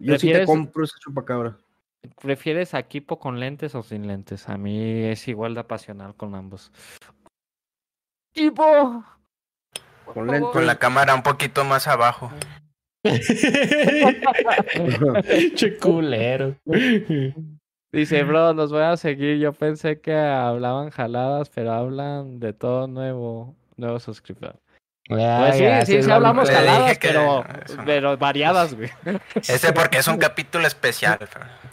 Yo 0.00 0.18
sí 0.18 0.28
te 0.28 0.34
¿Prefieres- 0.44 0.46
compro 0.46 0.84
ese 0.84 0.94
chupacabra. 1.00 1.56
¿Prefieres 2.20 2.74
a 2.74 2.82
Kipo 2.84 3.18
con 3.18 3.40
lentes 3.40 3.74
o 3.74 3.82
sin 3.82 4.06
lentes? 4.06 4.48
A 4.48 4.56
mí 4.56 5.04
es 5.04 5.26
igual 5.28 5.54
de 5.54 5.60
apasional 5.60 6.14
con 6.14 6.34
ambos. 6.34 6.72
¡Kipo! 8.32 9.04
Con 10.04 10.26
lentes. 10.26 10.52
Con 10.52 10.66
la 10.66 10.78
cámara 10.78 11.14
un 11.14 11.22
poquito 11.22 11.64
más 11.64 11.88
abajo. 11.88 12.30
che 15.54 15.76
culero. 15.78 16.56
Dice, 17.90 18.22
bro, 18.22 18.52
los 18.52 18.70
voy 18.70 18.82
a 18.82 18.96
seguir. 18.96 19.38
Yo 19.38 19.52
pensé 19.52 20.00
que 20.00 20.14
hablaban 20.14 20.90
jaladas, 20.90 21.50
pero 21.50 21.72
hablan 21.72 22.38
de 22.38 22.52
todo 22.52 22.86
nuevo, 22.86 23.56
nuevo 23.76 23.98
suscriptor. 23.98 24.60
Pues 25.08 25.56
sí, 25.56 25.64
sí, 25.86 26.02
sí 26.02 26.10
hablamos 26.10 26.50
que 26.50 26.98
pero, 27.00 27.42
no. 27.42 27.84
pero 27.86 28.18
variadas, 28.18 28.74
güey. 28.74 28.90
Ese 29.36 29.72
porque 29.72 29.98
es 29.98 30.08
un 30.08 30.18
capítulo 30.18 30.66
especial. 30.66 31.18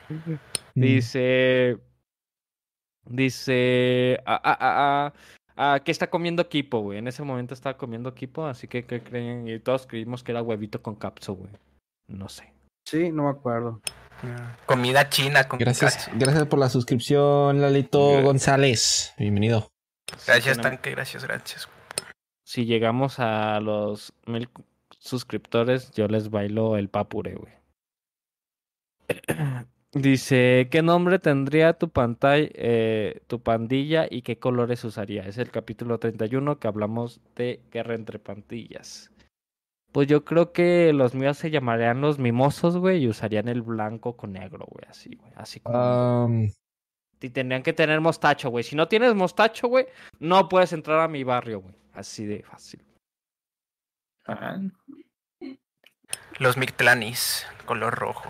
Dice. 0.73 1.77
Dice. 3.05 4.19
Ah, 4.25 4.41
ah, 4.41 4.57
ah, 4.59 4.73
ah, 4.77 5.13
ah, 5.57 5.79
¿Qué 5.83 5.91
está 5.91 6.09
comiendo 6.09 6.47
Kipo, 6.47 6.79
güey? 6.79 6.99
En 6.99 7.09
ese 7.09 7.23
momento 7.23 7.53
estaba 7.53 7.77
comiendo 7.77 8.13
Kipo, 8.13 8.45
así 8.45 8.67
que 8.67 8.85
¿qué 8.85 9.03
creen? 9.03 9.47
Y 9.47 9.59
todos 9.59 9.85
creímos 9.85 10.23
que 10.23 10.31
era 10.31 10.41
huevito 10.41 10.81
con 10.81 10.95
capso, 10.95 11.33
güey. 11.33 11.51
No 12.07 12.29
sé. 12.29 12.51
Sí, 12.87 13.11
no 13.11 13.23
me 13.23 13.29
acuerdo. 13.31 13.81
Comida 14.65 15.09
china 15.09 15.43
con 15.45 15.59
Gracias, 15.59 16.09
gracias 16.13 16.45
por 16.45 16.59
la 16.59 16.69
suscripción, 16.69 17.61
Lalito 17.61 18.21
González. 18.21 19.13
Bienvenido. 19.17 19.67
Gracias, 20.25 20.57
tanque, 20.57 20.91
gracias, 20.91 21.25
gracias. 21.25 21.67
Si 22.45 22.65
llegamos 22.65 23.19
a 23.19 23.59
los 23.59 24.13
mil 24.27 24.47
suscriptores, 24.99 25.91
yo 25.91 26.07
les 26.07 26.29
bailo 26.29 26.77
el 26.77 26.89
papure, 26.89 27.33
güey. 27.35 27.53
Dice, 29.93 30.67
¿qué 30.69 30.83
nombre 30.83 31.17
tendría 31.19 31.73
tu 31.73 31.89
pantalla, 31.89 32.47
eh, 32.53 33.21
tu 33.27 33.41
pandilla 33.41 34.05
y 34.09 34.21
qué 34.21 34.37
colores 34.37 34.83
usaría? 34.83 35.25
Es 35.25 35.37
el 35.39 35.49
capítulo 35.49 35.97
31 35.99 36.59
que 36.59 36.67
hablamos 36.67 37.19
de 37.35 37.61
guerra 37.71 37.95
entre 37.95 38.19
pandillas. 38.19 39.09
Pues 39.91 40.07
yo 40.07 40.23
creo 40.23 40.51
que 40.51 40.91
los 40.93 41.15
míos 41.15 41.37
se 41.37 41.49
llamarían 41.49 42.01
los 42.01 42.19
mimosos, 42.19 42.77
güey, 42.77 43.03
y 43.03 43.07
usarían 43.07 43.47
el 43.47 43.61
blanco 43.63 44.17
con 44.17 44.33
negro, 44.33 44.67
güey, 44.69 44.85
así, 44.87 45.15
güey, 45.15 45.31
así 45.35 45.61
como... 45.61 46.25
Um, 46.25 46.49
Y 47.21 47.29
tendrían 47.29 47.63
que 47.63 47.73
tener 47.73 48.01
mostacho, 48.01 48.49
güey. 48.49 48.63
Si 48.63 48.75
no 48.75 48.87
tienes 48.87 49.15
mostacho, 49.15 49.67
güey, 49.67 49.87
no 50.19 50.47
puedes 50.49 50.73
entrar 50.73 50.99
a 50.99 51.07
mi 51.07 51.23
barrio, 51.23 51.61
güey. 51.61 51.84
Así 51.95 52.25
de 52.25 52.43
fácil. 52.43 52.85
Ajá. 54.25 54.59
Los 56.39 56.57
Mictlanis, 56.57 57.45
color 57.65 57.95
rojo. 57.95 58.29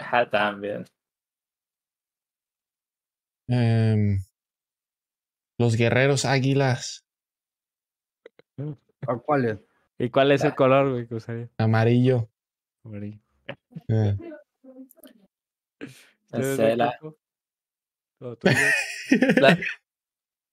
Ajá, 0.00 0.28
también. 0.28 0.84
em, 3.46 4.18
los 5.58 5.76
guerreros 5.76 6.24
águilas. 6.24 7.06
¿A 9.06 9.16
cuál 9.18 9.44
es? 9.44 9.58
¿Y 9.98 10.10
cuál 10.10 10.32
es 10.32 10.42
el 10.42 10.54
color, 10.54 10.90
güey, 10.90 11.06
que 11.06 11.14
usaría? 11.14 11.48
Amarillo. 11.58 12.28
Amarillo. 12.84 13.20
Eh. 13.88 14.16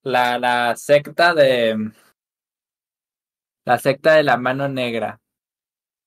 La, 0.04 0.38
la 0.40 0.76
secta 0.76 1.34
de. 1.34 1.92
La 3.66 3.78
secta 3.78 4.14
de 4.16 4.24
la 4.24 4.38
mano 4.38 4.68
negra. 4.68 5.20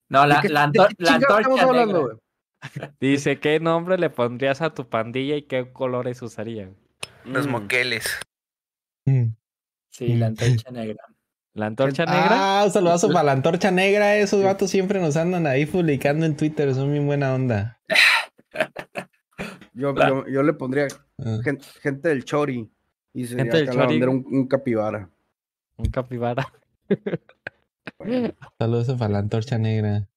No, 0.09 0.26
la, 0.26 0.36
¿De 0.36 0.43
qué- 0.43 0.48
la, 0.48 0.70
la 0.98 1.14
antorcha 1.14 1.62
hablando, 1.62 1.72
negra. 1.86 1.98
güey? 2.01 2.16
Dice, 3.01 3.39
¿qué 3.40 3.60
nombre 3.60 3.98
le 3.98 4.10
pondrías 4.10 4.60
a 4.62 4.74
tu 4.74 4.89
pandilla 4.89 5.36
y 5.36 5.43
qué 5.43 5.72
colores 5.72 6.20
usarían? 6.22 6.76
Los 7.24 7.47
Mm. 7.47 7.51
moqueles. 7.51 8.06
Mm. 9.06 9.28
Sí, 9.90 10.14
la 10.14 10.26
Mm. 10.26 10.28
antorcha 10.31 10.70
negra. 10.72 11.05
La 11.55 11.66
antorcha 11.66 12.05
negra. 12.05 12.60
Ah, 12.60 12.62
un 12.64 12.70
saludazo 12.72 13.09
para 13.09 13.22
la 13.24 13.32
antorcha 13.32 13.70
negra. 13.70 14.16
Esos 14.16 14.43
vatos 14.43 14.70
siempre 14.70 15.01
nos 15.01 15.16
andan 15.16 15.47
ahí 15.47 15.66
publicando 15.66 16.26
en 16.26 16.36
Twitter. 16.36 16.74
Son 16.74 16.90
bien 16.90 17.06
buena 17.06 17.32
onda. 17.35 17.78
Yo, 19.76 19.93
yo, 19.94 20.26
yo 20.28 20.43
le 20.44 20.52
pondría 20.52 20.86
Ah. 21.18 21.39
gen- 21.43 21.60
gente 21.82 22.09
del 22.09 22.24
Chori. 22.24 22.68
Y 23.12 23.26
sería 23.26 23.44
Gente 23.44 23.56
del 23.59 23.70
Chori. 23.70 24.02
un, 24.02 24.24
un 24.31 24.47
capibara. 24.48 25.09
Un 25.76 25.86
capibara. 25.90 26.47
Saludos 28.59 28.98
para 28.98 29.12
la 29.12 29.18
antorcha 29.18 29.59
negra. 29.59 30.09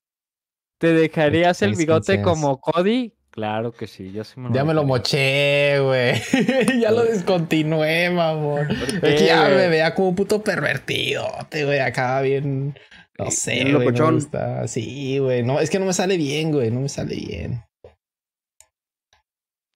¿Te 0.80 0.94
dejarías 0.94 1.62
el 1.62 1.76
Seis 1.76 1.80
bigote 1.80 2.22
como 2.22 2.60
Cody? 2.60 3.14
Claro 3.32 3.72
que 3.72 3.86
sí, 3.86 4.12
yo 4.12 4.24
sí 4.24 4.40
me 4.40 4.50
lo 4.50 4.56
Ya 4.56 4.64
me 4.64 4.74
lo 4.74 4.84
moché, 4.84 5.80
güey. 5.80 6.16
ya 6.82 6.92
lo 6.92 7.04
descontinué, 7.04 8.10
mamón. 8.10 8.68
Es 9.04 9.22
que 9.22 9.28
ya 9.28 9.48
me 9.48 9.68
veía 9.68 9.94
como 9.94 10.10
un 10.10 10.16
puto 10.16 10.44
pervertido, 10.44 11.28
güey. 11.52 11.80
Acá 11.80 12.22
bien. 12.22 12.76
No 13.20 13.30
sé, 13.30 13.62
güey. 13.72 13.92
No 13.92 14.06
me 14.08 14.12
gusta. 14.12 14.68
Sí, 14.68 15.20
güey. 15.20 15.44
No, 15.44 15.60
es 15.60 15.70
que 15.70 15.78
no 15.78 15.86
me 15.86 15.94
sale 15.94 16.18
bien, 16.18 16.52
güey. 16.52 16.72
No 16.72 16.80
me 16.80 16.90
sale 16.90 17.16
bien. 17.16 17.64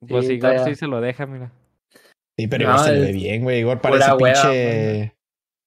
Pues 0.07 0.25
Sí, 0.25 0.33
Igor 0.33 0.65
sí 0.65 0.73
se 0.75 0.87
lo 0.87 0.99
deja, 0.99 1.27
mira. 1.27 1.51
Sí, 2.37 2.47
pero 2.47 2.67
No, 2.67 2.73
Igor 2.73 2.85
se 2.85 2.93
le 2.93 2.99
ve 2.99 3.11
bien, 3.11 3.43
güey. 3.43 3.59
Igor 3.59 3.79
parece 3.79 4.11
hueva, 4.13 4.41
pinche. 4.41 5.15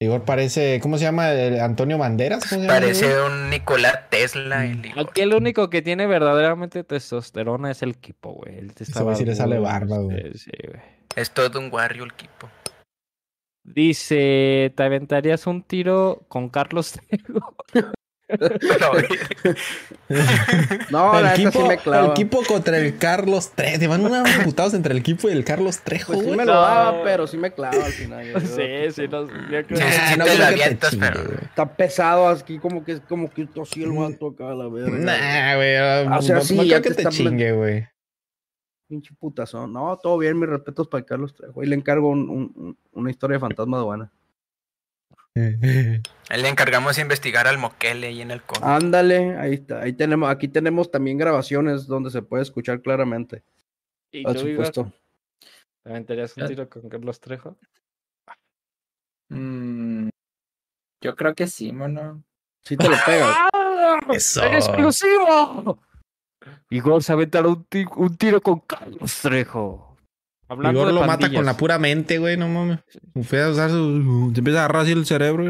Igor 0.04 0.24
parece. 0.24 0.80
¿Cómo 0.80 0.98
se 0.98 1.04
llama? 1.04 1.32
El 1.32 1.60
Antonio 1.60 1.98
Banderas. 1.98 2.44
¿Cómo 2.48 2.62
se 2.62 2.66
llama, 2.66 2.80
güey? 2.80 2.92
Parece 2.92 3.20
un 3.20 3.50
Nicolás 3.50 4.10
Tesla. 4.10 4.64
El 4.64 4.84
Igor. 4.84 5.08
Aquí 5.10 5.20
el 5.20 5.34
único 5.34 5.70
que 5.70 5.82
tiene 5.82 6.06
verdaderamente 6.06 6.84
testosterona 6.84 7.70
es 7.70 7.82
el 7.82 7.96
Kipo, 7.96 8.32
güey. 8.32 8.58
Él 8.58 8.72
Ese 8.78 9.02
güey 9.02 9.16
sí 9.16 9.24
le 9.24 9.34
sale 9.34 9.58
barba, 9.58 9.98
güey. 9.98 10.32
Sí, 10.32 10.38
sí, 10.38 10.50
güey. 10.68 10.80
Es 11.16 11.30
todo 11.30 11.58
un 11.60 11.72
Wario 11.72 12.04
el 12.04 12.10
equipo. 12.10 12.48
Dice, 13.62 14.72
¿te 14.76 14.82
aventarías 14.82 15.46
un 15.46 15.62
tiro 15.62 16.24
con 16.28 16.50
Carlos 16.50 16.92
Trejo? 16.92 17.56
No, 20.90 21.18
el, 21.18 21.26
equipo, 21.26 21.50
sí 21.52 21.68
me 21.68 21.76
clava. 21.78 22.04
el 22.06 22.10
equipo 22.12 22.42
contra 22.46 22.78
el 22.78 22.96
Carlos 22.98 23.50
Trejo. 23.52 23.78
Te 23.78 23.86
van 23.86 24.04
unos 24.04 24.28
putados 24.44 24.74
entre 24.74 24.92
el 24.92 24.98
equipo 25.00 25.28
y 25.28 25.32
el 25.32 25.44
Carlos 25.44 25.80
Trejo, 25.80 26.12
Pues 26.14 26.24
sí 26.26 26.30
me 26.32 26.44
lo 26.44 26.54
No. 26.54 26.60
daba, 26.60 27.02
pero 27.04 27.26
sí 27.26 27.36
me 27.36 27.52
clava 27.52 27.84
al 27.84 27.92
final. 27.92 28.24
yo 28.26 28.40
sí, 28.40 28.90
sí, 28.92 29.08
no, 29.08 29.26
yo 29.26 29.66
creo 29.66 29.66
Sí, 29.68 29.74
que- 29.74 29.90
sí, 29.92 30.00
sí 30.12 30.18
no 30.18 30.24
te 30.24 30.74
te 30.76 30.96
pero-. 30.98 31.34
Está 31.42 31.76
pesado 31.76 32.28
aquí, 32.28 32.58
como 32.58 32.84
que 32.84 33.00
como 33.00 33.30
que 33.30 33.46
tosí 33.46 33.82
el 33.82 33.92
vato 33.92 34.28
acá 34.28 34.50
a 34.50 34.54
la 34.54 34.68
verga. 34.68 34.90
Nah, 34.98 35.56
güey. 35.56 35.76
O 36.18 36.22
sea, 36.22 36.36
no, 36.36 36.40
sí, 36.42 36.56
no 36.56 36.62
ya 36.64 36.80
creo 36.80 36.96
que 36.96 37.02
te 37.02 37.08
te 37.08 37.14
chingue, 37.14 37.52
güey. 37.52 37.86
Pinche 38.88 39.14
putazón. 39.18 39.72
No, 39.72 39.98
todo 40.02 40.18
bien, 40.18 40.38
mis 40.38 40.48
respetos 40.48 40.88
para 40.88 41.04
Carlos 41.04 41.34
Trejo. 41.34 41.62
Y 41.62 41.66
le 41.66 41.74
encargo 41.74 42.08
un- 42.08 42.28
un- 42.28 42.52
un- 42.56 42.78
una 42.92 43.10
historia 43.10 43.34
de 43.36 43.40
fantasma 43.40 43.78
de 43.78 43.84
buena. 43.84 44.12
Ahí 46.30 46.42
le 46.42 46.48
encargamos 46.48 46.98
investigar 46.98 47.48
al 47.48 47.58
Moquele 47.58 48.06
ahí 48.06 48.22
en 48.22 48.30
el 48.30 48.42
con. 48.42 48.62
Ándale, 48.62 49.36
ahí 49.36 49.54
está. 49.54 49.80
Ahí 49.80 49.92
tenemos, 49.92 50.30
aquí 50.30 50.46
tenemos 50.46 50.90
también 50.90 51.18
grabaciones 51.18 51.86
donde 51.86 52.10
se 52.10 52.22
puede 52.22 52.44
escuchar 52.44 52.80
claramente. 52.80 53.42
¿Y 54.12 54.22
Por 54.22 54.38
supuesto. 54.38 54.92
¿Te 55.82 55.90
aventarías 55.90 56.36
un 56.36 56.46
tiro 56.46 56.68
con 56.68 56.88
Carlos 56.88 57.20
Trejo? 57.20 57.56
Mm, 59.28 60.08
yo 61.02 61.16
creo 61.16 61.34
que 61.34 61.48
sí, 61.48 61.72
mono. 61.72 62.22
Sí 62.62 62.76
te 62.76 62.88
lo 62.88 62.96
pegas. 63.04 63.36
Eso. 64.14 64.44
¡En 64.44 64.54
exclusivo! 64.54 65.82
Igor 66.70 67.02
se 67.02 67.12
aventará 67.12 67.48
un, 67.48 67.66
un 67.96 68.16
tiro 68.16 68.40
con 68.40 68.60
Carlos 68.60 69.20
Trejo. 69.20 69.93
Hablando 70.54 70.80
Igor 70.80 70.92
de 70.92 71.00
lo 71.00 71.06
mata 71.06 71.32
con 71.32 71.44
la 71.44 71.56
pura 71.56 71.78
mente, 71.80 72.18
güey, 72.18 72.36
no 72.36 72.48
mames. 72.48 72.78
Empieza 73.14 73.46
a 73.46 73.50
usar 73.50 73.70
su. 73.70 74.30
Se 74.32 74.38
empieza 74.40 74.60
a 74.60 74.64
agarrar 74.64 74.82
así 74.82 74.92
el 74.92 75.04
cerebro, 75.04 75.44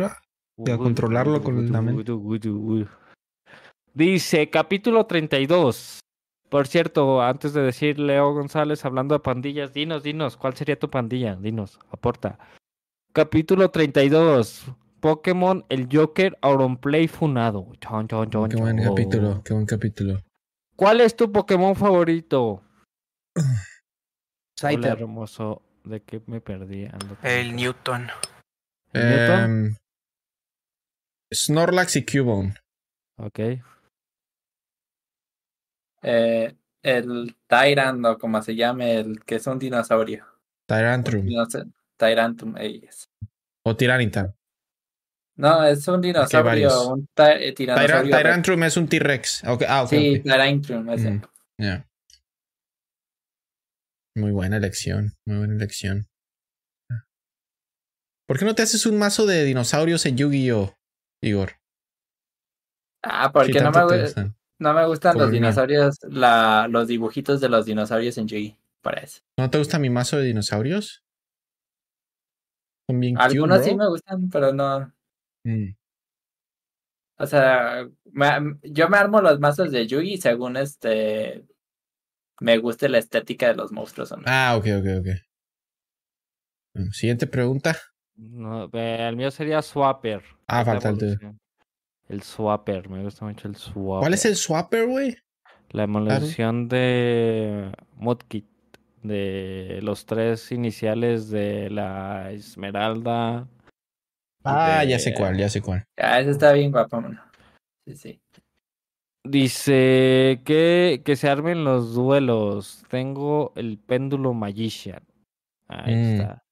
y 0.56 0.70
a 0.70 0.78
controlarlo 0.78 1.42
con 1.42 1.70
la 1.70 1.82
mente. 1.82 2.12
Dice, 3.92 4.48
capítulo 4.48 5.04
32. 5.04 6.00
Por 6.48 6.66
cierto, 6.66 7.20
antes 7.20 7.52
de 7.52 7.62
decir 7.62 7.98
Leo 7.98 8.32
González, 8.32 8.84
hablando 8.84 9.14
de 9.14 9.20
pandillas, 9.20 9.74
dinos, 9.74 10.02
dinos, 10.02 10.36
¿cuál 10.36 10.54
sería 10.54 10.78
tu 10.78 10.88
pandilla? 10.88 11.36
Dinos, 11.36 11.78
aporta. 11.90 12.38
Capítulo 13.12 13.70
32. 13.70 14.66
Pokémon, 15.00 15.66
el 15.68 15.86
Joker, 15.92 16.38
Auronplay 16.40 17.08
funado. 17.08 17.66
Chon, 17.80 18.08
chon, 18.08 18.30
chon, 18.30 18.48
Qué 18.48 18.56
buen 18.56 18.82
capítulo, 18.82 19.42
qué 19.44 19.52
buen 19.52 19.66
capítulo. 19.66 20.18
¿Cuál 20.76 21.02
es 21.02 21.14
tu 21.14 21.30
Pokémon 21.30 21.76
favorito? 21.76 22.62
Hola, 24.62 24.72
Scyther. 24.72 24.98
hermoso. 25.00 25.62
¿De 25.84 26.00
qué 26.02 26.22
me 26.26 26.40
perdí? 26.40 26.86
Ando 26.86 27.16
El. 27.22 27.54
Newton. 27.56 28.08
¿El 28.92 29.08
Newton? 29.08 29.44
Em, 29.44 29.76
Snorlax 31.32 31.96
y 31.96 32.06
Cubone. 32.06 32.54
Ok. 33.18 33.40
Eh, 36.02 36.54
el 36.82 37.36
Tyrant, 37.46 38.04
o 38.06 38.18
como 38.18 38.40
se 38.42 38.54
llame, 38.54 38.96
el 38.98 39.24
que 39.24 39.36
es 39.36 39.46
un 39.46 39.58
dinosaurio. 39.58 40.24
Tyrantrum. 40.66 42.56
Eh, 42.58 42.80
yes. 42.80 43.08
O 43.64 43.76
Tiranitar. 43.76 44.34
No, 45.36 45.64
es 45.64 45.86
un 45.88 46.00
dinosaurio, 46.00 46.44
varios. 46.44 46.86
un 46.86 47.06
ty- 47.14 47.22
eh. 47.24 47.52
Tyrantrum 47.54 48.62
es 48.62 48.76
un 48.76 48.86
T-Rex. 48.88 49.42
Ah, 49.68 49.86
sí. 49.88 50.20
Tyrantrum, 50.22 50.88
ese. 50.90 51.10
Mm. 51.10 51.22
Muy 54.16 54.30
buena 54.30 54.56
elección, 54.58 55.12
muy 55.26 55.38
buena 55.38 55.54
elección. 55.54 56.06
¿Por 58.26 58.38
qué 58.38 58.44
no 58.44 58.54
te 58.54 58.62
haces 58.62 58.86
un 58.86 58.96
mazo 58.96 59.26
de 59.26 59.44
dinosaurios 59.44 60.06
en 60.06 60.16
Yu-Gi-Oh, 60.16 60.74
Igor? 61.22 61.52
Ah, 63.02 63.30
porque 63.32 63.52
Si 63.52 63.58
no, 63.60 63.70
me, 63.72 63.80
no 64.60 64.72
me 64.74 64.86
gustan 64.86 65.18
los 65.18 65.30
dinosaurios, 65.30 65.98
la, 66.08 66.68
los 66.70 66.88
dibujitos 66.88 67.40
de 67.40 67.48
los 67.48 67.66
dinosaurios 67.66 68.16
en 68.16 68.28
Yugi, 68.28 68.56
para 68.80 69.02
eso. 69.02 69.20
¿No 69.38 69.50
te 69.50 69.58
gusta 69.58 69.78
mi 69.78 69.90
mazo 69.90 70.16
de 70.16 70.24
dinosaurios? 70.24 71.04
Son 72.88 73.00
bien 73.00 73.14
cute, 73.16 73.24
Algunos 73.26 73.64
sí 73.64 73.74
me 73.74 73.88
gustan, 73.88 74.30
pero 74.30 74.52
no. 74.54 74.92
Mm. 75.44 75.74
O 77.18 77.26
sea, 77.26 77.86
me- 78.12 78.58
yo 78.62 78.88
me 78.88 78.96
armo 78.96 79.20
los 79.20 79.38
mazos 79.38 79.70
de 79.70 79.86
Yugi 79.86 80.16
según 80.18 80.56
este. 80.56 81.44
Me 82.40 82.58
guste 82.58 82.88
la 82.88 82.98
estética 82.98 83.48
de 83.48 83.54
los 83.54 83.72
monstruos 83.72 84.12
o 84.12 84.16
no. 84.16 84.22
Ah, 84.26 84.56
ok, 84.56 84.66
ok, 84.80 84.86
ok. 85.00 85.06
Bueno, 86.74 86.92
Siguiente 86.92 87.26
pregunta. 87.26 87.76
No, 88.16 88.68
el 88.72 89.16
mío 89.16 89.30
sería 89.30 89.62
Swapper. 89.62 90.22
Ah, 90.46 90.64
falta 90.64 90.88
el 90.88 90.98
tuyo. 90.98 91.34
El 92.08 92.22
Swapper, 92.22 92.88
me 92.88 93.02
gusta 93.02 93.24
mucho 93.24 93.48
el 93.48 93.56
Swapper. 93.56 94.00
¿Cuál 94.00 94.14
es 94.14 94.24
el 94.24 94.36
swapper, 94.36 94.86
güey? 94.86 95.16
La 95.70 95.84
evolución 95.84 96.68
de 96.68 97.72
Mudkip. 97.96 98.46
De 99.02 99.80
los 99.82 100.06
tres 100.06 100.50
iniciales 100.50 101.28
de 101.28 101.68
la 101.68 102.30
Esmeralda. 102.32 103.46
Ah, 104.44 104.80
de- 104.82 104.88
ya 104.88 104.98
sé 104.98 105.12
cuál, 105.14 105.36
ya 105.36 105.48
sé 105.50 105.60
cuál. 105.60 105.84
Ah, 105.98 106.20
ese 106.20 106.30
está 106.30 106.52
bien 106.52 106.70
guapo, 106.70 107.00
mano. 107.00 107.20
Sí, 107.86 107.96
sí. 107.96 108.20
Dice 109.24 110.42
que, 110.44 111.00
que 111.04 111.16
se 111.16 111.28
armen 111.30 111.64
los 111.64 111.94
duelos. 111.94 112.84
Tengo 112.88 113.52
el 113.56 113.78
péndulo 113.78 114.34
Magician. 114.34 115.02
Ahí 115.66 115.94
Mm. 115.94 116.14
está. 116.20 116.44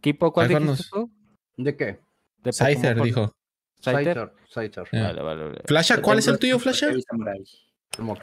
¿Kipo 0.00 0.32
cuál 0.32 0.48
¿Cuál 0.50 0.62
dijiste 0.64 0.82
nos- 0.82 0.90
tú? 0.90 1.10
¿De 1.56 1.76
qué? 1.76 2.00
De 2.38 2.52
Scyther 2.52 3.00
dijo. 3.02 3.32
¿Scyther? 3.80 4.32
Scyther. 4.48 4.88
Ya. 4.92 5.02
Vale, 5.08 5.22
vale, 5.22 5.44
vale. 5.44 5.60
Flasha, 5.66 6.00
¿cuál 6.00 6.20
es 6.20 6.28
el 6.28 6.38
tuyo, 6.38 6.58
Flasha? 6.60 6.90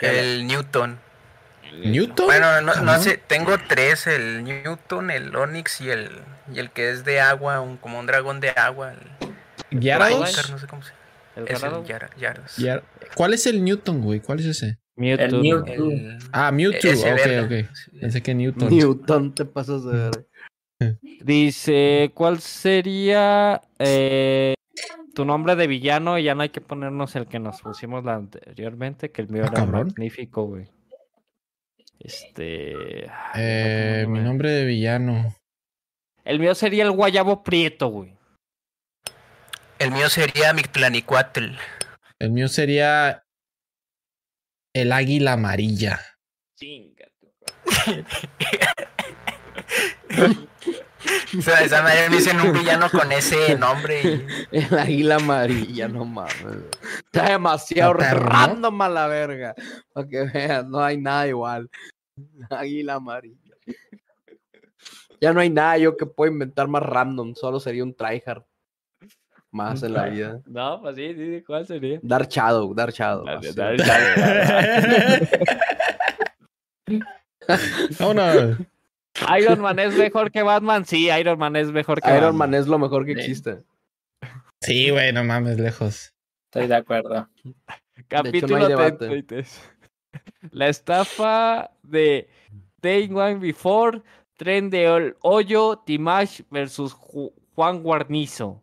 El 0.01 0.47
Newton. 0.47 0.99
¿Newton? 1.85 2.25
Bueno, 2.25 2.61
no, 2.61 2.73
no 2.81 2.99
sé, 2.99 3.17
tengo 3.17 3.57
tres, 3.67 4.07
el 4.07 4.43
Newton, 4.43 5.11
el 5.11 5.35
Onix 5.35 5.81
y 5.81 5.89
el, 5.89 6.09
y 6.51 6.59
el 6.59 6.71
que 6.71 6.89
es 6.89 7.05
de 7.05 7.19
agua, 7.21 7.59
un, 7.61 7.77
como 7.77 7.99
un 7.99 8.05
dragón 8.07 8.39
de 8.39 8.49
agua. 8.51 8.93
El 8.93 9.79
¿Gyarados? 9.79 10.49
No 10.49 10.57
sé 10.57 10.67
cómo 10.67 10.81
se 10.81 10.93
¿El 11.39 11.47
Es 11.47 11.61
ganado? 11.61 11.81
el 11.81 11.87
Yara- 11.87 12.09
Yaros. 12.17 12.57
Gyar- 12.57 12.83
¿Cuál 13.15 13.33
es 13.33 13.45
el 13.47 13.63
Newton, 13.63 14.01
güey? 14.01 14.19
¿Cuál 14.19 14.39
es 14.39 14.45
ese? 14.45 14.77
Mewtwo. 14.95 15.25
El 15.25 15.41
Mewtwo. 15.41 15.91
El- 15.91 16.17
Ah, 16.31 16.51
Mewtwo. 16.51 16.89
ese 16.89 17.11
Ok, 17.13 17.17
verga, 17.25 17.43
ok. 17.63 17.99
Pensé 18.01 18.21
que 18.23 18.33
Newton. 18.35 18.69
Newton, 18.69 19.33
te 19.35 19.45
pasas 19.45 19.83
de 19.85 19.91
ver. 19.93 20.27
Dice, 21.23 22.11
¿cuál 22.13 22.39
sería 22.39 23.61
eh, 23.79 24.53
tu 25.13 25.25
nombre 25.25 25.55
de 25.55 25.67
villano? 25.67 26.17
Y 26.17 26.23
ya 26.23 26.35
no 26.35 26.41
hay 26.43 26.49
que 26.49 26.61
ponernos 26.61 27.15
el 27.15 27.27
que 27.27 27.39
nos 27.39 27.61
pusimos 27.61 28.03
la 28.05 28.15
anteriormente, 28.15 29.11
que 29.11 29.21
el 29.21 29.29
mío 29.29 29.43
Ah, 29.43 29.47
era 29.51 29.55
cabrón. 29.65 29.87
magnífico, 29.87 30.43
güey. 30.45 30.67
Este... 31.99 33.05
Eh, 33.35 34.01
¿cómo 34.05 34.15
mi 34.17 34.23
nombre 34.23 34.51
de 34.51 34.65
villano. 34.65 35.35
El 36.23 36.39
mío 36.39 36.55
sería 36.55 36.83
el 36.83 36.91
Guayabo 36.91 37.43
Prieto, 37.43 37.87
güey. 37.87 38.13
El 39.79 39.91
mío 39.91 40.09
sería 40.09 40.53
Mictlanicuatl. 40.53 41.45
El 42.19 42.31
mío 42.31 42.47
sería 42.49 43.23
el 44.73 44.91
águila 44.91 45.33
amarilla. 45.33 45.99
Chinga. 46.55 47.05
tu- 47.19 47.33
O 51.37 51.41
sea, 51.41 51.61
esa 51.63 51.81
madre 51.81 52.09
me 52.09 52.17
dicen 52.17 52.41
un 52.41 52.51
villano 52.51 52.89
con 52.89 53.11
ese 53.11 53.55
nombre. 53.57 54.01
y- 54.03 54.25
El 54.57 54.77
águila 54.77 55.15
amarilla, 55.15 55.87
no 55.87 56.03
mames. 56.03 56.35
Está 57.05 57.29
demasiado 57.31 57.93
random 57.93 58.81
a 58.81 58.89
la 58.89 59.07
verga. 59.07 59.55
Para 59.93 60.07
que 60.07 60.23
vean, 60.25 60.69
no 60.69 60.83
hay 60.83 60.97
nada 60.97 61.27
igual. 61.27 61.69
Águila 62.49 62.95
amarilla. 62.95 63.55
Ya 65.21 65.31
no 65.33 65.39
hay 65.39 65.49
nada 65.49 65.77
yo 65.77 65.95
que 65.95 66.05
pueda 66.05 66.31
inventar 66.31 66.67
más 66.67 66.83
random. 66.83 67.33
Solo 67.35 67.59
sería 67.59 67.83
un 67.83 67.95
tryhard. 67.95 68.43
Más 69.51 69.81
en 69.83 69.93
la 69.93 70.05
vida. 70.05 70.41
No, 70.45 70.79
pues 70.81 70.95
sí, 70.95 71.13
sí, 71.15 71.43
¿cuál 71.45 71.65
sería? 71.65 71.99
Dark 72.03 72.29
Shadow, 72.29 72.73
Dark 72.75 72.93
Shadow. 72.93 73.25
Vámonos. 77.99 78.57
Iron 79.37 79.59
Man 79.59 79.79
es 79.79 79.95
mejor 79.97 80.31
que 80.31 80.43
Batman. 80.43 80.85
Sí, 80.85 81.09
Iron 81.09 81.39
Man 81.39 81.55
es 81.55 81.71
mejor 81.71 82.01
que 82.01 82.09
Iron 82.09 82.21
Batman. 82.37 82.37
Man 82.51 82.53
es 82.55 82.67
lo 82.67 82.79
mejor 82.79 83.05
que 83.05 83.13
Sí. 83.15 83.19
existe. 83.21 83.63
Sí, 84.61 84.89
güey, 84.91 85.11
no 85.13 85.23
mames, 85.23 85.59
lejos. 85.59 86.13
Estoy 86.45 86.67
de 86.67 86.75
acuerdo. 86.75 87.27
Capítulo. 88.07 88.67
33. 88.97 89.61
La 90.51 90.67
estafa 90.69 91.71
de 91.83 92.29
Day 92.81 93.09
One 93.11 93.35
Before, 93.35 94.01
Tren 94.37 94.69
de 94.69 95.13
Hoyo, 95.21 95.77
Timash 95.85 96.41
versus 96.49 96.95
Ju- 96.95 97.33
Juan 97.55 97.83
Guarnizo. 97.83 98.61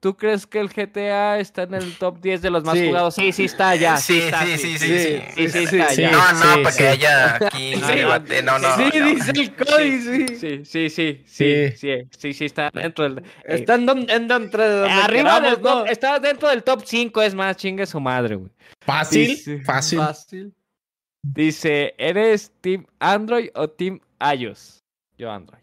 ¿Tú 0.00 0.16
crees 0.16 0.46
que 0.46 0.60
el 0.60 0.68
GTA 0.68 1.40
está 1.40 1.64
en 1.64 1.74
el 1.74 1.96
top 1.98 2.20
10 2.20 2.40
de 2.40 2.50
los 2.50 2.62
más 2.62 2.78
Sí. 2.78 2.86
jugados? 2.86 3.14
Sí, 3.16 3.32
sí 3.32 3.44
está 3.46 3.74
ya. 3.74 3.96
Sí, 3.96 4.12
Sí, 4.14 4.18
está, 4.20 4.42
sí, 4.46 4.56
sí, 4.56 4.78
sí, 4.78 4.78
sí, 4.78 4.98
sí. 4.98 5.22
sí, 5.34 5.48
sí, 5.48 5.66
sí, 5.66 5.76
está 5.80 5.88
sí. 5.94 6.02
ya. 6.02 6.10
No, 6.12 6.32
no, 6.32 6.38
Sí, 6.54 6.62
para 6.62 6.70
sí. 6.70 6.78
que 6.78 6.88
haya 6.88 7.34
aquí 7.36 7.74
Sí, 7.74 7.80
debate. 7.96 8.42
No, 8.42 8.58
no. 8.60 8.76
sí, 8.76 8.82
no. 8.96 9.06
dice 9.06 9.30
el 9.32 9.56
Cody, 9.56 10.00
sí. 10.00 10.28
Sí, 10.28 10.64
sí, 10.64 10.64
sí, 10.64 10.90
sí, 10.90 11.24
Sí. 11.26 11.76
sí, 11.76 12.08
sí, 12.16 12.32
sí, 12.34 12.44
está 12.44 12.70
dentro 12.72 13.04
del... 13.08 13.18
eh, 13.18 13.24
Está 13.46 13.74
en, 13.74 13.86
don- 13.86 14.08
en 14.08 14.28
donde 14.28 14.86
arriba 14.88 15.40
del 15.40 15.54
top, 15.56 15.62
¿no? 15.64 15.86
está 15.86 16.20
dentro 16.20 16.48
del 16.48 16.62
top 16.62 16.82
5, 16.84 17.20
es 17.22 17.34
más, 17.34 17.56
chingue 17.56 17.84
su 17.84 17.98
madre, 17.98 18.36
güey. 18.36 18.50
Fácil, 18.80 19.26
Sí, 19.26 19.36
sí. 19.36 19.58
fácil. 19.60 19.98
Fácil. 19.98 20.54
Dice, 21.22 21.94
¿eres 21.98 22.52
Team 22.60 22.86
Android 23.00 23.48
o 23.54 23.68
Team 23.68 23.98
iOS? 24.36 24.78
Yo 25.18 25.30
Android. 25.30 25.58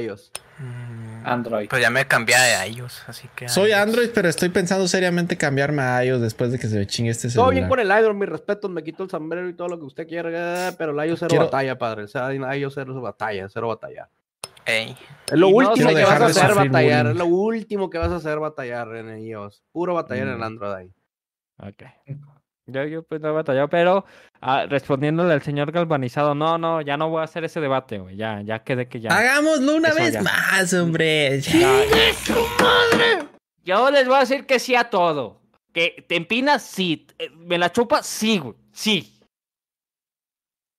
iOS. 0.00 0.32
Mm, 0.58 1.03
Android. 1.24 1.68
Pues 1.68 1.82
ya 1.82 1.90
me 1.90 2.06
cambié 2.06 2.34
a 2.36 2.64
ellos, 2.66 3.02
así 3.06 3.28
que. 3.34 3.48
Soy. 3.48 3.72
Android, 3.72 4.10
pero 4.14 4.28
estoy 4.28 4.48
pensando 4.50 4.86
seriamente 4.88 5.36
cambiarme 5.36 5.82
a 5.82 6.04
iOS 6.04 6.20
después 6.20 6.52
de 6.52 6.58
que 6.58 6.68
se 6.68 6.78
me 6.78 6.86
chingue 6.86 7.10
este 7.10 7.28
Todo 7.28 7.46
celular. 7.46 7.54
bien 7.54 7.68
con 7.68 7.80
el 7.80 7.88
iOS, 7.88 8.14
mis 8.14 8.28
respetos, 8.28 8.70
me 8.70 8.82
quito 8.84 9.02
el 9.04 9.10
sombrero 9.10 9.48
y 9.48 9.54
todo 9.54 9.68
lo 9.68 9.78
que 9.78 9.84
usted 9.84 10.06
quiera, 10.06 10.72
pero 10.78 10.92
el 11.00 11.08
iOS 11.08 11.18
cero 11.20 11.28
Quiero- 11.30 11.44
batalla, 11.46 11.76
padre. 11.78 12.04
O 12.04 12.08
sea, 12.08 12.30
el 12.32 12.42
iOS 12.60 12.74
cero 12.74 13.00
batalla, 13.00 13.48
cero 13.48 13.68
batalla. 13.68 14.08
Ey. 14.66 14.96
Es 15.30 15.38
lo 15.38 15.48
Y 15.48 15.50
no 15.50 15.56
último 15.58 15.74
quiero 15.74 15.94
que 15.94 16.04
vas 16.04 16.20
a 16.20 16.24
de 16.24 16.30
hacer 16.30 16.54
batallar, 16.54 17.06
es 17.08 17.16
lo 17.16 17.26
último 17.26 17.90
que 17.90 17.98
vas 17.98 18.10
a 18.10 18.16
hacer 18.16 18.38
batallar 18.38 18.94
en 18.96 19.08
el 19.10 19.22
iOS. 19.26 19.62
Puro 19.72 19.92
batallar 19.94 20.26
en 20.28 20.32
el 20.34 20.38
Mm. 20.38 20.42
Android 20.42 20.72
ahí. 20.72 20.92
Ok. 21.58 21.82
Yo, 22.66 22.84
yo 22.86 23.02
pues 23.02 23.20
no 23.20 23.28
he 23.28 23.32
batallado, 23.32 23.68
pero 23.68 24.04
ah, 24.40 24.64
respondiéndole 24.66 25.34
al 25.34 25.42
señor 25.42 25.70
galvanizado, 25.70 26.34
no, 26.34 26.56
no, 26.56 26.80
ya 26.80 26.96
no 26.96 27.10
voy 27.10 27.20
a 27.20 27.24
hacer 27.24 27.44
ese 27.44 27.60
debate, 27.60 27.98
güey. 27.98 28.16
Ya, 28.16 28.40
ya 28.40 28.64
quedé 28.64 28.88
que 28.88 29.00
ya. 29.00 29.10
Hagámoslo 29.10 29.76
una 29.76 29.88
Eso 29.90 29.98
vez 29.98 30.12
ya. 30.14 30.22
más, 30.22 30.72
hombre. 30.72 31.40
ya- 31.40 31.82
Yo 33.64 33.90
les 33.90 34.06
voy 34.06 34.16
a 34.16 34.20
decir 34.20 34.46
que 34.46 34.58
sí 34.58 34.74
a 34.74 34.84
todo. 34.90 35.40
Que 35.72 36.04
te 36.08 36.16
empinas, 36.16 36.62
sí. 36.62 37.06
Eh, 37.18 37.30
Me 37.36 37.58
la 37.58 37.70
chupa, 37.72 38.02
sí, 38.02 38.38
güey. 38.38 38.54
Sí. 38.72 39.10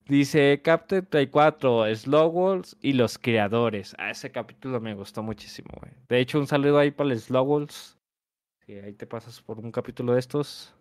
Dice 0.08 0.62
Captain 0.64 1.06
34, 1.08 1.96
Slow 1.96 2.28
Walls 2.30 2.78
y 2.82 2.94
los 2.94 3.18
creadores. 3.18 3.96
Ah, 3.98 4.12
ese 4.12 4.32
capítulo 4.32 4.80
me 4.80 4.94
gustó 4.94 5.24
muchísimo, 5.24 5.70
güey. 5.80 5.92
De 6.08 6.20
hecho, 6.20 6.38
un 6.40 6.46
saludo 6.48 6.78
ahí 6.78 6.92
para 6.92 7.12
el 7.12 7.20
Slow 7.20 7.44
Walls. 7.44 7.98
Si 8.66 8.74
ahí 8.74 8.94
te 8.94 9.08
pasas 9.08 9.42
por 9.42 9.60
un 9.60 9.72
capítulo 9.72 10.14
de 10.14 10.20
estos. 10.20 10.74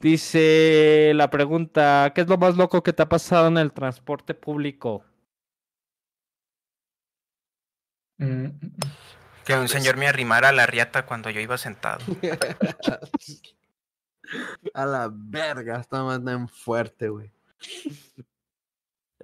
Dice 0.00 1.12
la 1.14 1.28
pregunta, 1.28 2.12
¿qué 2.14 2.22
es 2.22 2.28
lo 2.28 2.38
más 2.38 2.56
loco 2.56 2.82
que 2.82 2.92
te 2.94 3.02
ha 3.02 3.08
pasado 3.08 3.48
en 3.48 3.58
el 3.58 3.72
transporte 3.72 4.32
público? 4.34 5.04
Mm, 8.18 8.46
Que 9.44 9.54
un 9.54 9.68
señor 9.68 9.96
me 9.98 10.08
arrimara 10.08 10.48
a 10.48 10.52
la 10.52 10.66
riata 10.66 11.04
cuando 11.04 11.28
yo 11.30 11.40
iba 11.40 11.58
sentado. 11.58 12.00
a 14.74 14.86
la 14.86 15.10
verga, 15.12 15.80
está 15.80 16.02
más 16.02 16.24
tan 16.24 16.48
fuerte, 16.48 17.10
güey. 17.10 17.30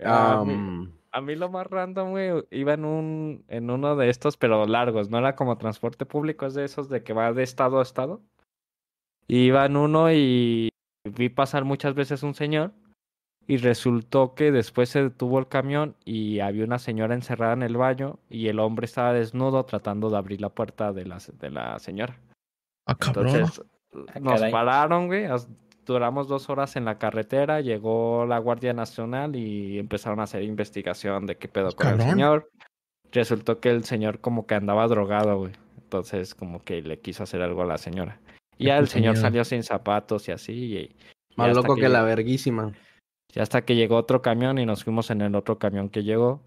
A 0.04 0.42
mí- 0.44 0.52
Am, 0.52 0.92
A 1.12 1.20
mí 1.22 1.34
lo 1.36 1.48
más 1.48 1.66
random, 1.66 2.10
güey, 2.10 2.30
iba 2.50 2.74
en 2.74 2.84
un 2.84 3.44
en 3.48 3.70
uno 3.70 3.96
de 3.96 4.10
estos, 4.10 4.36
pero 4.36 4.66
largos, 4.66 5.08
no 5.08 5.16
era 5.18 5.34
como 5.36 5.56
transporte 5.56 6.04
público, 6.04 6.44
es 6.44 6.52
de 6.52 6.64
esos 6.66 6.90
de 6.90 7.02
que 7.02 7.14
va 7.14 7.32
de 7.32 7.42
estado 7.42 7.78
a 7.78 7.82
estado. 7.82 8.20
Iba 9.28 9.66
en 9.66 9.76
uno 9.76 10.12
y 10.12 10.68
vi 11.04 11.28
pasar 11.28 11.64
muchas 11.64 11.94
veces 11.94 12.22
un 12.22 12.34
señor 12.34 12.72
y 13.48 13.58
resultó 13.58 14.34
que 14.34 14.50
después 14.50 14.88
se 14.88 15.02
detuvo 15.04 15.38
el 15.38 15.48
camión 15.48 15.96
y 16.04 16.40
había 16.40 16.64
una 16.64 16.78
señora 16.78 17.14
encerrada 17.14 17.52
en 17.52 17.62
el 17.62 17.76
baño 17.76 18.18
y 18.28 18.48
el 18.48 18.58
hombre 18.58 18.86
estaba 18.86 19.12
desnudo 19.12 19.64
tratando 19.64 20.10
de 20.10 20.16
abrir 20.16 20.40
la 20.40 20.48
puerta 20.48 20.92
de 20.92 21.06
la, 21.06 21.18
de 21.38 21.50
la 21.50 21.78
señora. 21.78 22.18
Ah, 22.86 22.96
cabrón. 22.96 23.28
Entonces 23.28 23.62
Ah, 24.14 24.20
nos 24.20 24.40
pararon, 24.50 25.06
güey. 25.06 25.26
Duramos 25.84 26.28
dos 26.28 26.50
horas 26.50 26.76
en 26.76 26.84
la 26.84 26.98
carretera. 26.98 27.60
Llegó 27.60 28.26
la 28.26 28.38
Guardia 28.38 28.72
Nacional 28.72 29.36
y 29.36 29.78
empezaron 29.78 30.20
a 30.20 30.24
hacer 30.24 30.42
investigación 30.42 31.26
de 31.26 31.36
qué 31.36 31.48
pedo 31.48 31.72
con 31.72 31.88
el 31.88 32.00
señor. 32.00 32.50
Resultó 33.12 33.60
que 33.60 33.70
el 33.70 33.84
señor 33.84 34.20
como 34.20 34.46
que 34.46 34.56
andaba 34.56 34.86
drogado, 34.88 35.38
güey. 35.38 35.52
Entonces 35.78 36.34
como 36.34 36.64
que 36.64 36.82
le 36.82 36.98
quiso 36.98 37.22
hacer 37.22 37.40
algo 37.40 37.62
a 37.62 37.66
la 37.66 37.78
señora. 37.78 38.18
Y 38.58 38.66
ya 38.66 38.78
el 38.78 38.88
señor 38.88 39.12
miedo. 39.14 39.22
salió 39.22 39.44
sin 39.44 39.62
zapatos 39.62 40.28
y 40.28 40.32
así. 40.32 40.52
Y, 40.52 40.76
y 40.78 40.96
más 41.36 41.54
loco 41.54 41.74
que, 41.76 41.88
la 41.88 41.98
llegó- 42.00 42.06
verguísima. 42.06 42.72
y 43.34 43.40
hasta 43.40 43.62
que 43.64 43.74
llegó 43.76 43.96
otro 43.96 44.22
camión 44.22 44.58
y 44.58 44.66
nos 44.66 44.84
fuimos 44.84 45.10
en 45.10 45.20
el 45.20 45.34
otro 45.34 45.58
camión 45.58 45.88
que 45.88 46.02
llegó. 46.04 46.42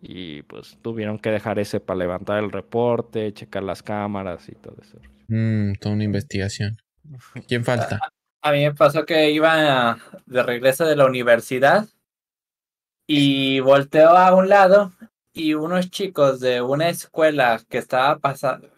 Y 0.00 0.42
pues 0.42 0.76
tuvieron 0.82 1.18
que 1.18 1.30
dejar 1.30 1.58
ese 1.58 1.80
para 1.80 1.98
levantar 1.98 2.42
el 2.44 2.52
reporte, 2.52 3.32
checar 3.32 3.62
las 3.62 3.82
cámaras 3.82 4.48
y 4.48 4.52
todo 4.54 4.76
eso. 4.82 4.98
Mm, 5.28 5.72
toda 5.80 5.94
una 5.94 6.04
investigación. 6.04 6.76
¿Quién 7.48 7.64
falta? 7.64 8.00
A 8.42 8.52
mí 8.52 8.60
me 8.62 8.74
pasó 8.74 9.06
que 9.06 9.30
iba 9.30 9.96
de 10.26 10.42
regreso 10.42 10.84
de 10.84 10.96
la 10.96 11.06
universidad 11.06 11.86
y 13.06 13.60
volteo 13.60 14.10
a 14.10 14.34
un 14.34 14.48
lado 14.48 14.92
y 15.32 15.54
unos 15.54 15.90
chicos 15.90 16.40
de 16.40 16.60
una 16.62 16.88
escuela 16.90 17.60
que 17.68 17.78
estaba 17.78 18.20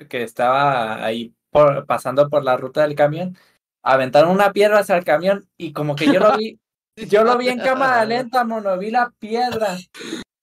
que 0.09 0.23
estaba 0.23 1.05
ahí 1.05 1.35
por- 1.57 1.87
pasando 1.87 2.29
por 2.29 2.45
la 2.45 2.57
ruta 2.57 2.83
del 2.83 2.95
camión 2.95 3.37
aventaron 3.85 4.31
una 4.31 4.53
piedra 4.53 4.81
hacia 4.81 4.97
el 4.97 5.05
camión 5.05 5.47
y 5.57 5.73
como 5.73 5.95
que 5.97 6.07
yo 6.07 6.21
lo 6.21 6.37
vi 6.37 6.59
yo 7.09 7.25
lo 7.25 7.37
vi 7.39 7.49
en 7.49 7.59
cámara 7.59 8.05
lenta 8.07 8.45
mono 8.45 8.77
vi 8.79 8.91
la 8.91 9.13
piedra 9.19 9.77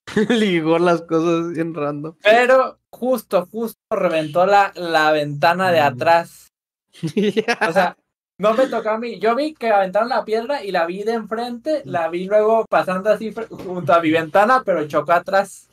Ligó 0.29 0.77
las 0.79 1.01
cosas 1.03 1.51
bien 1.53 1.73
random. 1.73 2.15
pero 2.21 2.79
justo 2.91 3.47
justo 3.51 3.79
reventó 3.89 4.45
la, 4.45 4.71
la 4.75 5.11
ventana 5.11 5.71
de 5.71 5.79
atrás 5.79 6.49
O 7.67 7.71
sea, 7.73 7.97
no 8.39 8.53
me 8.53 8.67
tocó 8.67 8.89
a 8.89 8.97
mí. 8.99 9.19
Yo 9.19 9.35
vi 9.35 9.53
que 9.55 9.69
aventaron 9.71 10.09
la 10.09 10.23
piedra 10.25 10.63
y 10.63 10.71
la 10.71 10.85
vi 10.85 11.03
de 11.03 11.13
enfrente, 11.13 11.81
la 11.85 12.07
vi 12.09 12.25
luego 12.25 12.65
pasando 12.69 13.09
así 13.09 13.33
junto 13.49 13.93
a 13.93 14.01
mi 14.01 14.11
ventana, 14.11 14.61
pero 14.63 14.87
chocó 14.87 15.13
atrás. 15.13 15.69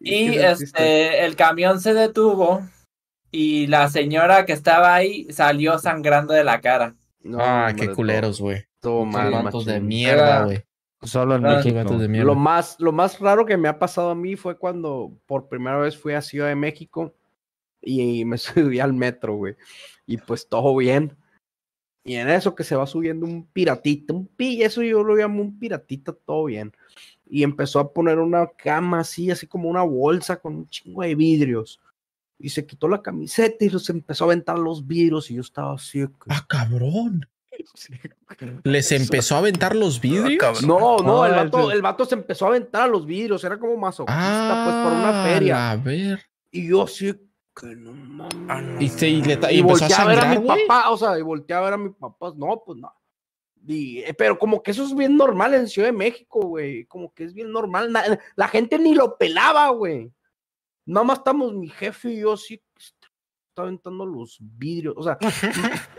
Y 0.00 0.36
este, 0.38 1.24
el 1.24 1.34
camión 1.36 1.80
se 1.80 1.94
detuvo 1.94 2.62
y 3.30 3.66
la 3.66 3.88
señora 3.88 4.46
que 4.46 4.52
estaba 4.52 4.94
ahí 4.94 5.26
salió 5.30 5.78
sangrando 5.78 6.32
de 6.34 6.44
la 6.44 6.60
cara. 6.60 6.94
No, 7.22 7.38
ah, 7.40 7.72
qué 7.76 7.90
culeros, 7.92 8.40
güey. 8.40 8.64
Todo, 8.80 9.00
todo 9.00 9.04
mal, 9.04 9.30
Vatos 9.44 9.64
de 9.64 9.80
mierda, 9.80 10.44
güey. 10.44 10.64
Solo 11.02 11.36
en 11.36 11.46
Ah, 11.46 11.56
México. 11.56 11.98
de 11.98 12.08
mierda. 12.08 12.26
Lo 12.26 12.34
más, 12.34 12.76
lo 12.78 12.92
más 12.92 13.20
raro 13.20 13.44
que 13.44 13.56
me 13.56 13.68
ha 13.68 13.78
pasado 13.78 14.10
a 14.10 14.14
mí 14.14 14.36
fue 14.36 14.56
cuando 14.58 15.12
por 15.26 15.48
primera 15.48 15.78
vez 15.78 15.96
fui 15.96 16.14
a 16.14 16.22
Ciudad 16.22 16.48
de 16.48 16.54
México 16.56 17.14
y 17.82 18.24
me 18.24 18.38
subí 18.74 18.80
al 18.80 18.92
metro, 18.94 19.34
güey. 19.36 19.56
Y 20.06 20.16
pues 20.18 20.48
todo 20.48 20.74
bien. 20.76 21.16
Y 22.04 22.14
en 22.14 22.28
eso 22.30 22.54
que 22.54 22.62
se 22.62 22.76
va 22.76 22.86
subiendo 22.86 23.26
un 23.26 23.44
piratita, 23.46 24.14
un 24.14 24.28
pi, 24.28 24.62
eso 24.62 24.80
yo 24.82 25.02
lo 25.02 25.16
llamo 25.16 25.42
un 25.42 25.58
piratita, 25.58 26.12
todo 26.12 26.44
bien. 26.44 26.72
Y 27.28 27.42
empezó 27.42 27.80
a 27.80 27.92
poner 27.92 28.20
una 28.20 28.46
cama 28.46 29.00
así, 29.00 29.28
así 29.32 29.48
como 29.48 29.68
una 29.68 29.82
bolsa 29.82 30.36
con 30.36 30.54
un 30.54 30.68
chingo 30.68 31.02
de 31.02 31.16
vidrios. 31.16 31.80
Y 32.38 32.50
se 32.50 32.66
quitó 32.66 32.86
la 32.88 33.00
camiseta 33.02 33.64
y 33.64 33.70
se 33.78 33.92
empezó 33.92 34.24
a 34.24 34.26
aventar 34.26 34.58
los 34.58 34.86
vidrios 34.86 35.30
y 35.30 35.34
yo 35.36 35.40
estaba 35.40 35.74
así. 35.74 36.04
Ah, 36.28 36.44
cabrón. 36.48 37.26
¿Les 38.64 38.92
empezó 38.92 39.34
a 39.34 39.38
aventar 39.38 39.74
los 39.74 40.00
vidrios? 40.00 40.38
cabrón. 40.38 40.66
No, 40.66 40.96
no, 40.98 41.24
el 41.24 41.32
Ah, 41.32 41.36
vato, 41.36 41.44
entonces- 41.46 41.74
el 41.76 41.82
vato 41.82 42.04
se 42.04 42.14
empezó 42.14 42.44
a 42.44 42.48
aventar 42.48 42.82
a 42.82 42.86
los 42.86 43.06
vidrios, 43.06 43.42
era 43.44 43.58
como 43.58 43.76
masoquista, 43.76 44.62
pues 44.64 44.76
por 44.84 44.92
una 44.92 45.22
Ah, 45.22 45.26
feria. 45.26 45.70
A 45.70 45.76
ver. 45.76 46.20
Y 46.50 46.68
yo 46.68 46.82
así 46.82 47.14
que 47.58 47.66
no 47.74 47.92
mames. 47.92 48.34
Ah, 48.48 48.60
no. 48.60 48.80
Y, 48.80 48.88
se, 48.90 49.08
y, 49.08 49.22
le 49.22 49.38
ta- 49.38 49.50
y 49.50 49.56
Y 49.56 49.58
empezó 49.60 49.84
a 49.86 49.88
volteé 49.88 49.96
a 49.96 50.04
ver 50.06 50.18
a 50.18 50.22
sangrar, 50.34 50.58
mi 50.58 50.66
papá, 50.66 50.90
o 50.90 50.96
sea, 50.98 51.18
y 51.18 51.22
volteé 51.22 51.56
a 51.56 51.60
ver 51.60 51.72
a 51.72 51.78
mi 51.78 51.88
papá, 51.90 52.32
no, 52.36 52.62
pues 52.66 52.78
no. 52.78 52.92
Y, 53.66 53.98
eh, 54.00 54.14
pero 54.14 54.38
como 54.38 54.62
que 54.62 54.70
eso 54.72 54.84
es 54.84 54.94
bien 54.94 55.16
normal 55.16 55.54
en 55.54 55.66
Ciudad 55.66 55.88
de 55.88 55.92
México, 55.92 56.40
güey. 56.40 56.84
Como 56.84 57.12
que 57.14 57.24
es 57.24 57.32
bien 57.32 57.50
normal. 57.50 57.90
na- 57.90 58.18
la 58.36 58.48
gente 58.48 58.78
ni 58.78 58.94
lo 58.94 59.16
pelaba, 59.16 59.70
güey. 59.70 60.12
Nada 60.86 61.04
más 61.04 61.18
estamos 61.18 61.52
mi 61.54 61.68
jefe 61.68 62.12
y 62.12 62.20
yo 62.20 62.32
así. 62.34 62.60
Está 62.78 63.62
aventando 63.62 64.04
los 64.04 64.36
vidrios. 64.40 64.94
O 64.98 65.02
sea, 65.02 65.18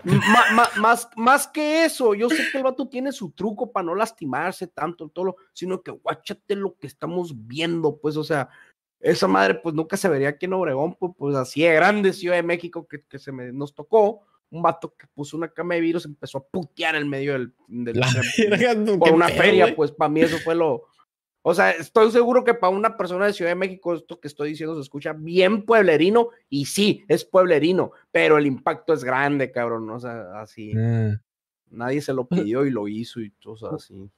m- 0.06 0.20
ma- 0.32 0.52
ma- 0.54 0.70
más, 0.80 1.10
más 1.16 1.48
que 1.48 1.86
eso, 1.86 2.14
yo 2.14 2.30
sé 2.30 2.44
que 2.52 2.58
el 2.60 2.64
vato 2.64 2.88
tiene 2.88 3.12
su 3.12 3.32
truco 3.32 3.72
para 3.72 3.84
no 3.86 3.96
lastimarse 3.96 4.68
tanto, 4.68 5.10
todo 5.10 5.26
lo, 5.26 5.36
sino 5.54 5.82
que 5.82 5.90
guáchate 5.92 6.56
lo 6.56 6.76
que 6.78 6.86
estamos 6.88 7.34
viendo, 7.48 7.98
pues, 7.98 8.16
o 8.16 8.24
sea, 8.24 8.48
esa 9.00 9.28
madre, 9.28 9.56
pues 9.56 9.74
nunca 9.74 9.98
se 9.98 10.08
vería 10.08 10.30
aquí 10.30 10.46
en 10.46 10.54
Obregón, 10.54 10.96
pues, 10.96 11.14
pues 11.18 11.36
así 11.36 11.64
de 11.64 11.74
grande 11.74 12.14
Ciudad 12.14 12.36
de 12.36 12.44
México 12.44 12.88
que, 12.88 13.02
que 13.04 13.18
se 13.20 13.32
me, 13.32 13.52
nos 13.52 13.74
tocó. 13.74 14.22
Un 14.50 14.62
vato 14.62 14.94
que 14.98 15.08
puso 15.08 15.36
una 15.36 15.50
cama 15.50 15.74
de 15.76 15.82
vidrios 15.82 16.06
empezó 16.06 16.38
a 16.38 16.44
putear 16.46 16.96
en 16.96 17.10
medio 17.10 17.34
del, 17.34 17.54
del- 17.68 18.00
La 18.00 18.08
del- 18.76 18.98
por 19.00 19.12
una 19.12 19.28
feria, 19.28 19.66
güey. 19.66 19.76
pues 19.76 19.92
para 19.92 20.10
mí 20.10 20.22
eso 20.22 20.38
fue 20.38 20.56
lo. 20.56 20.84
O 21.50 21.54
sea, 21.54 21.72
estoy 21.72 22.12
seguro 22.12 22.44
que 22.44 22.54
para 22.54 22.76
una 22.76 22.98
persona 22.98 23.26
de 23.26 23.32
Ciudad 23.32 23.52
de 23.52 23.56
México 23.56 23.94
esto 23.94 24.20
que 24.20 24.28
estoy 24.28 24.50
diciendo 24.50 24.76
se 24.76 24.82
escucha 24.82 25.14
bien 25.14 25.64
pueblerino 25.64 26.28
y 26.50 26.66
sí, 26.66 27.06
es 27.08 27.24
pueblerino, 27.24 27.94
pero 28.12 28.38
el 28.38 28.46
impacto 28.46 28.92
es 28.92 29.02
grande, 29.02 29.50
cabrón. 29.50 29.90
O 29.90 29.98
sea, 29.98 30.42
así. 30.42 30.74
Ah. 30.78 31.16
Nadie 31.70 32.02
se 32.02 32.12
lo 32.12 32.28
pidió 32.28 32.66
y 32.66 32.70
lo 32.70 32.90
hizo 32.90 33.22
y 33.22 33.32
cosas 33.42 33.76
así. 33.76 34.12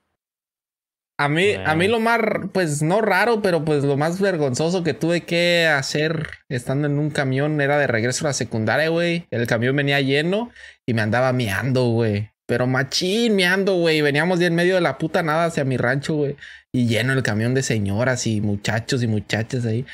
A 1.19 1.29
mí, 1.29 1.53
a 1.53 1.75
mí 1.75 1.87
lo 1.87 1.99
más, 1.99 2.19
pues 2.51 2.81
no 2.81 2.99
raro, 2.99 3.43
pero 3.43 3.63
pues 3.63 3.83
lo 3.83 3.95
más 3.95 4.19
vergonzoso 4.19 4.83
que 4.83 4.95
tuve 4.95 5.21
que 5.21 5.67
hacer 5.67 6.29
estando 6.47 6.87
en 6.87 6.97
un 6.97 7.11
camión 7.11 7.61
era 7.61 7.77
de 7.77 7.85
regreso 7.85 8.25
a 8.25 8.29
la 8.29 8.33
secundaria, 8.33 8.89
güey. 8.89 9.27
El 9.29 9.45
camión 9.45 9.75
venía 9.75 10.01
lleno 10.01 10.49
y 10.83 10.95
me 10.95 11.03
andaba 11.03 11.31
miando, 11.31 11.89
güey. 11.89 12.31
Pero 12.47 12.65
machín 12.65 13.35
miando, 13.35 13.75
güey. 13.75 14.01
Veníamos 14.01 14.39
de 14.39 14.47
en 14.47 14.55
medio 14.55 14.73
de 14.73 14.81
la 14.81 14.97
puta 14.97 15.21
nada 15.21 15.45
hacia 15.45 15.63
mi 15.63 15.77
rancho, 15.77 16.15
güey. 16.15 16.35
Y 16.73 16.87
lleno 16.87 17.13
el 17.13 17.23
camión 17.23 17.53
de 17.53 17.63
señoras 17.63 18.27
y 18.27 18.41
muchachos 18.41 19.01
y 19.01 19.07
muchachas 19.07 19.65
ahí. 19.65 19.85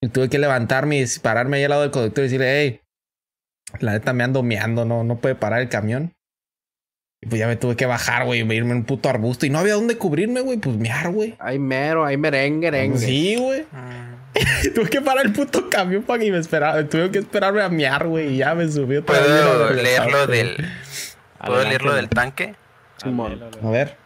Y 0.00 0.08
tuve 0.08 0.28
que 0.28 0.38
levantarme 0.38 1.00
y 1.00 1.06
pararme 1.20 1.56
ahí 1.56 1.64
al 1.64 1.70
lado 1.70 1.82
del 1.82 1.90
conductor 1.90 2.22
y 2.22 2.26
decirle, 2.26 2.60
hey, 2.60 2.80
la 3.80 3.92
neta 3.92 4.12
me 4.12 4.24
ando 4.24 4.42
meando, 4.42 4.84
no, 4.84 5.02
no 5.02 5.16
puede 5.16 5.34
parar 5.34 5.60
el 5.60 5.68
camión. 5.68 6.14
Y 7.22 7.26
pues 7.26 7.38
ya 7.38 7.46
me 7.46 7.56
tuve 7.56 7.74
que 7.74 7.86
bajar, 7.86 8.26
güey, 8.26 8.40
irme 8.40 8.72
en 8.72 8.78
un 8.78 8.84
puto 8.84 9.08
arbusto. 9.08 9.46
Y 9.46 9.50
no 9.50 9.58
había 9.58 9.74
dónde 9.74 9.96
cubrirme, 9.96 10.40
güey. 10.40 10.58
Pues 10.58 10.76
mear, 10.76 11.10
güey. 11.10 11.34
Hay 11.38 11.58
mero, 11.58 12.04
hay 12.04 12.18
merengue, 12.18 12.70
merengue. 12.70 12.98
Sí, 12.98 13.36
güey. 13.36 13.62
Mm. 13.62 14.14
tuve 14.74 14.90
que 14.90 15.00
parar 15.00 15.24
el 15.24 15.32
puto 15.32 15.70
camión 15.70 16.02
para 16.02 16.22
que 16.22 16.30
me 16.30 16.38
esperara. 16.38 16.86
Tuve 16.86 17.10
que 17.10 17.20
esperarme 17.20 17.62
a 17.62 17.68
mear, 17.68 18.06
güey. 18.06 18.34
Y 18.34 18.36
ya 18.38 18.54
me 18.54 18.70
subió 18.70 19.04
¿Puedo 19.04 19.72
leerlo 19.72 20.26
del, 20.26 20.66
¿puedo 21.38 21.64
leerlo 21.64 21.94
del 21.94 22.08
tanque? 22.08 22.54
Simón. 23.02 23.40
A 23.62 23.70
ver. 23.70 24.03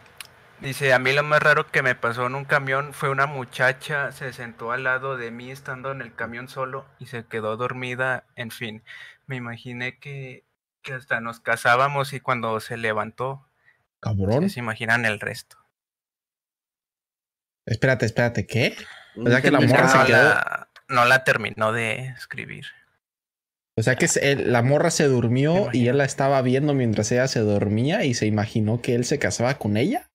Dice, 0.61 0.91
a 0.91 0.99
mí 0.99 1.13
lo 1.13 1.23
más 1.23 1.41
raro 1.41 1.67
que 1.67 1.81
me 1.81 1.95
pasó 1.95 2.27
en 2.27 2.35
un 2.35 2.43
camión 2.43 2.93
fue 2.93 3.09
una 3.09 3.25
muchacha, 3.27 4.11
se 4.11 4.33
sentó 4.33 4.73
al 4.73 4.83
lado 4.83 5.15
de 5.15 5.31
mí 5.31 5.51
estando 5.51 5.91
en 5.91 6.01
el 6.01 6.13
camión 6.13 6.49
solo 6.49 6.85
y 6.99 7.05
se 7.05 7.23
quedó 7.25 7.55
dormida, 7.55 8.25
en 8.35 8.51
fin, 8.51 8.83
me 9.25 9.37
imaginé 9.37 9.99
que, 9.99 10.43
que 10.81 10.93
hasta 10.93 11.21
nos 11.21 11.39
casábamos 11.39 12.11
y 12.11 12.19
cuando 12.19 12.59
se 12.59 12.75
levantó, 12.75 13.47
Cabrón. 14.01 14.49
se 14.49 14.59
imaginan 14.59 15.05
el 15.05 15.21
resto. 15.21 15.57
Espérate, 17.65 18.05
espérate. 18.05 18.45
¿Qué? 18.45 18.75
O 19.15 19.29
sea 19.29 19.41
que 19.41 19.51
la 19.51 19.61
morra 19.61 19.83
no, 19.83 19.89
se 19.89 19.97
quedó- 20.07 20.23
la, 20.23 20.69
no 20.89 21.05
la 21.05 21.23
terminó 21.23 21.71
de 21.71 22.07
escribir. 22.17 22.65
O 23.77 23.83
sea 23.83 23.95
que 23.95 24.07
él- 24.21 24.51
la 24.51 24.61
morra 24.61 24.89
se 24.91 25.05
durmió 25.05 25.69
y 25.71 25.87
él 25.87 25.99
la 25.99 26.03
estaba 26.03 26.41
viendo 26.41 26.73
mientras 26.73 27.09
ella 27.13 27.29
se 27.29 27.39
dormía 27.39 28.03
y 28.03 28.13
se 28.13 28.25
imaginó 28.25 28.81
que 28.81 28.95
él 28.95 29.05
se 29.05 29.19
casaba 29.19 29.53
con 29.57 29.77
ella. 29.77 30.08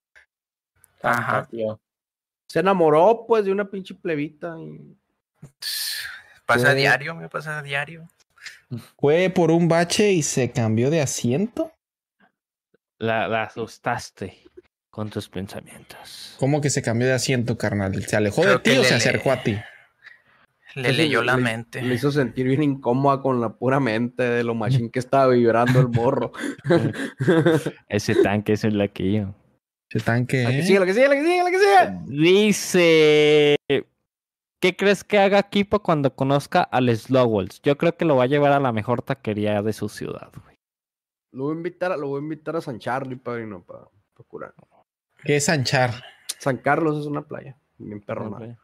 Ajá. 1.11 1.47
Tío. 1.47 1.81
Se 2.47 2.61
enamoró, 2.61 3.25
pues, 3.27 3.45
de 3.45 3.53
una 3.53 3.65
pinche 3.69 3.95
plebita. 3.95 4.57
Y... 4.59 4.97
Pasa 6.47 6.71
a 6.71 6.75
diario, 6.75 7.15
me 7.15 7.29
pasa 7.29 7.59
a 7.59 7.63
diario. 7.63 8.09
Fue 8.99 9.31
por 9.31 9.51
un 9.51 9.69
bache 9.69 10.13
y 10.13 10.23
se 10.23 10.51
cambió 10.51 10.91
de 10.91 11.01
asiento. 11.01 11.73
La, 12.99 13.29
la 13.29 13.45
asustaste 13.45 14.39
con 14.91 15.11
tus 15.11 15.29
pensamientos. 15.29 16.37
¿Cómo 16.39 16.61
que 16.61 16.71
se 16.71 16.83
cambió 16.83 17.07
de 17.07 17.15
asiento, 17.15 17.57
carnal? 17.59 18.03
¿Se 18.05 18.17
alejó 18.17 18.43
Creo 18.43 18.55
de 18.55 18.59
ti 18.61 18.71
o 18.73 18.83
le- 18.83 18.85
se 18.89 18.95
acercó 18.95 19.33
a 19.33 19.43
ti? 19.43 19.59
Le 20.75 20.93
leyó 20.93 21.23
la 21.23 21.37
le- 21.37 21.43
mente. 21.43 21.83
Le 21.83 21.95
hizo 21.95 22.11
sentir 22.13 22.47
bien 22.47 22.63
incómoda 22.63 23.23
con 23.23 23.41
la 23.41 23.51
pura 23.55 23.81
mente 23.81 24.23
de 24.23 24.45
lo 24.45 24.55
machín 24.55 24.91
que 24.91 24.99
estaba 24.99 25.29
vibrando 25.29 25.81
el 25.81 25.89
morro. 25.89 26.33
Ese 27.89 28.15
tanque 28.17 28.53
es 28.55 28.65
el 28.65 28.79
laquillo. 28.79 29.35
¿Ese 29.95 30.05
tanque? 30.05 30.43
La 30.43 30.51
que 30.51 30.63
sigue, 30.65 30.81
la 30.81 30.87
que 30.87 30.95
sigue, 30.95 31.09
la 31.09 31.15
que 31.15 31.23
sigue, 31.23 31.45
la 31.45 31.51
que 31.51 31.59
sigue. 31.59 31.99
Dice. 32.07 33.57
¿Qué 34.61 34.77
crees 34.77 35.05
que 35.05 35.19
haga 35.19 35.43
Kipo 35.45 35.83
cuando 35.83 36.17
conozca 36.17 36.63
al 36.63 36.95
Slowells? 36.97 37.61
Yo 37.63 37.79
creo 37.79 37.97
que 37.97 38.05
lo 38.05 38.17
va 38.17 38.25
a 38.25 38.27
llevar 38.27 38.53
a 38.53 38.61
la 38.61 38.73
mejor 38.73 39.03
taquería 39.03 39.63
de 39.63 39.73
su 39.73 39.89
ciudad, 39.89 40.33
güey. 40.43 40.57
Lo 41.31 41.45
voy 41.45 41.53
a 41.53 41.57
invitar 41.57 41.93
a, 41.93 41.97
lo 41.97 42.09
voy 42.09 42.21
a, 42.21 42.23
invitar 42.23 42.57
a 42.57 42.61
San 42.61 42.79
Charlie, 42.79 43.17
padrino, 43.17 43.63
para 43.63 43.85
curar. 44.27 44.55
¿Qué 45.23 45.37
es 45.37 45.49
anchar? 45.49 45.93
San 46.39 46.57
Carlos 46.57 46.99
es 46.99 47.07
una 47.07 47.23
playa. 47.23 47.57
Bien 47.79 48.01
perrona. 48.01 48.59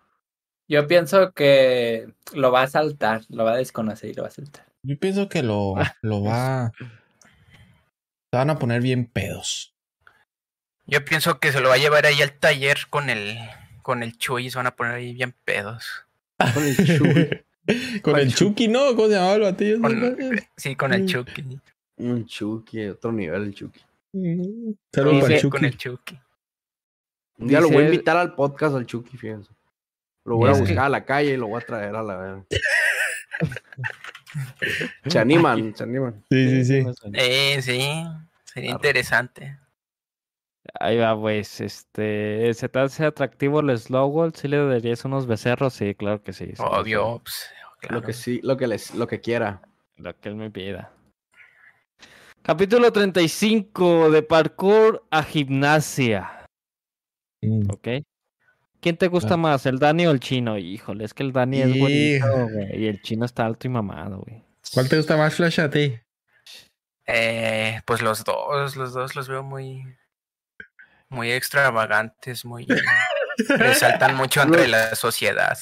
Yo 0.66 0.86
pienso 0.86 1.32
que 1.32 2.12
lo 2.34 2.50
va 2.50 2.62
a 2.62 2.66
saltar, 2.66 3.22
lo 3.28 3.44
va 3.44 3.52
a 3.52 3.56
desconocer 3.56 4.10
y 4.10 4.14
lo 4.14 4.22
va 4.22 4.28
a 4.28 4.32
saltar. 4.32 4.66
Yo 4.82 4.98
pienso 4.98 5.28
que 5.28 5.42
lo, 5.42 5.74
lo 6.02 6.24
va. 6.24 6.72
Se 8.32 8.36
van 8.36 8.50
a 8.50 8.58
poner 8.58 8.80
bien 8.80 9.06
pedos. 9.06 9.74
Yo 10.86 11.04
pienso 11.04 11.38
que 11.38 11.52
se 11.52 11.60
lo 11.60 11.68
va 11.68 11.74
a 11.76 11.78
llevar 11.78 12.06
ahí 12.06 12.20
al 12.22 12.32
taller 12.32 12.78
con 12.90 13.10
el, 13.10 13.38
con 13.82 14.02
el 14.02 14.16
Chuy 14.18 14.46
y 14.46 14.50
se 14.50 14.56
van 14.58 14.66
a 14.66 14.74
poner 14.76 14.94
ahí 14.94 15.12
bien 15.14 15.34
pedos. 15.44 16.04
Con 16.54 16.64
el 16.64 16.76
chuy. 16.76 17.44
Con 18.02 18.14
¿Cuál 18.14 18.22
el 18.22 18.34
Chucky, 18.34 18.66
¿no? 18.66 18.96
¿Cómo 18.96 19.06
se 19.08 19.14
llamaba 19.14 19.34
el 19.34 19.40
batillo? 19.42 19.80
Con- 19.80 20.40
sí, 20.56 20.74
con 20.74 20.92
el 20.92 21.02
Mm. 21.02 21.06
Chucky. 21.06 21.60
Un 21.98 22.26
chuki, 22.26 22.86
otro 22.86 23.12
nivel 23.12 23.42
el 23.44 23.54
chuki. 23.54 23.80
Saludos 24.92 25.20
para 25.20 25.26
el 25.26 25.34
Dice- 25.34 25.48
Con 25.50 25.64
el 25.66 25.76
Chucky. 25.76 26.14
Chucky. 26.14 26.20
Un 27.38 27.46
día 27.48 27.60
lo 27.60 27.68
voy 27.68 27.82
a 27.84 27.86
invitar 27.86 28.16
al 28.16 28.34
podcast 28.34 28.74
al 28.74 28.86
chuki, 28.86 29.16
fíjense. 29.16 29.52
Lo 30.24 30.36
voy 30.36 30.48
a 30.50 30.54
buscar 30.54 30.78
a 30.80 30.88
la 30.88 31.04
calle 31.04 31.34
y 31.34 31.36
lo 31.36 31.46
voy 31.46 31.62
a 31.62 31.66
traer 31.66 31.94
a 31.94 32.02
la 32.02 32.16
verga. 32.16 32.44
se 35.06 35.18
animan, 35.18 35.74
se 35.76 35.82
animan. 35.84 36.24
Sí, 36.30 36.64
sí, 36.64 36.64
sí. 36.64 36.86
Eh, 37.12 37.62
sí, 37.62 37.78
sería 38.44 38.70
Claro. 38.70 38.76
interesante. 38.76 39.58
Ahí 40.78 40.98
va, 40.98 41.18
pues, 41.18 41.60
este, 41.60 42.52
¿se 42.54 42.68
te 42.68 42.78
hace 42.78 43.04
atractivo 43.06 43.60
el 43.60 43.76
Slowwall? 43.78 44.34
¿Sí 44.34 44.46
le 44.46 44.58
darías 44.64 45.04
unos 45.04 45.26
becerros? 45.26 45.72
Sí, 45.74 45.94
claro 45.94 46.22
que 46.22 46.32
sí. 46.32 46.46
sí, 46.54 46.62
Obvio. 46.62 47.16
sí, 47.16 47.20
pues, 47.24 47.50
Lo 47.82 47.88
claro. 47.88 48.02
que 48.06 48.12
sí, 48.12 48.40
lo 48.42 48.56
que 48.56 48.66
les, 48.66 48.94
lo 48.94 49.06
que 49.06 49.20
quiera. 49.20 49.62
Lo 49.96 50.14
que 50.18 50.28
él 50.28 50.36
me 50.36 50.50
pida. 50.50 50.92
Capítulo 52.42 52.92
35 52.92 54.10
de 54.10 54.22
parkour 54.22 55.04
a 55.10 55.22
gimnasia, 55.22 56.36
Mm. 57.42 57.70
¿ok? 57.70 57.88
¿Quién 58.80 58.96
te 58.98 59.08
gusta 59.08 59.36
más, 59.38 59.64
el 59.66 59.78
Dani 59.78 60.06
o 60.06 60.10
el 60.10 60.20
chino? 60.20 60.58
Híjole, 60.58 61.04
es 61.04 61.14
que 61.14 61.22
el 61.22 61.32
Dani 61.32 61.60
es 61.62 61.68
Hijo. 61.68 61.78
bonito, 61.84 62.48
güey, 62.52 62.82
y 62.82 62.86
el 62.86 63.00
chino 63.02 63.24
está 63.24 63.46
alto 63.46 63.66
y 63.66 63.70
mamado, 63.70 64.18
güey. 64.20 64.42
¿Cuál 64.74 64.88
te 64.90 64.96
gusta 64.98 65.16
más, 65.16 65.34
Flash, 65.34 65.60
a 65.60 65.70
ti? 65.70 65.98
Eh, 67.06 67.80
pues 67.86 68.02
los 68.02 68.24
dos, 68.24 68.76
los 68.76 68.92
dos 68.92 69.16
los 69.16 69.28
veo 69.28 69.42
muy, 69.42 69.84
muy 71.10 71.30
extravagantes, 71.32 72.44
muy 72.44 72.66
resaltan 73.48 74.16
mucho 74.16 74.42
entre 74.42 74.68
la 74.68 74.94
sociedad. 74.94 75.58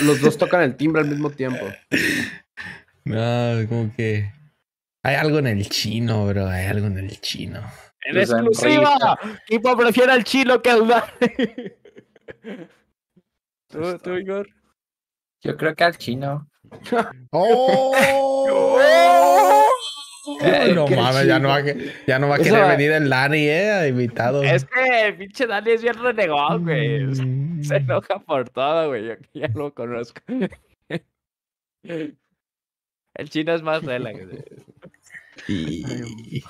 Los 0.00 0.20
dos 0.20 0.38
tocan 0.38 0.62
el 0.62 0.76
timbre 0.76 1.02
al 1.02 1.08
mismo 1.08 1.30
tiempo. 1.30 1.66
No, 3.04 3.68
como 3.68 3.94
que. 3.94 4.32
Hay 5.02 5.16
algo 5.16 5.38
en 5.38 5.48
el 5.48 5.68
chino, 5.68 6.26
bro. 6.26 6.46
Hay 6.46 6.66
algo 6.66 6.86
en 6.86 6.98
el 6.98 7.20
chino. 7.20 7.60
¡En 8.04 8.14
Pues, 8.14 8.30
exclusiva! 8.30 9.18
Kipo 9.46 9.76
prefiere 9.76 10.12
al 10.12 10.24
chino 10.24 10.62
que 10.62 10.70
al 10.70 10.88
Dani. 10.88 11.10
¿Tú, 13.68 13.98
tú, 13.98 14.14
Igor? 14.14 14.48
Yo 15.42 15.56
creo 15.56 15.74
que 15.74 15.84
al 15.84 15.98
chino. 15.98 16.48
¡Oh! 17.30 18.78
no 20.74 20.84
Qué 20.86 20.96
mames, 20.96 21.26
ya 21.26 21.38
no 21.38 21.48
va 21.48 21.60
ya 22.06 22.18
no 22.18 22.28
va 22.28 22.36
a 22.36 22.38
querer 22.38 22.62
va- 22.62 22.68
venir 22.68 22.92
el 22.92 23.08
Lani, 23.10 23.46
eh, 23.48 23.88
invitado. 23.88 24.42
Es 24.42 24.64
que 24.64 25.06
el 25.08 25.16
pinche 25.16 25.46
Dani 25.46 25.70
es 25.72 25.82
bien 25.82 25.94
renegón, 25.94 26.64
güey. 26.64 27.04
Mm. 27.04 27.62
Se 27.62 27.76
enoja 27.76 28.18
por 28.20 28.48
todo, 28.50 28.88
güey. 28.88 29.06
Yo 29.08 29.14
ya 29.34 29.48
lo 29.54 29.72
conozco. 29.74 30.20
El 31.82 33.28
chino 33.30 33.54
es 33.54 33.62
más 33.62 33.82
relax. 33.84 34.26
güey. 34.26 34.44
Y- 35.48 36.42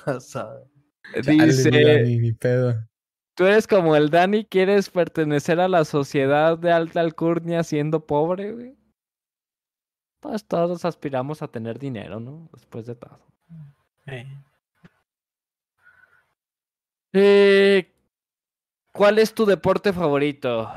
Dice, 1.22 1.70
Dani, 1.70 2.16
ni 2.18 2.32
pedo. 2.32 2.74
tú 3.36 3.44
eres 3.44 3.66
como 3.66 3.94
el 3.96 4.08
Dani, 4.10 4.44
quieres 4.44 4.88
pertenecer 4.90 5.60
a 5.60 5.68
la 5.68 5.84
sociedad 5.84 6.56
de 6.58 6.72
alta 6.72 7.00
alcurnia 7.00 7.62
siendo 7.62 8.06
pobre, 8.06 8.52
güey. 8.52 8.74
Pues 10.20 10.46
todos 10.46 10.84
aspiramos 10.86 11.42
a 11.42 11.48
tener 11.48 11.78
dinero, 11.78 12.18
¿no? 12.20 12.48
Después 12.54 12.86
de 12.86 12.94
todo. 12.94 13.20
Eh, 14.06 14.26
Eh, 17.16 17.90
¿Cuál 18.92 19.18
es 19.20 19.34
tu 19.34 19.46
deporte 19.46 19.92
favorito? 19.92 20.68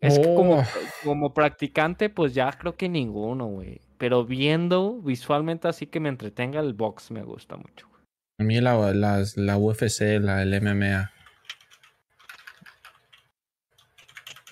Es 0.00 0.18
que 0.18 0.34
como, 0.34 0.60
Oh. 0.60 0.64
como 1.02 1.34
practicante, 1.34 2.08
pues 2.10 2.34
ya 2.34 2.52
creo 2.52 2.76
que 2.76 2.88
ninguno, 2.88 3.46
güey. 3.46 3.80
Pero 3.98 4.24
viendo 4.24 5.00
visualmente 5.00 5.66
así 5.68 5.86
que 5.86 5.98
me 6.00 6.08
entretenga 6.08 6.60
el 6.60 6.74
box 6.74 7.10
me 7.10 7.22
gusta 7.22 7.56
mucho. 7.56 7.88
güey. 7.88 8.02
A 8.38 8.44
mí 8.44 8.60
la, 8.60 8.92
la 8.92 9.56
UFC, 9.58 10.20
la, 10.20 10.42
el 10.42 10.54
MMA, 10.54 11.10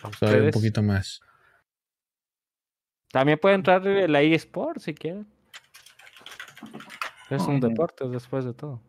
¿A 0.03 0.12
soy 0.19 0.41
un 0.41 0.51
poquito 0.51 0.82
más. 0.82 1.20
También 3.12 3.39
puede 3.39 3.55
entrar 3.55 3.86
el 3.86 4.16
eSport 4.16 4.81
si 4.81 4.95
quieren. 4.95 5.27
Es 7.31 7.43
un 7.43 7.61
deporte 7.61 8.09
después 8.09 8.45
de 8.45 8.55
todo. 8.55 8.81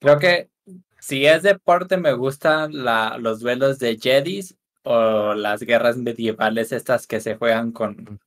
Creo 0.00 0.18
que 0.18 0.50
si 0.98 1.26
es 1.26 1.42
deporte, 1.42 1.96
me 1.96 2.12
gustan 2.12 2.84
la, 2.84 3.16
los 3.18 3.40
duelos 3.40 3.78
de 3.78 3.98
Jedis 3.98 4.56
o 4.84 5.34
las 5.34 5.62
guerras 5.62 5.96
medievales, 5.96 6.72
estas 6.72 7.06
que 7.06 7.20
se 7.20 7.36
juegan 7.36 7.72
con 7.72 8.20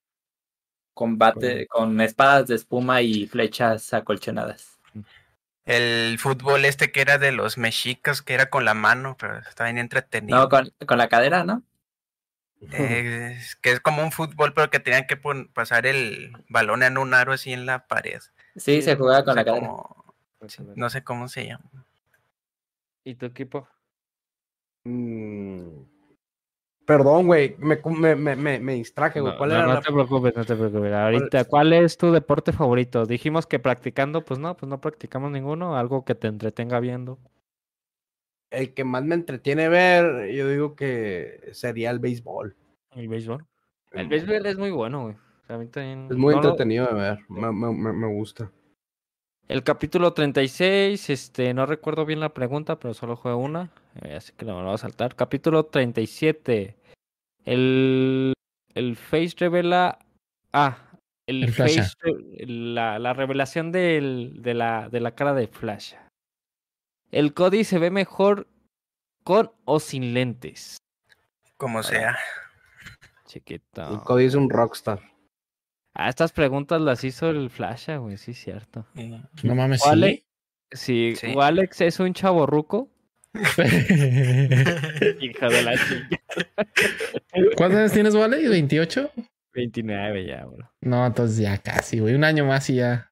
combate, 0.94 1.68
con 1.68 2.00
espadas 2.02 2.48
de 2.48 2.56
espuma 2.56 3.02
y 3.02 3.28
flechas 3.28 3.94
acolchonadas. 3.94 4.80
El 5.66 6.18
fútbol 6.20 6.64
este 6.64 6.92
que 6.92 7.02
era 7.02 7.18
de 7.18 7.32
los 7.32 7.58
mexicas, 7.58 8.22
que 8.22 8.34
era 8.34 8.50
con 8.50 8.66
la 8.66 8.74
mano, 8.74 9.18
pero 9.20 9.40
está 9.40 9.66
bien 9.66 9.78
entretenido. 9.78 10.38
No, 10.38 10.50
con, 10.50 10.72
con 10.86 10.98
la 10.98 11.10
cadera, 11.10 11.44
¿no? 11.44 11.64
Eh, 12.72 13.36
es 13.38 13.56
que 13.58 13.72
es 13.72 13.80
como 13.80 14.04
un 14.04 14.12
fútbol, 14.12 14.54
pero 14.54 14.70
que 14.70 14.80
tenían 14.80 15.08
que 15.08 15.18
pasar 15.54 15.86
el 15.86 16.34
balón 16.50 16.84
en 16.84 16.98
un 16.98 17.14
aro 17.14 17.34
así 17.34 17.52
en 17.52 17.66
la 17.66 17.88
pared. 17.88 18.22
Sí, 18.56 18.82
se 18.82 18.96
jugaba 18.96 19.24
con 19.24 19.36
No 19.36 19.42
la 19.42 19.46
cadera. 19.46 19.68
cómo- 19.68 20.06
sí, 20.48 20.64
no 20.76 20.90
sé 20.90 21.04
cómo 21.04 21.28
se 21.28 21.46
llama. 21.48 21.70
¿Y 23.04 23.16
tu 23.16 23.26
equipo? 23.26 23.68
Mm, 24.86 25.84
Perdón, 26.86 27.26
güey. 27.26 27.56
Me, 27.58 27.80
me, 27.84 28.16
me, 28.16 28.36
me, 28.36 28.60
me 28.60 28.74
distraje, 28.76 29.20
güey. 29.20 29.34
No, 29.34 29.38
¿Cuál 29.40 29.50
no, 29.50 29.56
era 29.56 29.66
no 29.68 29.74
la 29.74 29.82
te 29.82 29.92
preocupes, 29.92 30.36
no 30.36 30.46
te 30.46 30.56
preocupes. 30.56 30.94
Ahorita, 30.94 31.46
¿cuál 31.46 31.74
es 31.74 31.98
tu 31.98 32.12
deporte 32.12 32.52
favorito? 32.54 33.06
Dijimos 33.08 33.48
que 33.48 33.58
practicando, 33.58 34.24
pues 34.24 34.40
no, 34.40 34.56
pues 34.56 34.70
no 34.70 34.80
practicamos 34.80 35.32
ninguno. 35.32 35.76
Algo 35.78 36.06
que 36.06 36.14
te 36.14 36.28
entretenga 36.28 36.80
viendo. 36.80 37.18
El 38.52 38.74
que 38.76 38.84
más 38.84 39.04
me 39.04 39.16
entretiene 39.16 39.68
ver, 39.68 40.32
yo 40.32 40.48
digo 40.48 40.76
que 40.76 41.50
sería 41.54 41.90
el 41.90 41.98
béisbol. 42.00 42.56
El 42.92 43.08
béisbol. 43.08 43.46
El 43.92 44.08
béisbol 44.08 44.46
es 44.46 44.58
muy 44.58 44.70
bueno, 44.72 45.02
güey. 45.04 45.16
A 45.48 45.58
mí 45.58 45.68
también- 45.68 46.08
Es 46.10 46.18
muy 46.18 46.34
no 46.36 46.42
lo- 46.42 46.50
entretenido 46.50 46.88
de 46.88 46.94
ver. 46.94 47.20
Me, 47.30 47.52
me, 47.52 47.94
me, 47.94 48.08
gusta. 48.14 48.52
El 49.48 49.64
capítulo 49.64 50.12
36, 50.14 51.10
este, 51.10 51.54
no 51.54 51.66
recuerdo 51.68 52.06
bien 52.06 52.20
la 52.20 52.34
pregunta, 52.34 52.80
pero 52.80 52.94
solo 52.96 53.16
fue 53.16 53.36
una, 53.36 53.70
eh, 54.02 54.16
así 54.16 54.34
que 54.34 54.44
no 54.46 54.54
me 54.56 54.62
lo 54.62 54.66
voy 54.68 54.76
a 54.76 54.80
saltar. 54.80 55.16
Capítulo 55.16 55.66
37. 55.66 56.76
El, 57.46 58.34
el 58.74 58.96
Face 58.96 59.36
revela... 59.38 60.00
Ah, 60.52 60.78
el, 61.28 61.44
El. 61.44 61.54
Face... 61.54 61.80
La, 62.48 62.98
la 62.98 63.14
revelación 63.14 63.72
del, 63.72 64.42
de, 64.42 64.54
la, 64.56 64.90
de 64.90 65.00
la 65.00 65.12
cara 65.14 65.34
de 65.36 65.48
Flash. 65.48 65.94
El 67.12 67.34
Cody 67.36 67.64
se 67.64 67.78
ve 67.78 67.92
mejor 67.92 68.48
con 69.24 69.52
o 69.66 69.80
sin 69.80 70.14
lentes. 70.16 70.78
Como 71.58 71.84
sea. 71.84 72.18
Chiquito. 73.26 73.88
El 73.94 74.00
Cody 74.02 74.26
es 74.26 74.36
un 74.36 74.50
rockstar. 74.50 75.02
Ah, 75.96 76.10
estas 76.10 76.32
preguntas 76.34 76.80
las 76.82 77.04
hizo 77.04 77.30
el 77.30 77.50
Flash, 77.50 77.90
güey, 77.98 78.18
sí, 78.18 78.34
cierto. 78.34 78.86
Eh, 78.96 79.22
No 79.44 79.56
mames, 79.56 79.82
¿Cuál 79.82 80.04
sí. 80.04 80.26
Sí, 80.72 81.16
Sí. 81.16 81.34
o 81.36 81.42
Alex 81.42 81.82
es 81.82 82.00
un 82.00 82.14
chavo 82.14 82.46
ruco. 82.46 82.90
Hija 83.34 83.64
de 85.50 85.62
la 85.64 85.74
chica. 85.78 86.20
¿Cuántos 87.58 87.80
años 87.80 87.92
tienes, 87.94 88.16
Vale? 88.16 88.38
¿28? 88.50 89.12
29 89.54 90.26
ya, 90.26 90.46
bro. 90.46 90.70
No, 90.82 91.06
entonces 91.06 91.38
ya 91.38 91.58
casi, 91.58 92.00
güey. 92.00 92.14
Un 92.16 92.24
año 92.26 92.46
más 92.46 92.70
y 92.70 92.76
ya. 92.76 93.12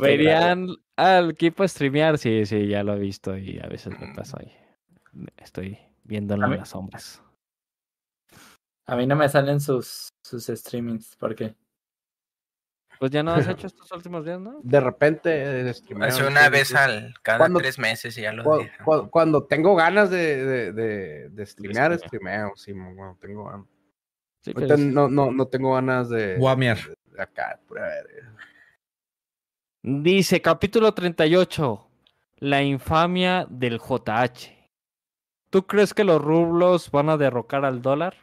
¿Verían 0.00 0.68
al 0.96 1.30
equipo 1.30 1.66
streamear? 1.66 2.18
Sí, 2.18 2.46
sí, 2.46 2.68
ya 2.68 2.84
lo 2.84 2.94
he 2.94 2.98
visto 3.00 3.36
y 3.36 3.58
a 3.58 3.66
veces 3.66 3.98
me 3.98 4.14
pasa 4.14 4.38
ahí. 4.40 4.52
Estoy 5.38 5.78
viéndolo 6.04 6.46
A 6.46 6.50
en 6.52 6.56
las 6.58 6.68
sombras. 6.68 7.20
A 8.88 8.96
mí 8.96 9.06
no 9.06 9.16
me 9.16 9.28
salen 9.28 9.60
sus, 9.60 10.08
sus 10.24 10.46
streamings, 10.46 11.14
¿por 11.16 11.34
qué? 11.34 11.54
Pues 12.98 13.10
ya 13.12 13.22
no 13.22 13.32
has 13.32 13.46
hecho 13.46 13.66
estos 13.68 13.92
últimos 13.92 14.24
días, 14.24 14.40
¿no? 14.40 14.60
De 14.62 14.80
repente, 14.80 15.30
eh, 15.68 15.70
Hace 16.00 16.26
una 16.26 16.46
sí, 16.46 16.50
vez 16.50 16.68
sí. 16.68 16.74
al 16.76 17.14
cada 17.22 17.38
Cuando- 17.38 17.60
tres 17.60 17.78
meses 17.78 18.16
y 18.18 18.22
ya 18.22 18.32
lo 18.32 18.44
Cu- 18.84 19.08
Cuando 19.10 19.44
tengo 19.44 19.76
ganas 19.76 20.10
de, 20.10 20.44
de, 20.44 20.72
de, 20.72 21.28
de 21.28 21.46
streamear, 21.46 21.96
streameo. 21.98 22.52
Sí, 22.56 22.72
cuando 22.72 23.16
tengo 23.20 23.44
ganas. 23.44 23.66
Sí, 24.40 24.52
Ahorita 24.54 24.76
no, 24.78 25.08
no, 25.08 25.30
no 25.32 25.46
tengo 25.48 25.74
ganas 25.74 26.08
de, 26.08 26.36
Guamiar. 26.38 26.78
de 27.06 27.22
acá. 27.22 27.60
pura 27.68 27.82
verga. 27.82 28.34
Dice 29.82 30.40
capítulo 30.42 30.92
38. 30.94 31.84
La 32.38 32.62
infamia 32.62 33.46
del 33.50 33.78
JH. 33.78 34.56
¿Tú 35.50 35.66
crees 35.66 35.92
que 35.94 36.04
los 36.04 36.22
rublos 36.22 36.90
van 36.90 37.10
a 37.10 37.16
derrocar 37.16 37.64
al 37.64 37.82
dólar? 37.82 38.16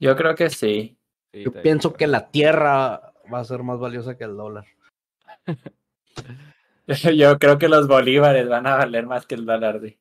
Yo 0.00 0.16
creo 0.16 0.34
que 0.34 0.50
sí. 0.50 0.96
Yo 1.32 1.52
pienso 1.52 1.92
que 1.92 2.06
la 2.08 2.30
tierra 2.30 3.12
va 3.32 3.38
a 3.38 3.44
ser 3.44 3.62
más 3.62 3.78
valiosa 3.78 4.16
que 4.16 4.24
el 4.24 4.36
dólar. 4.36 4.66
Yo 7.16 7.38
creo 7.38 7.58
que 7.58 7.68
los 7.68 7.86
bolívares 7.86 8.48
van 8.48 8.66
a 8.66 8.76
valer 8.76 9.06
más 9.06 9.26
que 9.26 9.36
el 9.36 9.46
dólar. 9.46 9.80
sí. 9.82 9.96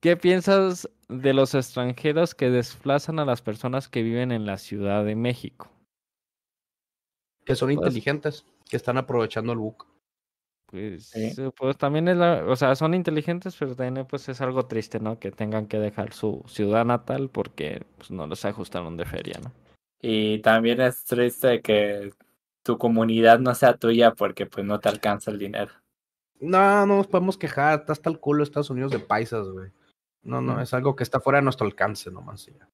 ¿Qué 0.00 0.16
piensas 0.16 0.88
de 1.08 1.32
los 1.32 1.54
extranjeros 1.54 2.34
que 2.34 2.50
desplazan 2.50 3.18
a 3.18 3.24
las 3.24 3.42
personas 3.42 3.88
que 3.88 4.02
viven 4.02 4.32
en 4.32 4.46
la 4.46 4.56
Ciudad 4.58 5.04
de 5.04 5.14
México? 5.16 5.70
Que 7.44 7.54
son 7.54 7.68
Pues- 7.68 7.76
inteligentes, 7.76 8.44
que 8.68 8.76
están 8.76 8.98
aprovechando 8.98 9.52
el 9.52 9.58
book. 9.58 9.86
Pues, 10.66 11.06
Sí. 11.10 11.32
pues 11.56 11.76
también 11.76 12.08
es 12.08 12.16
la, 12.16 12.44
o 12.46 12.56
sea, 12.56 12.74
son 12.74 12.94
inteligentes, 12.94 13.56
pero 13.56 13.76
también 13.76 14.06
pues 14.06 14.28
es 14.28 14.40
algo 14.40 14.66
triste, 14.66 14.98
¿no? 14.98 15.18
Que 15.18 15.30
tengan 15.30 15.66
que 15.66 15.78
dejar 15.78 16.12
su 16.12 16.42
ciudad 16.48 16.84
natal 16.84 17.30
porque 17.30 17.84
pues, 17.96 18.10
no 18.10 18.26
les 18.26 18.44
ajustaron 18.44 18.96
de 18.96 19.04
feria, 19.04 19.38
¿no? 19.42 19.52
Y 20.02 20.40
también 20.40 20.80
es 20.80 21.04
triste 21.04 21.62
que 21.62 22.12
tu 22.62 22.78
comunidad 22.78 23.38
no 23.38 23.54
sea 23.54 23.76
tuya 23.76 24.12
porque 24.14 24.46
pues 24.46 24.66
no 24.66 24.80
te 24.80 24.88
alcanza 24.88 25.30
el 25.30 25.38
dinero. 25.38 25.70
No, 26.40 26.84
no 26.84 26.96
nos 26.98 27.06
podemos 27.06 27.38
quejar. 27.38 27.80
Está 27.80 27.92
hasta 27.92 28.10
el 28.10 28.18
culo 28.18 28.42
Estados 28.42 28.70
Unidos 28.70 28.92
de 28.92 28.98
paisas, 28.98 29.48
güey. 29.48 29.70
No, 30.22 30.40
no, 30.40 30.60
es 30.60 30.74
algo 30.74 30.96
que 30.96 31.04
está 31.04 31.20
fuera 31.20 31.38
de 31.38 31.44
nuestro 31.44 31.66
alcance 31.66 32.10
nomás. 32.10 32.48
y 32.48 32.52
ya. 32.52 32.68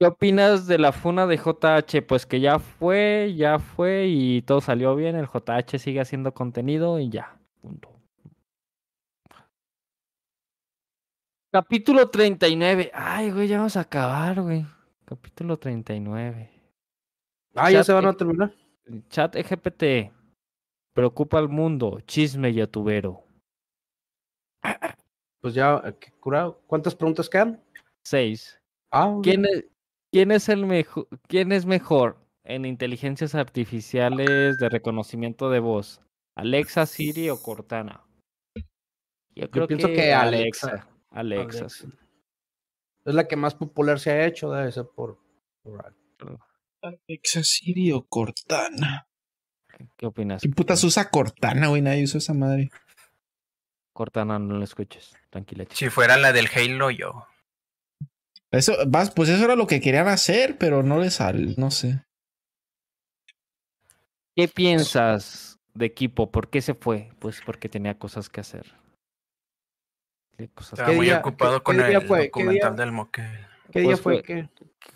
¿Qué 0.00 0.06
opinas 0.06 0.68
de 0.68 0.78
la 0.78 0.92
funa 0.92 1.26
de 1.26 1.36
JH? 1.36 2.02
Pues 2.02 2.24
que 2.24 2.38
ya 2.38 2.60
fue, 2.60 3.34
ya 3.36 3.58
fue 3.58 4.06
y 4.06 4.42
todo 4.42 4.60
salió 4.60 4.94
bien, 4.94 5.16
el 5.16 5.26
JH 5.26 5.78
sigue 5.78 6.00
haciendo 6.00 6.32
contenido 6.32 7.00
y 7.00 7.10
ya, 7.10 7.36
punto. 7.60 7.88
Capítulo 11.50 12.08
39. 12.10 12.92
Ay, 12.94 13.32
güey, 13.32 13.48
ya 13.48 13.56
vamos 13.56 13.76
a 13.76 13.80
acabar, 13.80 14.40
güey. 14.40 14.64
Capítulo 15.04 15.58
39. 15.58 16.50
Ah, 17.54 17.70
ya 17.72 17.82
se 17.82 17.92
van 17.92 18.06
a 18.06 18.12
terminar. 18.12 18.54
Chat 19.08 19.34
EGPT. 19.34 20.12
Preocupa 20.92 21.38
al 21.38 21.48
mundo. 21.48 22.00
Chisme 22.06 22.52
youtubero. 22.52 23.24
Pues 25.40 25.54
ya, 25.54 25.82
curado. 26.20 26.60
¿Cuántas 26.66 26.94
preguntas 26.94 27.28
quedan? 27.28 27.60
6. 28.04 28.60
Ah, 28.90 29.18
¿Quién 29.22 29.44
es, 29.46 29.64
quién 30.10 30.30
es 30.30 30.48
el 30.48 30.66
mejor? 30.66 31.08
¿Quién 31.26 31.52
es 31.52 31.66
mejor 31.66 32.18
en 32.44 32.64
inteligencias 32.64 33.34
artificiales 33.34 34.56
de 34.58 34.68
reconocimiento 34.68 35.50
de 35.50 35.60
voz? 35.60 36.00
¿Alexa, 36.36 36.86
Siri 36.86 37.30
o 37.30 37.42
Cortana? 37.42 38.04
Yo 39.34 39.50
creo 39.50 39.66
pienso 39.66 39.88
que 39.88 40.12
Alexa. 40.12 40.68
Alexa. 40.68 40.88
Alexa, 41.10 41.58
Alexa. 41.60 41.68
sí. 41.68 41.88
Es 43.04 43.14
la 43.14 43.26
que 43.26 43.36
más 43.36 43.54
popular 43.54 43.98
se 43.98 44.10
ha 44.10 44.26
hecho, 44.26 44.50
debe 44.52 44.70
ser 44.72 44.86
por. 44.94 45.18
por- 45.62 45.94
Alexa, 46.82 47.42
Siri 47.42 47.92
o 47.92 48.06
Cortana. 48.06 49.08
¿Qué 49.96 50.06
opinas? 50.06 50.42
¿Qué 50.42 50.48
putas 50.48 50.82
usa 50.84 51.08
Cortana, 51.10 51.68
güey? 51.68 51.82
Nadie 51.82 52.04
usa 52.04 52.18
esa 52.18 52.34
madre. 52.34 52.70
Cortana, 53.92 54.38
no 54.38 54.58
lo 54.58 54.64
escuches. 54.64 55.16
Tranquila. 55.30 55.64
chica. 55.64 55.76
Si 55.76 55.88
fuera 55.90 56.16
la 56.16 56.32
del 56.32 56.48
Halo, 56.54 56.90
yo. 56.90 57.26
Eso, 58.50 58.72
vas, 58.88 59.10
pues 59.10 59.28
eso 59.28 59.44
era 59.44 59.56
lo 59.56 59.66
que 59.66 59.80
querían 59.80 60.08
hacer, 60.08 60.56
pero 60.58 60.82
no 60.82 60.98
les 60.98 61.14
sale, 61.14 61.54
no 61.58 61.70
sé. 61.70 62.02
¿Qué 64.34 64.48
piensas 64.48 65.56
de 65.74 65.86
equipo? 65.86 66.30
¿Por 66.30 66.48
qué 66.48 66.62
se 66.62 66.74
fue? 66.74 67.10
Pues 67.18 67.40
porque 67.44 67.68
tenía 67.68 67.98
cosas 67.98 68.28
que 68.30 68.40
hacer. 68.40 68.64
¿Qué 70.36 70.48
cosas 70.48 70.74
Estaba 70.74 70.90
¿Qué 70.90 70.96
muy 70.96 71.06
día- 71.06 71.18
ocupado 71.18 71.58
qué- 71.58 71.62
con 71.64 71.76
qué 71.76 71.80
el 71.92 72.02
fue? 72.06 72.18
¿Qué 72.20 72.26
documental 72.26 72.76
día? 72.76 72.84
del 72.84 72.92
Moquel. 72.92 73.46
¿Qué 73.72 73.80
día 73.80 73.88
Pues 73.96 74.00
fue? 74.00 74.48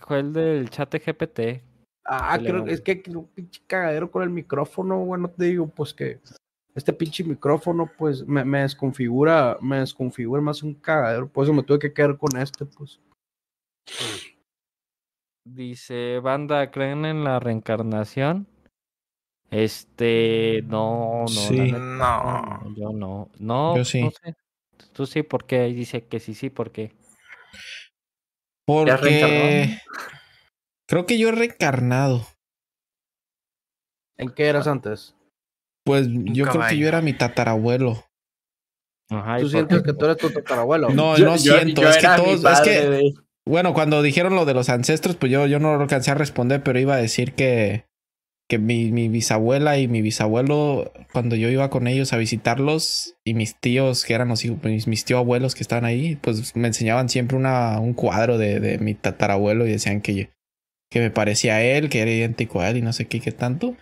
fue- 0.07 0.19
el 0.21 0.33
del 0.33 0.71
chat 0.71 0.95
GPT. 0.95 1.63
Ah, 2.05 2.37
creo 2.39 2.65
que 2.65 2.73
es 2.73 2.81
que 2.81 3.03
un 3.15 3.27
pinche 3.29 3.61
cagadero 3.67 4.11
con 4.11 4.23
el 4.23 4.31
micrófono, 4.31 4.99
bueno, 5.05 5.29
te 5.29 5.45
digo, 5.45 5.69
pues 5.69 5.93
que 5.95 6.21
este 6.75 6.93
pinche 6.93 7.23
micrófono, 7.23 7.91
pues 7.99 8.27
me, 8.27 8.45
me 8.45 8.63
desconfigura, 8.63 9.57
me 9.61 9.79
desconfigura 9.81 10.41
más 10.43 10.63
un 10.63 10.75
cagadero, 10.75 11.29
por 11.29 11.45
eso 11.45 11.53
me 11.53 11.63
tuve 11.63 11.79
que 11.79 11.93
quedar 11.93 12.17
con 12.17 12.37
este, 12.41 12.65
pues. 12.65 12.99
Dice, 15.45 16.21
banda, 16.21 16.71
¿creen 16.71 17.05
en 17.05 17.25
la 17.25 17.41
reencarnación? 17.41 18.47
Este, 19.51 20.63
no, 20.67 21.25
no, 21.25 21.25
la 21.25 21.31
Sí. 21.31 21.59
neta, 21.61 21.79
No. 21.79 22.43
no, 22.63 22.75
yo 22.77 22.93
no. 22.93 23.31
No, 23.39 23.77
Yo 23.77 23.85
sí. 23.85 24.03
no 24.03 24.11
sé. 24.11 24.35
Tú 24.93 25.07
sí, 25.07 25.23
¿por 25.23 25.45
qué? 25.47 25.61
Ahí 25.61 25.75
dice 25.75 26.07
que 26.07 26.21
sí, 26.21 26.35
sí, 26.35 26.49
¿por 26.49 26.71
qué? 26.71 26.93
Porque 28.67 29.79
creo 30.89 31.07
que 31.07 31.19
yo 31.19 31.29
he 31.29 31.33
reencarnado. 31.33 32.27
¿En 34.17 34.31
qué 34.31 34.47
eras 34.47 34.67
antes? 34.67 35.15
Pues 35.85 36.07
yo 36.09 36.47
creo 36.47 36.67
que 36.69 36.79
yo 36.79 36.87
era 36.89 37.01
mi 37.01 37.13
tatarabuelo. 37.13 38.05
Ajá, 39.11 39.39
¿y 39.39 39.43
¿Tú 39.43 39.49
sientes 39.49 39.79
qué? 39.79 39.85
que 39.87 39.93
tú 39.93 40.05
eres 40.05 40.17
tu 40.17 40.31
tatarabuelo? 40.31 40.89
No, 40.91 41.17
Yo- 41.19 41.27
no 41.27 41.37
yo- 41.37 41.59
siento. 41.59 41.83
yo 41.83 41.89
es 41.91 41.97
que 41.99 42.07
todos. 42.17 42.45
Es 42.45 42.61
que, 42.61 42.71
de- 42.89 43.15
bueno, 43.47 43.75
cuando 43.75 44.03
dijeron 44.03 44.35
lo 44.35 44.45
de 44.45 44.55
los 44.55 44.69
ancestros, 44.69 45.17
pues 45.17 45.33
yo, 45.33 45.47
yo 45.47 45.59
no 45.59 45.75
lo 45.75 45.83
alcancé 45.83 46.11
a 46.11 46.15
responder, 46.15 46.63
pero 46.63 46.79
iba 46.79 46.95
a 46.95 46.99
decir 46.99 47.35
que, 47.35 47.87
que 48.49 48.59
mi, 48.59 48.93
mi 48.93 49.09
bisabuela 49.09 49.79
y 49.79 49.89
mi 49.89 50.03
bisabuelo, 50.03 50.93
cuando 51.13 51.37
yo 51.37 51.49
iba 51.49 51.71
con 51.71 51.87
ellos 51.87 52.13
a 52.13 52.19
visitarlos, 52.19 53.17
y 53.25 53.35
mis 53.35 53.59
tíos, 53.59 54.05
que 54.05 54.15
eran 54.15 54.29
los 54.29 54.45
hijos, 54.45 54.63
mis, 54.63 54.87
mis 54.87 55.05
tíos 55.05 55.19
abuelos 55.19 55.55
que 55.55 55.63
estaban 55.63 55.85
ahí, 55.85 56.17
pues 56.17 56.55
me 56.55 56.69
enseñaban 56.69 57.09
siempre 57.09 57.37
una, 57.37 57.81
un 57.81 57.95
cuadro 57.95 58.39
de, 58.39 58.61
de 58.61 58.79
mi 58.79 58.95
tatarabuelo 58.95 59.67
y 59.67 59.73
decían 59.73 60.03
que, 60.03 60.31
que 60.91 61.01
me 61.01 61.11
parecía 61.11 61.57
a 61.57 61.63
él, 61.63 61.89
que 61.89 62.01
era 62.01 62.11
idéntico 62.11 62.61
a 62.61 62.69
él 62.69 62.77
y 62.77 62.83
no 62.83 62.93
sé 62.93 63.07
qué, 63.07 63.21
qué 63.21 63.33
tanto. 63.33 63.77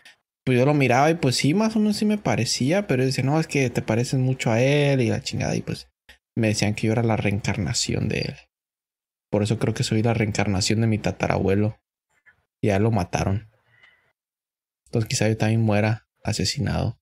Pues 0.47 0.59
yo 0.59 0.65
lo 0.65 0.73
miraba 0.73 1.11
y 1.11 1.15
pues 1.15 1.37
sí, 1.37 1.53
más 1.53 1.77
o 1.77 1.81
menos 1.81 1.97
sí 1.97 2.07
me 2.07 2.17
parecía, 2.17 2.87
pero 2.87 3.05
decía, 3.05 3.25
no, 3.25 3.39
es 3.39 3.47
que 3.47 3.69
te 3.69 3.83
pareces 3.83 4.21
mucho 4.21 4.51
a 4.51 4.63
él 4.63 5.03
y 5.03 5.09
la 5.09 5.21
chingada, 5.21 5.55
y 5.55 5.61
pues 5.61 5.89
me 6.35 6.49
decían 6.49 6.75
que 6.75 6.87
yo 6.87 6.93
era 6.93 7.03
la 7.03 7.17
reencarnación 7.17 8.09
de 8.09 8.21
él. 8.21 8.35
Por 9.31 9.43
eso 9.43 9.59
creo 9.59 9.73
que 9.75 9.85
soy 9.85 10.03
la 10.03 10.13
reencarnación 10.13 10.81
de 10.81 10.87
mi 10.89 10.99
tatarabuelo. 10.99 11.79
Y 12.61 12.67
ya 12.69 12.79
lo 12.79 12.91
mataron. 12.91 13.49
Entonces 14.87 15.09
quizá 15.09 15.29
yo 15.29 15.37
también 15.37 15.63
muera 15.63 16.09
asesinado. 16.25 16.99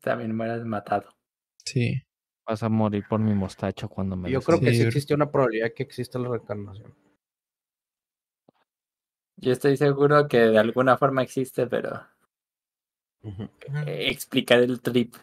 También 0.00 0.34
mueras 0.34 0.64
matado. 0.64 1.10
Sí. 1.64 2.02
Vas 2.46 2.62
a 2.62 2.68
morir 2.68 3.04
por 3.08 3.20
mi 3.20 3.34
mostacho 3.34 3.88
cuando 3.88 4.16
me 4.16 4.30
Yo 4.30 4.40
creo 4.40 4.60
que 4.60 4.72
Sí, 4.72 4.82
existe 4.82 5.14
una 5.14 5.30
probabilidad 5.30 5.72
que 5.74 5.82
exista 5.82 6.18
la 6.18 6.28
reencarnación. 6.28 6.94
Yo 9.36 9.52
estoy 9.52 9.76
seguro 9.76 10.26
que 10.26 10.38
de 10.38 10.58
alguna 10.58 10.96
forma 10.96 11.22
existe, 11.22 11.66
pero 11.66 12.06
eh, 13.86 14.08
explicar 14.10 14.60
el 14.60 14.80
trip. 14.80 15.14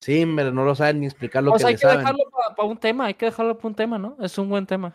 Sí, 0.00 0.24
pero 0.36 0.52
no 0.52 0.64
lo 0.64 0.74
saben 0.74 1.00
ni 1.00 1.06
explicar 1.06 1.42
lo 1.42 1.50
O 1.50 1.54
que 1.54 1.60
sea, 1.60 1.68
hay 1.68 1.74
que 1.74 1.80
saben. 1.80 1.98
dejarlo 1.98 2.24
para 2.56 2.68
un 2.68 2.76
tema, 2.76 3.06
hay 3.06 3.14
que 3.14 3.26
dejarlo 3.26 3.56
para 3.56 3.68
un 3.68 3.74
tema, 3.74 3.98
¿no? 3.98 4.16
Es 4.20 4.36
un 4.38 4.48
buen 4.48 4.66
tema. 4.66 4.94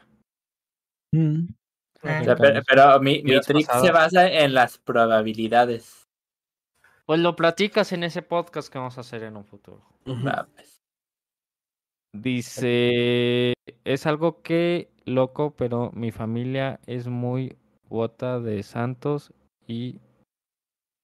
Mm. 1.12 1.48
O 2.02 2.08
sea, 2.08 2.36
pero, 2.36 2.62
pero 2.68 3.00
mi, 3.02 3.22
mi 3.24 3.36
pasados. 3.38 3.86
se 3.86 3.92
basa 3.92 4.28
en 4.32 4.54
las 4.54 4.78
probabilidades. 4.78 6.08
Pues 7.06 7.20
lo 7.20 7.36
platicas 7.36 7.92
en 7.92 8.04
ese 8.04 8.22
podcast 8.22 8.72
que 8.72 8.78
vamos 8.78 8.98
a 8.98 9.02
hacer 9.02 9.24
en 9.24 9.36
un 9.36 9.44
futuro. 9.44 9.84
Dice, 12.14 13.54
es 13.84 14.06
algo 14.06 14.42
que 14.42 14.90
loco, 15.06 15.56
pero 15.56 15.92
mi 15.94 16.12
familia 16.12 16.80
es 16.88 17.08
muy 17.08 17.58
bota 17.88 18.40
de 18.40 18.64
santos 18.64 19.34
y 19.68 20.00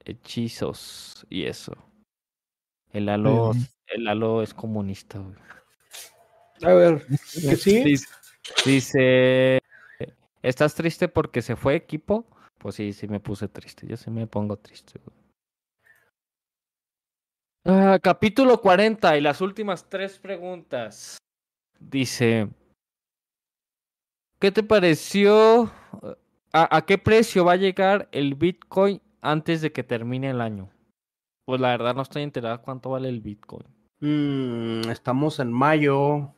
hechizos 0.03 1.25
y 1.29 1.45
eso. 1.45 1.73
El 2.91 3.07
Lalo, 3.07 3.53
Mm. 3.53 3.65
el 3.87 4.03
Lalo 4.05 4.41
es 4.41 4.53
comunista. 4.53 5.19
güey. 5.19 5.35
A 6.63 6.73
ver, 6.73 7.05
¿que 7.33 7.55
sí? 7.57 7.83
Dice, 7.83 8.07
dice, 8.65 9.59
¿estás 10.47 10.75
triste 10.75 11.07
porque 11.07 11.41
se 11.41 11.55
fue 11.55 11.75
equipo? 11.75 12.25
Pues 12.57 12.75
sí, 12.75 12.93
sí 12.93 13.07
me 13.07 13.19
puse 13.19 13.47
triste. 13.47 13.87
Yo 13.87 13.97
sí 13.97 14.09
me 14.09 14.27
pongo 14.27 14.57
triste. 14.57 14.99
Ah, 17.65 17.99
capítulo 18.01 18.61
40 18.61 19.17
y 19.17 19.21
las 19.21 19.41
últimas 19.41 19.89
tres 19.89 20.19
preguntas. 20.19 21.17
Dice, 21.79 22.47
¿qué 24.39 24.51
te 24.51 24.63
pareció? 24.63 25.71
¿A, 26.53 26.85
qué 26.85 26.97
precio 26.97 27.43
va 27.43 27.53
a 27.53 27.57
llegar 27.57 28.07
el 28.11 28.35
Bitcoin 28.35 29.01
antes 29.21 29.61
de 29.61 29.71
que 29.71 29.83
termine 29.83 30.29
el 30.29 30.41
año? 30.41 30.69
Pues 31.45 31.59
la 31.59 31.69
verdad 31.69 31.95
no 31.95 32.03
estoy 32.03 32.23
enterado 32.23 32.61
cuánto 32.61 32.91
vale 32.91 33.09
el 33.09 33.19
Bitcoin. 33.19 33.65
Mm, 33.99 34.89
estamos 34.89 35.39
en 35.39 35.51
mayo. 35.51 36.33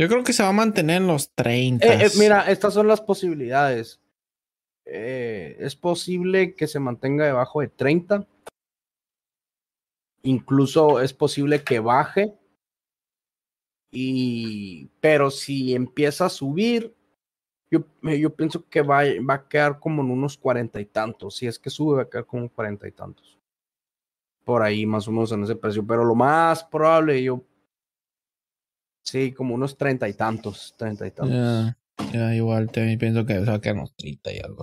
Yo 0.00 0.08
creo 0.08 0.24
que 0.24 0.32
se 0.32 0.42
va 0.42 0.48
a 0.48 0.52
mantener 0.52 1.02
en 1.02 1.08
los 1.08 1.30
30. 1.34 1.86
Eh, 1.86 2.06
eh, 2.06 2.10
mira, 2.18 2.50
estas 2.50 2.72
son 2.72 2.88
las 2.88 3.02
posibilidades. 3.02 4.00
Eh, 4.86 5.58
es 5.60 5.76
posible 5.76 6.54
que 6.54 6.66
se 6.66 6.80
mantenga 6.80 7.26
debajo 7.26 7.60
de 7.60 7.68
30. 7.68 8.26
Incluso 10.22 11.02
es 11.02 11.12
posible 11.12 11.62
que 11.62 11.80
baje. 11.80 12.32
Y, 13.92 14.88
pero 15.02 15.30
si 15.30 15.74
empieza 15.74 16.24
a 16.24 16.30
subir, 16.30 16.96
yo, 17.70 17.84
yo 18.00 18.34
pienso 18.34 18.66
que 18.70 18.80
va, 18.80 19.02
va 19.28 19.34
a 19.34 19.48
quedar 19.50 19.80
como 19.80 20.00
en 20.00 20.12
unos 20.12 20.38
cuarenta 20.38 20.80
y 20.80 20.86
tantos. 20.86 21.36
Si 21.36 21.46
es 21.46 21.58
que 21.58 21.68
sube, 21.68 21.96
va 21.96 22.02
a 22.04 22.08
quedar 22.08 22.24
como 22.24 22.48
cuarenta 22.48 22.88
y 22.88 22.92
tantos. 22.92 23.38
Por 24.44 24.62
ahí, 24.62 24.86
más 24.86 25.06
o 25.08 25.12
menos 25.12 25.30
en 25.32 25.44
ese 25.44 25.56
precio. 25.56 25.86
Pero 25.86 26.06
lo 26.06 26.14
más 26.14 26.64
probable, 26.64 27.22
yo. 27.22 27.44
Sí, 29.02 29.32
como 29.32 29.54
unos 29.54 29.76
treinta 29.76 30.08
y 30.08 30.14
tantos. 30.14 30.74
Treinta 30.76 31.06
y 31.06 31.10
tantos. 31.10 31.36
Ya, 31.36 31.76
ya, 32.12 32.34
igual 32.34 32.70
también 32.70 32.98
pienso 32.98 33.24
que 33.26 33.34
se 33.34 33.40
va 33.40 33.54
a 33.54 33.60
quedar 33.60 33.76
30 33.96 34.32
y 34.32 34.38
algo. 34.38 34.62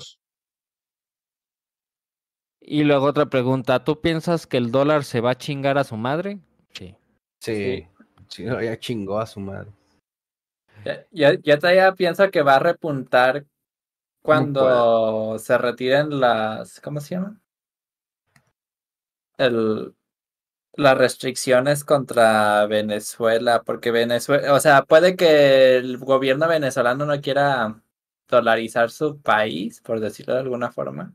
Y 2.59 2.83
luego 2.83 3.05
otra 3.05 3.27
pregunta, 3.27 3.83
¿tú 3.83 4.01
piensas 4.01 4.45
que 4.45 4.57
el 4.57 4.71
dólar 4.71 5.03
se 5.03 5.21
va 5.21 5.31
a 5.31 5.37
chingar 5.37 5.77
a 5.77 5.83
su 5.83 5.95
madre? 5.95 6.39
Sí. 6.73 6.95
Sí, 7.39 7.87
sí, 8.27 8.43
ya 8.43 8.77
chingó 8.77 9.19
a 9.19 9.25
su 9.25 9.39
madre. 9.39 9.71
Ya, 10.83 11.05
ya, 11.11 11.33
ya 11.41 11.59
todavía 11.59 11.93
pienso 11.93 12.29
que 12.29 12.41
va 12.41 12.55
a 12.55 12.59
repuntar 12.59 13.45
cuando 14.21 15.39
se 15.39 15.57
retiren 15.57 16.19
las. 16.19 16.81
¿Cómo 16.81 16.99
se 16.99 17.15
llama? 17.15 17.39
El, 19.37 19.95
las 20.77 20.97
restricciones 20.97 21.83
contra 21.83 22.65
Venezuela, 22.67 23.63
porque 23.63 23.91
Venezuela, 23.91 24.53
o 24.53 24.59
sea, 24.59 24.83
puede 24.85 25.15
que 25.15 25.77
el 25.77 25.97
gobierno 25.97 26.47
venezolano 26.47 27.05
no 27.05 27.19
quiera 27.21 27.81
dolarizar 28.29 28.91
su 28.91 29.21
país, 29.21 29.81
por 29.81 29.99
decirlo 29.99 30.35
de 30.35 30.41
alguna 30.41 30.71
forma. 30.71 31.13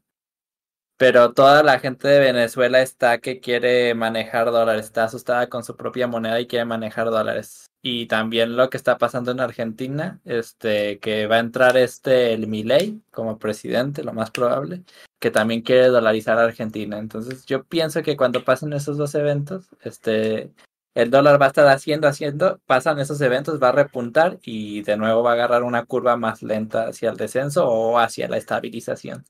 Pero 1.02 1.32
toda 1.32 1.64
la 1.64 1.80
gente 1.80 2.06
de 2.06 2.20
Venezuela 2.20 2.80
está 2.80 3.18
que 3.18 3.40
quiere 3.40 3.92
manejar 3.92 4.52
dólares, 4.52 4.84
está 4.84 5.02
asustada 5.02 5.48
con 5.48 5.64
su 5.64 5.76
propia 5.76 6.06
moneda 6.06 6.38
y 6.38 6.46
quiere 6.46 6.64
manejar 6.64 7.10
dólares. 7.10 7.66
Y 7.82 8.06
también 8.06 8.54
lo 8.56 8.70
que 8.70 8.76
está 8.76 8.98
pasando 8.98 9.32
en 9.32 9.40
Argentina, 9.40 10.20
este, 10.24 11.00
que 11.00 11.26
va 11.26 11.38
a 11.38 11.40
entrar 11.40 11.76
este 11.76 12.32
el 12.34 12.46
Milei 12.46 13.02
como 13.10 13.40
presidente, 13.40 14.04
lo 14.04 14.12
más 14.12 14.30
probable, 14.30 14.84
que 15.18 15.32
también 15.32 15.62
quiere 15.62 15.88
dolarizar 15.88 16.38
a 16.38 16.44
Argentina. 16.44 16.98
Entonces, 16.98 17.44
yo 17.46 17.64
pienso 17.64 18.04
que 18.04 18.16
cuando 18.16 18.44
pasen 18.44 18.72
esos 18.72 18.96
dos 18.96 19.16
eventos, 19.16 19.70
este, 19.80 20.52
el 20.94 21.10
dólar 21.10 21.42
va 21.42 21.46
a 21.46 21.48
estar 21.48 21.66
haciendo, 21.66 22.06
haciendo, 22.06 22.60
pasan 22.64 23.00
esos 23.00 23.20
eventos, 23.22 23.60
va 23.60 23.70
a 23.70 23.72
repuntar 23.72 24.38
y 24.44 24.82
de 24.82 24.96
nuevo 24.96 25.24
va 25.24 25.30
a 25.30 25.34
agarrar 25.34 25.64
una 25.64 25.84
curva 25.84 26.16
más 26.16 26.44
lenta 26.44 26.86
hacia 26.86 27.10
el 27.10 27.16
descenso 27.16 27.68
o 27.68 27.98
hacia 27.98 28.28
la 28.28 28.36
estabilización. 28.36 29.24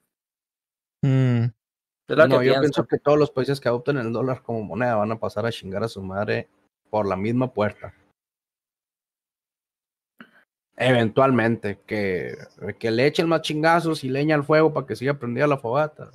Mm, 1.03 1.47
No, 2.09 2.41
que 2.41 2.47
yo 2.47 2.53
pienso. 2.53 2.61
pienso 2.61 2.87
que 2.87 2.99
todos 2.99 3.19
los 3.19 3.31
países 3.31 3.61
que 3.61 3.69
adopten 3.69 3.97
el 3.97 4.13
dólar 4.13 4.43
como 4.43 4.63
moneda 4.63 4.97
van 4.97 5.13
a 5.13 5.19
pasar 5.19 5.47
a 5.47 5.53
chingar 5.53 5.83
a 5.85 5.89
su 5.89 6.03
madre 6.03 6.49
por 6.91 7.07
la 7.07 7.17
misma 7.17 7.53
puerta. 7.53 7.95
Eventualmente, 10.77 11.81
que, 11.87 12.35
que 12.79 12.91
le 12.91 13.07
echen 13.07 13.29
más 13.29 13.43
chingazos 13.43 14.05
y 14.05 14.09
leña 14.09 14.35
al 14.35 14.43
fuego 14.45 14.73
para 14.73 14.87
que 14.87 14.97
siga 14.97 15.15
prendida 15.15 15.47
la 15.47 15.59
fogata. 15.59 16.11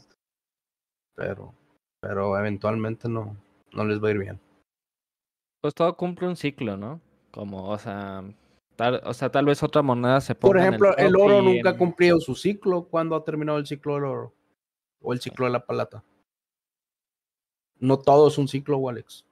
Pero, 1.15 1.53
pero 2.01 2.37
eventualmente 2.37 3.07
no, 3.07 3.37
no 3.73 3.85
les 3.85 4.03
va 4.03 4.09
a 4.09 4.11
ir 4.11 4.19
bien. 4.19 4.39
Pues 5.61 5.73
todo 5.73 5.95
cumple 5.95 6.27
un 6.27 6.35
ciclo, 6.35 6.75
¿no? 6.75 6.99
Como, 7.31 7.69
o 7.69 7.77
sea, 7.77 8.23
tal, 8.75 9.01
o 9.05 9.13
sea, 9.13 9.29
tal 9.31 9.45
vez 9.45 9.61
otra 9.63 9.81
moneda 9.81 10.21
se 10.21 10.35
ponga 10.35 10.49
Por 10.53 10.57
en 10.57 10.63
ejemplo, 10.65 10.97
el 10.97 11.15
oro 11.15 11.41
nunca 11.41 11.69
ha 11.69 11.73
en- 11.73 11.77
cumplido 11.77 12.19
su 12.19 12.35
ciclo. 12.35 12.83
¿Cuándo 12.83 13.15
ha 13.15 13.23
terminado 13.23 13.57
el 13.59 13.65
ciclo 13.67 13.95
del 13.95 14.03
oro? 14.05 14.33
O 15.07 15.13
el 15.13 15.21
ciclo 15.21 15.45
de 15.45 15.53
la 15.53 15.65
plata. 15.65 16.03
No 17.79 17.97
todo 17.97 18.27
es 18.27 18.37
un 18.37 18.49
ciclo, 18.49 18.89
Alex. 18.89 19.23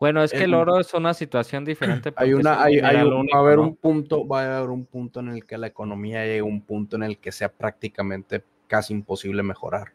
Bueno, 0.00 0.20
es 0.24 0.32
que 0.32 0.38
el 0.38 0.44
El- 0.50 0.54
oro 0.54 0.80
es 0.80 0.92
una 0.94 1.14
situación 1.14 1.64
diferente. 1.64 2.10
Hay 2.16 2.34
una, 2.34 2.54
un 2.54 2.58
hay, 2.64 2.80
hay 2.80 2.96
va 2.96 3.02
a 3.34 3.38
haber 3.38 3.58
¿no? 3.58 3.62
un 3.62 3.76
punto, 3.76 4.26
va 4.26 4.42
a 4.42 4.58
haber 4.58 4.70
un 4.70 4.84
punto 4.84 5.20
en 5.20 5.28
el 5.28 5.46
que 5.46 5.56
la 5.58 5.68
economía 5.68 6.24
llegue 6.24 6.40
a 6.40 6.44
un 6.44 6.60
punto 6.60 6.96
en 6.96 7.04
el 7.04 7.18
que 7.18 7.30
sea 7.30 7.52
prácticamente 7.52 8.42
casi 8.66 8.94
imposible 8.94 9.44
mejorar 9.44 9.92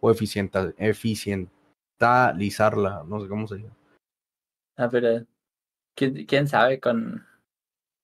o 0.00 0.08
eficienta, 0.12 0.72
eficientalizarla, 0.78 3.02
no 3.08 3.20
sé 3.20 3.26
cómo 3.28 3.48
se 3.48 3.56
llama. 3.56 3.74
Ah, 4.76 4.88
pero 4.88 5.24
¿quién, 5.96 6.26
quién 6.26 6.46
sabe 6.46 6.78
con, 6.78 7.26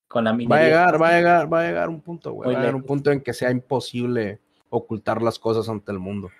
con 0.09 0.25
la 0.25 0.31
Va 0.33 0.35
a 0.35 0.39
minería? 0.39 0.65
llegar, 0.67 1.01
va 1.01 1.09
a 1.11 1.13
llegar, 1.13 1.53
va 1.53 1.61
a 1.61 1.67
llegar 1.69 1.89
un 1.89 2.01
punto, 2.01 2.33
güey. 2.33 2.49
Va 2.49 2.55
a 2.57 2.61
llegar 2.61 2.75
un 2.75 2.83
punto 2.83 3.13
en 3.13 3.21
que 3.23 3.33
sea 3.35 3.53
imposible 3.53 4.41
ocultar 4.69 5.23
las 5.23 5.39
cosas 5.39 5.69
ante 5.69 5.91
el 5.93 5.99
mundo. 5.99 6.31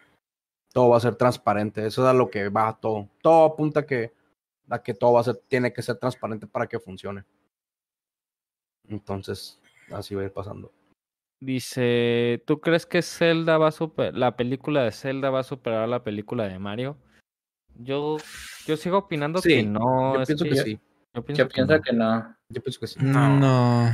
Todo 0.73 0.91
va 0.91 0.97
a 0.99 1.01
ser 1.01 1.17
transparente. 1.17 1.85
Eso 1.87 2.03
es 2.03 2.09
a 2.09 2.13
lo 2.13 2.31
que 2.31 2.49
va 2.49 2.79
todo. 2.81 3.09
Todo 3.23 3.45
apunta 3.45 3.85
que, 3.85 4.13
a 4.69 4.83
que 4.83 4.95
todo 4.95 5.15
va 5.15 5.21
a 5.21 5.25
ser, 5.25 5.37
tiene 5.49 5.73
que 5.73 5.83
ser 5.83 5.97
transparente 5.97 6.47
para 6.47 6.67
que 6.67 6.79
funcione. 6.79 7.25
Entonces, 8.89 9.61
así 9.93 10.15
va 10.15 10.23
a 10.23 10.25
ir 10.27 10.33
pasando. 10.33 10.73
Dice, 11.41 12.43
¿tú 12.47 12.61
crees 12.61 12.85
que 12.87 13.01
Zelda 13.03 13.57
va 13.57 13.69
a 13.69 13.73
super 13.73 14.15
la 14.15 14.37
película 14.37 14.83
de 14.85 14.93
Zelda 14.93 15.31
va 15.31 15.41
a 15.41 15.45
superar 15.45 15.89
la 15.89 16.03
película 16.05 16.47
de 16.47 16.59
Mario? 16.59 16.99
Yo, 17.77 18.19
yo 18.67 18.77
sigo 18.77 18.99
opinando 18.99 19.41
Sí, 19.41 19.49
que 19.49 19.63
no. 19.63 20.15
Yo 20.15 20.21
es 20.23 20.27
pienso 20.27 20.45
que 20.45 20.55
yo- 20.57 20.63
sí. 20.63 20.81
Yo 21.15 21.25
pienso 21.25 21.43
Yo 21.43 21.49
que 21.49 21.55
pienso 21.55 21.75
no. 21.77 21.83
que 21.83 21.93
no. 21.93 22.37
Yo 22.51 22.63
pienso 22.63 22.81
que 22.81 22.87
sí. 22.87 22.99
No. 23.03 23.39
No, 23.41 23.91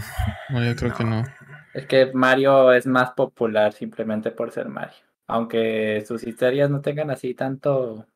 no, 0.51 0.65
yo 0.65 0.77
creo 0.77 0.93
que 0.95 1.05
no. 1.05 1.25
Es 1.73 1.87
que 1.87 2.13
Mario 2.13 2.73
es 2.73 2.87
más 2.87 3.13
popular 3.13 3.73
simplemente 3.73 4.31
por 4.33 4.51
ser 4.51 4.69
Mario. 4.69 4.97
Aunque 5.29 6.05
sus 6.07 6.23
historias 6.25 6.71
no 6.71 6.81
tengan 6.81 7.11
así 7.11 7.35
tanto 7.35 8.07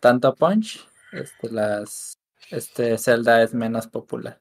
tanto 0.00 0.34
punch, 0.34 0.86
este 1.12 1.50
las 1.50 2.18
este 2.50 2.98
Zelda 2.98 3.42
es 3.42 3.54
menos 3.54 3.86
popular. 3.86 4.40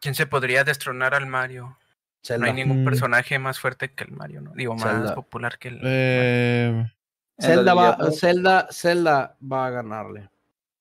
¿Quién 0.00 0.14
se 0.14 0.26
podría 0.26 0.64
destronar 0.64 1.14
al 1.14 1.26
Mario? 1.26 1.78
Zelda. 2.22 2.46
No 2.46 2.50
hay 2.52 2.64
ningún 2.64 2.82
Mm. 2.82 2.84
personaje 2.84 3.38
más 3.38 3.58
fuerte 3.60 3.92
que 3.92 4.04
el 4.04 4.12
Mario, 4.12 4.40
¿no? 4.40 4.52
Digo, 4.54 4.74
más 4.74 4.82
Zelda. 4.84 5.14
popular 5.14 5.58
que 5.58 5.68
el 5.68 5.80
Eh, 5.82 6.86
Zelda 7.38 7.74
va, 7.74 8.10
Zelda, 8.10 8.68
Zelda 8.70 9.36
va 9.40 9.66
a 9.66 9.70
ganarle. 9.70 10.30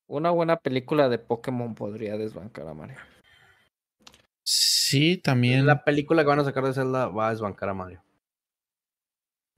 Una 0.08 0.32
buena 0.32 0.58
película 0.58 1.10
de 1.10 1.20
Pokémon 1.20 1.76
podría 1.76 2.18
desbancar 2.18 2.68
a 2.68 2.74
Mario. 2.74 2.98
sí, 4.44 5.18
también. 5.18 5.66
La 5.66 5.84
película 5.84 6.22
que 6.24 6.28
van 6.30 6.40
a 6.40 6.44
sacar 6.44 6.64
de 6.64 6.74
Zelda 6.74 7.08
va 7.08 7.28
a 7.28 7.32
desbancar 7.32 7.70
a 7.70 7.74
Mario. 7.74 8.02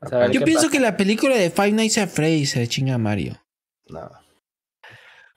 A 0.01 0.27
Yo 0.31 0.41
pienso 0.43 0.67
pasa. 0.67 0.71
que 0.71 0.79
la 0.79 0.95
película 0.97 1.35
de 1.35 1.49
Five 1.49 1.71
Nights 1.71 1.97
at 1.97 2.09
Freddy's 2.09 2.51
se 2.51 2.67
chinga 2.67 2.95
a 2.95 2.97
Mario. 2.97 3.35
Nada. 3.87 4.21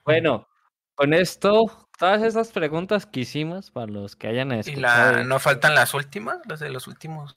Bueno, 0.05 0.47
con 0.95 1.15
esto, 1.15 1.89
todas 1.99 2.23
esas 2.23 2.51
preguntas 2.53 3.07
que 3.07 3.20
hicimos 3.20 3.70
para 3.70 3.87
los 3.87 4.16
que 4.16 4.28
hayan 4.28 4.53
Y 4.53 4.61
escuchado. 4.61 5.12
la, 5.12 5.24
no 5.24 5.39
faltan 5.39 5.74
las 5.74 5.95
últimas, 5.95 6.39
las 6.49 6.61
de 6.61 6.70
los 6.70 6.87
últimos 6.89 7.35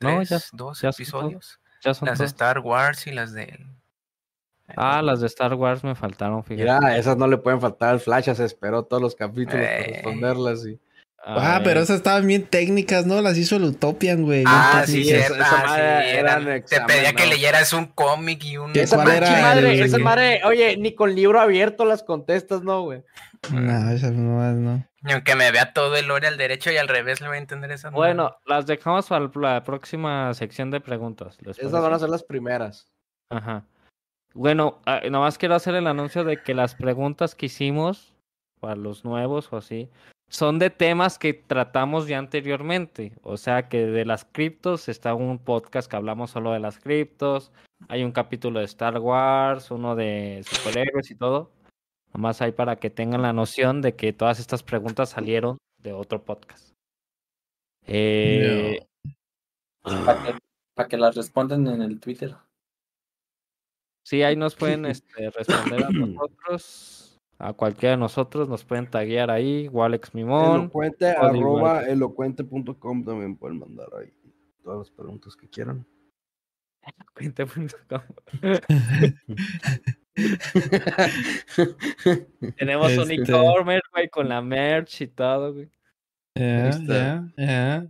No, 0.00 0.22
ya- 0.22 0.38
dos 0.52 0.80
ya 0.80 0.92
son 0.92 1.02
episodios. 1.02 1.60
ya 1.84 1.94
son 1.94 2.08
Las 2.08 2.18
de. 2.18 2.24
Star 2.26 2.60
Wars 2.60 3.06
y 3.06 3.12
las 3.12 3.32
de 3.32 3.66
Ah, 4.76 5.00
las 5.00 5.20
de 5.20 5.26
Star 5.28 5.54
Wars 5.54 5.82
me 5.82 5.94
faltaron, 5.94 6.44
fíjate. 6.44 6.62
Mira, 6.62 6.96
esas 6.98 7.16
no 7.16 7.26
le 7.26 7.38
pueden 7.38 7.58
faltar 7.60 7.88
al 7.90 8.00
Flash, 8.00 8.30
se 8.34 8.44
esperó 8.44 8.82
todos 8.84 9.02
los 9.02 9.14
capítulos 9.14 9.54
para 9.66 9.78
Eh. 9.80 9.92
responderlas. 9.94 10.66
Y... 10.66 10.78
Ah, 11.24 11.60
pero 11.64 11.80
esas 11.80 11.96
estaban 11.96 12.26
bien 12.26 12.46
técnicas, 12.46 13.04
¿no? 13.04 13.20
Las 13.20 13.36
hizo 13.36 13.56
el 13.56 13.64
Utopian, 13.64 14.22
güey. 14.22 14.44
Ah, 14.46 14.84
sí, 14.86 15.10
esa- 15.10 15.34
esa 15.34 15.60
ah, 15.60 15.66
madre 15.66 15.82
sí, 16.10 16.16
eran 16.16 16.42
eran- 16.48 16.64
Te 16.64 16.80
pedía 16.82 17.12
que 17.12 17.26
leyeras 17.26 17.72
un 17.72 17.86
cómic 17.86 18.44
y 18.44 18.56
un. 18.56 18.72
¿Qué 18.72 18.82
Esa 18.82 18.96
¿Cuál 18.96 19.08
madre, 19.08 19.82
esa 19.84 19.98
madre, 19.98 20.40
oye, 20.44 20.76
ni 20.78 20.94
con 20.94 21.14
libro 21.14 21.40
abierto 21.40 21.84
las 21.84 22.02
contestas, 22.02 22.62
¿no, 22.62 22.82
güey? 22.82 23.02
No, 23.52 23.90
esas 23.90 24.12
no, 24.12 24.52
no. 24.52 24.84
Y 25.04 25.12
aunque 25.12 25.34
me 25.36 25.50
vea 25.52 25.72
todo 25.72 25.96
el 25.96 26.06
lore 26.06 26.26
al 26.28 26.36
derecho 26.38 26.72
y 26.72 26.76
al 26.76 26.88
revés, 26.88 27.20
le 27.20 27.28
voy 27.28 27.36
a 27.36 27.40
entender 27.40 27.70
esa. 27.72 27.90
Bueno, 27.90 28.36
las 28.46 28.66
dejamos 28.66 29.06
para 29.08 29.28
la 29.34 29.62
próxima 29.64 30.32
sección 30.34 30.70
de 30.70 30.80
preguntas. 30.80 31.36
¿les 31.40 31.58
Esas 31.58 31.70
parece? 31.70 31.82
van 31.88 31.92
a 31.94 31.98
ser 31.98 32.08
las 32.08 32.22
primeras. 32.22 32.88
Ajá. 33.30 33.64
Bueno, 34.34 34.80
ah, 34.86 35.00
nomás 35.10 35.36
quiero 35.38 35.54
hacer 35.54 35.74
el 35.74 35.86
anuncio 35.86 36.24
de 36.24 36.42
que 36.42 36.54
las 36.54 36.74
preguntas 36.74 37.34
que 37.34 37.46
hicimos 37.46 38.14
para 38.60 38.76
los 38.76 39.04
nuevos 39.04 39.48
o 39.52 39.56
así 39.56 39.88
son 40.28 40.58
de 40.58 40.70
temas 40.70 41.18
que 41.18 41.34
tratamos 41.34 42.06
ya 42.06 42.18
anteriormente. 42.18 43.12
O 43.22 43.36
sea 43.36 43.68
que 43.68 43.86
de 43.86 44.04
las 44.04 44.24
criptos 44.24 44.88
está 44.88 45.14
un 45.14 45.38
podcast 45.38 45.90
que 45.90 45.96
hablamos 45.96 46.30
solo 46.30 46.52
de 46.52 46.60
las 46.60 46.78
criptos. 46.78 47.52
Hay 47.88 48.04
un 48.04 48.12
capítulo 48.12 48.58
de 48.58 48.66
Star 48.66 48.98
Wars, 48.98 49.70
uno 49.70 49.96
de 49.96 50.42
superhéroes 50.44 51.10
y 51.10 51.14
todo. 51.14 51.50
Nomás 52.12 52.42
hay 52.42 52.52
para 52.52 52.76
que 52.76 52.90
tengan 52.90 53.22
la 53.22 53.32
noción 53.32 53.80
de 53.80 53.94
que 53.94 54.12
todas 54.12 54.40
estas 54.40 54.62
preguntas 54.62 55.10
salieron 55.10 55.58
de 55.78 55.92
otro 55.92 56.24
podcast. 56.24 56.72
Eh, 57.86 58.86
para 59.82 60.22
que, 60.22 60.38
pa' 60.74 60.88
que 60.88 60.96
las 60.98 61.14
respondan 61.14 61.66
en 61.68 61.82
el 61.82 62.00
Twitter. 62.00 62.36
Sí, 64.04 64.22
ahí 64.22 64.36
nos 64.36 64.54
pueden 64.54 64.84
este, 64.86 65.30
responder 65.30 65.84
a 65.84 65.90
nosotros, 65.90 67.07
a 67.38 67.52
cualquiera 67.52 67.92
de 67.92 67.98
nosotros, 68.00 68.48
nos 68.48 68.64
pueden 68.64 68.90
taguear 68.90 69.30
ahí, 69.30 69.68
Walex 69.68 70.12
Mimón. 70.14 70.62
Elocuente, 70.62 71.06
arroba 71.10 71.84
elocuente.com 71.86 73.04
también 73.04 73.36
pueden 73.36 73.58
mandar 73.60 73.86
ahí 74.00 74.12
todas 74.62 74.78
las 74.80 74.90
preguntas 74.90 75.36
que 75.36 75.48
quieran. 75.48 75.86
Cuente.com. 77.14 78.00
Tenemos 82.56 82.90
Este- 82.92 83.02
unicorn, 83.02 83.80
güey, 83.92 84.08
con 84.10 84.28
la 84.28 84.40
merch 84.42 85.02
y 85.02 85.06
todo, 85.08 85.54
güey. 85.54 85.70
Ya, 86.34 86.70
ya, 86.86 87.28
ya. 87.36 87.86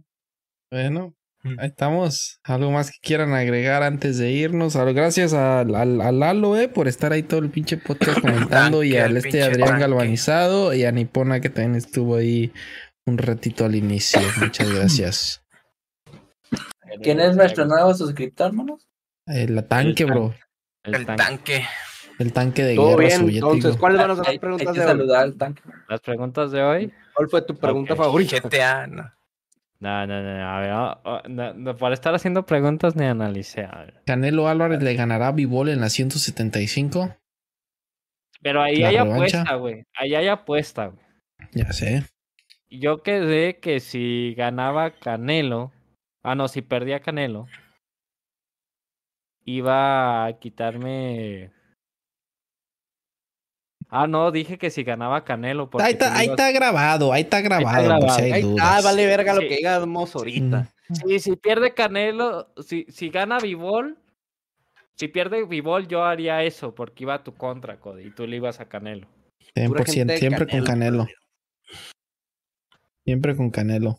Bueno, 0.70 1.14
ahí 1.44 1.68
estamos. 1.68 2.40
¿Algo 2.44 2.70
más 2.70 2.90
que 2.90 2.98
quieran 3.00 3.32
agregar 3.34 3.82
antes 3.82 4.18
de 4.18 4.30
irnos? 4.30 4.76
Gracias 4.76 5.32
al, 5.32 5.74
al, 5.74 6.00
a 6.00 6.12
Lalo, 6.12 6.56
eh, 6.56 6.68
por 6.68 6.88
estar 6.88 7.12
ahí 7.12 7.22
todo 7.22 7.40
el 7.40 7.50
pinche 7.50 7.76
podcast 7.76 8.20
comentando 8.20 8.82
y 8.82 8.96
al 8.96 9.16
este 9.16 9.42
Adrián 9.42 9.70
tanque. 9.70 9.82
Galvanizado 9.82 10.74
y 10.74 10.84
a 10.84 10.92
Nipona 10.92 11.40
que 11.40 11.50
también 11.50 11.76
estuvo 11.76 12.16
ahí 12.16 12.52
un 13.06 13.18
ratito 13.18 13.64
al 13.64 13.74
inicio. 13.74 14.20
Muchas 14.40 14.70
gracias. 14.72 15.44
¿Quién 17.02 17.20
es 17.20 17.36
nuestro 17.36 17.66
nuevo 17.66 17.94
suscriptor, 17.94 18.52
manos? 18.52 18.88
El 19.26 19.62
tanque, 19.66 20.04
bro. 20.04 20.34
El 20.82 20.94
El 20.94 21.06
tanque. 21.06 21.66
El 22.18 22.32
tanque 22.32 22.64
de 22.64 22.74
Todo 22.74 22.96
guerra 22.96 23.18
bien, 23.18 23.28
entonces, 23.44 23.76
¿cuáles 23.76 23.98
van 24.00 24.10
a 24.10 24.16
ser 24.16 24.24
Hay, 24.26 24.34
las 24.34 24.40
preguntas 24.40 24.68
hay 24.68 24.74
que 24.74 24.80
de 24.80 24.86
hoy? 24.86 24.90
saludar 24.92 25.22
al 25.22 25.36
tanque. 25.36 25.62
Las 25.88 26.00
preguntas 26.00 26.50
de 26.50 26.62
hoy. 26.62 26.92
¿Cuál 27.14 27.28
fue 27.28 27.42
tu 27.42 27.56
pregunta 27.56 27.94
favorita? 27.94 28.40
GTA, 28.40 28.86
no. 28.88 29.12
No, 29.80 30.06
no, 30.08 30.22
no, 30.22 30.28
a 30.50 30.60
ver, 30.60 30.70
ah, 30.72 31.00
ah, 31.04 31.22
no, 31.28 31.54
no, 31.54 31.76
para 31.76 31.94
estar 31.94 32.12
haciendo 32.14 32.44
preguntas 32.44 32.96
ni 32.96 33.04
analicé. 33.04 33.64
a 33.64 33.78
ver. 33.84 34.02
Canelo 34.06 34.48
Álvarez 34.48 34.82
le 34.82 34.94
ganará 34.94 35.28
a 35.28 35.32
Bivol 35.32 35.68
en 35.68 35.80
la 35.80 35.88
175. 35.88 37.16
Pero 38.42 38.60
ahí 38.62 38.76
¿La 38.76 38.88
hay 38.88 38.96
revancha? 38.96 39.40
apuesta, 39.42 39.54
güey. 39.54 39.84
Ahí 39.94 40.14
hay 40.14 40.26
apuesta, 40.28 40.86
güey. 40.86 41.06
Ya 41.52 41.72
sé. 41.72 42.04
Yo 42.70 43.02
quedé 43.02 43.60
que 43.60 43.80
si 43.80 44.34
ganaba 44.36 44.90
Canelo, 44.98 45.72
ah 46.22 46.34
no, 46.34 46.48
si 46.48 46.60
perdía 46.60 47.00
Canelo, 47.00 47.46
iba 49.44 50.26
a 50.26 50.38
quitarme. 50.38 51.52
Ah, 53.90 54.06
no, 54.06 54.30
dije 54.30 54.58
que 54.58 54.70
si 54.70 54.82
ganaba 54.84 55.24
Canelo. 55.24 55.70
Porque 55.70 55.86
Ahí 55.86 55.92
está, 55.94 56.16
ahí 56.16 56.28
está 56.28 56.50
grabado, 56.52 57.12
ahí 57.12 57.22
está 57.22 57.40
grabado, 57.40 57.76
por 57.76 57.84
grabado. 57.84 58.14
si 58.14 58.22
hay 58.22 58.32
Ahí 58.32 58.42
dudas. 58.42 58.78
está, 58.78 58.88
vale 58.88 59.06
verga 59.06 59.34
lo 59.34 59.40
Sí. 59.40 59.48
que 59.48 59.56
digamos 59.56 60.14
ahorita. 60.14 60.74
Sí, 60.92 61.18
si 61.20 61.36
pierde 61.36 61.72
Canelo, 61.74 62.52
si, 62.62 62.84
si 62.88 63.08
gana 63.10 63.38
Vivol, 63.38 63.98
si 64.94 65.08
pierde 65.08 65.44
Vivol, 65.46 65.88
yo 65.88 66.04
haría 66.04 66.42
eso, 66.42 66.74
porque 66.74 67.04
iba 67.04 67.14
a 67.14 67.24
tu 67.24 67.34
contra, 67.34 67.80
Cody, 67.80 68.06
y 68.08 68.10
tú 68.10 68.26
le 68.26 68.36
ibas 68.36 68.60
a 68.60 68.68
Canelo. 68.68 69.06
100%, 69.54 69.86
gente 69.92 70.16
siempre 70.18 70.46
con 70.46 70.64
Canelo. 70.64 71.06
Siempre 73.04 73.36
con 73.36 73.50
Canelo. 73.50 73.98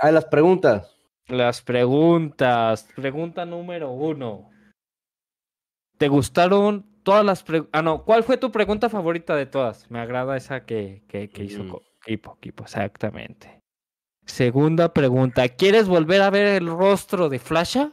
Ah, 0.00 0.10
las 0.10 0.26
preguntas. 0.26 0.90
Las 1.28 1.62
preguntas. 1.62 2.86
Pregunta 2.94 3.46
número 3.46 3.90
uno. 3.90 4.50
¿Te 5.96 6.08
gustaron 6.08 6.84
todas 7.04 7.24
las 7.24 7.42
preguntas? 7.44 7.70
Ah, 7.72 7.82
no. 7.82 8.04
¿Cuál 8.04 8.24
fue 8.24 8.36
tu 8.36 8.50
pregunta 8.50 8.88
favorita 8.88 9.36
de 9.36 9.46
todas? 9.46 9.88
Me 9.90 10.00
agrada 10.00 10.36
esa 10.36 10.64
que, 10.64 11.04
que, 11.08 11.30
que 11.30 11.44
hizo 11.44 11.62
Mm. 11.62 11.76
Kipo, 12.04 12.38
Kipo, 12.40 12.64
exactamente. 12.64 13.60
Segunda 14.26 14.92
pregunta. 14.92 15.48
¿Quieres 15.48 15.86
volver 15.86 16.22
a 16.22 16.30
ver 16.30 16.46
el 16.46 16.66
rostro 16.66 17.28
de 17.28 17.38
Flasha? 17.38 17.92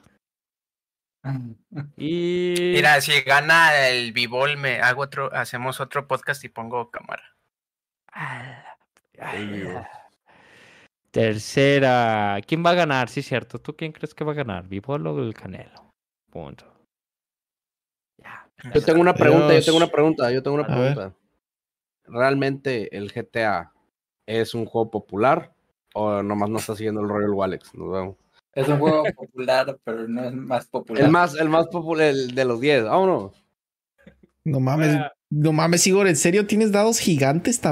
Y... 1.98 2.74
Mira, 2.74 3.00
si 3.00 3.22
gana 3.22 3.88
el 3.88 4.12
Bivol, 4.12 4.58
me 4.58 4.82
hago 4.82 5.04
otro, 5.04 5.32
hacemos 5.34 5.80
otro 5.80 6.08
podcast 6.08 6.44
y 6.44 6.50
pongo 6.50 6.90
cámara. 6.90 7.24
Ah, 8.14 8.76
El 9.34 9.50
vivo. 9.50 9.88
Tercera. 11.12 12.40
¿Quién 12.46 12.66
va 12.66 12.72
a 12.72 12.76
ganar? 12.76 13.10
Sí, 13.10 13.22
cierto. 13.22 13.60
¿Tú 13.60 13.76
quién 13.76 13.92
crees 13.92 14.14
que 14.14 14.24
va 14.24 14.32
a 14.32 14.36
ganar? 14.36 14.68
¿Vivol 14.68 15.06
o 15.08 15.20
el 15.22 15.34
Canelo? 15.34 15.94
Punto. 16.32 16.71
Yo 18.74 18.82
tengo 18.82 19.02
una 19.02 19.14
pregunta, 19.14 19.54
yo 19.54 19.64
tengo 19.64 19.78
una 19.78 19.88
pregunta, 19.88 20.32
yo 20.32 20.44
tengo 20.44 20.56
una 20.56 20.68
pregunta. 20.68 21.14
¿realmente 22.12 22.96
el 22.96 23.12
GTA 23.12 23.72
es 24.26 24.54
un 24.54 24.66
juego 24.66 24.92
popular 24.92 25.54
o 25.94 26.22
nomás 26.22 26.50
no 26.50 26.60
está 26.60 26.76
siguiendo 26.76 27.02
el 27.02 27.10
Royal 27.10 27.32
Walex? 27.32 27.74
Nos 27.76 27.92
vemos. 27.92 28.16
Es 28.54 28.68
un 28.68 28.80
juego 28.80 29.04
popular, 29.16 29.78
pero 29.84 30.08
no 30.08 30.26
es 30.26 30.34
más 30.34 30.68
popular. 30.68 31.04
El 31.04 31.12
más, 31.12 31.36
el 31.36 31.50
más 31.50 31.68
popular 31.68 32.08
el 32.08 32.36
de 32.36 32.46
los 32.46 32.60
10, 32.60 32.84
vámonos. 32.84 33.32
No 34.44 34.60
mames, 34.60 34.98
no 35.30 35.54
mames, 35.54 35.88
Igor, 35.88 36.08
¿en 36.08 36.16
serio 36.16 36.46
tienes 36.48 36.72
dados 36.72 37.00
gigantes 37.00 37.62
también? 37.62 37.70